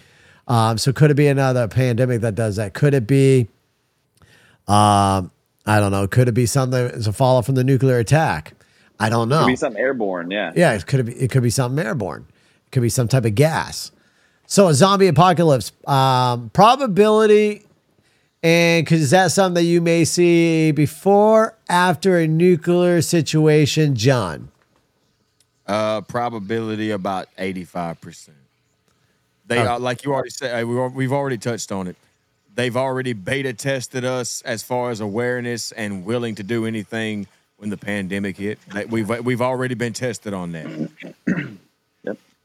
Um, 0.48 0.78
so 0.78 0.92
could 0.92 1.10
it 1.10 1.16
be 1.16 1.28
another 1.28 1.68
pandemic 1.70 2.22
that 2.22 2.36
does 2.36 2.58
that? 2.58 2.74
Could 2.74 2.94
it 2.94 3.08
be 3.08 3.48
um, 4.68 5.32
i 5.66 5.80
don't 5.80 5.92
know. 5.92 6.06
Could 6.06 6.28
it 6.28 6.34
be 6.34 6.46
something 6.46 6.78
as 6.78 7.08
a 7.08 7.14
follow 7.14 7.42
from 7.42 7.56
the 7.56 7.64
nuclear 7.64 8.00
attack 8.00 8.57
i 9.00 9.10
don't 9.10 9.30
know 9.30 9.40
It 9.42 9.44
Could 9.44 9.48
be 9.52 9.56
something 9.56 9.82
airborne. 9.82 10.32
Yeah. 10.32 10.52
yeah, 10.56 10.74
it 10.74 10.86
could 10.86 11.06
be 11.06 11.14
it 11.14 11.32
could 11.32 11.44
be 11.44 11.50
something 11.50 11.86
airborne. 11.86 12.26
It 12.66 12.72
could 12.72 12.82
be 12.82 12.90
some 12.90 13.08
type 13.08 13.26
of 13.26 13.36
gas. 13.36 13.92
So 14.48 14.68
a 14.70 14.74
zombie 14.74 15.08
apocalypse 15.08 15.72
um, 15.88 16.50
probability, 16.52 17.66
and 18.42 18.86
because 18.86 19.02
is 19.02 19.12
that 19.12 19.32
something 19.32 19.56
that 19.56 19.68
you 19.68 19.82
may 19.82 20.06
see 20.06 20.72
before, 20.72 21.54
after 21.70 22.18
a 22.18 22.28
nuclear 22.28 23.02
situation, 23.02 23.96
John? 23.96 24.50
Uh, 25.66 26.00
probability 26.02 26.92
about 26.92 27.28
eighty-five 27.38 28.00
percent. 28.00 28.38
They 29.48 29.58
are 29.60 29.80
like 29.80 30.04
you 30.06 30.14
already 30.14 30.30
said. 30.30 30.64
uh, 30.64 30.66
we 30.66 30.76
We've 30.88 31.12
already 31.14 31.38
touched 31.38 31.72
on 31.74 31.88
it. 31.88 31.98
They've 32.56 32.76
already 32.76 33.14
beta 33.14 33.54
tested 33.54 34.04
us 34.06 34.42
as 34.44 34.64
far 34.64 34.90
as 34.92 35.00
awareness 35.02 35.72
and 35.74 36.06
willing 36.06 36.36
to 36.36 36.44
do 36.44 36.66
anything 36.66 37.28
when 37.58 37.70
the 37.70 37.78
pandemic 37.78 38.38
hit. 38.38 38.60
That 38.74 38.90
We've 38.90 39.10
we've 39.24 39.42
already 39.42 39.76
been 39.76 39.94
tested 39.94 40.34
on 40.34 40.52
that. 40.54 40.90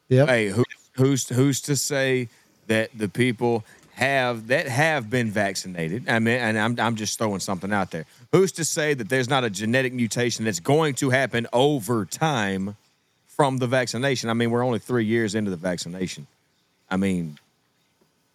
Yep. 0.09 0.29
Hey, 0.29 0.49
who, 0.49 0.63
who's 0.93 1.27
who's 1.31 1.63
to 1.63 1.75
say 1.75 2.29
that 2.67 2.91
the 2.95 3.09
people 3.09 3.65
have 3.95 4.49
that 4.49 4.69
have 4.69 5.09
been 5.09 5.31
vaccinated? 5.31 6.07
I 6.07 6.19
mean, 6.19 6.37
and 6.37 6.59
I'm 6.59 6.79
I'm 6.79 6.97
just 6.97 7.17
throwing 7.17 7.41
something 7.41 7.73
out 7.73 7.93
there. 7.93 8.05
Who's 8.31 8.53
to 8.53 8.65
say 8.67 8.93
that 8.93 9.09
there's 9.09 9.31
not 9.31 9.43
a 9.43 9.49
genetic 9.49 9.95
mutation 9.95 10.45
that's 10.45 10.61
going 10.61 10.97
to 10.97 11.09
happen 11.09 11.47
over 11.55 12.05
time 12.05 12.77
from 13.27 13.57
the 13.57 13.67
vaccination? 13.67 14.29
I 14.29 14.35
mean, 14.35 14.51
we're 14.51 14.63
only 14.63 14.81
three 14.81 15.07
years 15.07 15.35
into 15.35 15.51
the 15.51 15.57
vaccination. 15.57 16.27
I 16.91 16.99
mean, 16.99 17.39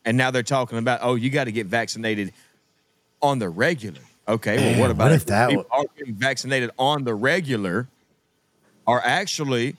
and 0.03 0.17
now 0.17 0.31
they're 0.31 0.41
talking 0.41 0.79
about, 0.79 1.01
oh, 1.03 1.13
you 1.13 1.29
got 1.29 1.43
to 1.43 1.51
get 1.51 1.67
vaccinated 1.67 2.33
on 3.21 3.37
the 3.37 3.49
regular. 3.49 4.01
Okay, 4.27 4.57
well, 4.57 4.81
what 4.81 4.91
about 4.91 5.05
what 5.05 5.11
if 5.13 5.21
if 5.21 5.27
that 5.27 5.49
people 5.49 5.65
wa- 5.71 5.79
are 5.79 5.85
getting 5.97 6.15
vaccinated 6.15 6.69
on 6.77 7.03
the 7.05 7.13
regular 7.15 7.87
are 8.85 9.01
actually 9.03 9.75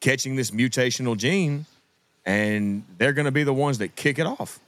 catching 0.00 0.36
this 0.36 0.50
mutational 0.50 1.16
gene 1.16 1.66
and 2.26 2.84
they're 2.98 3.12
going 3.14 3.24
to 3.24 3.30
be 3.32 3.44
the 3.44 3.52
ones 3.54 3.78
that 3.78 3.96
kick 3.96 4.18
it 4.18 4.26
off. 4.26 4.58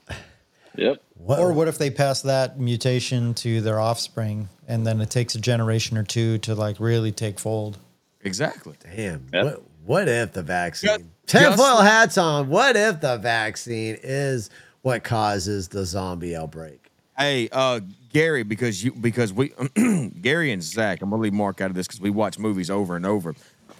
Yep. 0.75 1.01
What, 1.17 1.39
Or 1.39 1.53
what 1.53 1.67
if 1.67 1.77
they 1.77 1.89
pass 1.91 2.21
that 2.23 2.59
mutation 2.59 3.33
to 3.35 3.61
their 3.61 3.79
offspring 3.79 4.49
and 4.67 4.85
then 4.87 4.99
it 5.01 5.09
takes 5.11 5.35
a 5.35 5.39
generation 5.39 5.97
or 5.97 6.03
two 6.03 6.37
to 6.39 6.55
like 6.55 6.79
really 6.79 7.11
take 7.11 7.39
fold? 7.39 7.77
Exactly. 8.21 8.75
damn. 8.95 9.27
Yep. 9.33 9.43
What, 9.45 9.63
what 9.85 10.07
if 10.07 10.33
the 10.33 10.43
vaccine? 10.43 10.89
Just- 10.89 11.03
Tinfoil 11.27 11.77
hats 11.81 12.17
on. 12.17 12.49
What 12.49 12.75
if 12.75 12.99
the 13.01 13.17
vaccine 13.17 13.97
is 14.01 14.49
what 14.81 15.03
causes 15.03 15.67
the 15.69 15.85
zombie 15.85 16.35
outbreak? 16.35 16.80
Hey, 17.17 17.49
uh, 17.51 17.81
Gary, 18.13 18.43
because 18.43 18.83
you 18.83 18.91
because 18.93 19.31
we 19.33 19.53
Gary 20.21 20.51
and 20.51 20.63
Zach, 20.63 21.01
I'm 21.01 21.09
gonna 21.09 21.21
leave 21.21 21.33
Mark 21.33 21.61
out 21.61 21.69
of 21.69 21.75
this 21.75 21.87
because 21.87 22.01
we 22.01 22.09
watch 22.09 22.39
movies 22.39 22.69
over 22.69 22.95
and 22.95 23.05
over. 23.05 23.35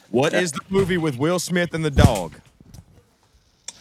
What 0.09 0.33
is 0.33 0.51
the 0.51 0.59
movie 0.69 0.97
with 0.97 1.17
Will 1.17 1.39
Smith 1.39 1.73
and 1.73 1.83
the 1.83 1.91
dog? 1.91 2.33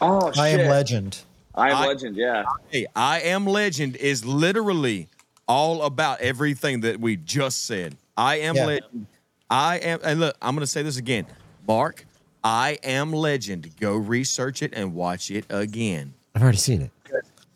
Oh 0.01 0.33
I 0.39 0.49
am 0.51 0.69
legend. 0.69 1.19
I 1.55 1.71
am 1.71 1.77
I- 1.77 1.87
legend. 1.89 2.17
Yeah. 2.17 2.45
Hey, 2.71 2.87
I 2.95 3.21
Am 3.21 3.45
Legend 3.47 3.97
is 3.97 4.25
literally 4.25 5.09
all 5.49 5.83
about 5.83 6.21
everything 6.21 6.81
that 6.83 7.01
we 7.01 7.17
just 7.17 7.67
said. 7.67 7.97
I 8.17 8.37
Am 8.39 8.55
Yeah. 8.55 8.67
Legend. 8.67 9.07
I 9.51 9.79
am, 9.79 9.99
and 10.05 10.21
look, 10.21 10.37
I'm 10.41 10.55
going 10.55 10.63
to 10.63 10.67
say 10.71 10.83
this 10.83 10.97
again. 10.97 11.27
Mark, 11.67 12.07
I 12.45 12.79
Am 12.85 13.13
Legend. 13.13 13.69
Go 13.81 13.97
research 13.97 14.63
it 14.63 14.73
and 14.75 14.95
watch 14.95 15.29
it 15.33 15.45
again. 15.51 16.15
I've 16.37 16.43
already 16.43 16.59
seen 16.59 16.83
it. 16.83 16.91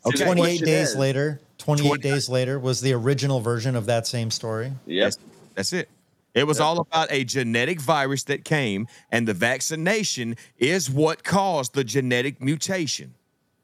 Okay. 0.04 0.24
28 0.24 0.60
days 0.64 0.90
is- 0.90 0.96
later, 0.96 1.40
28 1.64 1.88
20 1.88 2.02
days 2.02 2.28
later 2.28 2.58
was 2.58 2.80
the 2.82 2.92
original 2.92 3.40
version 3.40 3.74
of 3.74 3.86
that 3.86 4.06
same 4.06 4.30
story. 4.30 4.72
Yes. 4.86 5.16
That's, 5.16 5.26
that's 5.54 5.72
it. 5.72 5.88
It 6.34 6.46
was 6.46 6.60
all 6.60 6.80
about 6.80 7.12
a 7.12 7.24
genetic 7.24 7.80
virus 7.80 8.24
that 8.24 8.44
came, 8.44 8.88
and 9.12 9.26
the 9.26 9.34
vaccination 9.34 10.36
is 10.58 10.90
what 10.90 11.22
caused 11.22 11.74
the 11.74 11.84
genetic 11.84 12.42
mutation 12.42 13.14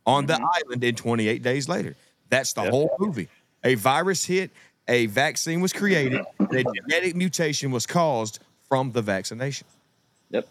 on 0.07 0.27
the 0.27 0.35
island 0.35 0.83
in 0.85 0.95
28 0.95 1.43
days 1.43 1.69
later. 1.69 1.97
That's 2.29 2.53
the 2.53 2.71
whole 2.71 2.95
movie. 3.01 3.29
A 3.65 3.75
virus 3.75 4.25
hit, 4.25 4.53
a 4.87 5.07
vaccine 5.07 5.61
was 5.61 5.73
created, 5.73 6.23
and 6.39 6.55
a 6.55 6.63
genetic 6.63 7.17
mutation 7.17 7.73
was 7.73 7.87
caused 7.87 8.39
from 8.69 8.93
the 8.93 9.03
vaccination. 9.03 9.67
Yep. 10.31 10.47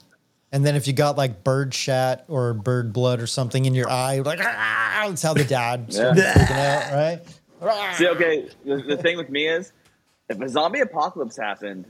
And 0.51 0.65
then 0.65 0.75
if 0.75 0.87
you 0.87 0.93
got 0.93 1.17
like 1.17 1.43
bird 1.43 1.73
shat 1.73 2.25
or 2.27 2.53
bird 2.53 2.91
blood 2.91 3.21
or 3.21 3.27
something 3.27 3.65
in 3.65 3.73
your 3.73 3.89
eye, 3.89 4.19
like, 4.19 4.39
ah, 4.41 5.05
that's 5.07 5.21
how 5.21 5.33
the 5.33 5.45
dad 5.45 5.93
started 5.93 6.21
freaking 6.21 6.51
out, 6.51 6.93
right? 6.93 7.38
See, 7.95 8.07
okay. 8.07 8.49
The, 8.65 8.77
the 8.77 8.97
thing 8.97 9.17
with 9.17 9.29
me 9.29 9.47
is, 9.47 9.71
if 10.29 10.39
a 10.39 10.47
zombie 10.49 10.79
apocalypse 10.81 11.35
happened, 11.37 11.85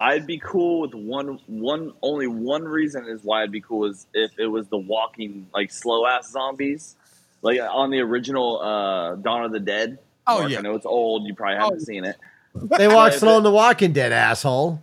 I'd 0.00 0.26
be 0.26 0.38
cool 0.38 0.80
with 0.80 0.94
one, 0.94 1.38
one, 1.46 1.92
only 2.02 2.26
one 2.26 2.64
reason 2.64 3.06
is 3.06 3.20
why 3.22 3.42
I'd 3.42 3.52
be 3.52 3.60
cool 3.60 3.84
is 3.88 4.06
if 4.12 4.32
it 4.38 4.46
was 4.48 4.66
the 4.68 4.76
walking, 4.78 5.46
like 5.54 5.70
slow 5.70 6.06
ass 6.06 6.30
zombies, 6.30 6.96
like 7.40 7.60
on 7.60 7.90
the 7.90 8.00
original 8.00 8.60
uh, 8.60 9.14
Dawn 9.16 9.44
of 9.44 9.52
the 9.52 9.60
Dead. 9.60 9.98
Oh, 10.26 10.40
Mark, 10.40 10.50
yeah. 10.50 10.58
I 10.58 10.62
know 10.62 10.74
it's 10.74 10.86
old. 10.86 11.24
You 11.26 11.34
probably 11.34 11.56
haven't 11.56 11.80
Oh. 11.82 11.84
seen 11.84 12.04
it. 12.04 12.16
They 12.54 12.88
walk 12.88 13.12
slow 13.14 13.38
in 13.38 13.44
The 13.44 13.50
Walking 13.50 13.92
Dead, 13.92 14.12
asshole. 14.12 14.82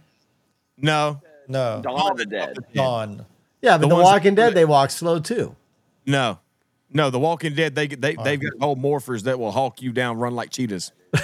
No, 0.78 1.22
No. 1.48 1.82
Dawn 1.84 2.12
of 2.12 2.18
the 2.18 2.26
Dead. 2.26 2.58
Dawn. 2.74 3.26
Yeah, 3.62 3.78
but 3.78 3.90
The 3.90 3.96
The, 3.96 4.02
Walking 4.02 4.36
Dead, 4.36 4.54
they 4.56 4.66
walk 4.66 4.90
slow 4.90 5.20
too. 5.20 5.56
no. 6.06 6.40
No, 6.92 7.10
The 7.10 7.20
Walking 7.20 7.54
Dead. 7.54 7.76
They 7.76 7.88
they 7.88 8.16
they've 8.16 8.40
got 8.42 8.52
whole 8.60 8.76
morphers 8.76 9.24
that 9.24 9.40
will 9.40 9.52
hawk 9.52 9.82
you 9.82 9.92
down, 9.92 10.18
run 10.18 10.36
like 10.36 10.50
cheetahs. 10.50 10.92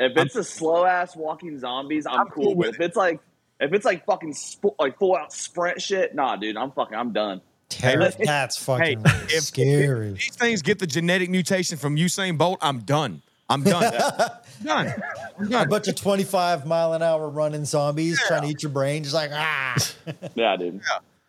If 0.00 0.16
it's 0.16 0.34
a 0.34 0.42
slow 0.42 0.86
ass 0.86 1.14
walking 1.14 1.58
zombies, 1.58 2.06
I'm, 2.06 2.28
cool. 2.28 2.54
But 2.54 2.68
if 2.68 2.80
it's 2.80 2.96
like 2.96 3.20
if 3.60 3.74
it's 3.74 3.84
like 3.84 4.06
fucking 4.06 4.32
sp- 4.32 4.72
like 4.78 4.98
full 4.98 5.14
out 5.14 5.30
sprint 5.30 5.82
shit, 5.82 6.14
nah, 6.14 6.36
dude, 6.36 6.56
I'm 6.56 6.72
fucking 6.72 6.96
I'm 6.96 7.12
done. 7.12 7.42
Terror, 7.68 8.10
that's 8.24 8.56
Hey, 8.56 8.96
fucking 8.96 9.02
if, 9.28 9.42
scary. 9.42 10.12
if 10.12 10.14
these 10.14 10.36
things 10.36 10.62
get 10.62 10.78
the 10.78 10.86
genetic 10.86 11.28
mutation 11.28 11.76
from 11.76 11.96
Usain 11.96 12.38
Bolt, 12.38 12.58
I'm 12.62 12.80
done. 12.80 13.20
I'm 13.50 13.62
done. 13.62 13.92
I'm 13.94 14.64
done. 14.64 15.02
I'm 15.38 15.52
a 15.52 15.66
bunch 15.66 15.86
of 15.88 15.96
25 15.96 16.64
mile 16.66 16.94
an 16.94 17.02
hour 17.02 17.28
running 17.28 17.66
zombies 17.66 18.18
trying 18.26 18.42
to 18.42 18.48
eat 18.48 18.62
your 18.62 18.72
brain, 18.72 19.02
just 19.02 19.14
like 19.14 19.30
ah. 19.34 19.76
Yeah, 20.34 20.56
dude. 20.56 20.80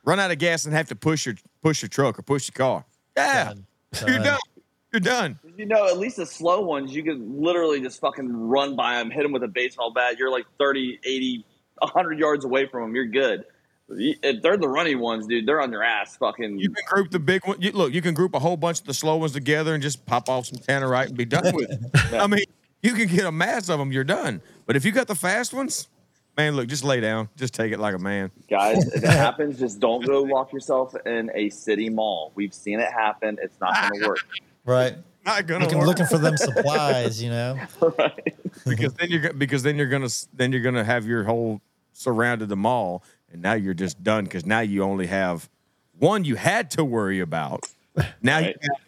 Run 0.06 0.20
out 0.20 0.32
of 0.32 0.38
gas 0.40 0.64
and 0.64 0.74
have 0.74 0.88
to 0.88 0.96
push 0.96 1.26
your 1.26 1.36
push 1.62 1.82
your 1.82 1.90
truck 1.90 2.18
or 2.18 2.22
push 2.22 2.48
your 2.48 2.54
car. 2.54 2.86
Yeah, 3.18 3.46
Done. 3.46 3.66
you're 4.08 4.18
Done. 4.18 4.24
done. 4.24 4.40
You're 4.92 5.00
done. 5.00 5.40
You 5.58 5.66
know, 5.66 5.88
at 5.88 5.98
least 5.98 6.18
the 6.18 6.26
slow 6.26 6.62
ones, 6.62 6.94
you 6.94 7.04
can 7.04 7.42
literally 7.42 7.80
just 7.80 8.00
fucking 8.02 8.30
run 8.32 8.76
by 8.76 8.96
them, 8.98 9.10
hit 9.10 9.24
them 9.24 9.32
with 9.32 9.44
a 9.44 9.48
baseball 9.48 9.92
bat. 9.94 10.18
You're 10.18 10.32
like 10.32 10.46
30, 10.60 11.00
80, 11.06 11.46
100 11.80 12.20
yards 12.20 12.44
away 12.44 12.68
from 12.68 12.82
them. 12.84 12.96
You're 12.96 13.06
good. 13.06 13.46
If 13.90 14.42
they're 14.42 14.58
the 14.58 14.68
running 14.70 15.00
ones, 15.00 15.28
dude, 15.28 15.46
they're 15.46 15.62
on 15.62 15.72
your 15.72 15.84
ass. 15.84 16.18
Fucking. 16.18 16.60
You 16.60 16.70
can 16.70 16.84
group 16.88 17.12
the 17.12 17.20
big 17.20 17.46
one. 17.46 17.62
You, 17.62 17.72
look, 17.72 17.94
you 17.94 18.02
can 18.02 18.14
group 18.14 18.34
a 18.34 18.40
whole 18.40 18.58
bunch 18.58 18.82
of 18.82 18.86
the 18.86 18.94
slow 18.94 19.18
ones 19.18 19.32
together 19.34 19.74
and 19.74 19.82
just 19.84 20.06
pop 20.06 20.30
off 20.30 20.46
some 20.48 20.60
tannerite 20.60 21.08
and 21.08 21.18
be 21.18 21.26
done 21.26 21.54
with 21.56 21.70
it. 21.72 22.14
I 22.14 22.28
mean, 22.28 22.44
you 22.84 22.94
can 22.94 23.08
get 23.08 23.26
a 23.26 23.32
mass 23.32 23.70
of 23.70 23.80
them, 23.80 23.92
you're 23.92 24.04
done. 24.04 24.42
But 24.66 24.76
if 24.76 24.84
you 24.86 24.92
got 24.92 25.08
the 25.08 25.16
fast 25.16 25.54
ones, 25.54 25.88
man, 26.38 26.56
look, 26.56 26.68
just 26.68 26.84
lay 26.84 27.00
down, 27.00 27.30
just 27.36 27.54
take 27.54 27.72
it 27.72 27.80
like 27.80 27.96
a 27.96 28.00
man. 28.00 28.32
Guys, 28.50 28.88
if 28.94 29.04
it 29.04 29.10
happens, 29.10 29.60
just 29.60 29.80
don't 29.80 30.06
go 30.06 30.22
lock 30.24 30.52
yourself 30.54 30.96
in 31.06 31.30
a 31.36 31.50
city 31.50 31.90
mall. 31.90 32.32
We've 32.36 32.54
seen 32.54 32.80
it 32.80 32.92
happen. 32.92 33.38
It's 33.42 33.60
not 33.60 33.90
going 33.90 34.02
to 34.02 34.08
work. 34.08 34.18
Right. 34.64 34.96
Not 35.26 35.48
gonna 35.48 35.64
Looking, 35.66 35.80
work. 35.80 35.88
looking 35.88 36.06
for 36.06 36.20
them 36.20 36.38
supplies, 36.38 37.22
you 37.22 37.32
know. 37.32 37.60
right? 37.98 38.36
because 38.64 38.94
then 38.94 39.10
you're 39.10 39.34
because 39.34 39.64
then 39.64 39.76
you're 39.76 39.88
gonna 39.88 40.08
then 40.36 40.52
you're 40.52 40.62
gonna 40.62 40.84
have 40.84 41.08
your 41.08 41.24
whole 41.24 41.62
surrounded 41.94 42.48
the 42.48 42.56
mall, 42.56 43.04
and 43.32 43.42
now 43.42 43.54
you're 43.54 43.74
just 43.74 44.04
done 44.04 44.24
because 44.26 44.46
now 44.46 44.60
you 44.60 44.84
only 44.84 45.08
have 45.08 45.50
one 45.98 46.24
you 46.26 46.36
had 46.36 46.70
to 46.72 46.84
worry 46.86 47.20
about. 47.22 47.64
Now 48.22 48.38
Right. 48.38 48.56
you 48.62 48.70
have 48.72 48.82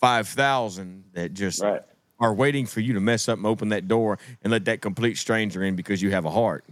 five 0.00 0.28
thousand 0.28 1.04
that 1.12 1.34
just 1.34 1.62
Right. 1.62 1.82
Are 2.20 2.34
waiting 2.34 2.66
for 2.66 2.80
you 2.80 2.92
to 2.94 3.00
mess 3.00 3.28
up 3.28 3.38
and 3.38 3.46
open 3.46 3.68
that 3.70 3.86
door 3.88 4.18
and 4.42 4.50
let 4.50 4.64
that 4.66 4.80
complete 4.80 5.16
stranger 5.18 5.62
in 5.62 5.76
because 5.76 6.02
you 6.02 6.10
have 6.10 6.24
a 6.24 6.30
heart. 6.30 6.64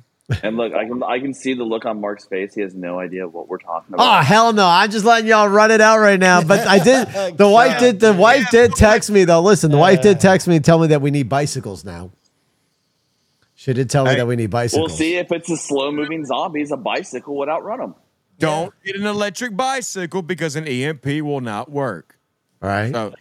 And 0.43 0.57
look, 0.57 0.75
I 0.75 0.85
can 0.89 1.03
I 1.05 1.21
can 1.21 1.33
see 1.33 1.55
the 1.55 1.63
look 1.63 1.85
on 1.85 2.01
Mark's 2.01 2.27
face. 2.27 2.53
He 2.53 2.61
has 2.63 2.75
no 2.75 2.99
idea 2.99 3.29
what 3.29 3.49
we're 3.49 3.59
talking 3.59 3.95
about. 3.95 4.21
Oh 4.21 4.25
hell 4.25 4.53
no! 4.53 4.67
I'm 4.67 4.91
just 4.91 5.05
letting 5.05 5.29
y'all 5.29 5.47
run 5.49 5.71
it 5.71 5.81
out 5.81 5.99
right 6.01 6.19
now. 6.19 6.43
But 6.43 6.67
I 6.67 6.81
did. 6.81 7.07
The 7.37 7.49
wife 7.49 7.79
did. 7.79 8.01
The 8.01 8.13
wife 8.13 8.51
did 8.51 8.75
text 8.75 9.09
me 9.09 9.25
though. 9.25 9.41
Listen, 9.41 9.71
the 9.71 9.79
wife 9.79 10.03
did 10.03 10.19
text 10.19 10.49
me 10.49 10.57
and 10.57 10.65
tell 10.65 10.81
me 10.81 10.89
that 10.89 11.01
we 11.01 11.13
need 11.13 11.29
bicycles 11.29 11.85
now. 11.85 12.11
She 13.55 13.73
did 13.73 13.89
tell 13.89 14.05
me 14.05 14.11
Hey, 14.11 14.17
that 14.17 14.27
we 14.27 14.35
need 14.37 14.51
bicycles. 14.51 14.91
we'll 14.91 14.97
see 14.97 15.17
if 15.17 15.31
it's 15.33 15.49
a 15.51 15.57
slow 15.57 15.91
moving 15.93 16.25
zombies. 16.27 16.71
A 16.73 16.77
bicycle 16.77 17.37
would 17.39 17.49
outrun 17.49 17.79
them. 17.79 17.95
Don't 18.39 18.75
get 18.85 18.97
an 18.97 19.07
electric 19.07 19.57
bicycle 19.57 20.23
because 20.23 20.57
an 20.57 20.67
EMP 20.67 21.07
will 21.23 21.41
not 21.41 21.71
work. 21.71 22.19
All 22.63 22.69
right. 22.69 22.93
So 22.93 23.15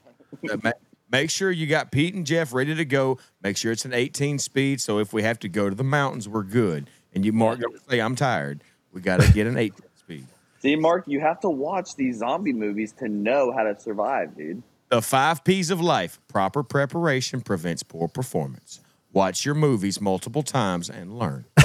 ma- 0.63 0.71
make 1.11 1.29
sure 1.29 1.51
you 1.51 1.67
got 1.67 1.91
Pete 1.91 2.13
and 2.13 2.25
Jeff 2.25 2.53
ready 2.53 2.75
to 2.75 2.85
go. 2.85 3.17
Make 3.41 3.57
sure 3.57 3.71
it's 3.71 3.85
an 3.85 3.93
18 3.93 4.39
speed. 4.39 4.81
So 4.81 4.99
if 4.99 5.13
we 5.13 5.23
have 5.23 5.39
to 5.39 5.49
go 5.49 5.69
to 5.69 5.75
the 5.75 5.83
mountains, 5.83 6.27
we're 6.27 6.43
good. 6.43 6.89
And 7.13 7.25
you, 7.25 7.33
Mark, 7.33 7.61
say 7.89 7.99
I'm 7.99 8.15
tired. 8.15 8.63
We 8.91 9.01
got 9.01 9.21
to 9.21 9.31
get 9.31 9.47
an 9.47 9.57
18 9.57 9.79
speed. 9.95 10.27
See, 10.59 10.75
Mark, 10.75 11.03
you 11.07 11.19
have 11.19 11.39
to 11.41 11.49
watch 11.49 11.95
these 11.95 12.19
zombie 12.19 12.53
movies 12.53 12.91
to 12.93 13.07
know 13.07 13.51
how 13.51 13.63
to 13.63 13.79
survive, 13.79 14.35
dude. 14.35 14.63
The 14.89 15.01
five 15.01 15.43
P's 15.43 15.71
of 15.71 15.81
life: 15.81 16.19
proper 16.27 16.63
preparation 16.63 17.41
prevents 17.41 17.83
poor 17.83 18.07
performance. 18.07 18.79
Watch 19.13 19.45
your 19.45 19.55
movies 19.55 19.99
multiple 19.99 20.43
times 20.43 20.89
and 20.89 21.17
learn. 21.17 21.45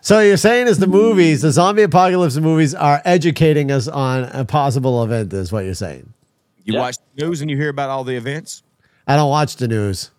So 0.00 0.20
you're 0.20 0.36
saying 0.36 0.68
is 0.68 0.78
the 0.78 0.86
movies, 0.86 1.42
the 1.42 1.50
zombie 1.50 1.82
apocalypse 1.82 2.36
movies, 2.36 2.74
are 2.74 3.02
educating 3.04 3.70
us 3.70 3.88
on 3.88 4.24
a 4.24 4.44
possible 4.44 5.02
event? 5.02 5.32
Is 5.32 5.50
what 5.50 5.64
you're 5.64 5.74
saying? 5.74 6.12
You 6.68 6.74
Yeah. 6.74 6.80
watch 6.80 6.96
the 7.16 7.24
news 7.26 7.40
and 7.40 7.50
you 7.50 7.56
hear 7.56 7.70
about 7.70 7.88
all 7.88 8.04
the 8.04 8.14
events. 8.14 8.62
I 9.06 9.16
don't 9.16 9.30
watch 9.30 9.56
the 9.56 9.66
news. 9.68 10.10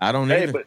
I 0.00 0.10
don't 0.10 0.28
Hey, 0.28 0.42
either. 0.44 0.52
but 0.52 0.66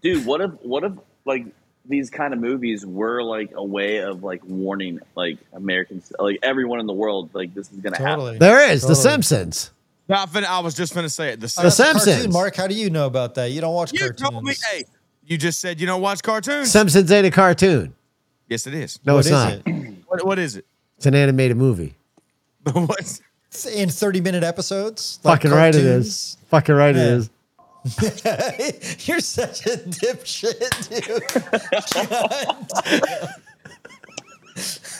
dude, 0.00 0.24
what 0.24 0.40
if 0.40 0.50
what 0.62 0.84
if 0.84 0.92
like 1.26 1.44
these 1.84 2.08
kind 2.08 2.32
of 2.32 2.40
movies 2.40 2.86
were 2.86 3.22
like 3.22 3.50
a 3.54 3.62
way 3.62 3.98
of 3.98 4.22
like 4.22 4.42
warning 4.46 5.00
like 5.14 5.36
Americans, 5.52 6.10
like 6.18 6.38
everyone 6.42 6.80
in 6.80 6.86
the 6.86 6.94
world, 6.94 7.28
like 7.34 7.52
this 7.54 7.70
is 7.70 7.78
gonna 7.80 7.96
Totally. 7.98 8.38
There 8.38 8.70
is 8.70 8.82
the 8.82 8.94
Simpsons. 8.94 9.70
No, 10.08 10.16
I, 10.16 10.24
fin- 10.26 10.44
I 10.46 10.60
was 10.60 10.74
just 10.74 10.94
going 10.94 11.04
to 11.04 11.10
say 11.10 11.28
it. 11.30 11.36
The, 11.40 11.46
The 11.62 11.70
Simpsons. 11.70 12.04
Cartoon, 12.16 12.32
Mark, 12.32 12.56
how 12.56 12.66
do 12.66 12.74
you 12.74 12.90
know 12.90 13.06
about 13.06 13.34
that? 13.36 13.50
You 13.52 13.60
don't 13.60 13.72
watch 13.74 13.92
you 13.92 14.00
cartoons. 14.00 14.30
told 14.30 14.44
me, 14.44 14.54
hey, 14.72 14.84
you 15.26 15.38
just 15.38 15.60
said 15.60 15.78
you 15.80 15.86
don't 15.86 16.00
watch 16.02 16.22
cartoons. 16.24 16.70
Simpsons 16.72 17.10
ain't 17.12 17.26
a 17.26 17.30
cartoon. 17.30 17.94
yes, 18.48 18.66
it 18.66 18.74
is. 18.74 18.98
No, 19.06 19.14
What 19.14 19.18
it's 19.20 19.26
is 19.28 19.32
not. 19.32 19.52
it? 19.64 19.94
What, 20.08 20.24
what 20.26 20.38
is 20.40 20.56
it? 20.56 20.66
It's 20.96 21.06
an 21.06 21.14
animated 21.14 21.56
movie. 21.56 21.94
What's, 22.72 23.20
It's 23.20 23.20
in 23.66 23.88
30 23.88 24.20
minute 24.20 24.42
episodes. 24.44 25.18
like 25.24 25.42
Fucking 25.42 25.50
right 25.56 25.74
it 25.74 25.84
is. 25.84 26.36
Fucking 26.48 26.74
right 26.74 26.94
Yeah. 26.96 27.02
it 27.02 27.08
is. 27.12 27.30
You're 29.08 29.20
such 29.20 29.66
a 29.66 29.70
dipshit, 29.78 30.88
dude. 30.88 31.22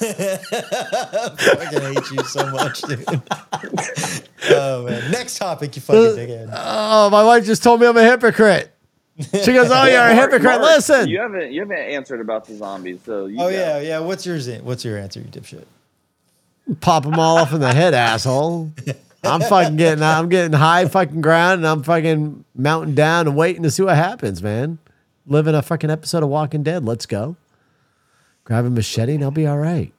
I 0.01 1.29
fucking 1.39 1.81
hate 1.83 2.11
you 2.11 2.25
so 2.25 2.51
much, 2.51 2.81
dude. 2.83 3.05
oh 4.51 4.85
man. 4.85 5.11
Next 5.11 5.39
topic, 5.39 5.77
you 5.77 5.83
fucking 5.83 6.01
uh, 6.03 6.07
dickhead. 6.17 6.51
Oh, 6.53 7.11
my 7.11 7.23
wife 7.25 7.45
just 7.45 7.63
told 7.63 7.81
me 7.81 7.87
I'm 7.87 7.97
a 7.97 8.03
hypocrite. 8.03 8.75
She 9.19 9.53
goes, 9.53 9.71
"Oh, 9.71 9.85
you're 9.85 10.01
a 10.01 10.15
hypocrite." 10.15 10.43
Mark, 10.43 10.63
Listen, 10.63 11.09
you 11.09 11.21
haven't 11.21 11.53
you 11.53 11.61
haven't 11.61 11.77
answered 11.79 12.21
about 12.21 12.47
the 12.47 12.55
zombies, 12.57 13.01
so 13.05 13.27
you 13.27 13.37
Oh 13.39 13.45
go. 13.45 13.49
yeah, 13.51 13.81
yeah. 13.81 13.99
What's 14.01 14.25
yours? 14.27 14.49
What's 14.63 14.85
your 14.85 14.99
answer, 14.99 15.21
you 15.21 15.27
dipshit? 15.27 15.65
Pop 16.81 17.05
them 17.05 17.19
all 17.19 17.39
off 17.39 17.53
in 17.53 17.61
the 17.61 17.73
head, 17.73 17.95
asshole. 17.95 18.71
I'm 19.25 19.41
fucking 19.41 19.77
getting, 19.77 20.03
I'm 20.03 20.29
getting 20.29 20.53
high 20.53 20.87
fucking 20.89 21.21
ground, 21.21 21.61
and 21.61 21.67
I'm 21.67 21.83
fucking 21.83 22.45
mounting 22.55 22.95
down 22.95 23.27
and 23.29 23.37
waiting 23.37 23.63
to 23.63 23.71
see 23.71 23.83
what 23.85 23.97
happens, 23.97 24.43
man. 24.43 24.79
Living 25.27 25.55
a 25.55 25.63
fucking 25.63 25.91
episode 25.91 26.23
of 26.23 26.29
Walking 26.29 26.63
Dead. 26.65 26.85
Let's 26.85 27.07
go. 27.07 27.37
Grab 28.45 28.65
a 28.65 28.71
machete 28.71 29.15
and 29.15 29.23
I'll 29.23 29.31
be 29.31 29.47
all 29.47 29.59
right. 29.59 29.93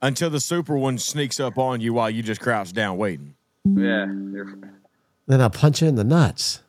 until 0.00 0.30
the 0.30 0.40
super 0.40 0.76
one 0.76 0.96
sneaks 0.96 1.38
up 1.38 1.58
on 1.58 1.80
you 1.82 1.92
while 1.92 2.08
you 2.08 2.22
just 2.22 2.40
crouch 2.40 2.72
down 2.72 2.96
waiting. 2.96 3.34
yeah. 3.64 4.06
Then 5.26 5.40
I'll 5.40 5.50
punch 5.50 5.82
you 5.82 5.88
in 5.88 5.94
the 5.96 6.04
nuts. 6.04 6.60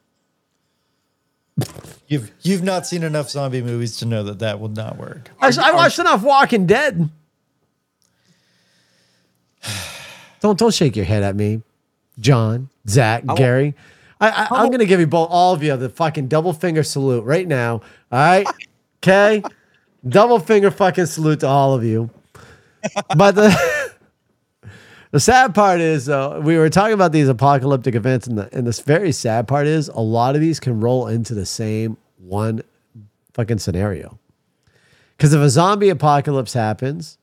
You've 2.08 2.32
you've 2.42 2.64
not 2.64 2.86
seen 2.86 3.04
enough 3.04 3.30
zombie 3.30 3.62
movies 3.62 3.98
to 3.98 4.06
know 4.06 4.24
that 4.24 4.40
that 4.40 4.60
will 4.60 4.70
not 4.70 4.98
work. 4.98 5.30
I, 5.40 5.52
I 5.62 5.72
watched 5.74 6.00
enough 6.00 6.22
Walking 6.24 6.66
Dead. 6.68 7.10
Don't 10.42 10.60
don't 10.60 10.74
shake 10.74 10.98
your 10.98 11.06
head 11.06 11.24
at 11.24 11.38
me, 11.38 11.62
John, 12.20 12.68
Zach, 12.86 13.24
Gary. 13.38 13.76
I, 14.20 14.30
I, 14.30 14.48
I'm 14.52 14.70
gonna 14.72 14.84
give 14.84 15.00
you 15.00 15.08
both, 15.08 15.30
all 15.32 15.54
of 15.54 15.64
you, 15.64 15.78
the 15.78 15.88
fucking 15.88 16.28
double 16.28 16.52
finger 16.52 16.84
salute 16.84 17.24
right 17.24 17.48
now. 17.48 17.76
All 18.12 18.20
right, 18.20 18.46
okay, 18.98 19.42
double 20.06 20.40
finger 20.40 20.70
fucking 20.70 21.06
salute 21.06 21.40
to 21.40 21.48
all 21.48 21.74
of 21.74 21.86
you. 21.86 22.10
But 23.16 23.36
the 23.36 23.94
the 25.12 25.22
sad 25.22 25.56
part 25.56 25.80
is, 25.80 26.08
though, 26.08 26.42
we 26.42 26.58
were 26.58 26.70
talking 26.70 26.94
about 26.94 27.14
these 27.14 27.30
apocalyptic 27.30 27.96
events, 27.96 28.28
and 28.28 28.38
the 28.38 28.50
and 28.52 28.68
this 28.68 28.82
very 28.82 29.14
sad 29.14 29.48
part 29.48 29.66
is, 29.66 29.88
a 29.88 30.02
lot 30.02 30.36
of 30.36 30.42
these 30.42 30.60
can 30.60 30.82
roll 30.82 31.08
into 31.08 31.34
the 31.34 31.46
same 31.46 31.96
one 32.18 32.64
fucking 33.34 33.60
scenario. 33.60 34.20
Because 35.18 35.34
if 35.34 35.42
a 35.42 35.50
zombie 35.50 35.90
apocalypse 35.90 36.54
happens, 36.54 37.18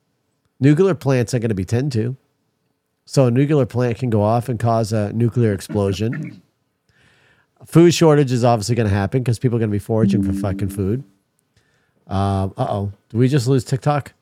nuclear 0.58 0.94
plants 0.94 1.34
are 1.34 1.38
going 1.38 1.50
to 1.50 1.54
be 1.54 1.64
tended 1.64 1.92
to. 1.92 2.16
So 3.10 3.26
a 3.26 3.30
nuclear 3.32 3.66
plant 3.66 3.98
can 3.98 4.08
go 4.08 4.22
off 4.22 4.48
and 4.48 4.56
cause 4.56 4.92
a 4.92 5.12
nuclear 5.12 5.52
explosion. 5.52 6.40
food 7.66 7.92
shortage 7.92 8.30
is 8.30 8.44
obviously 8.44 8.76
going 8.76 8.88
to 8.88 8.94
happen 8.94 9.20
because 9.20 9.40
people 9.40 9.56
are 9.56 9.58
going 9.58 9.68
to 9.68 9.74
be 9.74 9.80
foraging 9.80 10.22
for 10.22 10.32
fucking 10.32 10.68
food. 10.68 11.02
Um, 12.06 12.54
uh 12.56 12.66
oh. 12.68 12.92
Did 13.08 13.18
we 13.18 13.26
just 13.26 13.48
lose 13.48 13.64
TikTok? 13.64 14.12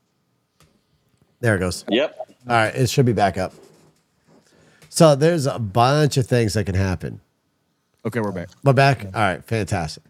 There 1.41 1.55
it 1.55 1.59
goes. 1.59 1.85
Yep. 1.91 2.17
All 2.49 2.57
right. 2.57 2.75
It 2.75 2.89
should 2.89 3.05
be 3.05 3.13
back 3.13 3.37
up. 3.37 3.53
So 4.89 5.15
there's 5.15 5.45
a 5.45 5.59
bunch 5.59 6.17
of 6.17 6.27
things 6.27 6.55
that 6.55 6.65
can 6.65 6.75
happen. 6.75 7.21
Okay, 8.07 8.21
we're 8.21 8.33
back. 8.33 8.49
We're 8.65 8.73
back. 8.73 9.05
All 9.05 9.11
right. 9.21 9.45
Fantastic. 9.45 10.03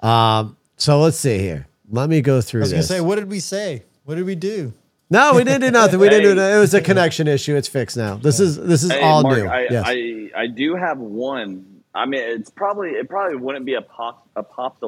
Um, 0.00 0.56
so 0.78 1.00
let's 1.00 1.18
see 1.18 1.36
here. 1.36 1.66
Let 1.90 2.08
me 2.08 2.22
go 2.22 2.40
through 2.40 2.62
I 2.62 2.64
was 2.64 2.70
gonna 2.70 2.78
this. 2.80 2.88
say, 2.88 3.02
what 3.02 3.16
did 3.16 3.28
we 3.28 3.40
say? 3.40 3.82
What 4.04 4.14
did 4.14 4.24
we 4.24 4.36
do? 4.36 4.72
No, 5.08 5.34
we 5.34 5.44
didn't 5.44 5.60
do 5.60 5.70
nothing. 5.70 6.00
We 6.00 6.08
didn't 6.08 6.24
do 6.24 6.30
Hey. 6.34 6.34
that. 6.36 6.56
It 6.56 6.60
was 6.60 6.74
a 6.74 6.80
connection 6.80 7.28
issue. 7.28 7.54
It's 7.56 7.68
fixed 7.68 7.96
now. 7.96 8.16
This 8.16 8.40
is 8.40 8.56
this 8.56 8.82
is 8.82 8.90
Hey, 8.90 9.00
all 9.02 9.22
Mark, 9.22 9.38
new. 9.38 9.46
I, 9.48 9.66
yes. 9.70 9.84
I 9.86 10.30
I 10.36 10.46
do 10.48 10.74
have 10.74 10.98
one. 10.98 11.82
I 11.94 12.06
mean, 12.06 12.20
it's 12.22 12.50
probably 12.50 12.90
it 12.90 13.08
probably 13.08 13.36
wouldn't 13.36 13.64
be 13.64 13.74
a 13.74 13.82
pop 13.82 14.26
a 14.34 14.42
pop. 14.42 14.78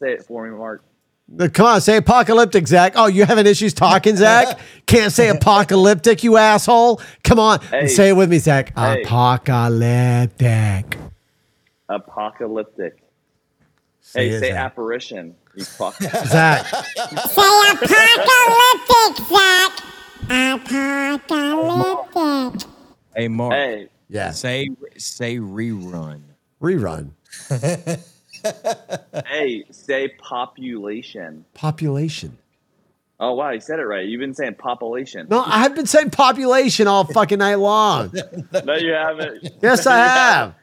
Say 0.00 0.12
it 0.12 0.24
for 0.24 0.48
me, 0.48 0.56
Mark. 0.56 0.84
Come 1.52 1.66
on, 1.66 1.80
say 1.82 1.98
apocalyptic, 1.98 2.66
Zach. 2.66 2.94
Oh, 2.96 3.06
you 3.06 3.26
having 3.26 3.46
issues 3.46 3.74
talking, 3.74 4.16
Zach? 4.16 4.58
Can't 4.86 5.12
say 5.12 5.28
apocalyptic, 5.28 6.24
you 6.24 6.38
asshole. 6.38 7.02
Come 7.22 7.38
on, 7.38 7.60
Hey. 7.60 7.86
say 7.88 8.08
it 8.08 8.14
with 8.14 8.30
me, 8.30 8.38
Zach. 8.38 8.72
Apocalyptic. 8.76 10.96
Apocalyptic. 11.90 13.02
Say 14.10 14.30
hey, 14.30 14.40
say 14.40 14.48
Zach. 14.52 14.64
apparition. 14.64 15.34
You 15.54 15.64
fuck. 15.64 15.94
Zach. 16.02 16.64
Say 16.66 17.72
apocalyptic, 17.72 19.26
Zach. 19.28 19.72
Apocalyptic. 21.28 22.68
Hey, 23.14 23.28
Mark. 23.28 23.52
hey, 23.52 23.88
Yeah. 24.08 24.30
Say 24.30 24.70
say 24.96 25.36
rerun. 25.36 26.22
Rerun. 26.62 27.10
hey, 29.26 29.64
say 29.70 30.08
population. 30.08 31.44
Population. 31.54 32.38
Oh 33.20 33.34
wow, 33.34 33.50
you 33.50 33.60
said 33.60 33.80
it 33.80 33.84
right. 33.84 34.06
You've 34.06 34.20
been 34.20 34.32
saying 34.32 34.54
population. 34.54 35.26
No, 35.28 35.42
I've 35.44 35.74
been 35.74 35.86
saying 35.86 36.10
population 36.10 36.86
all 36.86 37.04
fucking 37.04 37.38
night 37.40 37.56
long. 37.56 38.12
No, 38.64 38.74
you 38.74 38.92
haven't. 38.92 39.48
Yes, 39.60 39.86
I 39.86 39.96
have. 39.96 40.54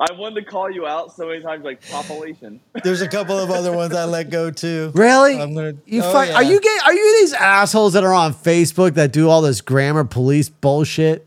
Haven't. 0.00 0.16
I 0.16 0.20
wanted 0.20 0.44
to 0.44 0.50
call 0.50 0.70
you 0.70 0.86
out 0.86 1.14
so 1.14 1.26
many 1.28 1.42
times, 1.42 1.64
like 1.64 1.88
population. 1.90 2.60
There's 2.84 3.02
a 3.02 3.08
couple 3.08 3.38
of 3.38 3.50
other 3.50 3.72
ones 3.72 3.94
I 3.94 4.04
let 4.04 4.30
go 4.30 4.50
too. 4.50 4.90
Really? 4.94 5.40
I'm 5.40 5.54
gonna- 5.54 5.74
you 5.86 6.02
oh, 6.02 6.12
fuck- 6.12 6.34
Are 6.34 6.42
you 6.42 6.60
gay? 6.60 6.78
Are 6.84 6.92
you 6.94 7.20
these 7.20 7.32
assholes 7.34 7.92
that 7.94 8.04
are 8.04 8.12
on 8.14 8.32
Facebook 8.34 8.94
that 8.94 9.12
do 9.12 9.28
all 9.28 9.42
this 9.42 9.60
grammar 9.60 10.04
police 10.04 10.48
bullshit? 10.48 11.26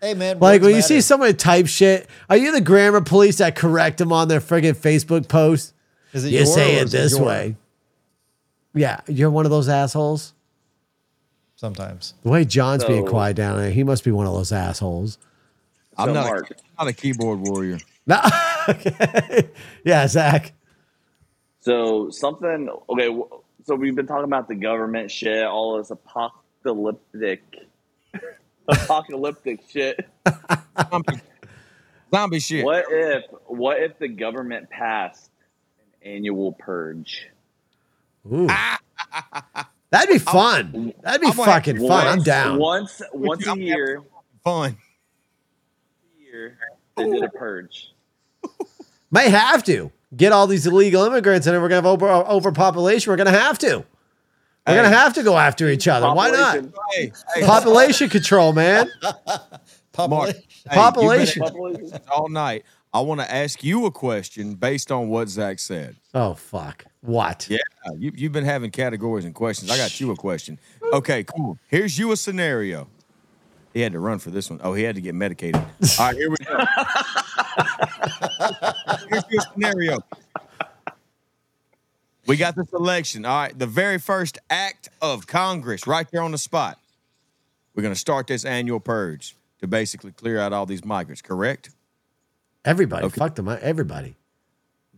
Hey 0.00 0.14
man, 0.14 0.38
Like 0.38 0.60
words 0.60 0.64
when 0.66 0.74
you 0.76 0.82
see 0.82 0.94
matter. 0.94 1.02
someone 1.02 1.36
type 1.36 1.66
shit, 1.66 2.08
are 2.30 2.36
you 2.36 2.52
the 2.52 2.60
grammar 2.60 3.00
police 3.00 3.38
that 3.38 3.56
correct 3.56 3.98
them 3.98 4.12
on 4.12 4.28
their 4.28 4.40
friggin' 4.40 4.76
Facebook 4.76 5.26
post? 5.28 5.74
Is 6.12 6.24
it 6.24 6.30
You 6.30 6.38
your 6.38 6.46
say 6.46 6.76
it 6.76 6.90
this 6.90 7.16
your? 7.16 7.26
way. 7.26 7.56
Yeah, 8.74 9.00
you're 9.08 9.30
one 9.30 9.44
of 9.44 9.50
those 9.50 9.68
assholes. 9.68 10.34
Sometimes. 11.56 12.14
The 12.22 12.28
way 12.30 12.44
John's 12.44 12.84
being 12.84 13.04
quiet 13.06 13.34
down 13.36 13.58
there, 13.58 13.70
he 13.70 13.82
must 13.82 14.04
be 14.04 14.12
one 14.12 14.26
of 14.26 14.32
those 14.32 14.52
assholes. 14.52 15.18
I'm 15.96 16.10
So, 16.10 16.12
not, 16.14 16.26
Mark. 16.26 16.52
I'm 16.78 16.86
not 16.86 16.90
a 16.92 16.92
keyboard 16.96 17.40
warrior. 17.40 17.78
No, 18.08 18.20
okay. 18.68 19.48
Yeah, 19.84 20.06
Zach. 20.08 20.52
So 21.60 22.08
something. 22.10 22.68
Okay, 22.88 23.08
so 23.64 23.74
we've 23.74 23.94
been 23.94 24.06
talking 24.06 24.24
about 24.24 24.48
the 24.48 24.54
government 24.54 25.10
shit, 25.10 25.44
all 25.44 25.76
this 25.78 25.90
apocalyptic, 25.90 27.42
apocalyptic 28.68 29.60
shit. 29.70 30.08
Zombie, 30.90 31.20
zombie 32.12 32.40
shit. 32.40 32.64
What 32.64 32.86
if? 32.88 33.24
What 33.46 33.78
if 33.82 33.98
the 33.98 34.08
government 34.08 34.70
passed 34.70 35.30
an 36.02 36.12
annual 36.12 36.52
purge? 36.52 37.28
Ooh. 38.32 38.46
Ah. 38.50 38.78
That'd 39.90 40.10
be 40.10 40.18
fun. 40.18 40.92
That'd 41.02 41.20
be 41.20 41.28
I'm 41.28 41.32
fucking 41.32 41.76
to 41.76 41.88
fun. 41.88 42.06
I'm 42.06 42.16
Once- 42.16 42.24
down. 42.24 42.58
Once, 42.58 43.02
once 43.12 43.46
a 43.46 43.50
I'm 43.50 43.60
year, 43.60 44.02
Fun. 44.44 44.76
year 46.18 46.58
they 46.96 47.04
did 47.10 47.22
a 47.22 47.28
purge. 47.30 47.92
May 49.10 49.30
have 49.30 49.62
to 49.64 49.90
get 50.16 50.32
all 50.32 50.46
these 50.46 50.66
illegal 50.66 51.04
immigrants, 51.04 51.46
and 51.46 51.54
then 51.54 51.62
we're 51.62 51.68
gonna 51.68 51.76
have 51.76 51.86
over 51.86 52.08
overpopulation. 52.08 53.10
We're 53.10 53.16
gonna 53.16 53.30
have 53.30 53.58
to. 53.60 53.84
We're 54.66 54.74
gonna 54.76 54.88
have 54.90 55.14
to 55.14 55.22
go 55.22 55.36
after 55.38 55.68
each 55.68 55.88
other. 55.88 56.12
Why 56.12 56.30
not? 56.30 56.56
Population- 56.56 56.72
Hey, 56.92 57.12
hey, 57.36 57.46
Population 57.46 58.08
control, 58.10 58.52
man. 58.52 58.90
Population. 59.92 60.42
hey, 60.68 60.74
Population. 60.76 61.42
you've 61.42 61.52
been 61.52 61.62
Population. 61.62 61.94
at- 61.94 62.08
all 62.10 62.28
night. 62.28 62.64
I 62.92 63.00
want 63.00 63.20
to 63.20 63.30
ask 63.32 63.62
you 63.62 63.84
a 63.86 63.90
question 63.90 64.54
based 64.54 64.90
on 64.90 65.08
what 65.08 65.28
Zach 65.28 65.58
said. 65.58 65.96
Oh 66.14 66.34
fuck. 66.34 66.84
What? 67.02 67.46
Yeah, 67.50 67.58
you, 67.96 68.12
you've 68.14 68.32
been 68.32 68.44
having 68.46 68.70
categories 68.70 69.24
and 69.24 69.34
questions. 69.34 69.70
I 69.70 69.76
got 69.76 70.00
you 70.00 70.10
a 70.10 70.16
question. 70.16 70.58
Okay, 70.92 71.24
cool. 71.24 71.58
Here's 71.68 71.98
you 71.98 72.12
a 72.12 72.16
scenario. 72.16 72.88
He 73.78 73.82
had 73.82 73.92
to 73.92 74.00
run 74.00 74.18
for 74.18 74.30
this 74.30 74.50
one. 74.50 74.58
Oh, 74.64 74.74
he 74.74 74.82
had 74.82 74.96
to 74.96 75.00
get 75.00 75.14
medicated. 75.14 75.54
All 75.54 75.62
right, 76.00 76.16
here 76.16 76.28
we 76.30 76.36
go. 76.44 76.58
Here's 79.08 79.22
your 79.30 79.42
scenario. 79.52 79.98
We 82.26 82.36
got 82.36 82.56
this 82.56 82.72
election. 82.72 83.24
All 83.24 83.38
right, 83.42 83.56
the 83.56 83.68
very 83.68 83.98
first 84.00 84.36
act 84.50 84.88
of 85.00 85.28
Congress 85.28 85.86
right 85.86 86.10
there 86.10 86.22
on 86.22 86.32
the 86.32 86.38
spot. 86.38 86.76
We're 87.76 87.84
going 87.84 87.94
to 87.94 88.00
start 88.00 88.26
this 88.26 88.44
annual 88.44 88.80
purge 88.80 89.36
to 89.60 89.68
basically 89.68 90.10
clear 90.10 90.40
out 90.40 90.52
all 90.52 90.66
these 90.66 90.84
migrants, 90.84 91.22
correct? 91.22 91.70
Everybody. 92.64 93.06
Okay. 93.06 93.16
Fuck 93.20 93.36
them. 93.36 93.46
Everybody. 93.48 94.16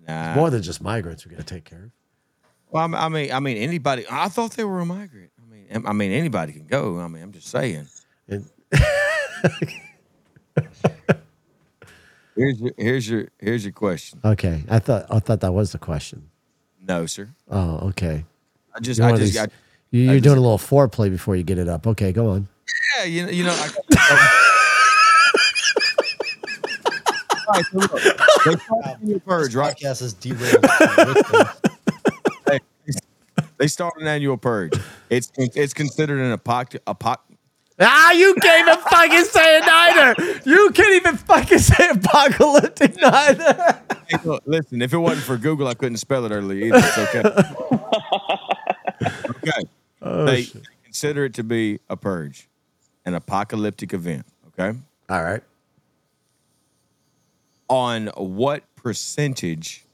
Nah. 0.09 0.37
More 0.37 0.49
than 0.49 0.63
just 0.63 0.83
migrants. 0.83 1.27
We 1.27 1.33
gotta 1.33 1.45
take 1.45 1.65
care 1.65 1.85
of. 1.85 1.91
Well, 2.71 2.85
I 2.85 2.87
mean- 2.87 2.95
I 2.99 3.09
mean, 3.11 3.33
I 3.33 3.41
mean, 3.41 3.57
anybody. 3.59 4.07
I 4.11 4.31
thought 4.31 4.53
they 4.53 4.65
were 4.65 4.81
a 4.81 4.87
migrant. 4.87 5.33
I 5.39 5.53
mean, 5.53 5.87
I 5.87 5.93
mean, 5.93 6.13
anybody 6.13 6.55
can 6.55 6.65
go. 6.67 6.99
I 6.99 7.09
mean, 7.09 7.23
I'm 7.23 7.33
just 7.33 7.49
saying. 7.49 7.87
And 8.27 8.49
Here's 12.37 12.61
your, 12.61 12.73
here's 12.79 13.09
your, 13.09 13.29
here's 13.39 13.65
your 13.65 13.73
question. 13.73 14.21
okay, 14.25 14.63
I 14.69 14.79
thought 14.79 15.07
I 15.11 15.19
thought 15.19 15.41
that 15.41 15.53
was 15.53 15.73
the 15.73 15.79
question. 15.79 16.31
No, 16.87 17.05
sir. 17.05 17.29
Oh, 17.51 17.89
okay. 17.89 18.25
I 18.75 18.81
just, 18.81 18.99
You're, 18.99 19.09
I 19.09 19.11
just, 19.17 19.23
these- 19.35 19.39
I, 19.39 19.47
you- 19.91 20.03
I 20.03 20.05
you're 20.05 20.15
just- 20.15 20.25
doing 20.25 20.39
a 20.39 20.41
little 20.41 20.57
foreplay 20.59 21.11
before 21.11 21.37
you 21.37 21.43
get 21.43 21.59
it 21.59 21.69
up. 21.69 21.87
Okay, 21.87 22.13
go 22.13 22.31
on. 22.31 22.49
yeah, 22.99 23.05
you 23.05 23.27
know, 23.27 23.31
you 23.33 23.45
know. 23.45 23.53
I, 23.53 23.69
All 27.49 27.55
right, 27.55 27.65
so 27.67 27.79
look, 27.79 27.91
they 27.93 28.57
started 28.57 28.61
an 28.71 29.01
annual 29.03 29.21
purge, 29.21 29.55
right? 29.57 29.77
Podcast 29.77 30.03
is 30.03 30.13
derailed. 30.15 30.65
They 33.59 33.67
start 33.67 33.95
an 34.01 34.07
annual 34.07 34.39
purge. 34.39 34.73
It's 35.11 35.31
it's 35.37 35.75
considered 35.75 36.19
an 36.21 36.39
apoc 36.39 36.79
apoc. 36.87 37.17
Ah, 37.81 38.13
you 38.13 38.35
can't 38.43 38.69
even 38.69 38.79
fucking 38.85 39.25
say 39.25 39.59
it 39.59 39.65
neither. 39.67 40.41
You 40.51 40.71
can't 40.73 40.95
even 40.95 41.17
fucking 41.17 41.59
say 41.59 41.89
apocalyptic 41.91 42.97
neither. 42.97 43.81
Hey, 44.09 44.19
look, 44.25 44.43
listen, 44.47 44.83
if 44.83 44.93
it 44.93 44.99
wasn't 44.99 45.25
for 45.25 45.37
Google, 45.39 45.67
I 45.69 45.75
couldn't 45.75 45.99
spell 45.99 46.25
it 46.27 46.33
earlier 46.33 46.67
either. 46.67 46.79
It's 46.79 46.99
okay. 46.99 47.23
okay. 50.03 50.27
they 50.27 50.47
consider 50.85 51.25
it 51.25 51.35
to 51.35 51.45
be 51.45 51.79
a 51.89 51.97
purge, 51.97 52.49
an 53.07 53.15
apocalyptic 53.15 53.95
event. 53.95 54.27
Okay. 54.49 54.79
All 55.09 55.23
right. 55.23 55.43
on 57.69 58.09
what 58.17 58.65
percentage 58.77 59.85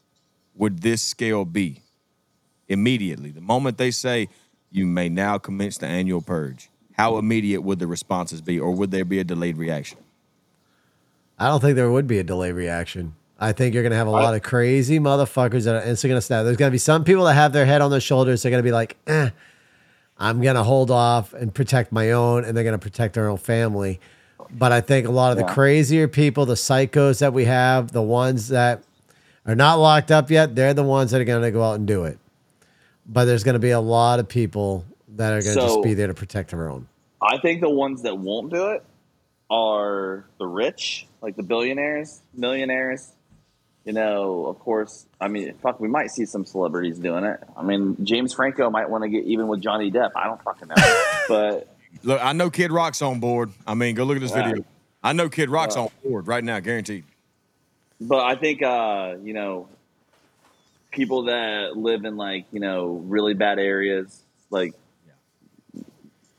would 0.55 0.81
this 0.81 1.03
scale 1.03 1.45
be 1.45 1.83
immediately? 2.69 3.31
The 3.31 3.41
moment 3.41 3.79
they 3.79 3.91
say 3.93 4.29
you 4.71 4.87
may 4.87 5.09
now 5.09 5.39
commence 5.39 5.79
the 5.79 5.87
annual 5.87 6.21
purge, 6.23 6.71
how 6.97 7.19
immediate 7.19 7.61
would 7.63 7.79
the 7.79 7.87
responses 7.87 8.41
be, 8.41 8.59
or 8.59 8.73
would 8.73 8.91
there 8.91 9.05
be 9.05 9.19
a 9.19 9.25
delayed 9.25 9.59
reaction? 9.59 9.99
I 11.39 11.49
don't 11.49 11.61
think 11.61 11.77
there 11.77 11.91
would 11.91 12.07
be 12.07 12.19
a 12.19 12.25
delayed 12.25 12.55
reaction. 12.55 13.15
I 13.39 13.53
think 13.53 13.75
you're 13.75 13.83
gonna 13.83 13.97
have 13.97 14.07
a 14.07 14.11
lot 14.11 14.35
of 14.35 14.43
crazy 14.43 14.99
motherfuckers 14.99 15.65
that 15.65 15.75
are 15.75 15.83
instantly 15.87 16.11
gonna 16.15 16.21
snap. 16.23 16.45
There's 16.45 16.57
gonna 16.57 16.71
be 16.71 16.79
some 16.79 17.05
people 17.05 17.25
that 17.25 17.35
have 17.35 17.53
their 17.53 17.67
head 17.67 17.83
on 17.83 17.91
their 17.91 18.01
shoulders. 18.01 18.43
They're 18.43 18.51
gonna 18.51 18.63
be 18.63 18.73
like, 18.73 18.97
eh, 19.07 19.29
I'm 20.19 20.41
gonna 20.41 20.65
hold 20.65 20.91
off 20.91 21.35
and 21.35 21.53
protect 21.55 21.93
my 21.93 22.13
own, 22.13 22.45
and 22.47 22.57
they're 22.57 22.65
gonna 22.65 22.79
protect 22.79 23.13
their 23.13 23.29
own 23.29 23.37
family. 23.37 24.01
But 24.51 24.73
I 24.73 24.81
think 24.81 25.07
a 25.07 25.11
lot 25.11 25.33
of 25.33 25.37
the 25.37 25.45
Yeah. 25.45 25.53
crazier 25.53 26.09
people, 26.09 26.47
the 26.47 26.55
psychos 26.55 27.19
that 27.19 27.35
we 27.35 27.45
have, 27.45 27.93
the 27.93 28.01
ones 28.01 28.49
that 28.49 28.83
are 29.45 29.55
not 29.55 29.75
locked 29.79 30.11
up 30.11 30.31
yet, 30.31 30.55
they're 30.55 30.73
the 30.73 30.83
ones 30.83 31.11
that 31.11 31.21
are 31.21 31.25
gonna 31.25 31.51
go 31.51 31.63
out 31.63 31.75
and 31.75 31.87
do 31.87 32.05
it. 32.05 32.19
But 33.07 33.27
there's 33.27 33.45
gonna 33.45 33.59
be 33.59 33.71
a 33.71 33.81
lot 33.81 34.19
of 34.19 34.29
people 34.29 34.87
that 35.17 35.33
are 35.33 35.41
gonna 35.43 35.55
just 35.55 35.83
be 35.83 35.95
there 35.95 36.07
to 36.07 36.15
protect 36.15 36.51
their 36.51 36.69
own. 36.69 36.89
I 37.21 37.39
think 37.39 37.61
the 37.61 37.71
ones 37.71 38.03
that 38.03 38.19
won't 38.19 38.53
do 38.53 38.69
it 38.71 38.85
are 39.51 40.25
the 40.39 40.47
rich, 40.47 41.07
like 41.23 41.37
the 41.37 41.43
billionaires, 41.43 42.21
millionaires. 42.35 43.13
You 43.85 43.93
know, 43.93 44.47
of 44.47 44.59
course. 44.59 45.07
I 45.21 45.29
mean, 45.29 45.55
fuck, 45.63 45.79
we 45.79 45.87
might 45.87 46.11
see 46.11 46.25
some 46.25 46.45
celebrities 46.45 46.99
doing 46.99 47.23
it. 47.25 47.39
I 47.57 47.63
mean, 47.63 47.97
James 48.05 48.33
Franco 48.35 48.69
might 48.69 48.91
want 48.91 49.05
to 49.05 49.09
get 49.09 49.25
even 49.25 49.47
with 49.47 49.61
Johnny 49.61 49.93
Depp. 49.93 50.11
I 50.17 50.25
don't 50.27 50.43
fucking 50.43 50.69
know, 50.69 50.75
but 51.29 51.77
Look, 52.03 52.21
I 52.23 52.33
know 52.33 52.51
Kid 52.51 52.73
Rock's 52.73 53.01
on 53.01 53.21
board. 53.21 53.53
I 53.67 53.75
mean, 53.75 53.95
go 53.95 54.03
look 54.05 54.17
at 54.17 54.23
this 54.23 54.33
Yeah. 54.33 54.49
video. 54.49 54.65
I 55.05 55.13
know 55.13 55.29
Kid 55.29 55.51
Rock's 55.51 55.77
Yeah. 55.77 55.83
on 55.83 55.89
board 56.05 56.27
right 56.27 56.43
now, 56.43 56.59
guaranteed. 56.59 57.05
but 58.01 58.25
I 58.25 58.35
think 58.35 58.61
uh, 58.63 59.15
you 59.23 59.33
know, 59.33 59.69
people 60.91 61.25
that 61.25 61.77
live 61.77 62.05
in 62.05 62.17
like 62.17 62.47
you 62.53 62.59
know 62.61 63.03
really 63.07 63.35
bad 63.35 63.59
areas, 63.61 64.21
like 64.51 64.75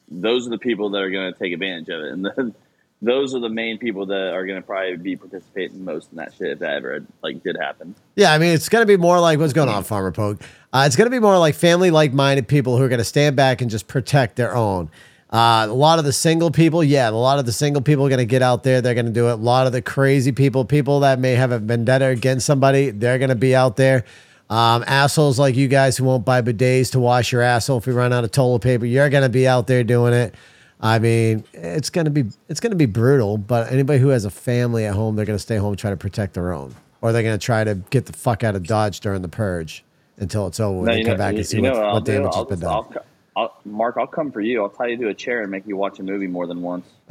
those 0.10 0.48
are 0.48 0.50
the 0.50 0.58
people 0.58 0.90
that 0.92 1.02
are 1.02 1.10
going 1.10 1.32
to 1.32 1.40
take 1.40 1.54
advantage 1.54 1.90
of 1.90 2.02
it, 2.02 2.12
and 2.14 2.56
those 3.02 3.36
are 3.36 3.40
the 3.40 3.50
main 3.50 3.78
people 3.78 4.06
that 4.08 4.34
are 4.34 4.46
going 4.46 4.60
to 4.60 4.66
probably 4.66 4.98
be 4.98 5.16
participating 5.16 5.84
most 5.84 6.12
in 6.12 6.18
that 6.18 6.34
shit 6.34 6.52
if 6.52 6.60
that 6.60 6.76
ever 6.76 7.06
like 7.22 7.44
did 7.44 7.58
happen. 7.58 7.96
Yeah, 8.16 8.34
I 8.34 8.38
mean, 8.38 8.54
it's 8.54 8.70
going 8.70 8.82
to 8.82 8.88
be 8.88 8.98
more 8.98 9.20
like 9.20 9.40
what's 9.40 9.54
going 9.54 9.70
on, 9.70 9.84
Farmer 9.84 10.12
Poke. 10.12 10.42
Uh, 10.74 10.84
it's 10.86 10.96
going 10.96 11.06
to 11.06 11.16
be 11.16 11.20
more 11.20 11.38
like 11.38 11.56
family 11.56 11.92
like 11.92 12.14
minded 12.14 12.48
people 12.48 12.78
who 12.78 12.84
are 12.84 12.90
going 12.90 13.00
to 13.00 13.06
stand 13.06 13.36
back 13.36 13.62
and 13.62 13.70
just 13.70 13.88
protect 13.88 14.36
their 14.36 14.56
own. 14.56 14.90
Uh, 15.30 15.68
a 15.70 15.74
lot 15.74 16.00
of 16.00 16.06
the 16.06 16.14
single 16.14 16.52
people, 16.52 16.82
yeah, 16.82 17.10
a 17.10 17.12
lot 17.12 17.38
of 17.38 17.46
the 17.46 17.52
single 17.52 17.82
people 17.82 18.06
are 18.06 18.10
going 18.10 18.18
to 18.18 18.26
get 18.26 18.42
out 18.42 18.64
there. 18.64 18.80
They're 18.80 18.94
going 18.94 19.08
to 19.08 19.12
do 19.12 19.28
it. 19.28 19.34
A 19.34 19.36
lot 19.36 19.68
of 19.68 19.74
the 19.74 19.82
crazy 19.82 20.32
people, 20.32 20.64
people 20.64 21.02
that 21.02 21.20
may 21.20 21.36
have 21.36 21.52
a 21.52 21.60
vendetta 21.60 22.08
against 22.08 22.46
somebody, 22.46 22.92
they're 22.92 23.18
going 23.18 23.30
to 23.30 23.36
be 23.36 23.54
out 23.54 23.76
there. 23.76 24.06
Um, 24.50 24.84
assholes 24.88 25.38
like 25.38 25.56
you 25.56 25.68
guys 25.68 25.98
who 25.98 26.06
won't 26.06 26.24
buy 26.24 26.42
bidets 26.42 26.92
to 26.92 27.00
wash 27.00 27.32
your 27.32 27.42
asshole 27.42 27.80
if 27.80 27.88
you 27.88 27.94
run 27.94 28.14
out 28.14 28.24
of 28.24 28.32
toilet 28.32 28.62
paper, 28.62 28.86
you're 28.86 29.10
gonna 29.10 29.28
be 29.30 29.48
out 29.48 29.68
there 29.68 29.84
doing 29.84 30.14
it. 30.14 30.34
I 30.80 31.00
mean, 31.00 31.44
it's 31.54 31.90
gonna 31.90 32.10
be 32.12 32.26
it's 32.48 32.60
gonna 32.60 32.76
be 32.76 32.86
brutal. 32.86 33.38
But 33.38 33.72
anybody 33.72 34.00
who 34.00 34.10
has 34.10 34.24
a 34.26 34.30
family 34.30 34.86
at 34.86 34.94
home, 34.96 35.16
they're 35.16 35.26
gonna 35.26 35.40
stay 35.40 35.58
home 35.58 35.72
and 35.72 35.80
try 35.80 35.90
to 35.90 35.98
protect 35.98 36.34
their 36.34 36.54
own, 36.54 36.74
or 37.02 37.12
they're 37.12 37.24
gonna 37.24 37.38
try 37.38 37.64
to 37.64 37.76
get 37.76 38.06
the 38.06 38.14
fuck 38.14 38.44
out 38.44 38.56
of 38.56 38.64
Dodge 38.66 39.00
during 39.02 39.22
the 39.22 39.28
purge 39.28 39.84
until 40.18 40.48
it's 40.48 40.60
over. 40.60 40.86
No, 40.86 40.92
and 40.92 41.00
you 41.00 41.06
come 41.06 41.14
know, 41.14 41.18
back 41.18 41.34
you, 41.34 41.40
and 41.40 41.48
see 41.48 41.60
what, 41.60 41.74
what, 41.74 41.84
I'll 41.84 41.94
what 41.96 42.06
do? 42.06 42.12
damage 42.14 42.32
I'll 42.34 42.44
has 42.44 42.46
been 42.48 42.60
just- 42.60 42.72
I'll, 42.72 42.84
done. 42.84 43.04
I'll, 43.36 43.58
Mark, 43.66 43.98
I'll 44.00 44.08
come 44.08 44.32
for 44.32 44.42
you. 44.42 44.64
I'll 44.64 44.70
tie 44.70 44.88
you 44.88 44.98
to 44.98 45.10
a 45.10 45.14
chair 45.14 45.42
and 45.42 45.52
make 45.52 45.68
you 45.68 45.76
watch 45.78 46.00
a 46.00 46.04
movie 46.04 46.26
more 46.28 46.48
than 46.48 46.62
once. 46.62 46.88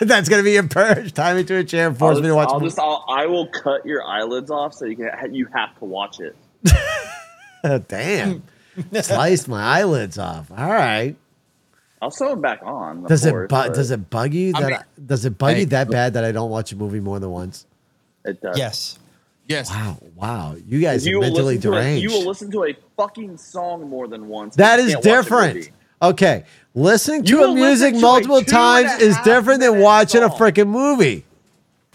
That's 0.00 0.28
gonna 0.28 0.42
be 0.42 0.52
your 0.52 0.66
purge. 0.68 1.12
Tie 1.12 1.34
me 1.34 1.44
to 1.44 1.56
a 1.56 1.64
chair 1.64 1.88
and 1.88 1.98
force 1.98 2.16
I'll 2.16 2.22
me 2.22 2.28
to 2.28 2.34
watch. 2.34 2.48
a 2.48 2.52
I'll 2.52 2.60
just 2.60 2.78
I'll, 2.78 3.04
I 3.08 3.26
will 3.26 3.46
cut 3.48 3.84
your 3.86 4.02
eyelids 4.04 4.50
off 4.50 4.74
so 4.74 4.84
you 4.86 4.96
can 4.96 5.34
you 5.34 5.46
have 5.54 5.76
to 5.78 5.84
watch 5.84 6.18
it. 6.20 6.36
Damn, 7.88 8.42
sliced 9.00 9.48
my 9.48 9.62
eyelids 9.62 10.18
off. 10.18 10.50
All 10.50 10.68
right. 10.70 11.14
I'll 12.00 12.10
sew 12.10 12.30
them 12.30 12.40
back 12.40 12.60
on. 12.64 13.04
of 13.04 13.08
Does 13.08 13.24
it 13.24 13.32
bu- 13.32 13.46
but 13.46 13.74
does 13.74 13.92
it 13.92 14.10
bug 14.10 14.34
you 14.34 14.52
that 14.52 14.62
mean- 14.62 14.74
I- 14.74 14.82
does 15.06 15.24
it 15.24 15.38
bug 15.38 15.54
Hey, 15.54 15.60
you 15.60 15.66
that 15.66 15.88
bad 15.88 16.14
that 16.14 16.24
I 16.24 16.32
don't 16.32 16.50
watch 16.50 16.72
a 16.72 16.76
movie 16.76 16.98
more 17.00 17.20
than 17.20 17.30
once? 17.30 17.66
It 18.24 18.40
does. 18.40 18.58
Yes. 18.58 18.98
Yes. 19.48 19.70
Wow, 19.70 19.98
wow, 20.16 20.56
you 20.66 20.80
guys 20.80 21.06
You 21.06 21.16
are 21.16 21.20
will 21.20 21.26
mentally 21.28 21.54
listen 21.56 21.70
to 21.72 21.76
a, 21.76 21.80
deranged. 21.82 22.02
you 22.02 22.10
will 22.18 22.26
listen 22.26 22.50
to 22.52 22.64
a 22.64 22.76
fucking 22.96 23.36
song 23.36 23.88
more 23.88 24.08
than 24.08 24.26
once. 24.28 24.56
that 24.56 24.78
You 24.80 24.86
is 24.86 24.92
can't 24.94 25.04
watch 25.06 25.14
a 25.14 25.22
different. 25.22 25.70
Movie. 26.02 26.12
Okay, 26.12 26.44
listening 26.74 27.24
to 27.24 27.42
a 27.44 27.54
music 27.54 27.94
to 27.94 28.00
multiple 28.00 28.40
two 28.40 28.50
times 28.50 29.00
is 29.00 29.16
different 29.24 29.60
than 29.60 29.72
minute 29.72 29.84
watching 29.84 30.22
a 30.22 30.28
freaking 30.28 30.68
movie 30.68 31.24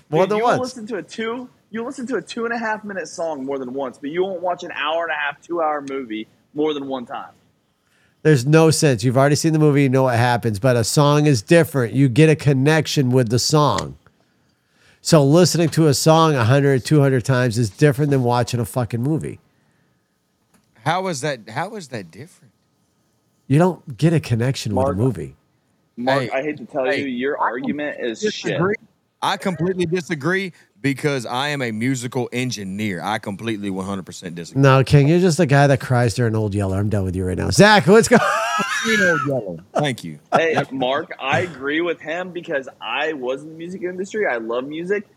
more 0.09 0.23
Dude, 0.23 0.31
than 0.31 0.37
you 0.37 0.43
will 0.43 0.49
once. 0.51 0.61
listen 0.61 0.87
to 0.87 0.95
a 0.97 1.03
two. 1.03 1.49
You 1.69 1.83
listen 1.83 2.07
to 2.07 2.15
a 2.15 2.21
two 2.21 2.45
and 2.45 2.53
a 2.53 2.57
half 2.57 2.83
minute 2.83 3.07
song 3.07 3.45
more 3.45 3.59
than 3.59 3.73
once, 3.73 3.97
but 3.97 4.09
you 4.09 4.23
won't 4.23 4.41
watch 4.41 4.63
an 4.63 4.71
hour 4.71 5.03
and 5.03 5.11
a 5.11 5.15
half, 5.15 5.41
two 5.41 5.61
hour 5.61 5.81
movie 5.81 6.27
more 6.53 6.73
than 6.73 6.87
one 6.87 7.05
time. 7.05 7.31
There's 8.23 8.45
no 8.45 8.71
sense. 8.71 9.03
You've 9.03 9.17
already 9.17 9.35
seen 9.35 9.53
the 9.53 9.59
movie, 9.59 9.83
you 9.83 9.89
know 9.89 10.03
what 10.03 10.17
happens, 10.17 10.59
but 10.59 10.75
a 10.75 10.83
song 10.83 11.25
is 11.27 11.41
different. 11.41 11.93
You 11.93 12.09
get 12.09 12.29
a 12.29 12.35
connection 12.35 13.11
with 13.11 13.29
the 13.29 13.39
song. 13.39 13.97
So 15.01 15.23
listening 15.23 15.69
to 15.69 15.87
a 15.87 15.93
song 15.93 16.33
100, 16.33 16.83
200 16.83 17.23
times 17.23 17.57
is 17.57 17.69
different 17.69 18.11
than 18.11 18.23
watching 18.23 18.59
a 18.59 18.65
fucking 18.65 19.01
movie. 19.01 19.39
How 20.83 21.07
is 21.07 21.21
that? 21.21 21.49
How 21.49 21.75
is 21.75 21.89
that 21.89 22.11
different? 22.11 22.46
You 23.47 23.59
don't 23.59 23.97
get 23.97 24.13
a 24.13 24.19
connection 24.19 24.73
Mark, 24.73 24.89
with 24.89 24.99
a 24.99 25.01
movie. 25.01 25.35
Mark, 25.95 26.23
Hey, 26.23 26.29
I 26.31 26.41
hate 26.41 26.57
to 26.57 26.65
tell 26.65 26.85
hey, 26.85 27.01
you, 27.01 27.07
your 27.07 27.37
argument 27.37 27.97
is 27.99 28.21
shit. 28.33 28.61
I 29.21 29.37
completely 29.37 29.85
disagree 29.85 30.53
because 30.81 31.25
I 31.25 31.47
am 31.49 31.61
a 31.61 31.71
musical 31.71 32.29
engineer. 32.31 33.01
I 33.01 33.17
completely 33.17 33.71
100% 33.71 34.35
disagree. 34.35 34.61
No, 34.61 34.83
King, 34.83 35.07
you're 35.07 35.19
just 35.19 35.39
a 35.39 35.45
guy 35.45 35.65
that 35.67 35.79
cries 35.79 36.13
during 36.13 36.35
Old 36.35 36.53
Yeller. 36.53 36.77
I'm 36.77 36.89
done 36.89 37.03
with 37.03 37.15
you 37.15 37.25
right 37.25 37.37
now. 37.37 37.49
Zach, 37.49 37.87
let's 37.87 38.07
go. 38.07 38.17
Thank 39.73 40.03
you. 40.03 40.19
Hey, 40.33 40.61
Mark, 40.71 41.15
I 41.19 41.39
agree 41.39 41.81
with 41.81 41.99
him 41.99 42.31
because 42.31 42.69
I 42.79 43.13
was 43.13 43.41
in 43.41 43.49
the 43.49 43.55
music 43.55 43.81
industry. 43.81 44.27
I 44.27 44.37
love 44.37 44.65
music. 44.65 45.07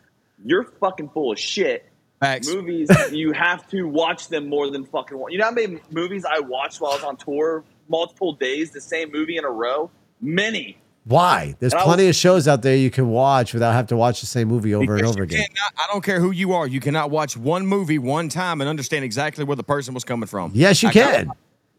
You're 0.45 0.65
fucking 0.65 1.11
full 1.11 1.33
of 1.33 1.39
shit. 1.39 1.87
Facts. 2.21 2.49
Movies, 2.49 2.91
you 3.13 3.33
have 3.33 3.67
to 3.69 3.85
watch 3.85 4.29
them 4.29 4.49
more 4.49 4.71
than 4.71 4.85
fucking 4.85 5.17
one. 5.17 5.33
You 5.33 5.39
know 5.39 5.47
how 5.47 5.53
many 5.53 5.79
movies 5.91 6.25
I 6.25 6.41
watched 6.41 6.81
while 6.81 6.93
I 6.93 6.97
was 6.97 7.05
on 7.05 7.17
tour, 7.17 7.65
multiple 7.91 8.33
days, 8.33 8.71
the 8.71 8.81
same 8.81 9.11
movie 9.13 9.37
in 9.37 9.45
a 9.45 9.51
row? 9.51 9.91
Many. 10.21 10.79
Why? 11.05 11.55
There's 11.59 11.73
And 11.73 11.83
plenty 11.83 12.07
was- 12.07 12.17
of 12.17 12.21
shows 12.21 12.47
out 12.49 12.63
there 12.63 12.77
you 12.77 12.91
can 12.91 13.09
watch 13.09 13.53
without 13.53 13.73
having 13.73 13.89
to 13.89 13.97
watch 13.97 14.21
the 14.21 14.27
same 14.27 14.49
movie 14.49 14.75
over 14.75 14.97
and 14.97 15.07
over 15.07 15.23
again. 15.23 15.47
cannot- 15.49 15.73
I 15.77 15.93
don't 15.93 16.05
care 16.05 16.21
who 16.21 16.31
you 16.31 16.53
are. 16.53 16.67
You 16.67 16.79
cannot 16.81 17.11
watch 17.11 17.37
one 17.37 17.67
movie 17.67 17.99
one 17.99 18.29
time 18.29 18.61
and 18.61 18.69
understand 18.71 19.05
exactly 19.05 19.45
where 19.45 19.57
the 19.57 19.65
person 19.65 19.93
was 19.95 20.05
coming 20.05 20.27
from. 20.27 20.53
Yes, 20.55 20.83
you 20.83 20.91
I 20.91 20.93
can't- 20.93 21.29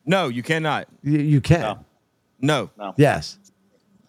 No, 0.06 0.28
you 0.28 0.42
cannot. 0.44 0.88
You, 1.04 1.20
you 1.20 1.42
can. 1.42 1.62
No. 1.62 1.80
No. 2.42 2.70
No. 2.78 2.94
Yes. 2.98 3.38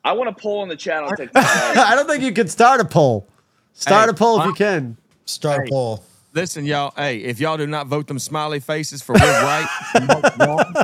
I 0.04 0.12
want 0.14 0.34
to 0.36 0.42
poll 0.42 0.60
on 0.60 0.68
the 0.68 0.76
chat 0.76 1.02
on 1.04 1.14
TikTok. 1.14 1.44
I 1.44 1.94
don't 1.94 2.08
think 2.08 2.22
you 2.24 2.32
can 2.32 2.48
start 2.48 2.80
a 2.80 2.84
poll. 2.84 3.28
Start 3.74 4.06
Hey, 4.06 4.10
a 4.10 4.14
poll 4.14 4.36
if 4.38 4.42
I- 4.42 4.46
you 4.46 4.54
can. 4.54 4.96
Start 5.26 5.64
Hey. 5.64 5.70
poll. 5.70 6.02
Listen, 6.34 6.64
y'all. 6.64 6.94
Hey, 6.96 7.18
if 7.18 7.38
y'all 7.38 7.58
do 7.58 7.66
not 7.66 7.86
vote 7.86 8.06
them 8.06 8.18
smiley 8.18 8.58
faces 8.58 9.02
for 9.02 9.12
we're 9.12 9.20
right, 9.20 9.68
and 9.94 10.08
what's 10.08 10.36
wrong, 10.38 10.74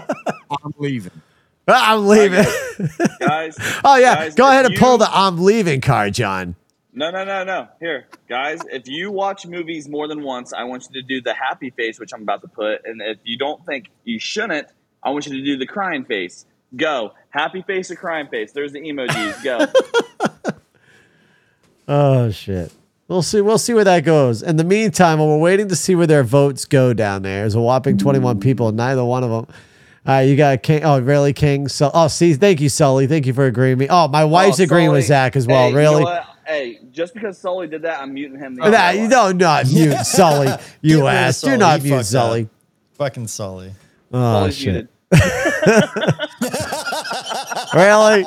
I'm 0.62 0.67
leaving. 0.78 1.12
Ah, 1.66 1.94
I'm 1.94 2.06
leaving. 2.06 2.44
guys. 3.20 3.56
oh 3.84 3.96
yeah, 3.96 4.14
guys, 4.14 4.34
go 4.34 4.48
ahead 4.48 4.64
and 4.64 4.74
you- 4.74 4.80
pull 4.80 4.96
the 4.98 5.08
"I'm 5.10 5.42
leaving" 5.44 5.80
card, 5.80 6.14
John. 6.14 6.54
No, 6.94 7.10
no, 7.10 7.24
no, 7.24 7.44
no. 7.44 7.68
Here, 7.78 8.06
guys, 8.28 8.60
if 8.72 8.88
you 8.88 9.10
watch 9.12 9.46
movies 9.46 9.88
more 9.88 10.08
than 10.08 10.22
once, 10.22 10.52
I 10.52 10.64
want 10.64 10.88
you 10.90 11.00
to 11.00 11.06
do 11.06 11.20
the 11.20 11.34
happy 11.34 11.70
face, 11.70 12.00
which 12.00 12.12
I'm 12.12 12.22
about 12.22 12.40
to 12.42 12.48
put. 12.48 12.84
And 12.86 13.00
if 13.00 13.18
you 13.22 13.38
don't 13.38 13.64
think 13.66 13.90
you 14.04 14.18
shouldn't, 14.18 14.66
I 15.02 15.10
want 15.10 15.26
you 15.26 15.36
to 15.36 15.44
do 15.44 15.56
the 15.56 15.66
crying 15.66 16.04
face. 16.04 16.44
Go. 16.74 17.12
Happy 17.30 17.62
face 17.62 17.90
or 17.90 17.94
crying 17.94 18.26
face. 18.28 18.50
There's 18.52 18.72
the 18.72 18.80
emojis. 18.80 19.44
Go. 19.44 19.66
Oh 21.86 22.30
shit. 22.30 22.72
We'll 23.06 23.22
see. 23.22 23.40
We'll 23.40 23.56
see 23.58 23.72
where 23.72 23.84
that 23.84 24.04
goes. 24.04 24.42
In 24.42 24.56
the 24.56 24.64
meantime, 24.64 25.18
while 25.18 25.28
we're 25.28 25.38
waiting 25.38 25.68
to 25.68 25.76
see 25.76 25.94
where 25.94 26.06
their 26.06 26.22
votes 26.22 26.66
go 26.66 26.92
down 26.92 27.22
there, 27.22 27.40
there's 27.40 27.54
a 27.54 27.60
whopping 27.60 27.96
21 27.96 28.40
people. 28.40 28.68
and 28.68 28.76
Neither 28.76 29.02
one 29.04 29.24
of 29.24 29.30
them. 29.30 29.46
All 30.08 30.14
right, 30.14 30.22
you 30.22 30.36
got 30.36 30.62
King. 30.62 30.84
Oh, 30.84 30.98
really, 31.00 31.34
King? 31.34 31.68
So, 31.68 31.90
oh, 31.92 32.08
see, 32.08 32.32
thank 32.32 32.62
you, 32.62 32.70
Sully. 32.70 33.06
Thank 33.06 33.26
you 33.26 33.34
for 33.34 33.44
agreeing 33.44 33.76
with 33.76 33.88
me. 33.90 33.94
Oh, 33.94 34.08
my 34.08 34.24
wife's 34.24 34.58
Oh, 34.58 34.64
agreeing 34.64 34.90
with 34.90 35.04
Zach 35.04 35.36
as 35.36 35.46
well. 35.46 35.64
Hey, 35.64 35.68
you 35.68 35.74
know 35.74 35.80
really? 36.00 36.18
Hey, 36.46 36.78
just 36.92 37.12
because 37.12 37.36
Sully 37.36 37.66
did 37.68 37.82
that, 37.82 38.00
I'm 38.00 38.14
muting 38.14 38.38
him. 38.38 38.54
the 38.54 38.62
Nah, 38.62 38.66
entire 38.68 38.94
you 38.96 39.10
don't 39.10 39.36
not 39.36 39.66
mute 39.70 39.98
Sully. 40.06 40.48
You 40.80 40.96
Get 40.98 41.04
rid 41.04 41.12
ass. 41.14 41.40
Do 41.42 41.46
Sully. 41.48 41.58
not 41.58 41.80
He 41.82 41.90
mute 41.90 42.04
Sully. 42.06 42.42
up. 42.44 42.48
Fucking 42.94 43.26
Sully. 43.28 43.72
Oh 44.10 44.48
Sully's 44.48 44.56
shit. 44.56 44.88
muted. 44.88 44.88
Really? 47.74 48.24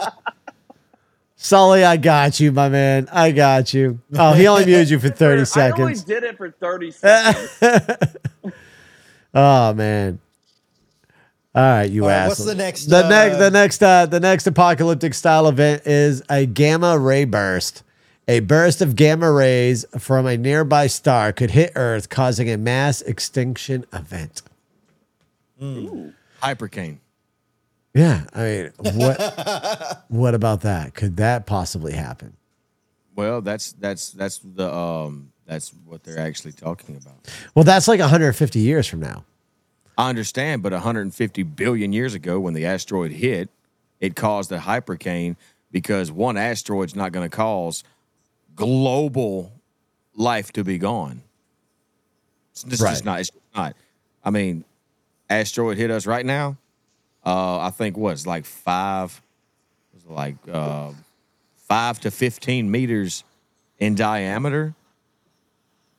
Sully, 1.35 1.83
I 1.83 1.97
got 1.97 2.39
you, 2.39 2.51
my 2.51 2.69
man. 2.69 3.07
I 3.11 3.31
got 3.31 3.73
you. 3.73 3.99
Oh, 4.13 4.33
he 4.33 4.45
only 4.47 4.65
muted 4.65 4.91
you 4.91 4.99
for 4.99 5.09
30 5.09 5.25
I 5.25 5.31
only 5.31 5.45
seconds. 5.45 6.03
did 6.03 6.23
it 6.23 6.37
for 6.37 6.51
30 6.51 6.91
seconds. 6.91 8.15
Oh 9.33 9.73
man. 9.73 10.19
All 11.53 11.61
right, 11.61 11.89
you 11.89 12.03
All 12.03 12.09
right, 12.09 12.15
asshole. 12.15 12.29
what's 12.29 12.45
the 12.45 12.55
next, 12.55 12.85
The 12.85 13.05
uh, 13.05 13.09
next 13.09 13.37
the 13.37 13.51
next 13.51 13.83
uh 13.83 14.05
the 14.05 14.19
next 14.21 14.47
apocalyptic 14.47 15.13
style 15.13 15.47
event 15.47 15.85
is 15.85 16.23
a 16.29 16.45
gamma 16.45 16.97
ray 16.97 17.25
burst. 17.25 17.83
A 18.27 18.39
burst 18.39 18.81
of 18.81 18.95
gamma 18.95 19.29
rays 19.31 19.83
from 19.99 20.25
a 20.25 20.37
nearby 20.37 20.87
star 20.87 21.33
could 21.33 21.51
hit 21.51 21.73
Earth, 21.75 22.07
causing 22.07 22.49
a 22.49 22.57
mass 22.57 23.01
extinction 23.01 23.83
event. 23.91 24.43
Hypercane. 26.41 26.99
Yeah, 27.93 28.23
I 28.33 28.43
mean, 28.43 28.71
what 28.95 30.03
what 30.07 30.33
about 30.33 30.61
that? 30.61 30.93
Could 30.93 31.17
that 31.17 31.45
possibly 31.45 31.91
happen? 31.93 32.37
Well, 33.15 33.41
that's 33.41 33.73
that's 33.73 34.11
that's 34.11 34.39
the 34.39 34.73
um 34.73 35.33
that's 35.45 35.73
what 35.85 36.03
they're 36.03 36.19
actually 36.19 36.53
talking 36.53 36.95
about. 36.95 37.27
Well, 37.53 37.65
that's 37.65 37.89
like 37.89 37.99
150 37.99 38.59
years 38.59 38.87
from 38.87 39.01
now. 39.01 39.25
I 40.01 40.09
understand, 40.09 40.63
but 40.63 40.71
150 40.71 41.43
billion 41.43 41.93
years 41.93 42.15
ago, 42.15 42.39
when 42.39 42.55
the 42.55 42.65
asteroid 42.65 43.11
hit, 43.11 43.49
it 43.99 44.15
caused 44.15 44.51
a 44.51 44.57
hypercane 44.57 45.35
because 45.71 46.11
one 46.11 46.37
asteroid's 46.37 46.95
not 46.95 47.11
going 47.11 47.29
to 47.29 47.35
cause 47.35 47.83
global 48.55 49.51
life 50.15 50.51
to 50.53 50.63
be 50.63 50.79
gone. 50.79 51.21
It's 52.51 52.63
just, 52.63 52.81
Right. 52.81 52.89
just 52.89 53.05
not. 53.05 53.19
It's 53.19 53.29
not. 53.55 53.75
I 54.25 54.31
mean, 54.31 54.63
asteroid 55.29 55.77
hit 55.77 55.91
us 55.91 56.07
right 56.07 56.25
now. 56.25 56.57
Uh, 57.23 57.59
I 57.59 57.69
think 57.69 57.95
what's 57.95 58.25
like 58.25 58.45
five, 58.45 59.21
was 59.93 60.05
like 60.07 60.35
uh, 60.51 60.93
five 61.67 61.99
to 61.99 62.09
15 62.09 62.71
meters 62.71 63.23
in 63.77 63.93
diameter. 63.93 64.73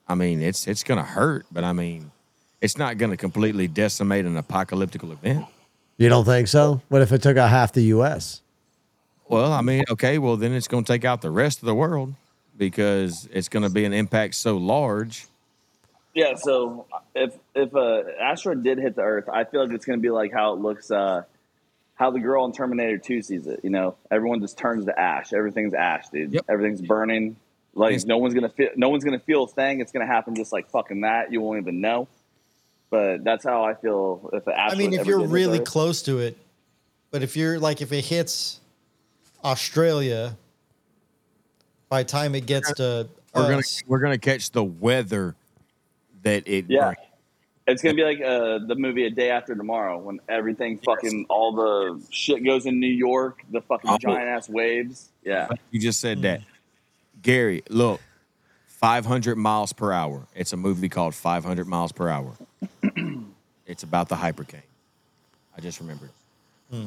I 0.08 0.16
mean, 0.16 0.42
it's 0.42 0.66
it's 0.66 0.82
gonna 0.82 1.04
hurt, 1.04 1.46
but 1.52 1.62
I 1.64 1.72
mean, 1.72 2.11
it's 2.62 2.78
not 2.78 2.96
gonna 2.96 3.18
completely 3.18 3.68
decimate 3.68 4.24
an 4.24 4.38
apocalyptic 4.38 5.02
event. 5.02 5.44
You 5.98 6.08
don't 6.08 6.24
think 6.24 6.48
so? 6.48 6.80
What 6.88 7.02
if 7.02 7.12
it 7.12 7.22
took 7.22 7.36
out 7.36 7.50
half 7.50 7.72
the 7.74 7.82
U.S.? 7.82 8.40
Well, 9.28 9.52
I 9.52 9.60
mean, 9.60 9.84
okay, 9.90 10.16
well 10.16 10.38
then 10.38 10.52
it's 10.52 10.68
gonna 10.68 10.84
take 10.84 11.04
out 11.04 11.20
the 11.20 11.30
rest 11.30 11.58
of 11.58 11.66
the 11.66 11.74
world 11.74 12.14
because 12.56 13.28
it's 13.30 13.48
gonna 13.50 13.68
be 13.68 13.84
an 13.84 13.92
impact 13.92 14.36
so 14.36 14.56
large. 14.56 15.26
Yeah, 16.14 16.34
so 16.36 16.86
if 17.14 17.34
if 17.54 17.74
a 17.74 18.04
asteroid 18.20 18.62
did 18.62 18.78
hit 18.78 18.96
the 18.96 19.02
Earth, 19.02 19.28
I 19.28 19.44
feel 19.44 19.64
like 19.64 19.74
it's 19.74 19.86
going 19.86 19.98
to 19.98 20.02
be 20.02 20.10
like 20.10 20.32
how 20.32 20.52
it 20.52 20.60
looks, 20.60 20.90
uh, 20.90 21.22
how 21.94 22.10
the 22.10 22.20
girl 22.20 22.44
in 22.44 22.52
Terminator 22.52 22.98
Two 22.98 23.22
sees 23.22 23.46
it. 23.46 23.60
You 23.62 23.70
know, 23.70 23.96
everyone 24.10 24.40
just 24.40 24.58
turns 24.58 24.84
to 24.84 24.98
ash. 24.98 25.32
Everything's 25.32 25.72
ash, 25.72 26.08
dude. 26.10 26.34
Yep. 26.34 26.44
Everything's 26.48 26.82
burning. 26.82 27.36
Like 27.74 28.04
no 28.04 28.18
one's 28.18 28.34
gonna 28.34 28.50
feel, 28.50 28.68
no 28.76 28.90
one's 28.90 29.04
gonna 29.04 29.20
feel 29.20 29.44
a 29.44 29.48
thing. 29.48 29.80
It's 29.80 29.92
gonna 29.92 30.06
happen 30.06 30.34
just 30.34 30.52
like 30.52 30.68
fucking 30.68 31.00
that. 31.00 31.32
You 31.32 31.40
won't 31.40 31.58
even 31.58 31.80
know. 31.80 32.08
But 32.92 33.24
that's 33.24 33.42
how 33.42 33.64
I 33.64 33.72
feel. 33.72 34.28
If 34.34 34.46
an 34.46 34.52
I 34.54 34.74
mean, 34.74 34.92
if 34.92 35.06
you're 35.06 35.16
did 35.20 35.22
hit 35.22 35.28
the 35.30 35.34
really 35.34 35.58
Earth. 35.60 35.64
close 35.64 36.02
to 36.02 36.18
it, 36.18 36.36
but 37.10 37.22
if 37.22 37.38
you're 37.38 37.58
like, 37.58 37.80
if 37.80 37.90
it 37.90 38.04
hits 38.04 38.60
Australia, 39.42 40.36
by 41.88 42.02
the 42.02 42.08
time 42.10 42.34
it 42.34 42.44
gets 42.44 42.70
to 42.74 43.08
We're 43.34 43.48
gonna 43.48 43.62
we're 43.86 43.98
gonna 44.00 44.18
catch 44.18 44.50
the 44.50 44.62
weather 44.62 45.34
that 46.22 46.46
it 46.46 46.66
Yeah. 46.68 46.92
brings. 46.92 46.98
It's 47.66 47.80
gonna 47.82 47.94
be 47.94 48.04
like 48.04 48.20
uh, 48.20 48.58
the 48.66 48.74
movie 48.74 49.06
A 49.06 49.10
Day 49.10 49.30
After 49.30 49.54
Tomorrow 49.54 49.96
when 49.96 50.20
everything 50.28 50.76
fucking 50.76 51.24
all 51.30 51.52
the 51.54 52.04
shit 52.10 52.44
goes 52.44 52.66
in 52.66 52.78
New 52.78 52.88
York, 52.92 53.40
the 53.50 53.62
fucking 53.62 53.88
Oh. 53.90 53.96
giant 53.96 54.28
ass 54.28 54.50
waves. 54.50 55.08
Yeah, 55.24 55.48
You 55.70 55.80
just 55.80 55.98
said 55.98 56.20
that. 56.22 56.42
Gary, 57.22 57.62
look, 57.70 58.02
500 58.82 59.38
miles 59.38 59.72
per 59.72 59.92
hour. 59.92 60.26
It's 60.34 60.52
a 60.52 60.56
movie 60.56 60.88
called 60.88 61.14
500 61.14 61.68
miles 61.68 61.92
per 61.92 62.08
hour. 62.08 62.32
it's 63.66 63.84
about 63.84 64.08
the 64.08 64.16
hypercane. 64.16 64.64
I 65.56 65.60
just 65.60 65.78
remembered. 65.78 66.10
Hmm. 66.68 66.86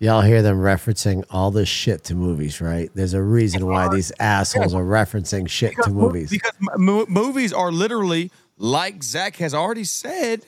Y'all 0.00 0.20
hear 0.20 0.42
them 0.42 0.58
referencing 0.58 1.24
all 1.30 1.50
this 1.50 1.68
shit 1.68 2.04
to 2.04 2.14
movies, 2.14 2.60
right? 2.60 2.90
There's 2.94 3.14
a 3.14 3.22
reason 3.22 3.64
why 3.64 3.88
these 3.88 4.12
assholes 4.20 4.74
are 4.74 4.82
referencing 4.82 5.48
shit 5.48 5.72
to 5.84 5.90
movies. 5.90 6.28
Because 6.28 6.52
mo- 6.60 7.06
movies 7.08 7.54
are 7.54 7.72
literally, 7.72 8.30
like 8.58 9.02
Zach 9.02 9.36
has 9.36 9.54
already 9.54 9.84
said, 9.84 10.44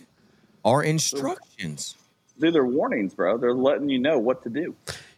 are 0.62 0.82
instructions. 0.82 1.94
they're 2.36 2.66
warnings, 2.66 3.14
bro. 3.14 3.38
They're 3.38 3.54
letting 3.54 3.88
you 3.88 3.98
know 3.98 4.18
what 4.18 4.42
to 4.42 4.50
do. 4.50 4.74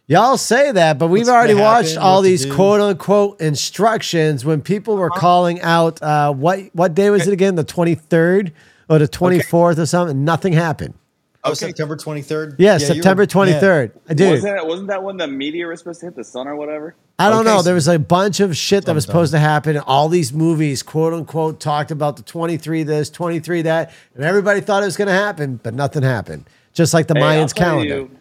Y'all 0.09 0.37
say 0.37 0.71
that, 0.71 0.97
but 0.97 1.07
we've 1.07 1.21
What's 1.21 1.29
already 1.29 1.53
watched 1.53 1.89
happen, 1.89 2.03
all 2.03 2.15
what 2.17 2.23
to 2.23 2.29
these 2.29 2.45
do. 2.45 2.53
quote 2.55 2.81
unquote 2.81 3.39
instructions 3.39 4.43
when 4.43 4.59
people 4.61 4.97
were 4.97 5.11
calling 5.11 5.61
out 5.61 6.01
uh, 6.01 6.33
what 6.33 6.61
what 6.73 6.95
day 6.95 7.11
was 7.11 7.27
it 7.27 7.31
again? 7.31 7.53
The 7.53 7.63
23rd 7.63 8.51
or 8.89 8.97
the 8.97 9.07
24th 9.07 9.77
or 9.77 9.85
something? 9.85 10.25
Nothing 10.25 10.53
happened. 10.53 10.95
Oh, 11.43 11.51
Okay. 11.51 11.67
September 11.67 11.95
23rd? 11.95 12.55
Yeah, 12.57 12.73
you 12.73 12.79
September 12.79 13.21
were- 13.23 13.27
23rd. 13.27 13.91
Dude, 14.13 14.29
Wasn't 14.31 14.55
that, 14.55 14.67
wasn't 14.67 14.87
that 14.89 15.03
when 15.03 15.15
the 15.17 15.27
meteor 15.27 15.69
was 15.69 15.79
supposed 15.79 15.99
to 16.01 16.07
hit 16.07 16.15
the 16.17 16.23
sun 16.23 16.47
or 16.49 16.55
whatever? 16.57 16.95
I 17.17 17.29
don't 17.29 17.41
Okay, 17.41 17.49
know. 17.49 17.57
so- 17.57 17.63
There 17.63 17.75
was 17.75 17.87
a 17.87 17.97
bunch 17.99 18.39
of 18.41 18.57
shit 18.57 18.85
that 18.85 18.93
was 18.95 19.05
Something. 19.05 19.13
supposed 19.13 19.31
to 19.33 19.39
happen. 19.39 19.75
And 19.77 19.85
all 19.87 20.09
these 20.09 20.33
movies, 20.33 20.81
quote 20.83 21.13
unquote, 21.13 21.59
talked 21.61 21.91
about 21.91 22.17
the 22.17 22.23
23 22.23 22.81
this, 22.83 23.09
23 23.11 23.61
that. 23.61 23.93
And 24.15 24.25
everybody 24.25 24.59
thought 24.59 24.81
it 24.81 24.87
was 24.87 24.97
going 24.97 25.07
to 25.07 25.13
happen, 25.13 25.59
but 25.63 25.73
nothing 25.75 26.01
happened. 26.03 26.45
Just 26.73 26.93
like 26.93 27.07
the 27.07 27.13
Hey, 27.13 27.21
I'll 27.21 27.45
Mayans 27.45 27.53
tell 27.53 27.67
calendar. 27.67 27.95
you- 27.95 28.11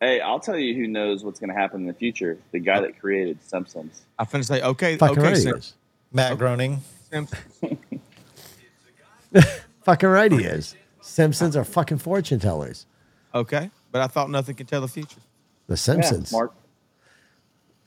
hey, 0.00 0.20
I'll 0.20 0.40
tell 0.40 0.58
you 0.58 0.74
who 0.74 0.86
knows 0.88 1.22
what's 1.24 1.38
going 1.38 1.50
to 1.50 1.56
happen 1.56 1.82
in 1.82 1.86
the 1.86 1.94
future. 1.94 2.38
The 2.52 2.58
guy 2.58 2.80
that 2.80 2.98
created 2.98 3.38
Simpsons. 3.42 4.02
I 4.18 4.24
finna 4.24 4.44
say, 4.44 4.62
okay, 4.62 4.96
Fucking 4.96 5.18
okay, 5.18 5.44
right 5.44 5.62
he 5.62 5.70
Matt 6.12 6.38
Groening. 6.38 6.80
Simpsons. 7.10 7.40
Fucking 9.84 10.08
right 10.08 10.32
he 10.32 10.44
is. 10.44 10.74
Simpsons 11.00 11.56
are 11.56 11.64
fucking 11.64 11.98
fortune 11.98 12.38
tellers. 12.38 12.86
Okay, 13.34 13.70
but 13.92 14.00
I 14.02 14.06
thought 14.06 14.30
nothing 14.30 14.54
can 14.56 14.66
tell 14.66 14.80
the 14.80 14.88
future. 14.88 15.20
The 15.66 15.76
Simpsons. 15.76 16.32
Yeah, 16.32 16.38
Mark. 16.38 16.54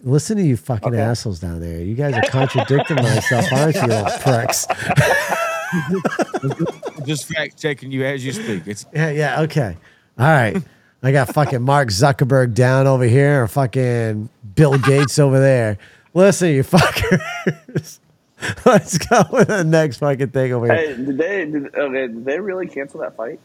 Listen 0.01 0.37
to 0.37 0.43
you 0.43 0.57
fucking 0.57 0.89
Okay. 0.89 0.99
assholes 1.01 1.39
down 1.39 1.59
there. 1.61 1.79
You 1.81 1.95
guys 1.95 2.13
are 2.15 2.23
contradicting 2.29 2.97
myself, 2.97 3.51
aren't 3.53 3.75
you, 3.75 3.81
little 3.83 4.05
pricks? 4.19 4.67
Just 7.05 7.33
fact 7.33 7.59
checking 7.61 7.91
you 7.91 8.03
as 8.05 8.25
you 8.25 8.33
speak. 8.33 8.67
It's 8.67 8.85
Yeah, 8.93 9.09
yeah, 9.11 9.41
okay. 9.41 9.77
All 10.19 10.25
right. 10.27 10.57
I 11.03 11.11
got 11.11 11.33
fucking 11.33 11.61
Mark 11.61 11.89
Zuckerberg 11.89 12.53
down 12.53 12.87
over 12.87 13.03
here 13.03 13.41
and 13.41 13.51
fucking 13.51 14.29
Bill 14.55 14.77
Gates 14.77 15.19
over 15.19 15.39
there. 15.39 15.77
Listen, 16.13 16.49
you 16.49 16.63
fuckers. 16.63 17.99
Let's 18.65 18.97
go 18.97 19.23
with 19.31 19.49
the 19.49 19.63
next 19.63 19.97
fucking 19.97 20.29
thing 20.29 20.53
over 20.53 20.65
here. 20.67 20.75
Hey, 20.75 20.87
did 20.95 21.17
they 21.17 21.45
did, 21.45 21.75
okay, 21.75 22.07
did 22.07 22.25
they 22.25 22.39
really 22.39 22.67
cancel 22.67 23.01
that 23.01 23.15
fight? 23.17 23.39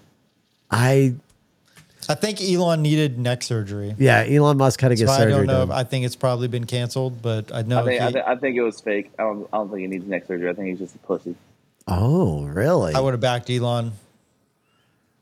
I 0.70 1.14
I 2.08 2.14
think 2.14 2.40
Elon 2.40 2.80
needed 2.82 3.18
neck 3.18 3.42
surgery. 3.42 3.94
yeah, 3.98 4.24
Elon 4.26 4.56
Musk 4.56 4.80
had 4.80 4.88
to 4.88 4.94
get 4.94 5.08
So 5.08 5.12
I 5.14 5.24
don't 5.26 5.46
know. 5.46 5.66
done. 5.66 5.72
I 5.72 5.84
think 5.84 6.04
it's 6.06 6.16
probably 6.16 6.48
been 6.48 6.64
canceled, 6.64 7.20
but 7.22 7.52
I 7.54 7.62
know 7.62 7.80
I 7.80 7.84
think, 7.84 8.00
I, 8.00 8.06
he- 8.06 8.12
think, 8.14 8.26
I 8.26 8.36
think 8.36 8.56
it 8.56 8.62
was 8.62 8.80
fake. 8.80 9.10
I 9.18 9.22
don't, 9.24 9.48
I 9.52 9.56
don't 9.58 9.68
think 9.68 9.80
he 9.80 9.86
needs 9.88 10.06
neck 10.06 10.26
surgery. 10.26 10.48
I 10.48 10.54
think 10.54 10.68
he's 10.68 10.78
just 10.78 10.94
a 10.94 10.98
pussy. 10.98 11.34
oh, 11.86 12.44
really? 12.44 12.94
I 12.94 13.00
would 13.00 13.12
have 13.14 13.20
backed 13.20 13.50
Elon. 13.50 13.92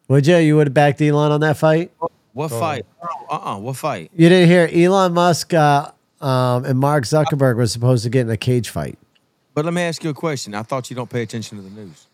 Would 0.08 0.26
you? 0.26 0.36
You 0.36 0.56
would 0.56 0.68
have 0.68 0.74
backed 0.74 1.00
Elon 1.02 1.32
on 1.32 1.40
that 1.40 1.56
fight? 1.56 1.90
What 2.36 2.48
fight? 2.50 2.84
Uh 3.30 3.34
uh 3.34 3.58
what 3.58 3.76
fight? 3.76 4.10
You 4.14 4.28
didn't 4.28 4.48
hear 4.48 4.68
Elon 4.70 5.14
Musk 5.14 5.54
uh, 5.54 5.90
um, 6.20 6.64
and 6.66 6.78
Mark 6.78 7.04
Zuckerberg 7.04 7.56
were 7.56 7.66
supposed 7.66 8.04
to 8.04 8.10
get 8.10 8.20
in 8.22 8.30
a 8.30 8.36
cage 8.36 8.68
fight. 8.68 8.98
But 9.54 9.64
let 9.64 9.72
me 9.72 9.80
ask 9.82 10.04
you 10.04 10.10
a 10.10 10.14
question. 10.14 10.54
I 10.54 10.62
thought 10.62 10.90
you 10.90 10.96
don't 10.96 11.08
pay 11.08 11.22
attention 11.22 11.56
to 11.56 11.62
the 11.64 11.70
news. 11.70 12.06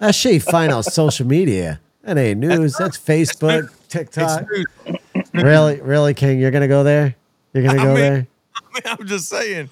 That 0.00 0.14
shit 0.14 0.34
you 0.34 0.40
find 0.40 0.72
on 0.72 0.82
social 0.82 1.26
media. 1.26 1.80
That 2.02 2.18
ain't 2.18 2.40
news. 2.40 2.74
That's 2.78 2.98
Facebook, 2.98 3.64
It's 3.72 3.88
TikTok. 3.88 4.46
news. 4.50 4.66
Really, 5.32 5.80
really, 5.80 6.12
King? 6.14 6.40
You're 6.40 6.50
gonna 6.50 6.66
go 6.68 6.82
there? 6.82 7.14
You're 7.52 7.62
gonna 7.62 7.80
I 7.80 7.84
go 7.84 7.94
mean- 7.94 8.02
there, 8.02 8.26
I 8.56 8.60
mean, 8.74 8.96
I'm 8.98 9.06
just 9.06 9.28
saying. 9.28 9.70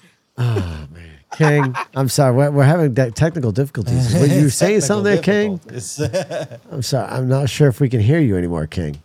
King? 1.37 1.75
I'm 1.95 2.09
sorry. 2.09 2.35
We're, 2.35 2.51
we're 2.51 2.63
having 2.63 2.93
de- 2.93 3.11
technical 3.11 3.51
difficulties. 3.51 4.13
Were 4.13 4.25
you 4.25 4.45
It's 4.45 4.55
saying 4.63 4.81
something 4.81 5.03
there, 5.13 5.21
King? 5.21 5.57
difficult. 5.57 5.99
It's- 6.01 6.61
I'm 6.71 6.81
sorry. 6.81 7.07
I'm 7.09 7.27
not 7.27 7.49
sure 7.49 7.67
if 7.67 7.79
we 7.79 7.89
can 7.89 7.99
hear 8.01 8.19
you 8.19 8.37
anymore, 8.37 8.67
King. 8.67 9.01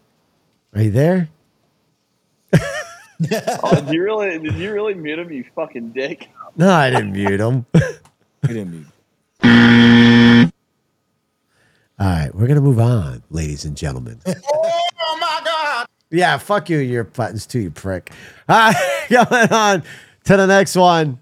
Are 0.75 0.83
you 0.83 0.91
there? 0.91 1.29
Oh, 3.65 3.75
did 3.75 3.93
you 3.93 4.05
really? 4.05 4.39
Did 4.39 4.55
you 4.55 4.73
really 4.73 4.95
mute 4.95 5.19
him? 5.19 5.33
You 5.33 5.45
fucking 5.57 5.89
dick. 5.91 6.29
No, 6.57 6.71
I 6.73 6.89
didn't 6.91 7.11
mute 7.13 7.41
him. 7.41 7.67
You 7.75 8.55
didn't 8.55 8.71
mute. 8.71 10.53
All 11.99 12.07
right, 12.07 12.33
we're 12.33 12.47
gonna 12.47 12.61
move 12.61 12.79
on, 12.79 13.25
ladies 13.29 13.65
and 13.65 13.77
gentlemen. 13.77 14.21
oh 14.25 15.19
my 15.21 15.41
god! 15.45 15.89
Yeah, 16.13 16.39
fuck 16.39 16.71
you, 16.71 16.79
and 16.79 16.89
your 16.89 17.03
buttons 17.03 17.45
too, 17.45 17.59
you 17.59 17.71
prick. 17.73 18.13
All 18.49 18.57
right, 18.57 19.07
going 19.11 19.53
on 19.53 19.83
to 20.25 20.37
the 20.37 20.47
next 20.47 20.77
one. 20.77 21.19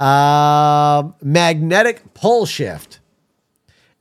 Um, 0.00 1.14
magnetic 1.22 2.14
pole 2.14 2.46
shift. 2.46 3.00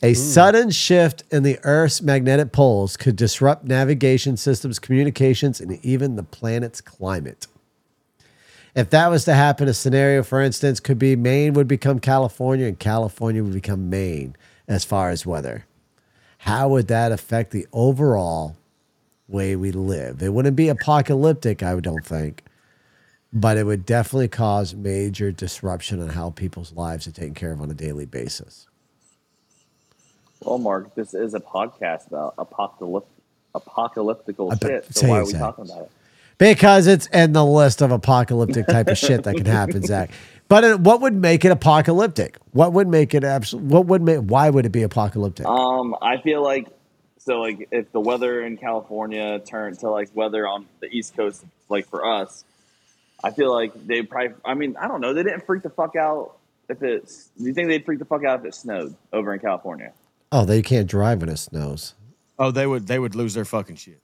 A 0.01 0.13
sudden 0.13 0.69
shift 0.69 1.25
in 1.29 1.43
the 1.43 1.59
Earth's 1.63 2.01
magnetic 2.01 2.53
poles 2.53 2.95
could 2.95 3.17
disrupt 3.17 3.65
navigation 3.65 4.37
systems, 4.37 4.79
communications, 4.79 5.59
and 5.59 5.77
even 5.83 6.15
the 6.15 6.23
planet's 6.23 6.79
climate. 6.79 7.47
If 8.73 8.89
that 8.91 9.07
was 9.07 9.25
to 9.25 9.33
happen, 9.33 9.67
a 9.67 9.73
scenario, 9.73 10.23
for 10.23 10.41
instance, 10.41 10.79
could 10.79 10.99
be 10.99 11.17
Maine 11.17 11.51
would 11.53 11.67
become 11.67 11.99
California 11.99 12.65
and 12.65 12.79
California 12.79 13.43
would 13.43 13.53
become 13.53 13.89
Maine 13.89 14.37
as 14.69 14.85
far 14.85 15.09
as 15.09 15.25
weather. 15.25 15.65
How 16.39 16.69
would 16.69 16.87
that 16.87 17.11
affect 17.11 17.51
the 17.51 17.67
overall 17.73 18.55
way 19.27 19.57
we 19.57 19.73
live? 19.73 20.23
It 20.23 20.33
wouldn't 20.33 20.55
be 20.55 20.69
apocalyptic, 20.69 21.61
I 21.61 21.77
don't 21.81 22.05
think, 22.05 22.45
but 23.31 23.57
it 23.57 23.65
would 23.65 23.85
definitely 23.85 24.27
cause 24.27 24.73
major 24.73 25.31
disruption 25.31 26.01
on 26.01 26.09
how 26.09 26.31
people's 26.31 26.73
lives 26.73 27.07
are 27.07 27.11
taken 27.11 27.33
care 27.33 27.51
of 27.51 27.61
on 27.61 27.69
a 27.69 27.75
daily 27.75 28.05
basis. 28.05 28.67
Well, 30.41 30.57
Mark, 30.57 30.95
this 30.95 31.13
is 31.13 31.33
a 31.33 31.39
podcast 31.39 32.07
about 32.07 32.33
apocalyptic, 32.37 33.11
apocalyptical 33.53 34.57
bet- 34.59 34.85
shit. 34.85 34.95
So 34.95 35.07
why 35.07 35.19
are 35.19 35.25
we 35.25 35.33
talking 35.33 35.65
about 35.65 35.83
it? 35.83 35.91
Because 36.37 36.87
it's 36.87 37.07
in 37.07 37.33
the 37.33 37.45
list 37.45 37.81
of 37.81 37.91
apocalyptic 37.91 38.65
type 38.67 38.87
of 38.87 38.97
shit 38.97 39.23
that 39.23 39.35
can 39.35 39.45
happen, 39.45 39.83
Zach. 39.83 40.09
But 40.47 40.63
it, 40.63 40.79
what 40.79 41.01
would 41.01 41.13
make 41.13 41.43
it 41.43 41.51
apocalyptic? 41.51 42.37
What 42.51 42.71
would 42.73 42.87
make 42.87 43.13
it 43.13 43.25
absolute? 43.25 43.65
What 43.65 43.85
would 43.87 44.01
make? 44.01 44.19
Why 44.19 44.49
would 44.49 44.65
it 44.65 44.71
be 44.71 44.81
apocalyptic? 44.81 45.45
Um, 45.45 45.95
I 46.01 46.21
feel 46.21 46.41
like 46.41 46.69
so 47.17 47.41
like 47.41 47.67
if 47.71 47.91
the 47.91 47.99
weather 47.99 48.41
in 48.41 48.57
California 48.57 49.39
turned 49.39 49.79
to 49.79 49.89
like 49.89 50.09
weather 50.15 50.47
on 50.47 50.65
the 50.79 50.87
East 50.87 51.15
Coast, 51.15 51.43
like 51.67 51.87
for 51.87 52.05
us, 52.05 52.45
I 53.23 53.31
feel 53.31 53.53
like 53.53 53.73
they 53.87 54.01
probably. 54.03 54.35
I 54.45 54.53
mean, 54.53 54.75
I 54.77 54.87
don't 54.87 55.01
know. 55.01 55.13
They 55.13 55.23
didn't 55.23 55.45
freak 55.45 55.63
the 55.63 55.69
fuck 55.69 55.95
out 55.95 56.37
if 56.69 56.81
it's. 56.83 57.29
Do 57.37 57.43
you 57.45 57.53
think 57.53 57.67
they'd 57.67 57.83
freak 57.85 57.99
the 57.99 58.05
fuck 58.05 58.23
out 58.23 58.39
if 58.39 58.45
it 58.45 58.55
snowed 58.55 58.95
over 59.13 59.33
in 59.33 59.39
California? 59.39 59.91
oh, 60.31 60.45
they 60.45 60.61
can't 60.61 60.87
drive 60.87 61.21
when 61.21 61.29
it 61.29 61.37
snows. 61.37 61.95
Oh, 62.37 62.51
they 62.51 62.67
would 62.67 62.87
they 62.87 62.99
would 62.99 63.15
lose 63.15 63.33
their 63.33 63.45
fucking 63.45 63.75
shit. 63.77 63.99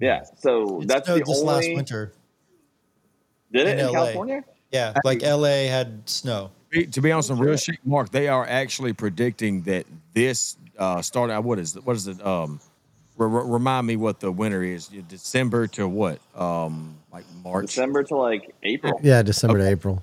Yeah. 0.00 0.24
So 0.38 0.80
It 0.82 0.88
that's 0.88 1.06
snowed 1.06 1.20
the 1.20 1.24
this 1.24 1.40
only. 1.40 1.52
last 1.54 1.74
winter. 1.74 2.12
Did 3.52 3.66
it 3.66 3.78
in 3.78 3.86
in, 3.86 3.92
California? 3.92 4.44
Yeah, 4.72 4.94
like 5.04 5.22
LA 5.22 5.68
had 5.68 6.06
snow. 6.08 6.50
Be- 6.70 6.86
To 6.86 7.00
be 7.00 7.12
on 7.12 7.22
some 7.22 7.38
real 7.38 7.56
shit, 7.56 7.78
Mark, 7.84 8.10
they 8.10 8.28
are 8.28 8.44
actually 8.46 8.92
predicting 8.92 9.62
that 9.62 9.86
this 10.14 10.56
uh 10.78 11.00
started. 11.00 11.40
What 11.40 11.58
is 11.58 11.74
what 11.80 11.96
is 11.96 12.06
it? 12.08 12.24
Um, 12.26 12.60
re- 13.18 13.28
re- 13.28 13.42
remind 13.50 13.86
me 13.86 13.96
what 13.96 14.20
the 14.20 14.32
winter 14.32 14.62
is. 14.62 14.88
December 14.88 15.66
to 15.68 15.86
what? 15.88 16.20
Um, 16.34 16.96
like 17.12 17.24
March. 17.44 17.66
December 17.66 18.02
to 18.04 18.16
like 18.16 18.54
April. 18.62 18.98
Yeah, 19.02 19.22
December 19.22 19.58
to 19.58 19.68
April. 19.68 20.02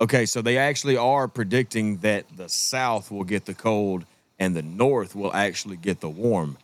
Okay, 0.00 0.26
so 0.26 0.42
they 0.42 0.58
actually 0.58 0.96
are 0.96 1.26
predicting 1.26 1.96
that 1.98 2.24
the 2.36 2.48
South 2.48 3.10
will 3.10 3.24
get 3.24 3.46
the 3.46 3.54
cold 3.54 4.04
and 4.38 4.54
the 4.54 4.62
North 4.62 5.16
will 5.16 5.32
actually 5.34 5.76
get 5.76 6.00
the 6.00 6.08
warm, 6.08 6.56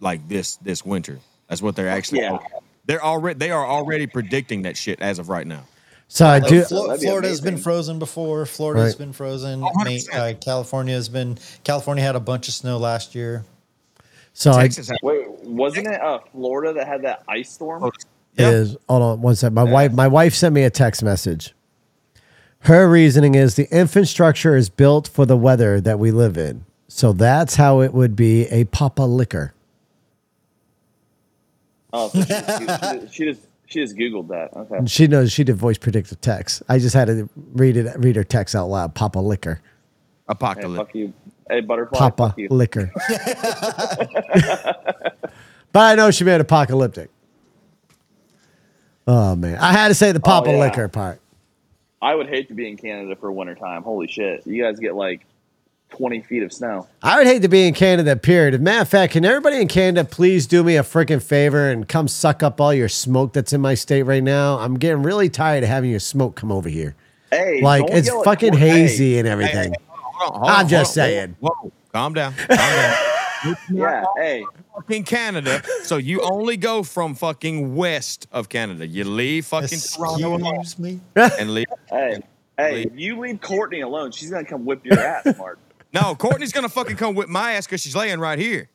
like 0.00 0.26
this 0.28 0.56
this 0.56 0.84
winter. 0.84 1.18
That's 1.48 1.62
what 1.62 1.76
they're 1.76 1.88
actually. 1.88 2.20
Yeah. 2.22 2.38
They're 2.86 3.04
already 3.04 3.38
they 3.38 3.50
are 3.50 3.66
already 3.66 4.06
predicting 4.06 4.62
that 4.62 4.76
shit 4.76 5.00
as 5.00 5.18
of 5.18 5.28
right 5.28 5.46
now. 5.46 5.64
So 6.08 6.26
I 6.26 6.40
do. 6.40 6.62
Flo- 6.62 6.96
Florida's 6.96 7.40
been 7.42 7.58
frozen 7.58 7.98
before. 7.98 8.46
Florida's 8.46 8.94
Right. 8.94 8.98
been 8.98 9.12
frozen. 9.12 9.62
Maine, 9.84 10.00
uh, 10.12 10.32
California 10.40 10.94
has 10.94 11.08
been. 11.10 11.38
California 11.64 12.02
had 12.02 12.16
a 12.16 12.20
bunch 12.20 12.48
of 12.48 12.54
snow 12.54 12.78
last 12.78 13.14
year. 13.14 13.44
So 14.38 14.52
I 14.52 14.62
Texas 14.62 14.88
has- 14.88 14.98
Wait, 15.02 15.28
wasn't 15.40 15.88
it 15.88 16.00
uh, 16.00 16.20
Florida 16.30 16.72
that 16.74 16.86
had 16.86 17.02
that 17.02 17.24
ice 17.26 17.50
storm? 17.50 17.90
Yeah. 18.36 18.50
is 18.50 18.76
hold 18.88 19.02
on 19.02 19.20
one 19.20 19.34
second. 19.34 19.54
My 19.54 19.64
wife, 19.64 19.92
my 19.92 20.06
wife 20.06 20.32
sent 20.32 20.54
me 20.54 20.62
a 20.62 20.70
text 20.70 21.02
message. 21.02 21.56
Her 22.60 22.88
reasoning 22.88 23.34
is 23.34 23.56
the 23.56 23.66
infrastructure 23.76 24.54
is 24.54 24.68
built 24.68 25.08
for 25.08 25.26
the 25.26 25.36
weather 25.36 25.80
that 25.80 25.98
we 25.98 26.12
live 26.12 26.38
in. 26.38 26.64
So 26.86 27.12
that's 27.12 27.56
how 27.56 27.80
it 27.80 27.92
would 27.92 28.14
be 28.14 28.46
a 28.46 28.62
Papa 28.66 29.02
liquor. 29.02 29.54
Oh, 31.92 32.08
so 32.10 32.22
she, 32.22 33.08
she, 33.08 33.08
she 33.12 33.24
just 33.32 33.40
she 33.66 33.80
just 33.80 33.96
googled 33.96 34.28
that. 34.28 34.54
Okay. 34.56 34.86
She 34.86 35.08
knows 35.08 35.32
she 35.32 35.42
did 35.42 35.56
voice 35.56 35.78
predictive 35.78 36.20
text. 36.20 36.62
I 36.68 36.78
just 36.78 36.94
had 36.94 37.08
to 37.08 37.28
read 37.54 37.76
it, 37.76 37.92
read 37.98 38.14
her 38.14 38.22
text 38.22 38.54
out 38.54 38.66
loud. 38.66 38.94
Papa 38.94 39.18
liquor. 39.18 39.54
Hey, 39.54 39.62
Apocalypse. 40.28 40.76
fuck 40.76 40.94
you. 40.94 41.12
Hey, 41.50 41.60
butterfly. 41.60 41.98
Papa 41.98 42.34
liquor. 42.50 42.92
but 45.72 45.80
I 45.80 45.94
know 45.94 46.10
she 46.10 46.24
made 46.24 46.40
apocalyptic. 46.40 47.10
Oh 49.06 49.34
man, 49.36 49.58
I 49.58 49.72
had 49.72 49.88
to 49.88 49.94
say 49.94 50.12
the 50.12 50.18
oh, 50.18 50.22
Papa 50.22 50.50
yeah. 50.50 50.58
liquor 50.58 50.88
part. 50.88 51.20
I 52.00 52.14
would 52.14 52.28
hate 52.28 52.48
to 52.48 52.54
be 52.54 52.68
in 52.68 52.76
Canada 52.76 53.16
for 53.16 53.32
winter 53.32 53.54
time. 53.54 53.82
Holy 53.82 54.06
shit! 54.06 54.46
You 54.46 54.62
guys 54.62 54.78
get 54.78 54.94
like 54.94 55.24
twenty 55.90 56.20
feet 56.20 56.42
of 56.42 56.52
snow. 56.52 56.86
I 57.02 57.16
would 57.16 57.26
hate 57.26 57.42
to 57.42 57.48
be 57.48 57.66
in 57.66 57.72
Canada. 57.74 58.14
Period. 58.16 58.54
As 58.54 58.60
a 58.60 58.62
matter 58.62 58.82
of 58.82 58.88
fact, 58.88 59.14
can 59.14 59.24
everybody 59.24 59.60
in 59.60 59.68
Canada 59.68 60.06
please 60.06 60.46
do 60.46 60.62
me 60.62 60.76
a 60.76 60.82
freaking 60.82 61.22
favor 61.22 61.70
and 61.70 61.88
come 61.88 62.06
suck 62.06 62.42
up 62.42 62.60
all 62.60 62.74
your 62.74 62.88
smoke 62.90 63.32
that's 63.32 63.52
in 63.54 63.60
my 63.62 63.74
state 63.74 64.02
right 64.02 64.22
now? 64.22 64.58
I'm 64.58 64.78
getting 64.78 65.02
really 65.02 65.30
tired 65.30 65.62
of 65.64 65.70
having 65.70 65.90
your 65.90 66.00
smoke 66.00 66.36
come 66.36 66.52
over 66.52 66.68
here. 66.68 66.94
Hey, 67.30 67.60
Like 67.62 67.84
it's 67.88 68.10
fucking 68.24 68.54
hazy 68.54 69.18
and 69.18 69.26
Hey, 69.26 69.32
everything. 69.32 69.72
hey, 69.72 69.78
hold 70.18 70.34
on, 70.34 70.38
hold 70.40 70.50
I'm 70.50 70.64
on, 70.64 70.68
just 70.68 70.94
hold 70.96 71.04
on. 71.04 71.08
saying. 71.10 71.36
Whoa, 71.40 71.50
whoa, 71.62 71.72
calm 71.92 72.14
down. 72.14 72.34
Calm 72.34 72.48
down. 72.58 72.96
Yeah. 73.72 74.04
Hey. 74.16 74.44
fucking 74.74 75.04
Canada, 75.04 75.62
so 75.84 75.96
you 75.96 76.20
only 76.22 76.56
go 76.56 76.82
from 76.82 77.14
fucking 77.14 77.76
west 77.76 78.26
of 78.32 78.48
Canada. 78.48 78.84
You 78.84 79.04
leave 79.04 79.46
fucking 79.46 79.78
Toronto 79.78 80.34
alone 80.34 80.56
Excuse 80.56 80.78
me. 80.80 81.00
and 81.38 81.54
leave. 81.54 81.66
Hey. 81.88 82.18
Hey. 82.56 82.82
If 82.82 82.98
you 82.98 83.16
leave 83.20 83.40
Courtney 83.40 83.82
alone, 83.82 84.10
she's 84.10 84.28
gonna 84.32 84.44
come 84.44 84.64
whip 84.64 84.84
your 84.84 84.98
ass, 84.98 85.24
Mark. 85.38 85.60
No, 85.92 86.16
Courtney's 86.16 86.50
gonna 86.52 86.68
fucking 86.68 86.96
come 86.96 87.14
whip 87.14 87.28
my 87.28 87.52
ass 87.52 87.64
because 87.66 87.80
she's 87.80 87.94
laying 87.94 88.18
right 88.18 88.40
here. 88.40 88.68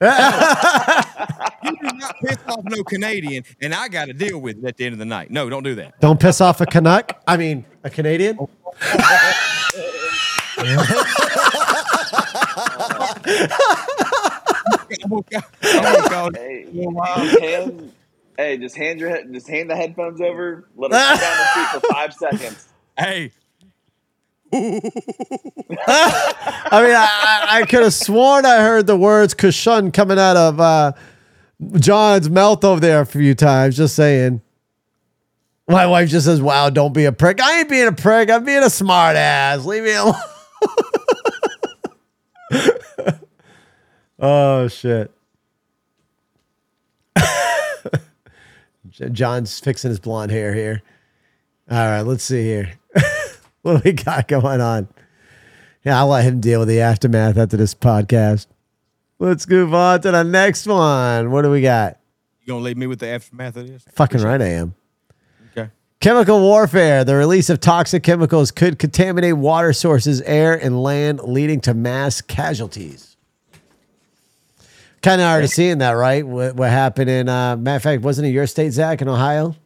you 0.00 0.08
do 0.08 1.96
not 1.96 2.14
piss 2.24 2.38
off 2.46 2.62
no 2.64 2.84
Canadian, 2.84 3.42
and 3.60 3.74
I 3.74 3.88
got 3.88 4.04
to 4.06 4.12
deal 4.12 4.38
with 4.38 4.58
it 4.58 4.64
at 4.64 4.76
the 4.76 4.84
end 4.86 4.92
of 4.92 5.00
the 5.00 5.04
night. 5.04 5.30
No, 5.32 5.50
don't 5.50 5.64
do 5.64 5.74
that. 5.74 6.00
Don't 6.00 6.20
piss 6.20 6.40
off 6.40 6.60
a 6.60 6.66
Canuck. 6.66 7.20
I 7.26 7.36
mean, 7.36 7.64
a 7.82 7.90
Canadian. 7.90 8.38
Hey. 16.34 16.66
Just 16.72 17.40
hand. 17.40 17.92
Hey, 18.36 18.58
just 18.58 18.76
hand 18.76 19.00
your 19.00 19.08
head. 19.10 19.32
Just 19.32 19.48
hand 19.48 19.70
the 19.70 19.76
headphones 19.76 20.20
over. 20.20 20.68
Let 20.76 20.92
her 20.92 21.16
sit 21.16 21.20
down 21.20 21.38
the 21.38 21.46
seat 21.54 21.68
for 21.80 21.92
five 21.92 22.14
seconds. 22.14 22.68
Hey, 22.98 23.32
I 24.54 24.58
mean, 26.82 26.94
I, 26.94 27.08
I, 27.10 27.46
I 27.60 27.66
could 27.66 27.82
have 27.82 27.94
sworn 27.94 28.46
I 28.46 28.58
heard 28.58 28.86
the 28.86 28.96
words 28.96 29.34
"kushun" 29.34 29.92
coming 29.92 30.18
out 30.18 30.36
of 30.36 30.60
uh, 30.60 30.92
John's 31.74 32.30
mouth 32.30 32.62
over 32.64 32.80
there 32.80 33.00
a 33.00 33.06
few 33.06 33.34
times. 33.34 33.76
Just 33.76 33.96
saying. 33.96 34.40
My 35.66 35.86
wife 35.86 36.10
just 36.10 36.26
says, 36.26 36.42
"Wow, 36.42 36.70
don't 36.70 36.92
be 36.92 37.06
a 37.06 37.12
prick." 37.12 37.40
I 37.40 37.60
ain't 37.60 37.70
being 37.70 37.88
a 37.88 37.92
prick. 37.92 38.30
I'm 38.30 38.44
being 38.44 38.62
a 38.62 38.70
smart 38.70 39.16
ass. 39.16 39.64
Leave 39.64 39.82
me 39.82 39.94
alone. 39.94 40.14
Oh 44.18 44.68
shit. 44.68 45.10
John's 49.12 49.58
fixing 49.60 49.90
his 49.90 50.00
blonde 50.00 50.30
hair 50.30 50.54
here. 50.54 50.82
All 51.70 51.78
right, 51.78 52.02
let's 52.02 52.24
see 52.24 52.42
here. 52.42 52.72
what 53.62 53.82
do 53.82 53.82
we 53.84 53.92
got 53.92 54.28
going 54.28 54.60
on? 54.60 54.88
Yeah, 55.84 55.98
I'll 55.98 56.08
let 56.08 56.24
him 56.24 56.40
deal 56.40 56.60
with 56.60 56.68
the 56.68 56.80
aftermath 56.80 57.36
after 57.36 57.56
this 57.56 57.74
podcast. 57.74 58.46
Let's 59.18 59.48
move 59.48 59.74
on 59.74 60.00
to 60.02 60.10
the 60.10 60.22
next 60.22 60.66
one. 60.66 61.30
What 61.30 61.42
do 61.42 61.50
we 61.50 61.62
got? 61.62 61.98
you 62.44 62.52
gonna 62.52 62.64
leave 62.64 62.76
me 62.76 62.86
with 62.86 62.98
the 62.98 63.08
aftermath 63.08 63.56
of 63.56 63.66
this? 63.66 63.84
Fucking 63.92 64.20
right, 64.20 64.40
I 64.40 64.48
am. 64.48 64.74
Okay. 66.04 66.10
Chemical 66.10 66.40
warfare. 66.40 67.02
The 67.02 67.14
release 67.14 67.48
of 67.48 67.60
toxic 67.60 68.02
chemicals 68.02 68.50
could 68.50 68.78
contaminate 68.78 69.38
water 69.38 69.72
sources, 69.72 70.20
air, 70.22 70.54
and 70.54 70.82
land, 70.82 71.20
leading 71.20 71.60
to 71.62 71.72
mass 71.72 72.20
casualties. 72.20 73.16
Kind 75.00 75.22
of 75.22 75.26
already 75.26 75.46
seeing 75.46 75.78
that, 75.78 75.92
right? 75.92 76.26
What, 76.26 76.56
what 76.56 76.68
happened 76.68 77.08
in, 77.08 77.28
uh, 77.28 77.56
matter 77.56 77.76
of 77.76 77.82
fact, 77.82 78.02
wasn't 78.02 78.28
it 78.28 78.32
your 78.32 78.46
state, 78.46 78.70
Zach, 78.72 79.00
in 79.00 79.08
Ohio? 79.08 79.56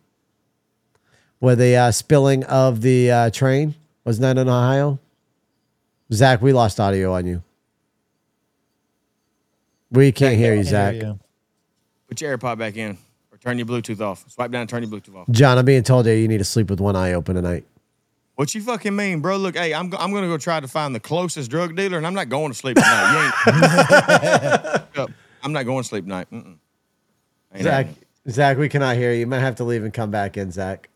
Where 1.40 1.56
the 1.56 1.74
uh, 1.74 1.90
spilling 1.90 2.44
of 2.44 2.82
the 2.82 3.10
uh, 3.10 3.30
train? 3.30 3.74
Wasn't 4.04 4.22
that 4.22 4.40
in 4.40 4.48
Ohio? 4.48 5.00
Zach, 6.12 6.40
we 6.40 6.52
lost 6.52 6.78
audio 6.78 7.14
on 7.14 7.26
you. 7.26 7.42
We 9.90 10.12
can't 10.12 10.36
hear 10.36 10.54
you, 10.54 10.62
Zach. 10.62 10.94
Put 12.08 12.20
your 12.20 12.38
AirPod 12.38 12.58
back 12.58 12.76
in, 12.76 12.96
or 13.38 13.42
turn 13.42 13.58
your 13.58 13.66
Bluetooth 13.66 14.00
off. 14.00 14.24
Swipe 14.30 14.50
down 14.50 14.62
and 14.62 14.70
turn 14.70 14.82
your 14.82 14.90
Bluetooth 14.92 15.16
off. 15.16 15.28
John, 15.30 15.58
I'm 15.58 15.64
being 15.64 15.82
told 15.82 16.06
that 16.06 16.16
you 16.16 16.28
need 16.28 16.38
to 16.38 16.44
sleep 16.44 16.70
with 16.70 16.80
one 16.80 16.96
eye 16.96 17.12
open 17.12 17.36
tonight. 17.36 17.64
What 18.36 18.54
you 18.54 18.62
fucking 18.62 18.94
mean, 18.94 19.20
bro? 19.20 19.36
Look, 19.36 19.56
hey, 19.56 19.74
I'm 19.74 19.88
go- 19.90 19.96
I'm 19.98 20.12
gonna 20.12 20.28
go 20.28 20.38
try 20.38 20.60
to 20.60 20.68
find 20.68 20.94
the 20.94 21.00
closest 21.00 21.50
drug 21.50 21.74
dealer, 21.74 21.98
and 21.98 22.06
I'm 22.06 22.14
not 22.14 22.28
going 22.28 22.52
to 22.52 22.56
sleep 22.56 22.76
tonight. 22.76 23.32
You 24.94 25.02
ain't. 25.02 25.10
I'm 25.42 25.52
not 25.52 25.64
going 25.64 25.82
to 25.82 25.88
sleep 25.88 26.04
tonight. 26.04 26.28
Mm-mm. 26.32 26.56
Ain't 27.54 27.62
Zach, 27.64 27.86
happening. 27.86 28.04
Zach, 28.30 28.58
we 28.58 28.68
cannot 28.68 28.96
hear 28.96 29.12
you. 29.12 29.20
You 29.20 29.26
might 29.26 29.40
have 29.40 29.56
to 29.56 29.64
leave 29.64 29.82
and 29.82 29.92
come 29.92 30.10
back 30.10 30.36
in, 30.36 30.50
Zach. 30.52 30.88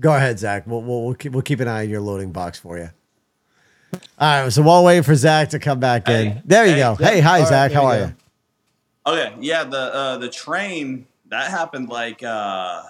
Go 0.00 0.14
ahead, 0.14 0.38
Zach. 0.38 0.64
We'll 0.66 0.82
we'll 0.82 1.04
we'll 1.06 1.14
keep, 1.14 1.32
we'll 1.32 1.42
keep 1.42 1.58
an 1.60 1.66
eye 1.68 1.82
on 1.82 1.90
your 1.90 2.00
loading 2.00 2.30
box 2.30 2.58
for 2.58 2.78
you. 2.78 2.90
All 4.18 4.42
right, 4.44 4.52
so 4.52 4.62
while 4.62 4.84
waiting 4.84 5.02
for 5.02 5.14
Zach 5.16 5.48
to 5.50 5.58
come 5.58 5.80
back 5.80 6.08
in, 6.08 6.26
Hey, 6.32 6.42
there 6.44 6.66
you 6.66 6.72
hey, 6.74 6.78
go. 6.78 6.94
Hey, 6.96 7.20
hi, 7.20 7.36
All 7.36 7.40
right, 7.40 7.48
Zach. 7.48 7.70
there 7.72 7.80
How 7.80 7.82
you 7.82 7.88
are 8.02 8.06
go. 8.06 8.06
you? 8.06 9.28
Okay, 9.28 9.34
yeah, 9.40 9.64
the 9.64 9.78
uh, 9.94 10.18
the 10.18 10.28
train 10.28 11.06
that 11.30 11.50
happened 11.50 11.88
like 11.88 12.22
uh, 12.22 12.82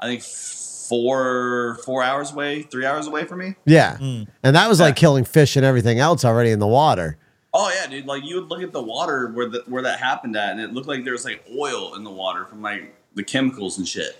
I 0.00 0.06
think 0.06 0.22
four 0.22 1.78
four 1.84 2.02
hours 2.02 2.32
away, 2.32 2.62
three 2.62 2.86
hours 2.86 3.06
away 3.06 3.24
from 3.24 3.38
me. 3.40 3.54
Yeah, 3.64 3.96
Hmm. 3.96 4.22
and 4.42 4.56
that 4.56 4.68
was 4.68 4.80
like 4.80 4.96
killing 4.96 5.24
fish 5.24 5.56
and 5.56 5.64
everything 5.64 5.98
else 5.98 6.24
already 6.24 6.50
in 6.50 6.58
the 6.58 6.66
water. 6.66 7.16
Oh 7.52 7.70
yeah, 7.74 7.86
dude! 7.88 8.06
Like 8.06 8.24
you 8.24 8.36
would 8.40 8.48
look 8.48 8.62
at 8.62 8.72
the 8.72 8.82
water 8.82 9.28
where 9.28 9.48
the, 9.48 9.62
where 9.66 9.82
that 9.82 9.98
happened 10.00 10.36
at, 10.36 10.50
and 10.52 10.60
it 10.60 10.72
looked 10.72 10.88
like 10.88 11.04
there 11.04 11.12
was 11.12 11.24
like 11.24 11.44
oil 11.56 11.94
in 11.94 12.04
the 12.04 12.10
water 12.10 12.44
from 12.46 12.62
like 12.62 12.94
the 13.14 13.22
chemicals 13.22 13.78
and 13.78 13.86
shit, 13.86 14.16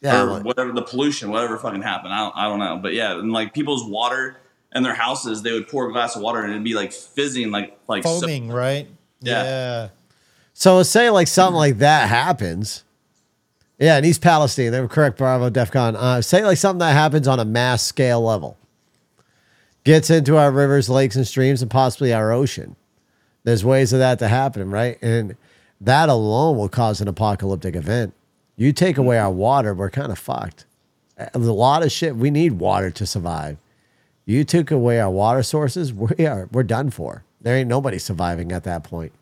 Yeah, 0.00 0.22
or 0.22 0.26
like- 0.26 0.44
whatever 0.44 0.72
the 0.72 0.82
pollution, 0.82 1.30
whatever 1.30 1.58
fucking 1.58 1.82
happened. 1.82 2.12
I 2.14 2.18
don't, 2.18 2.36
I 2.36 2.44
don't 2.44 2.60
know, 2.60 2.76
but 2.78 2.94
yeah, 2.94 3.18
and 3.18 3.32
like 3.32 3.52
people's 3.54 3.82
water 3.84 4.36
and 4.72 4.84
their 4.84 4.94
houses, 4.94 5.42
they 5.42 5.52
would 5.52 5.66
pour 5.66 5.88
a 5.88 5.92
glass 5.92 6.14
of 6.14 6.22
water 6.22 6.42
and 6.42 6.50
it'd 6.52 6.62
be 6.62 6.74
like 6.74 6.92
fizzing, 6.92 7.50
like 7.50 7.76
like 7.88 8.04
so- 8.04 8.20
Foaming, 8.20 8.48
right? 8.52 8.86
Yeah. 9.20 9.42
yeah. 9.42 9.88
So 10.58 10.82
say 10.82 11.08
like 11.08 11.28
something 11.28 11.54
like 11.54 11.78
that 11.78 12.08
happens. 12.08 12.82
Yeah, 13.78 13.96
in 13.96 14.04
East 14.04 14.20
Palestine, 14.20 14.72
they 14.72 14.80
were 14.80 14.88
correct, 14.88 15.16
Bravo, 15.16 15.50
DEFCON. 15.50 15.94
Uh, 15.94 16.20
say 16.20 16.44
like 16.44 16.58
something 16.58 16.80
that 16.80 16.94
happens 16.94 17.28
on 17.28 17.38
a 17.38 17.44
mass 17.44 17.80
scale 17.84 18.20
level, 18.20 18.58
gets 19.84 20.10
into 20.10 20.36
our 20.36 20.50
rivers, 20.50 20.90
lakes, 20.90 21.14
and 21.14 21.28
streams, 21.28 21.62
and 21.62 21.70
possibly 21.70 22.12
our 22.12 22.32
ocean. 22.32 22.74
There's 23.44 23.64
ways 23.64 23.92
of 23.92 24.00
that 24.00 24.18
to 24.18 24.26
happen, 24.26 24.68
right? 24.68 24.98
And 25.00 25.36
that 25.80 26.08
alone 26.08 26.56
will 26.56 26.68
cause 26.68 27.00
an 27.00 27.06
apocalyptic 27.06 27.76
event. 27.76 28.12
You 28.56 28.72
take 28.72 28.98
away 28.98 29.16
our 29.16 29.30
water, 29.30 29.74
we're 29.74 29.90
kind 29.90 30.10
of 30.10 30.18
fucked. 30.18 30.66
A 31.34 31.38
lot 31.38 31.84
of 31.84 31.92
shit. 31.92 32.16
We 32.16 32.32
need 32.32 32.54
water 32.54 32.90
to 32.90 33.06
survive. 33.06 33.58
You 34.26 34.42
took 34.42 34.72
away 34.72 34.98
our 34.98 35.10
water 35.10 35.44
sources, 35.44 35.92
we 35.92 36.26
are 36.26 36.48
we're 36.50 36.64
done 36.64 36.90
for. 36.90 37.22
There 37.40 37.56
ain't 37.56 37.68
nobody 37.68 37.98
surviving 37.98 38.50
at 38.50 38.64
that 38.64 38.82
point. 38.82 39.12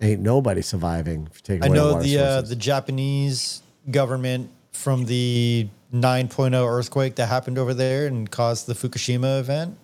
Ain't 0.00 0.20
nobody 0.20 0.62
surviving. 0.62 1.28
If 1.30 1.38
you 1.38 1.42
take 1.58 1.64
I 1.64 1.66
away 1.66 1.76
know 1.76 2.02
the 2.02 2.18
uh, 2.18 2.40
the 2.40 2.56
Japanese 2.56 3.62
government 3.90 4.50
from 4.72 5.04
the 5.04 5.68
9.0 5.92 6.54
earthquake 6.54 7.16
that 7.16 7.26
happened 7.26 7.58
over 7.58 7.74
there 7.74 8.06
and 8.06 8.30
caused 8.30 8.66
the 8.66 8.74
Fukushima 8.74 9.40
event. 9.40 9.76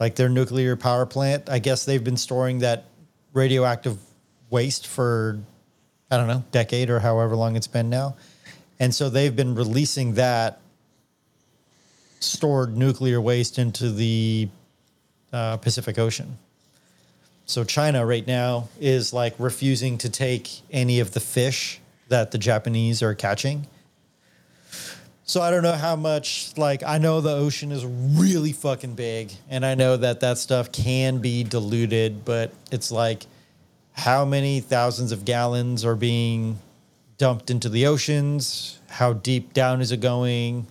Like 0.00 0.16
their 0.16 0.30
nuclear 0.30 0.76
power 0.76 1.04
plant, 1.04 1.50
I 1.50 1.58
guess 1.58 1.84
they've 1.84 2.02
been 2.02 2.16
storing 2.16 2.60
that 2.60 2.84
radioactive 3.34 3.98
waste 4.48 4.86
for 4.86 5.38
I 6.10 6.16
don't 6.16 6.26
know, 6.26 6.42
decade 6.50 6.90
or 6.90 6.98
however 6.98 7.36
long 7.36 7.54
it's 7.54 7.68
been 7.68 7.88
now. 7.88 8.16
And 8.80 8.94
so 8.94 9.10
they've 9.10 9.34
been 9.34 9.54
releasing 9.54 10.14
that 10.14 10.60
stored 12.18 12.76
nuclear 12.76 13.20
waste 13.20 13.58
into 13.58 13.90
the 13.90 14.48
uh, 15.32 15.58
Pacific 15.58 15.98
Ocean. 15.98 16.38
So 17.50 17.64
China 17.64 18.06
right 18.06 18.24
now 18.24 18.68
is 18.78 19.12
like 19.12 19.34
refusing 19.40 19.98
to 19.98 20.08
take 20.08 20.48
any 20.70 21.00
of 21.00 21.10
the 21.10 21.18
fish 21.18 21.80
that 22.06 22.30
the 22.30 22.38
Japanese 22.38 23.02
are 23.02 23.12
catching. 23.12 23.66
So 25.24 25.42
I 25.42 25.50
don't 25.50 25.64
know 25.64 25.72
how 25.72 25.96
much 25.96 26.52
like 26.56 26.84
I 26.84 26.98
know 26.98 27.20
the 27.20 27.32
ocean 27.32 27.72
is 27.72 27.84
really 27.84 28.52
fucking 28.52 28.94
big 28.94 29.32
and 29.48 29.66
I 29.66 29.74
know 29.74 29.96
that 29.96 30.20
that 30.20 30.38
stuff 30.38 30.70
can 30.70 31.18
be 31.18 31.42
diluted, 31.42 32.24
but 32.24 32.52
it's 32.70 32.92
like 32.92 33.26
how 33.94 34.24
many 34.24 34.60
thousands 34.60 35.10
of 35.10 35.24
gallons 35.24 35.84
are 35.84 35.96
being 35.96 36.60
dumped 37.18 37.50
into 37.50 37.68
the 37.68 37.84
oceans? 37.88 38.78
How 38.88 39.12
deep 39.12 39.54
down 39.54 39.80
is 39.80 39.90
it 39.90 40.00
going? 40.00 40.68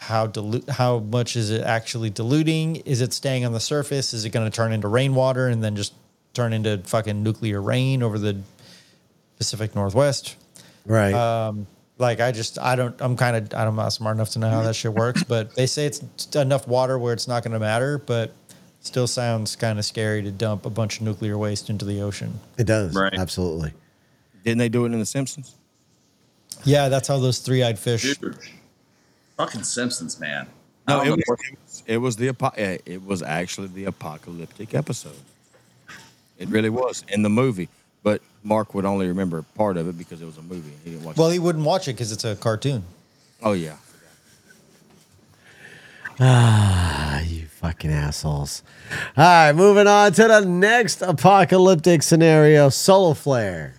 how 0.00 0.28
dilute 0.28 0.68
how 0.68 1.00
much 1.00 1.34
is 1.34 1.50
it 1.50 1.62
actually 1.62 2.08
diluting? 2.08 2.76
Is 2.76 3.00
it 3.00 3.12
staying 3.12 3.44
on 3.44 3.52
the 3.52 3.60
surface? 3.60 4.14
Is 4.14 4.24
it 4.24 4.30
going 4.30 4.48
to 4.48 4.54
turn 4.54 4.72
into 4.72 4.86
rainwater 4.86 5.48
and 5.48 5.62
then 5.62 5.74
just 5.74 5.92
turn 6.34 6.52
into 6.52 6.78
fucking 6.78 7.22
nuclear 7.22 7.60
rain 7.60 8.02
over 8.02 8.18
the 8.18 8.40
Pacific 9.36 9.74
Northwest? 9.74 10.36
Right. 10.86 11.14
Um, 11.14 11.66
like 11.98 12.20
I 12.20 12.32
just 12.32 12.58
I 12.58 12.76
don't 12.76 12.94
I'm 13.00 13.16
kind 13.16 13.36
of 13.36 13.54
I'm 13.58 13.74
not 13.76 13.92
smart 13.92 14.16
enough 14.16 14.30
to 14.30 14.38
know 14.38 14.48
how 14.48 14.62
that 14.62 14.74
shit 14.74 14.92
works, 14.92 15.24
but 15.24 15.54
they 15.56 15.66
say 15.66 15.86
it's 15.86 16.00
enough 16.36 16.68
water 16.68 16.98
where 16.98 17.12
it's 17.12 17.26
not 17.28 17.42
going 17.42 17.52
to 17.52 17.58
matter, 17.58 17.98
but 17.98 18.32
still 18.80 19.06
sounds 19.08 19.56
kind 19.56 19.78
of 19.78 19.84
scary 19.84 20.22
to 20.22 20.30
dump 20.30 20.64
a 20.64 20.70
bunch 20.70 20.98
of 20.98 21.02
nuclear 21.02 21.36
waste 21.36 21.68
into 21.70 21.84
the 21.84 22.00
ocean. 22.00 22.38
it 22.56 22.64
does. 22.64 22.94
Right. 22.94 23.12
Absolutely. 23.14 23.72
Didn't 24.44 24.58
they 24.58 24.68
do 24.68 24.84
it 24.84 24.92
in 24.92 24.98
The 25.00 25.04
Simpsons? 25.06 25.56
Yeah, 26.64 26.88
that's 26.88 27.08
how 27.08 27.18
those 27.18 27.40
three-eyed 27.40 27.78
fish. 27.78 28.16
Dude, 28.18 28.36
fucking 29.36 29.64
Simpsons, 29.64 30.18
man. 30.18 30.46
No, 30.86 31.02
it 31.02 31.10
was, 31.10 31.18
it 31.18 31.28
was 31.28 31.82
it 31.86 31.96
was 31.98 32.16
the 32.16 32.28
apo- 32.28 32.54
eh, 32.56 32.78
it 32.86 33.04
was 33.04 33.22
actually 33.22 33.66
the 33.68 33.84
apocalyptic 33.84 34.74
episode. 34.74 35.16
It 36.38 36.48
really 36.48 36.70
was 36.70 37.04
in 37.08 37.22
the 37.22 37.28
movie, 37.28 37.68
but 38.02 38.22
Mark 38.42 38.74
would 38.74 38.84
only 38.84 39.08
remember 39.08 39.42
part 39.54 39.76
of 39.76 39.88
it 39.88 39.98
because 39.98 40.22
it 40.22 40.24
was 40.24 40.38
a 40.38 40.42
movie. 40.42 40.72
He 40.84 40.90
didn't 40.90 41.04
watch. 41.04 41.16
Well, 41.16 41.28
it. 41.28 41.34
he 41.34 41.38
wouldn't 41.38 41.64
watch 41.64 41.88
it 41.88 41.94
because 41.94 42.12
it's 42.12 42.24
a 42.24 42.36
cartoon. 42.36 42.84
Oh 43.42 43.52
yeah, 43.52 43.76
Ah, 46.20 47.20
you 47.20 47.46
fucking 47.46 47.92
assholes. 47.92 48.62
All 49.16 49.24
right, 49.24 49.52
moving 49.52 49.86
on 49.86 50.12
to 50.14 50.26
the 50.26 50.40
next 50.40 51.00
apocalyptic 51.00 52.02
scenario 52.02 52.70
solar 52.70 53.14
flare. 53.14 53.74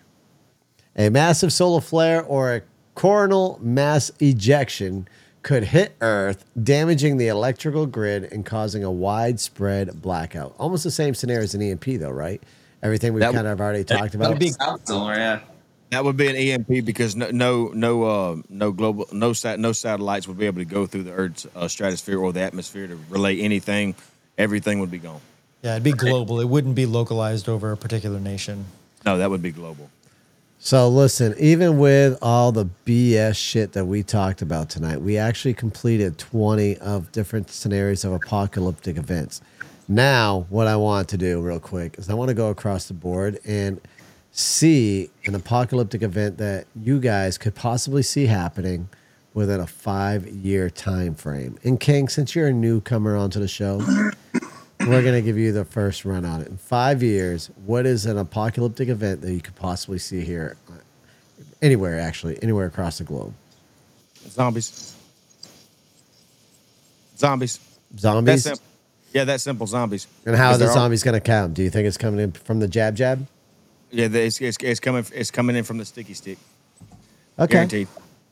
A 0.95 1.09
massive 1.09 1.51
solar 1.51 1.81
flare 1.81 2.23
or 2.23 2.55
a 2.55 2.61
coronal 2.95 3.59
mass 3.61 4.11
ejection 4.21 5.07
could 5.43 5.63
hit 5.63 5.95
Earth, 6.01 6.43
damaging 6.61 7.17
the 7.17 7.27
electrical 7.27 7.85
grid 7.85 8.25
and 8.31 8.45
causing 8.45 8.83
a 8.83 8.91
widespread 8.91 10.01
blackout. 10.01 10.53
Almost 10.59 10.83
the 10.83 10.91
same 10.91 11.13
scenario 11.15 11.43
as 11.43 11.53
an 11.55 11.61
EMP, 11.61 11.85
though, 11.99 12.09
right? 12.11 12.41
Everything 12.83 13.13
we've 13.13 13.21
That- 13.21 13.33
kind 13.33 13.47
of 13.47 13.59
already 13.59 13.83
talked 13.83 14.13
that'd 14.13 14.15
about. 14.21 14.39
be- 14.39 14.49
Sounds 14.51 14.81
similar, 14.85 15.15
yeah. 15.15 15.39
that 15.91 16.03
would 16.03 16.17
be 16.17 16.27
an 16.27 16.35
EMP 16.35 16.85
because 16.85 17.15
no 17.15 17.29
no 17.31 17.71
no 17.73 18.03
uh, 18.03 18.35
no 18.49 18.71
global 18.71 19.07
no 19.11 19.33
sat 19.33 19.59
no 19.59 19.71
satellites 19.73 20.27
would 20.27 20.37
be 20.37 20.45
able 20.45 20.59
to 20.59 20.65
go 20.65 20.85
through 20.85 21.03
the 21.03 21.11
Earth's 21.11 21.47
uh, 21.55 21.67
stratosphere 21.67 22.19
or 22.19 22.31
the 22.31 22.41
atmosphere 22.41 22.87
to 22.87 22.97
relay 23.09 23.39
anything. 23.41 23.95
Everything 24.37 24.79
would 24.79 24.91
be 24.91 24.99
gone. 24.99 25.19
Yeah, 25.61 25.71
it'd 25.73 25.83
be 25.83 25.91
global. 25.91 26.39
It 26.39 26.47
wouldn't 26.47 26.75
be 26.75 26.85
localized 26.85 27.49
over 27.49 27.71
a 27.73 27.77
particular 27.77 28.19
nation. 28.19 28.65
No, 29.05 29.17
that 29.17 29.29
would 29.29 29.41
be 29.41 29.51
global. 29.51 29.89
So 30.61 30.89
listen, 30.89 31.35
even 31.39 31.79
with 31.79 32.17
all 32.21 32.51
the 32.51 32.67
BS 32.85 33.37
shit 33.37 33.71
that 33.71 33.85
we 33.85 34.03
talked 34.03 34.41
about 34.41 34.69
tonight, 34.69 35.01
we 35.01 35.17
actually 35.17 35.53
completed 35.53 36.17
20 36.17 36.77
of 36.79 37.09
different 37.13 37.49
scenarios 37.49 38.03
of 38.03 38.11
apocalyptic 38.11 38.97
events. 38.97 39.41
Now, 39.87 40.45
what 40.49 40.67
I 40.67 40.75
want 40.75 41.07
to 41.09 41.17
do 41.17 41.39
real 41.39 41.61
quick 41.61 41.97
is 41.97 42.09
I 42.09 42.13
want 42.13 42.27
to 42.27 42.35
go 42.35 42.49
across 42.49 42.89
the 42.89 42.93
board 42.93 43.39
and 43.45 43.79
see 44.31 45.09
an 45.25 45.33
apocalyptic 45.33 46.03
event 46.03 46.37
that 46.39 46.67
you 46.75 46.99
guys 46.99 47.37
could 47.37 47.55
possibly 47.55 48.03
see 48.03 48.25
happening 48.25 48.89
within 49.33 49.61
a 49.61 49.65
5-year 49.65 50.69
time 50.69 51.15
frame. 51.15 51.57
And 51.63 51.79
King, 51.79 52.09
since 52.09 52.35
you're 52.35 52.47
a 52.47 52.53
newcomer 52.53 53.15
onto 53.15 53.39
the 53.39 53.47
show, 53.47 53.81
we're 54.79 55.01
going 55.01 55.15
to 55.15 55.21
give 55.21 55.37
you 55.37 55.51
the 55.51 55.65
first 55.65 56.05
run 56.05 56.25
on 56.25 56.41
it. 56.41 56.47
In 56.47 56.57
five 56.57 57.03
years, 57.03 57.49
what 57.65 57.85
is 57.85 58.05
an 58.05 58.17
apocalyptic 58.17 58.87
event 58.89 59.21
that 59.21 59.31
you 59.33 59.41
could 59.41 59.55
possibly 59.55 59.99
see 59.99 60.21
here? 60.21 60.55
Uh, 60.69 60.75
anywhere, 61.61 61.99
actually, 61.99 62.41
anywhere 62.41 62.65
across 62.65 62.97
the 62.99 63.03
globe. 63.03 63.33
Zombies. 64.29 64.95
Zombies. 67.17 67.59
Zombies? 67.97 68.43
simple. 68.43 68.63
Yeah, 69.13 69.23
that's 69.25 69.43
simple. 69.43 69.67
Zombies. 69.67 70.07
And 70.25 70.35
how 70.35 70.51
are 70.51 70.57
the 70.57 70.67
all- 70.67 70.73
zombies 70.73 71.03
going 71.03 71.15
to 71.15 71.19
come? 71.21 71.53
Do 71.53 71.63
you 71.63 71.69
think 71.69 71.87
it's 71.87 71.97
coming 71.97 72.19
in 72.19 72.31
from 72.31 72.59
the 72.59 72.67
jab 72.67 72.95
jab? 72.95 73.25
Yeah, 73.91 74.05
it's, 74.05 74.39
it's, 74.39 74.57
it's 74.61 74.79
coming. 74.79 75.03
It's 75.13 75.31
coming 75.31 75.55
in 75.55 75.63
from 75.63 75.79
the 75.79 75.85
sticky 75.85 76.13
stick. 76.13 76.37
Okay. 77.39 77.53
Guaranteed. 77.53 77.87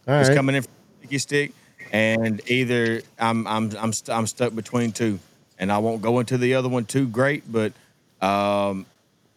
All 0.08 0.20
It's 0.20 0.30
right. 0.30 0.36
coming 0.36 0.56
in 0.56 0.62
from 0.64 0.72
the 0.72 0.98
sticky 1.08 1.18
stick, 1.18 1.52
and 1.92 2.42
either 2.48 3.02
I'm 3.20 3.48
I'm 3.48 3.76
I'm 3.76 3.92
st- 3.92 4.16
I'm 4.16 4.28
stuck 4.28 4.54
between 4.54 4.92
two, 4.92 5.18
and 5.60 5.72
I 5.72 5.78
won't 5.80 6.02
go 6.02 6.20
into 6.20 6.38
the 6.38 6.56
other 6.56 6.70
one 6.70 6.86
too 6.86 7.08
great, 7.08 7.52
but 7.52 7.74
um, 8.22 8.86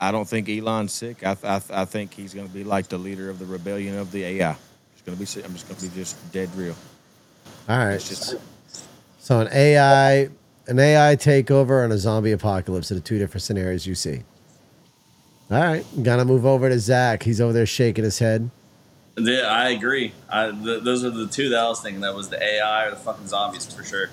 I 0.01 0.11
don't 0.13 0.29
think 0.29 0.49
Elon's 0.49 0.93
sick. 0.93 1.25
I 1.25 1.37
I, 1.43 1.61
I 1.71 1.85
think 1.85 2.15
he's 2.15 2.35
going 2.35 2.47
to 2.47 2.53
be 2.53 2.65
like 2.65 2.89
the 2.89 2.99
leader 2.99 3.31
of 3.31 3.39
the 3.39 3.47
rebellion 3.47 3.99
of 3.99 4.13
the 4.13 4.25
AI. 4.25 4.57
It's 4.93 5.03
going 5.05 5.17
to 5.17 5.21
be. 5.21 5.27
sick. 5.27 5.45
I'm 5.45 5.53
just 5.53 5.69
going 5.69 5.79
to 5.81 5.89
be 5.89 5.95
just 5.95 6.33
dead 6.33 6.55
real. 6.55 6.75
All 7.69 7.79
right. 7.79 8.01
Just 8.01 8.37
So 9.19 9.41
an 9.41 9.49
AI, 9.53 10.29
an 10.67 10.79
AI 10.79 11.17
takeover 11.17 11.85
and 11.85 11.93
a 11.93 11.99
zombie 11.99 12.33
apocalypse 12.33 12.91
are 12.91 12.97
the 12.97 13.01
two 13.01 13.19
different 13.19 13.43
scenarios 13.43 13.87
you 13.87 13.95
see. 13.95 14.23
All 15.51 15.61
right. 15.61 15.85
Gonna 16.03 16.25
move 16.25 16.47
over 16.47 16.69
to 16.69 16.79
Zach. 16.79 17.25
He's 17.25 17.41
over 17.41 17.53
there 17.53 17.67
shaking 17.67 18.05
his 18.05 18.19
head. 18.21 18.51
Yeah, 19.17 19.43
I 19.43 19.71
agree. 19.71 20.13
I, 20.29 20.51
th- 20.51 20.83
those 20.85 21.05
are 21.05 21.11
the 21.11 21.27
two 21.27 21.49
that 21.51 21.59
I 21.59 21.69
was 21.69 21.81
thinking. 21.81 22.01
That 22.03 22.15
was 22.15 22.29
the 22.29 22.43
AI 22.43 22.87
or 22.87 22.91
the 22.91 22.97
fucking 22.97 23.27
zombies 23.27 23.67
for 23.73 23.83
sure. 23.85 24.09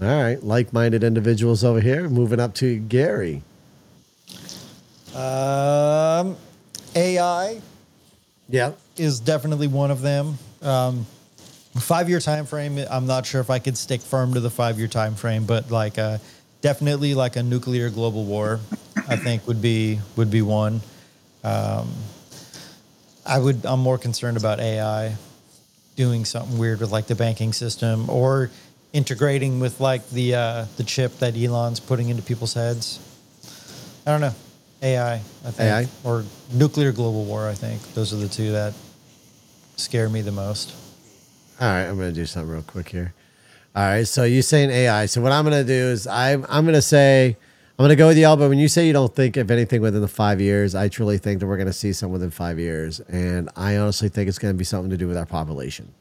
All 0.00 0.06
right. 0.22 0.42
Like 0.42 0.72
minded 0.72 1.04
individuals 1.04 1.62
over 1.62 1.80
here. 1.80 2.08
Moving 2.08 2.40
up 2.40 2.54
to 2.54 2.78
Gary. 2.78 3.42
Um, 5.14 6.36
AI 6.94 7.60
Yeah. 8.48 8.72
is 8.96 9.20
definitely 9.20 9.66
one 9.66 9.90
of 9.90 10.00
them. 10.00 10.38
Um, 10.62 11.06
five 11.76 12.08
year 12.08 12.20
time 12.20 12.46
frame. 12.46 12.78
I'm 12.90 13.06
not 13.06 13.26
sure 13.26 13.40
if 13.40 13.50
I 13.50 13.58
could 13.58 13.76
stick 13.76 14.00
firm 14.00 14.34
to 14.34 14.40
the 14.40 14.50
five 14.50 14.78
year 14.78 14.88
time 14.88 15.14
frame, 15.14 15.44
but 15.44 15.70
like 15.70 15.98
uh, 15.98 16.18
definitely 16.62 17.14
like 17.14 17.36
a 17.36 17.42
nuclear 17.42 17.90
global 17.90 18.24
war. 18.24 18.60
I 19.08 19.16
think 19.16 19.46
would 19.46 19.60
be 19.60 19.98
would 20.16 20.30
be 20.30 20.42
one. 20.42 20.80
Um, 21.44 21.90
I 23.26 23.38
would. 23.38 23.64
I'm 23.66 23.80
more 23.80 23.98
concerned 23.98 24.36
about 24.36 24.60
AI 24.60 25.16
doing 25.96 26.24
something 26.24 26.56
weird 26.58 26.80
with 26.80 26.90
like 26.90 27.06
the 27.06 27.14
banking 27.14 27.52
system 27.52 28.08
or 28.08 28.50
integrating 28.92 29.60
with 29.60 29.80
like 29.80 30.08
the 30.10 30.34
uh, 30.34 30.64
the 30.76 30.84
chip 30.84 31.18
that 31.18 31.36
Elon's 31.36 31.80
putting 31.80 32.08
into 32.08 32.22
people's 32.22 32.54
heads. 32.54 32.98
I 34.06 34.12
don't 34.12 34.20
know. 34.20 34.34
AI, 34.82 35.14
I 35.14 35.18
think, 35.50 35.60
AI? 35.60 35.88
or 36.04 36.24
nuclear 36.52 36.90
global 36.90 37.24
war. 37.24 37.48
I 37.48 37.54
think 37.54 37.82
those 37.94 38.14
are 38.14 38.16
the 38.16 38.28
two 38.28 38.52
that 38.52 38.72
scare 39.76 40.08
me 40.08 40.22
the 40.22 40.32
most. 40.32 40.74
All 41.60 41.68
right, 41.68 41.84
I'm 41.84 41.96
gonna 41.96 42.12
do 42.12 42.24
something 42.24 42.50
real 42.50 42.62
quick 42.62 42.88
here. 42.88 43.12
All 43.76 43.84
right, 43.84 44.08
so 44.08 44.24
you 44.24 44.42
saying 44.42 44.70
AI. 44.70 45.06
So 45.06 45.20
what 45.20 45.32
I'm 45.32 45.44
gonna 45.44 45.64
do 45.64 45.72
is 45.72 46.06
I'm 46.06 46.46
I'm 46.48 46.64
gonna 46.64 46.82
say 46.82 47.36
I'm 47.78 47.84
gonna 47.84 47.96
go 47.96 48.08
with 48.08 48.18
y'all. 48.18 48.36
But 48.36 48.48
when 48.48 48.58
you 48.58 48.68
say 48.68 48.86
you 48.86 48.92
don't 48.94 49.14
think 49.14 49.36
of 49.36 49.50
anything 49.50 49.82
within 49.82 50.00
the 50.00 50.08
five 50.08 50.40
years, 50.40 50.74
I 50.74 50.88
truly 50.88 51.18
think 51.18 51.40
that 51.40 51.46
we're 51.46 51.58
gonna 51.58 51.72
see 51.72 51.92
something 51.92 52.14
within 52.14 52.30
five 52.30 52.58
years, 52.58 53.00
and 53.00 53.50
I 53.56 53.76
honestly 53.76 54.08
think 54.08 54.28
it's 54.28 54.38
gonna 54.38 54.54
be 54.54 54.64
something 54.64 54.90
to 54.90 54.96
do 54.96 55.06
with 55.06 55.16
our 55.16 55.26
population. 55.26 55.92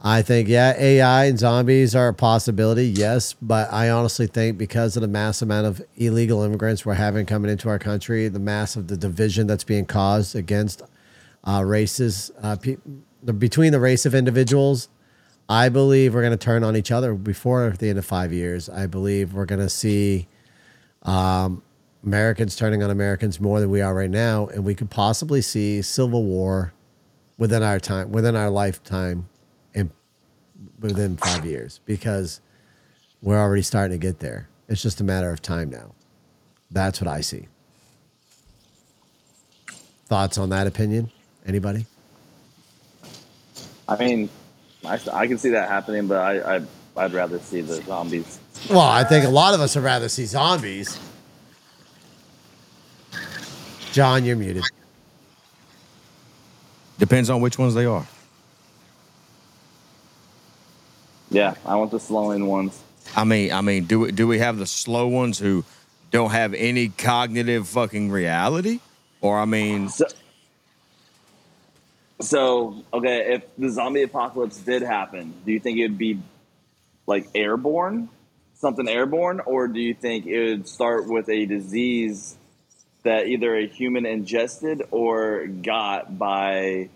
I 0.00 0.22
think 0.22 0.48
yeah, 0.48 0.74
AI 0.78 1.24
and 1.24 1.38
zombies 1.38 1.94
are 1.96 2.08
a 2.08 2.14
possibility, 2.14 2.86
yes, 2.86 3.32
but 3.42 3.72
I 3.72 3.90
honestly 3.90 4.28
think 4.28 4.56
because 4.56 4.96
of 4.96 5.02
the 5.02 5.08
mass 5.08 5.42
amount 5.42 5.66
of 5.66 5.82
illegal 5.96 6.42
immigrants 6.42 6.86
we're 6.86 6.94
having 6.94 7.26
coming 7.26 7.50
into 7.50 7.68
our 7.68 7.80
country, 7.80 8.28
the 8.28 8.38
mass 8.38 8.76
of 8.76 8.86
the 8.86 8.96
division 8.96 9.48
that's 9.48 9.64
being 9.64 9.86
caused 9.86 10.36
against 10.36 10.82
uh, 11.42 11.64
races, 11.64 12.30
uh, 12.42 12.54
pe- 12.56 12.76
between 13.38 13.72
the 13.72 13.80
race 13.80 14.06
of 14.06 14.14
individuals, 14.14 14.88
I 15.48 15.68
believe 15.68 16.14
we're 16.14 16.22
going 16.22 16.30
to 16.30 16.36
turn 16.36 16.62
on 16.62 16.76
each 16.76 16.92
other 16.92 17.14
before 17.14 17.70
the 17.70 17.88
end 17.88 17.98
of 17.98 18.04
five 18.04 18.32
years. 18.32 18.68
I 18.68 18.86
believe 18.86 19.32
we're 19.32 19.46
going 19.46 19.60
to 19.60 19.70
see 19.70 20.28
um, 21.02 21.62
Americans 22.04 22.54
turning 22.54 22.84
on 22.84 22.90
Americans 22.90 23.40
more 23.40 23.58
than 23.58 23.70
we 23.70 23.80
are 23.80 23.94
right 23.94 24.10
now, 24.10 24.46
and 24.48 24.64
we 24.64 24.74
could 24.76 24.90
possibly 24.90 25.40
see 25.40 25.82
civil 25.82 26.22
war 26.22 26.72
within 27.36 27.64
our 27.64 27.80
time, 27.80 28.12
within 28.12 28.36
our 28.36 28.50
lifetime, 28.50 29.28
within 30.80 31.16
five 31.16 31.44
years 31.44 31.80
because 31.84 32.40
we're 33.22 33.38
already 33.38 33.62
starting 33.62 33.98
to 33.98 34.06
get 34.06 34.20
there. 34.20 34.48
It's 34.68 34.82
just 34.82 35.00
a 35.00 35.04
matter 35.04 35.30
of 35.30 35.40
time 35.42 35.70
now. 35.70 35.94
That's 36.70 37.00
what 37.00 37.08
I 37.08 37.20
see. 37.20 37.48
Thoughts 40.06 40.38
on 40.38 40.50
that 40.50 40.66
opinion? 40.66 41.10
Anybody? 41.46 41.86
I 43.88 43.96
mean, 43.96 44.28
I, 44.84 44.98
I 45.12 45.26
can 45.26 45.38
see 45.38 45.50
that 45.50 45.68
happening, 45.68 46.06
but 46.06 46.18
I, 46.18 46.56
I 46.56 46.62
I'd 46.96 47.12
rather 47.12 47.38
see 47.38 47.60
the 47.60 47.76
zombies. 47.82 48.40
Well, 48.68 48.80
I 48.80 49.04
think 49.04 49.24
a 49.24 49.30
lot 49.30 49.54
of 49.54 49.60
us 49.60 49.76
would 49.76 49.84
rather 49.84 50.08
see 50.08 50.26
zombies. 50.26 50.98
John, 53.92 54.24
you're 54.24 54.36
muted. 54.36 54.64
depends 56.98 57.30
on 57.30 57.40
which 57.40 57.58
ones 57.58 57.74
they 57.74 57.86
are. 57.86 58.06
Yeah, 61.30 61.54
I 61.64 61.76
want 61.76 61.90
the 61.90 62.00
slow 62.00 62.30
in 62.30 62.46
ones. 62.46 62.80
I 63.16 63.24
mean, 63.24 63.52
I 63.52 63.60
mean, 63.60 63.84
do 63.84 64.00
we 64.00 64.12
do 64.12 64.26
we 64.26 64.38
have 64.38 64.58
the 64.58 64.66
slow 64.66 65.08
ones 65.08 65.38
who 65.38 65.64
don't 66.10 66.30
have 66.30 66.54
any 66.54 66.88
cognitive 66.88 67.68
fucking 67.68 68.10
reality, 68.10 68.80
or 69.20 69.38
I 69.38 69.44
mean, 69.44 69.88
So, 69.88 70.06
So, 72.20 72.84
okay, 72.92 73.34
if 73.34 73.56
the 73.56 73.70
zombie 73.70 74.02
apocalypse 74.02 74.58
did 74.58 74.82
happen, 74.82 75.34
do 75.44 75.52
you 75.52 75.60
think 75.60 75.78
it 75.78 75.82
would 75.82 75.98
be 75.98 76.20
like 77.06 77.28
airborne, 77.34 78.08
something 78.54 78.88
airborne, 78.88 79.40
or 79.40 79.68
do 79.68 79.80
you 79.80 79.94
think 79.94 80.26
it 80.26 80.50
would 80.50 80.68
start 80.68 81.08
with 81.08 81.28
a 81.28 81.46
disease 81.46 82.36
that 83.04 83.26
either 83.28 83.54
a 83.54 83.66
human 83.66 84.04
ingested 84.04 84.82
or 84.90 85.46
got 85.46 86.18
by 86.18 86.88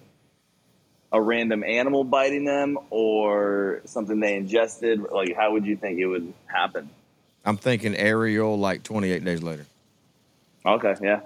a 1.13 1.21
random 1.21 1.63
animal 1.63 2.05
biting 2.05 2.45
them 2.45 2.79
or 2.91 3.83
something 3.85 4.19
they 4.19 4.37
ingested? 4.37 5.01
Like, 5.13 5.37
how 5.37 5.53
would 5.53 5.67
you 5.67 5.77
think 5.77 5.99
it 5.99 6.07
would 6.07 6.33
happen? 6.47 6.89
I'm 7.45 7.57
thinking 7.57 7.97
aerial 7.97 8.59
like 8.59 8.83
28 8.83 9.25
days 9.25 9.43
later. 9.43 9.67
Okay, 10.65 10.95
yeah, 11.03 11.21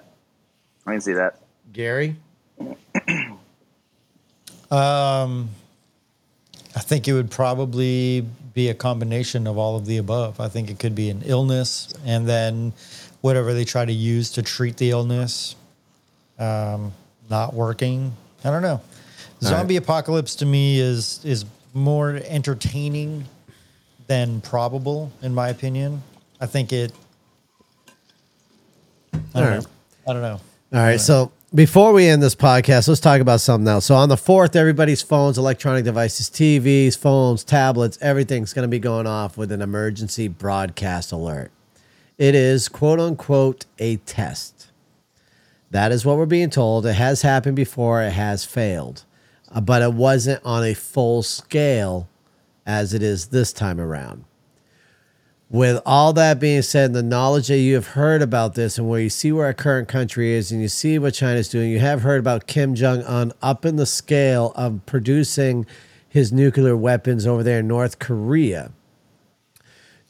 I 0.86 0.92
can 0.92 1.00
see 1.00 1.12
that. 1.12 1.38
Gary? 1.72 2.16
Um, 4.70 5.50
I 6.74 6.80
think 6.80 7.06
it 7.06 7.12
would 7.12 7.30
probably 7.30 8.26
be 8.54 8.68
a 8.68 8.74
combination 8.74 9.46
of 9.46 9.58
all 9.58 9.76
of 9.76 9.86
the 9.86 9.98
above. 9.98 10.40
I 10.40 10.48
think 10.48 10.70
it 10.70 10.78
could 10.78 10.94
be 10.94 11.08
an 11.10 11.22
illness, 11.24 11.94
and 12.04 12.28
then 12.28 12.72
whatever 13.20 13.54
they 13.54 13.64
try 13.64 13.84
to 13.84 13.92
use 13.92 14.32
to 14.32 14.42
treat 14.42 14.76
the 14.76 14.90
illness, 14.90 15.54
um, 16.38 16.92
not 17.30 17.54
working. 17.54 18.12
I 18.44 18.50
don't 18.50 18.62
know. 18.62 18.80
Zombie 19.42 19.76
apocalypse 19.76 20.34
to 20.36 20.46
me 20.46 20.80
is 20.80 21.20
is 21.24 21.44
more 21.74 22.20
entertaining 22.26 23.24
than 24.06 24.40
probable, 24.40 25.12
in 25.22 25.34
my 25.34 25.48
opinion. 25.48 26.02
I 26.40 26.46
think 26.46 26.72
it. 26.72 26.92
I 29.12 29.18
don't 29.18 29.36
All 29.36 29.42
right. 29.42 29.60
know. 29.62 29.66
I 30.08 30.12
don't 30.12 30.22
know. 30.22 30.40
All 30.72 30.80
right. 30.80 31.00
So 31.00 31.32
before 31.54 31.92
we 31.92 32.06
end 32.06 32.22
this 32.22 32.34
podcast, 32.34 32.88
let's 32.88 33.00
talk 33.00 33.20
about 33.20 33.40
something 33.40 33.68
else. 33.68 33.86
So 33.86 33.94
on 33.94 34.08
the 34.08 34.16
fourth, 34.16 34.56
everybody's 34.56 35.02
phones, 35.02 35.38
electronic 35.38 35.84
devices, 35.84 36.28
TVs, 36.28 36.96
phones, 36.96 37.44
tablets, 37.44 37.98
everything's 38.00 38.52
going 38.52 38.64
to 38.64 38.68
be 38.68 38.78
going 38.78 39.06
off 39.06 39.36
with 39.36 39.52
an 39.52 39.62
emergency 39.62 40.28
broadcast 40.28 41.12
alert. 41.12 41.50
It 42.18 42.34
is 42.34 42.68
quote 42.68 43.00
unquote 43.00 43.66
a 43.78 43.96
test. 43.98 44.68
That 45.70 45.92
is 45.92 46.04
what 46.04 46.16
we're 46.16 46.26
being 46.26 46.50
told. 46.50 46.86
It 46.86 46.94
has 46.94 47.22
happened 47.22 47.56
before. 47.56 48.02
It 48.02 48.12
has 48.12 48.44
failed, 48.44 49.04
Uh, 49.52 49.60
but 49.60 49.82
it 49.82 49.92
wasn't 49.92 50.40
on 50.44 50.64
a 50.64 50.74
full 50.74 51.22
scale 51.22 52.08
as 52.66 52.92
it 52.92 53.02
is 53.02 53.28
this 53.28 53.52
time 53.52 53.80
around 53.80 54.24
with 55.48 55.80
all 55.86 56.12
that 56.12 56.40
being 56.40 56.62
said, 56.62 56.92
the 56.92 57.02
knowledge 57.02 57.48
that 57.48 57.58
you 57.58 57.74
have 57.74 57.88
heard 57.88 58.20
about 58.20 58.54
this, 58.54 58.78
and 58.78 58.88
where 58.88 59.00
you 59.00 59.08
see 59.08 59.30
where 59.30 59.46
our 59.46 59.54
current 59.54 59.88
country 59.88 60.32
is, 60.32 60.50
and 60.50 60.60
you 60.60 60.68
see 60.68 60.98
what 60.98 61.14
China's 61.14 61.48
doing, 61.48 61.70
you 61.70 61.78
have 61.78 62.02
heard 62.02 62.18
about 62.18 62.46
Kim 62.46 62.74
Jong 62.74 63.02
Un 63.02 63.32
up 63.42 63.64
in 63.64 63.76
the 63.76 63.86
scale 63.86 64.52
of 64.56 64.84
producing 64.86 65.64
his 66.08 66.32
nuclear 66.32 66.76
weapons 66.76 67.26
over 67.26 67.42
there 67.42 67.60
in 67.60 67.68
North 67.68 67.98
Korea. 67.98 68.72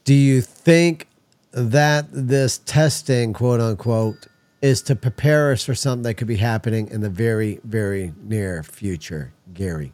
Do 0.04 0.14
you 0.14 0.40
think 0.40 1.08
that 1.52 2.06
this 2.12 2.58
testing, 2.58 3.32
quote 3.32 3.60
unquote, 3.60 4.28
is 4.66 4.82
to 4.82 4.96
prepare 4.96 5.52
us 5.52 5.64
for 5.64 5.74
something 5.76 6.02
that 6.02 6.14
could 6.14 6.26
be 6.26 6.36
happening 6.36 6.88
in 6.88 7.00
the 7.00 7.08
very, 7.08 7.60
very 7.62 8.12
near 8.24 8.62
future, 8.64 9.32
Gary? 9.54 9.92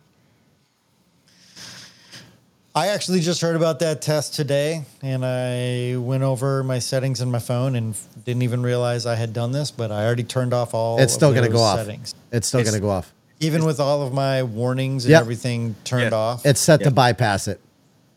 I 2.74 2.86
actually 2.89 3.20
just 3.20 3.43
heard 3.43 3.55
about 3.55 3.81
that 3.81 4.01
test 4.01 4.32
today, 4.35 4.85
and 5.03 5.27
I 5.27 5.99
went 5.99 6.23
over 6.23 6.65
my 6.65 6.78
settings 6.78 7.20
in 7.20 7.31
my 7.31 7.39
phone 7.39 7.77
and 7.77 7.94
didn't 8.24 8.40
even 8.43 8.62
realize 8.62 9.05
I 9.05 9.15
had 9.15 9.35
done 9.35 9.53
this. 9.53 9.70
But 9.70 9.93
I 9.93 10.07
already 10.07 10.24
turned 10.24 10.55
off 10.55 10.73
all. 10.73 10.99
It's 10.99 11.12
still 11.12 11.28
of 11.28 11.35
going 11.35 11.44
to 11.44 11.51
those 11.53 11.61
go 11.61 11.65
off. 11.65 11.78
Settings, 11.81 12.15
It's 12.32 12.47
still 12.49 12.61
It's- 12.61 12.73
going 12.73 12.81
to 12.81 12.86
go 12.86 12.90
off. 12.90 13.12
even 13.40 13.66
with 13.66 13.78
all 13.78 14.01
of 14.01 14.15
my 14.15 14.43
warnings 14.43 15.05
and 15.05 15.11
Yep. 15.11 15.20
everything 15.20 15.74
turned 15.85 16.12
Yeah. 16.12 16.16
off. 16.16 16.47
It's 16.47 16.61
set 16.61 16.82
to 16.85 16.90
bypass 16.90 17.47
it. 17.47 17.61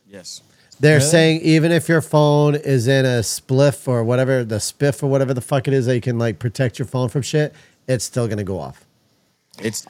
Yes. 0.09 0.39
They're 0.79 0.97
Really? 0.97 1.09
saying 1.09 1.41
even 1.41 1.71
if 1.71 1.87
your 1.87 2.01
phone 2.01 2.55
is 2.55 2.87
in 2.87 3.05
a 3.05 3.19
spliff 3.21 3.87
or 3.87 4.03
whatever, 4.03 4.43
the 4.43 4.57
spiff 4.57 5.01
or 5.01 5.07
whatever 5.07 5.33
the 5.33 5.41
fuck 5.41 5.67
it 5.67 5.73
is 5.73 5.85
that 5.85 5.95
you 5.95 6.01
can 6.01 6.17
like 6.19 6.39
protect 6.39 6.77
your 6.79 6.87
phone 6.87 7.09
from 7.09 7.21
shit, 7.21 7.53
it's 7.87 8.03
still 8.05 8.27
gonna 8.27 8.43
go 8.43 8.59
off. 8.59 8.85
It's 9.59 9.85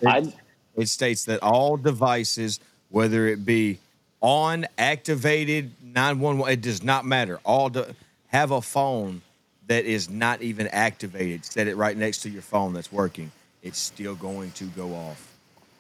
it 0.78 0.88
states 0.90 1.26
that 1.26 1.42
all 1.42 1.78
devices, 1.78 2.60
whether 2.90 3.28
it 3.28 3.46
be 3.46 3.80
on, 4.22 4.66
activated, 4.78 5.72
911, 5.84 6.52
it 6.54 6.62
does 6.62 6.84
not 6.84 7.06
matter. 7.06 7.40
All 7.44 7.70
de- 7.70 7.96
have 8.28 8.52
a 8.52 8.62
phone 8.62 9.22
that 9.68 9.86
is 9.86 10.10
not 10.10 10.42
even 10.42 10.68
activated. 10.68 11.46
Set 11.46 11.68
it 11.68 11.76
right 11.78 11.96
next 11.98 12.20
to 12.22 12.30
your 12.30 12.42
phone 12.42 12.74
that's 12.74 12.92
working. 12.92 13.32
It's 13.64 13.80
still 13.80 14.16
going 14.16 14.52
to 14.52 14.66
go 14.66 14.94
off. 14.94 15.35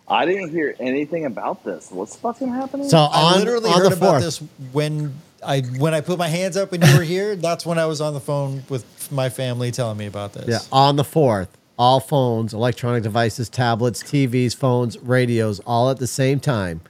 I 0.07 0.25
didn't 0.25 0.49
hear 0.51 0.75
anything 0.79 1.25
about 1.25 1.63
this. 1.63 1.91
What's 1.91 2.15
fucking 2.15 2.49
happening? 2.49 2.89
So 2.89 2.97
I 2.97 3.33
on, 3.33 3.39
literally 3.39 3.69
on 3.71 3.77
heard 3.79 3.93
about 3.93 4.21
fourth, 4.21 4.23
this 4.23 4.39
when 4.71 5.15
I 5.43 5.61
when 5.61 5.93
I 5.93 6.01
put 6.01 6.19
my 6.19 6.27
hands 6.27 6.57
up 6.57 6.73
and 6.73 6.85
you 6.85 6.95
were 6.97 7.03
here. 7.03 7.35
That's 7.35 7.65
when 7.65 7.79
I 7.79 7.85
was 7.85 8.01
on 8.01 8.13
the 8.13 8.19
phone 8.19 8.63
with 8.69 9.11
my 9.11 9.29
family 9.29 9.71
telling 9.71 9.97
me 9.97 10.05
about 10.05 10.33
this. 10.33 10.47
yeah, 10.47 10.59
on 10.71 10.95
the 10.95 11.03
fourth, 11.03 11.55
all 11.77 11.99
phones, 11.99 12.53
electronic 12.53 13.01
devices, 13.03 13.49
tablets, 13.49 14.03
TVs, 14.03 14.55
phones, 14.55 14.97
radios, 14.99 15.59
all 15.61 15.89
at 15.89 15.97
the 15.97 16.07
same 16.07 16.39
time, 16.39 16.81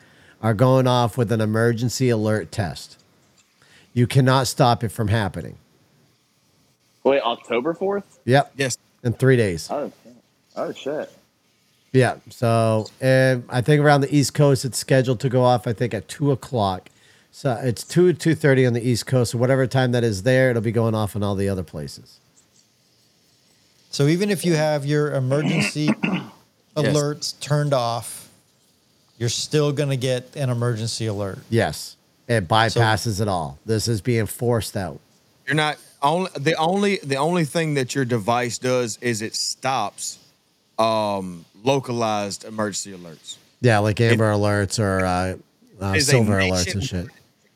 are 0.42 0.54
going 0.54 0.88
off 0.88 1.18
with 1.18 1.32
an 1.32 1.40
emergency 1.42 2.10
alert 2.10 2.52
test. 2.52 3.02
You 3.94 4.08
cannot 4.08 4.48
stop 4.48 4.84
it 4.84 4.90
from 4.90 5.08
happening. 5.08 5.58
Wait, 7.06 7.22
October 7.22 7.74
fourth? 7.74 8.20
Yep, 8.26 8.54
Yes. 8.58 8.78
in 9.04 9.14
three 9.14 9.38
days. 9.38 9.70
Oh, 9.72 9.92
oh 10.58 10.74
shit! 10.74 11.10
Yeah. 11.96 12.18
So, 12.30 12.88
and 13.00 13.46
I 13.50 13.62
think 13.62 13.82
around 13.82 14.02
the 14.02 14.14
East 14.14 14.34
Coast, 14.34 14.66
it's 14.66 14.78
scheduled 14.78 15.22
to 15.22 15.30
go 15.30 15.44
off. 15.44 15.66
I 15.66 15.74
think 15.74 15.94
at 15.94 16.08
two 16.08 16.32
o'clock. 16.32 16.90
So 17.32 17.58
it's 17.64 17.84
two 17.84 18.14
two 18.14 18.36
thirty 18.36 18.66
on 18.66 18.74
the 18.74 18.88
East 18.88 19.08
Coast. 19.08 19.32
So 19.32 19.38
whatever 19.38 19.66
time 19.66 19.94
that 19.94 20.04
is 20.04 20.24
there, 20.24 20.50
it'll 20.52 20.62
be 20.62 20.72
going 20.72 20.94
off 20.94 21.16
in 21.16 21.24
all 21.24 21.36
the 21.36 21.50
other 21.50 21.64
places. 21.64 22.20
So 23.90 24.08
even 24.08 24.30
if 24.30 24.46
you 24.46 24.56
have 24.56 24.86
your 24.86 25.14
emergency 25.14 25.88
alerts 26.76 27.40
turned 27.40 27.74
off, 27.74 28.30
you're 29.18 29.30
still 29.30 29.72
going 29.72 29.90
to 29.90 29.98
get 29.98 30.36
an 30.36 30.50
emergency 30.50 31.08
alert. 31.08 31.40
Yes, 31.50 31.96
it 32.28 32.48
bypasses 32.48 33.22
it 33.22 33.30
all. 33.30 33.58
This 33.66 33.88
is 33.88 34.02
being 34.02 34.26
forced 34.26 34.76
out. 34.76 35.00
You're 35.46 35.56
not 35.56 35.78
only 36.02 36.30
the 36.38 36.56
only 36.56 37.00
the 37.04 37.16
only 37.16 37.46
thing 37.46 37.76
that 37.76 37.96
your 37.96 38.04
device 38.04 38.58
does 38.58 38.98
is 39.02 39.22
it 39.22 39.34
stops 39.34 40.20
um, 40.78 41.46
localized 41.66 42.46
emergency 42.46 42.94
alerts. 42.94 43.38
Yeah, 43.62 43.80
like 43.80 44.00
Amber 44.00 44.32
Alerts 44.32 44.80
or 44.80 45.04
uh, 45.04 45.36
uh, 45.82 46.00
Silver 46.00 46.34
Alerts 46.34 46.74
and 46.74 46.84
shit. 46.84 47.06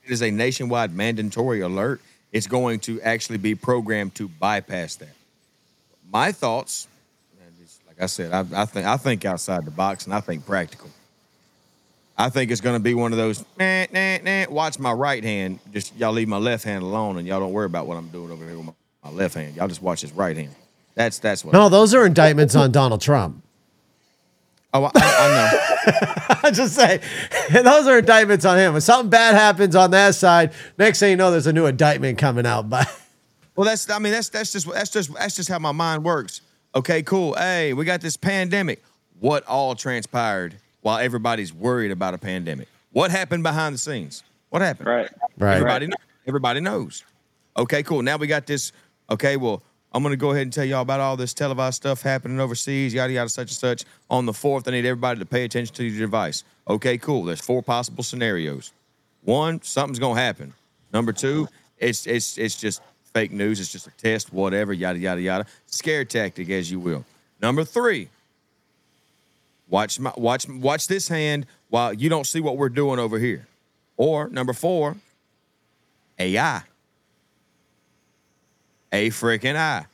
It 0.03 0.11
is 0.11 0.22
a 0.22 0.31
nationwide 0.31 0.94
mandatory 0.94 1.61
alert. 1.61 2.02
It's 2.31 2.48
going 2.48 2.80
to 2.81 3.02
actually 3.02 3.38
be 3.38 3.56
programmed 3.56 4.15
to 4.15 4.27
bypass 4.27 4.95
that. 4.98 5.15
My 6.11 6.31
thoughts, 6.31 6.88
like 7.88 8.02
I 8.02 8.07
said, 8.07 8.31
I, 8.31 8.61
I 8.61 8.65
think 8.65 8.88
I 8.88 8.98
think 8.98 9.26
outside 9.26 9.65
the 9.65 9.72
box 9.72 10.06
and 10.06 10.14
I 10.14 10.19
think 10.19 10.45
practical. 10.45 10.90
I 12.18 12.30
think 12.30 12.52
it's 12.52 12.60
going 12.60 12.76
to 12.76 12.84
be 12.84 12.94
one 12.94 13.14
of 13.14 13.18
those. 13.18 13.45
Nah, 13.57 13.86
nah, 13.94 14.18
nah, 14.18 14.45
watch 14.49 14.77
my 14.77 14.91
right 14.91 15.23
hand. 15.23 15.60
Just 15.72 15.95
y'all 15.95 16.11
leave 16.11 16.27
my 16.27 16.38
left 16.38 16.65
hand 16.65 16.84
alone, 16.84 17.18
and 17.18 17.27
y'all 17.27 17.40
don't 17.40 17.53
worry 17.53 17.65
about 17.65 17.88
what 17.88 17.98
I'm 17.98 18.10
doing 18.10 18.31
over 18.31 18.45
here 18.45 18.57
with 18.57 18.65
my, 18.65 18.73
my 19.06 19.11
left 19.11 19.36
hand. 19.36 19.56
Y'all 19.56 19.68
just 19.69 19.81
watch 19.81 20.02
his 20.02 20.11
right 20.11 20.36
hand. 20.36 20.53
That's 20.95 21.19
that's 21.19 21.45
what. 21.45 21.53
No, 21.53 21.69
those 21.69 21.94
are 21.94 22.06
indictments 22.06 22.56
on 22.56 22.72
Donald 22.72 23.02
Trump. 23.02 23.44
Oh, 24.74 24.84
I, 24.84 24.91
I, 24.96 25.00
I 25.00 25.28
know. 25.36 26.40
I 26.44 26.52
just 26.52 26.76
say 26.76 27.02
those 27.52 27.88
are 27.88 28.00
indictments 28.00 28.46
on 28.46 28.58
him. 28.58 28.74
When 28.74 28.82
something 28.82 29.10
bad 29.10 29.36
happens 29.36 29.76
on 29.76 29.91
that 29.91 30.16
side, 30.16 30.54
next 30.78 31.00
thing 31.00 31.12
you 31.12 31.16
know, 31.16 31.32
there's 31.32 31.48
a 31.48 31.54
new 31.54 31.66
indictment 31.66 32.18
coming 32.18 32.46
out. 32.46 32.70
But 32.70 32.88
Well, 33.60 33.66
that's 33.66 33.90
I 33.90 34.00
mean 34.00 34.14
that's 34.14 34.30
that's 34.30 34.54
just 34.54 34.72
that's 34.72 34.90
just 34.90 35.14
that's 35.14 35.36
just 35.36 35.50
how 35.50 35.60
my 35.60 35.74
mind 35.74 36.06
works. 36.06 36.40
Okay, 36.76 37.04
cool. 37.04 37.34
Hey, 37.34 37.74
we 37.74 37.84
got 37.84 38.00
this 38.00 38.16
pandemic. 38.16 38.82
What 39.20 39.46
all 39.48 39.76
transpired 39.76 40.56
while 40.80 40.98
everybody's 40.98 41.54
worried 41.54 41.91
about 41.91 42.14
a 42.14 42.18
pandemic? 42.18 42.70
What 42.94 43.12
happened 43.12 43.44
behind 43.44 43.76
the 43.76 43.80
scenes? 43.80 44.24
What 44.50 44.62
happened? 44.62 44.88
Right. 44.88 45.10
Right. 45.38 45.56
Everybody 45.58 45.88
knows. 45.88 45.98
Everybody 46.26 46.60
knows. 46.62 47.04
Okay, 47.58 47.84
cool. 47.84 48.02
Now 48.02 48.16
we 48.16 48.28
got 48.28 48.48
this. 48.48 48.72
Okay, 49.10 49.36
well, 49.36 49.62
I'm 49.91 50.03
gonna 50.03 50.16
go 50.16 50.32
ahead 50.32 50.44
and 50.44 50.53
tell 50.53 50.66
y'all 50.66 50.82
about 50.82 50.99
all 50.99 51.18
this 51.18 51.34
televised 51.34 51.78
stuff 51.78 52.02
happening 52.02 52.40
overseas, 52.40 52.94
yada 52.94 53.11
yada, 53.11 53.30
such 53.30 53.49
and 53.49 53.57
such. 53.57 53.86
On 54.10 54.26
the 54.26 54.34
fourth, 54.34 54.68
I 54.68 54.72
need 54.72 54.86
everybody 54.86 55.20
to 55.20 55.26
pay 55.26 55.45
attention 55.45 55.76
to 55.76 55.84
your 55.84 55.99
device. 55.99 56.44
Okay, 56.68 56.98
cool. 56.98 57.24
There's 57.24 57.41
four 57.41 57.64
possible 57.64 58.03
scenarios. 58.03 58.72
One, 59.24 59.61
something's 59.64 59.99
gonna 59.99 60.20
happen. 60.20 60.53
Number 60.94 61.11
two, 61.11 61.48
it's 61.78 62.06
it's 62.06 62.38
it's 62.38 62.56
just 62.56 62.82
fake 63.14 63.32
news. 63.32 63.60
It's 63.60 63.72
just 63.72 63.88
a 63.88 63.91
test, 63.91 64.32
whatever, 64.32 64.74
yada 64.74 64.99
yada 64.99 65.22
yada. 65.22 65.45
Scare 65.66 66.06
tactic, 66.06 66.49
as 66.49 66.70
you 66.70 66.80
will. 66.80 67.03
Number 67.41 67.64
three, 67.64 68.10
watch 69.70 69.99
my 69.99 70.14
watch 70.16 70.48
watch 70.48 70.88
this 70.88 71.07
hand 71.07 71.48
while 71.70 71.94
you 71.94 72.10
don't 72.10 72.28
see 72.28 72.41
what 72.41 72.57
we're 72.57 72.70
doing 72.70 72.99
over 72.99 73.18
here. 73.18 73.48
Or 73.98 74.30
number 74.30 74.53
four, 74.53 74.98
AI. 76.20 76.61
A 78.91 79.10
freaking 79.10 79.56
I. 79.56 79.86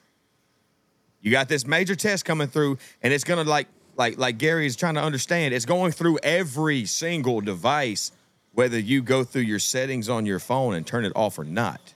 You 1.21 1.31
got 1.31 1.49
this 1.49 1.65
major 1.65 1.95
test 1.95 2.23
coming 2.23 2.47
through, 2.47 2.77
and 3.01 3.11
it's 3.11 3.23
gonna 3.23 3.43
like 3.43 3.67
like 3.97 4.17
like 4.17 4.37
Gary 4.37 4.65
is 4.65 4.75
trying 4.75 4.95
to 4.95 5.01
understand. 5.01 5.53
It's 5.53 5.65
going 5.65 5.91
through 5.91 6.19
every 6.23 6.85
single 6.85 7.41
device, 7.41 8.11
whether 8.53 8.79
you 8.79 9.01
go 9.01 9.23
through 9.23 9.43
your 9.43 9.59
settings 9.59 10.07
on 10.09 10.25
your 10.25 10.39
phone 10.39 10.75
and 10.75 10.85
turn 10.85 11.05
it 11.05 11.13
off 11.15 11.39
or 11.39 11.43
not. 11.43 11.93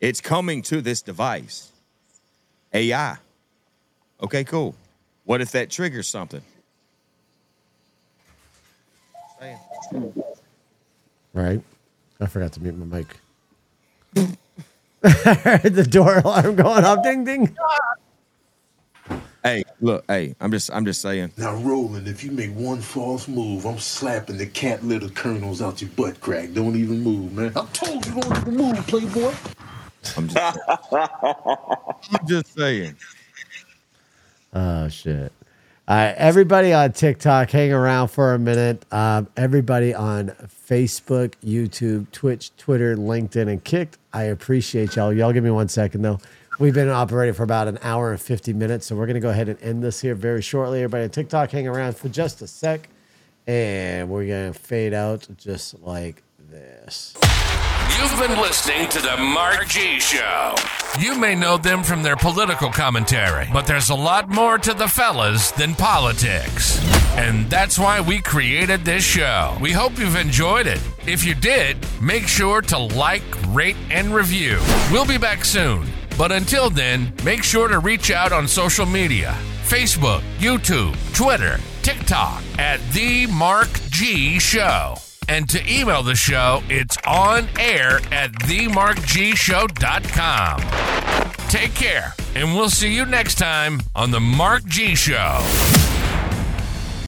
It's 0.00 0.20
coming 0.20 0.62
to 0.62 0.80
this 0.80 1.02
device. 1.02 1.72
AI. 2.72 3.16
Okay, 4.22 4.44
cool. 4.44 4.74
What 5.24 5.40
if 5.40 5.52
that 5.52 5.70
triggers 5.70 6.08
something? 6.08 6.42
Right. 11.32 11.62
I 12.20 12.26
forgot 12.26 12.52
to 12.52 12.60
mute 12.62 12.76
my 12.76 12.98
mic. 12.98 13.16
I 15.04 15.10
heard 15.62 15.74
the 15.74 15.84
door 15.84 16.18
alarm 16.18 16.56
going 16.56 16.84
off. 16.84 17.02
Ding 17.02 17.24
ding. 17.24 17.56
Hey, 19.44 19.64
look, 19.80 20.04
hey, 20.08 20.34
I'm 20.40 20.50
just 20.50 20.70
I'm 20.72 20.84
just 20.84 21.00
saying. 21.00 21.32
Now, 21.36 21.54
Roland, 21.56 22.08
if 22.08 22.24
you 22.24 22.30
make 22.32 22.50
one 22.54 22.80
false 22.80 23.28
move, 23.28 23.64
I'm 23.66 23.78
slapping 23.78 24.36
the 24.36 24.46
cat 24.46 24.84
litter 24.84 25.08
kernels 25.08 25.62
out 25.62 25.80
your 25.80 25.90
butt 25.90 26.20
crack. 26.20 26.52
Don't 26.52 26.76
even 26.76 27.02
move, 27.02 27.32
man. 27.32 27.52
I 27.56 27.64
told 27.72 28.04
you 28.06 28.20
don't 28.20 28.38
even 28.38 28.56
move, 28.56 28.86
playboy. 28.86 29.34
I'm 30.16 30.28
just 30.28 30.58
I'm 30.92 32.26
just 32.26 32.54
saying. 32.54 32.96
Oh 34.52 34.88
shit. 34.88 35.32
All 35.88 35.96
right, 35.96 36.14
everybody 36.18 36.74
on 36.74 36.92
TikTok, 36.92 37.48
hang 37.48 37.72
around 37.72 38.08
for 38.08 38.34
a 38.34 38.38
minute. 38.38 38.84
Um, 38.92 39.26
everybody 39.38 39.94
on 39.94 40.28
Facebook, 40.68 41.32
YouTube, 41.42 42.10
Twitch, 42.12 42.54
Twitter, 42.58 42.94
LinkedIn, 42.94 43.48
and 43.48 43.64
Kicked. 43.64 43.96
I 44.12 44.24
appreciate 44.24 44.96
y'all. 44.96 45.14
Y'all 45.14 45.32
give 45.32 45.44
me 45.44 45.50
one 45.50 45.68
second 45.68 46.02
though. 46.02 46.18
We've 46.58 46.74
been 46.74 46.90
operating 46.90 47.32
for 47.32 47.42
about 47.42 47.68
an 47.68 47.78
hour 47.80 48.10
and 48.10 48.20
50 48.20 48.52
minutes, 48.52 48.84
so 48.84 48.96
we're 48.96 49.06
gonna 49.06 49.18
go 49.18 49.30
ahead 49.30 49.48
and 49.48 49.58
end 49.62 49.82
this 49.82 49.98
here 49.98 50.14
very 50.14 50.42
shortly. 50.42 50.80
Everybody 50.80 51.04
on 51.04 51.10
TikTok, 51.10 51.50
hang 51.52 51.66
around 51.66 51.96
for 51.96 52.10
just 52.10 52.42
a 52.42 52.46
sec, 52.46 52.90
and 53.46 54.10
we're 54.10 54.26
gonna 54.26 54.52
fade 54.52 54.92
out 54.92 55.26
just 55.38 55.80
like 55.80 56.22
this. 56.50 57.14
You've 57.98 58.16
been 58.16 58.40
listening 58.40 58.88
to 58.90 59.00
the 59.00 59.16
Mark 59.16 59.66
G 59.66 59.98
Show. 59.98 60.54
You 61.00 61.18
may 61.18 61.34
know 61.34 61.56
them 61.56 61.82
from 61.82 62.04
their 62.04 62.14
political 62.14 62.70
commentary, 62.70 63.48
but 63.52 63.66
there's 63.66 63.90
a 63.90 63.94
lot 63.96 64.28
more 64.28 64.56
to 64.56 64.72
the 64.72 64.86
fellas 64.86 65.50
than 65.50 65.74
politics. 65.74 66.80
And 67.16 67.50
that's 67.50 67.76
why 67.76 68.00
we 68.00 68.20
created 68.20 68.84
this 68.84 69.02
show. 69.02 69.58
We 69.60 69.72
hope 69.72 69.98
you've 69.98 70.14
enjoyed 70.14 70.68
it. 70.68 70.80
If 71.08 71.24
you 71.24 71.34
did, 71.34 71.76
make 72.00 72.28
sure 72.28 72.60
to 72.62 72.78
like, 72.78 73.24
rate, 73.48 73.76
and 73.90 74.14
review. 74.14 74.60
We'll 74.92 75.04
be 75.04 75.18
back 75.18 75.44
soon. 75.44 75.84
But 76.16 76.30
until 76.30 76.70
then, 76.70 77.12
make 77.24 77.42
sure 77.42 77.66
to 77.66 77.80
reach 77.80 78.12
out 78.12 78.30
on 78.30 78.46
social 78.46 78.86
media 78.86 79.36
Facebook, 79.64 80.22
YouTube, 80.38 80.94
Twitter, 81.14 81.58
TikTok 81.82 82.44
at 82.60 82.80
The 82.92 83.26
Mark 83.26 83.68
G 83.90 84.38
Show. 84.38 84.94
And 85.28 85.48
to 85.50 85.60
email 85.72 86.02
the 86.02 86.14
show, 86.14 86.62
it's 86.68 86.96
on 87.06 87.48
air 87.58 88.00
at 88.10 88.32
themarkgshow.com. 88.32 90.60
Take 91.48 91.74
care, 91.74 92.14
and 92.34 92.54
we'll 92.54 92.70
see 92.70 92.94
you 92.94 93.06
next 93.06 93.36
time 93.36 93.80
on 93.94 94.10
The 94.10 94.20
Mark 94.20 94.64
G 94.66 94.94
Show. 94.94 95.77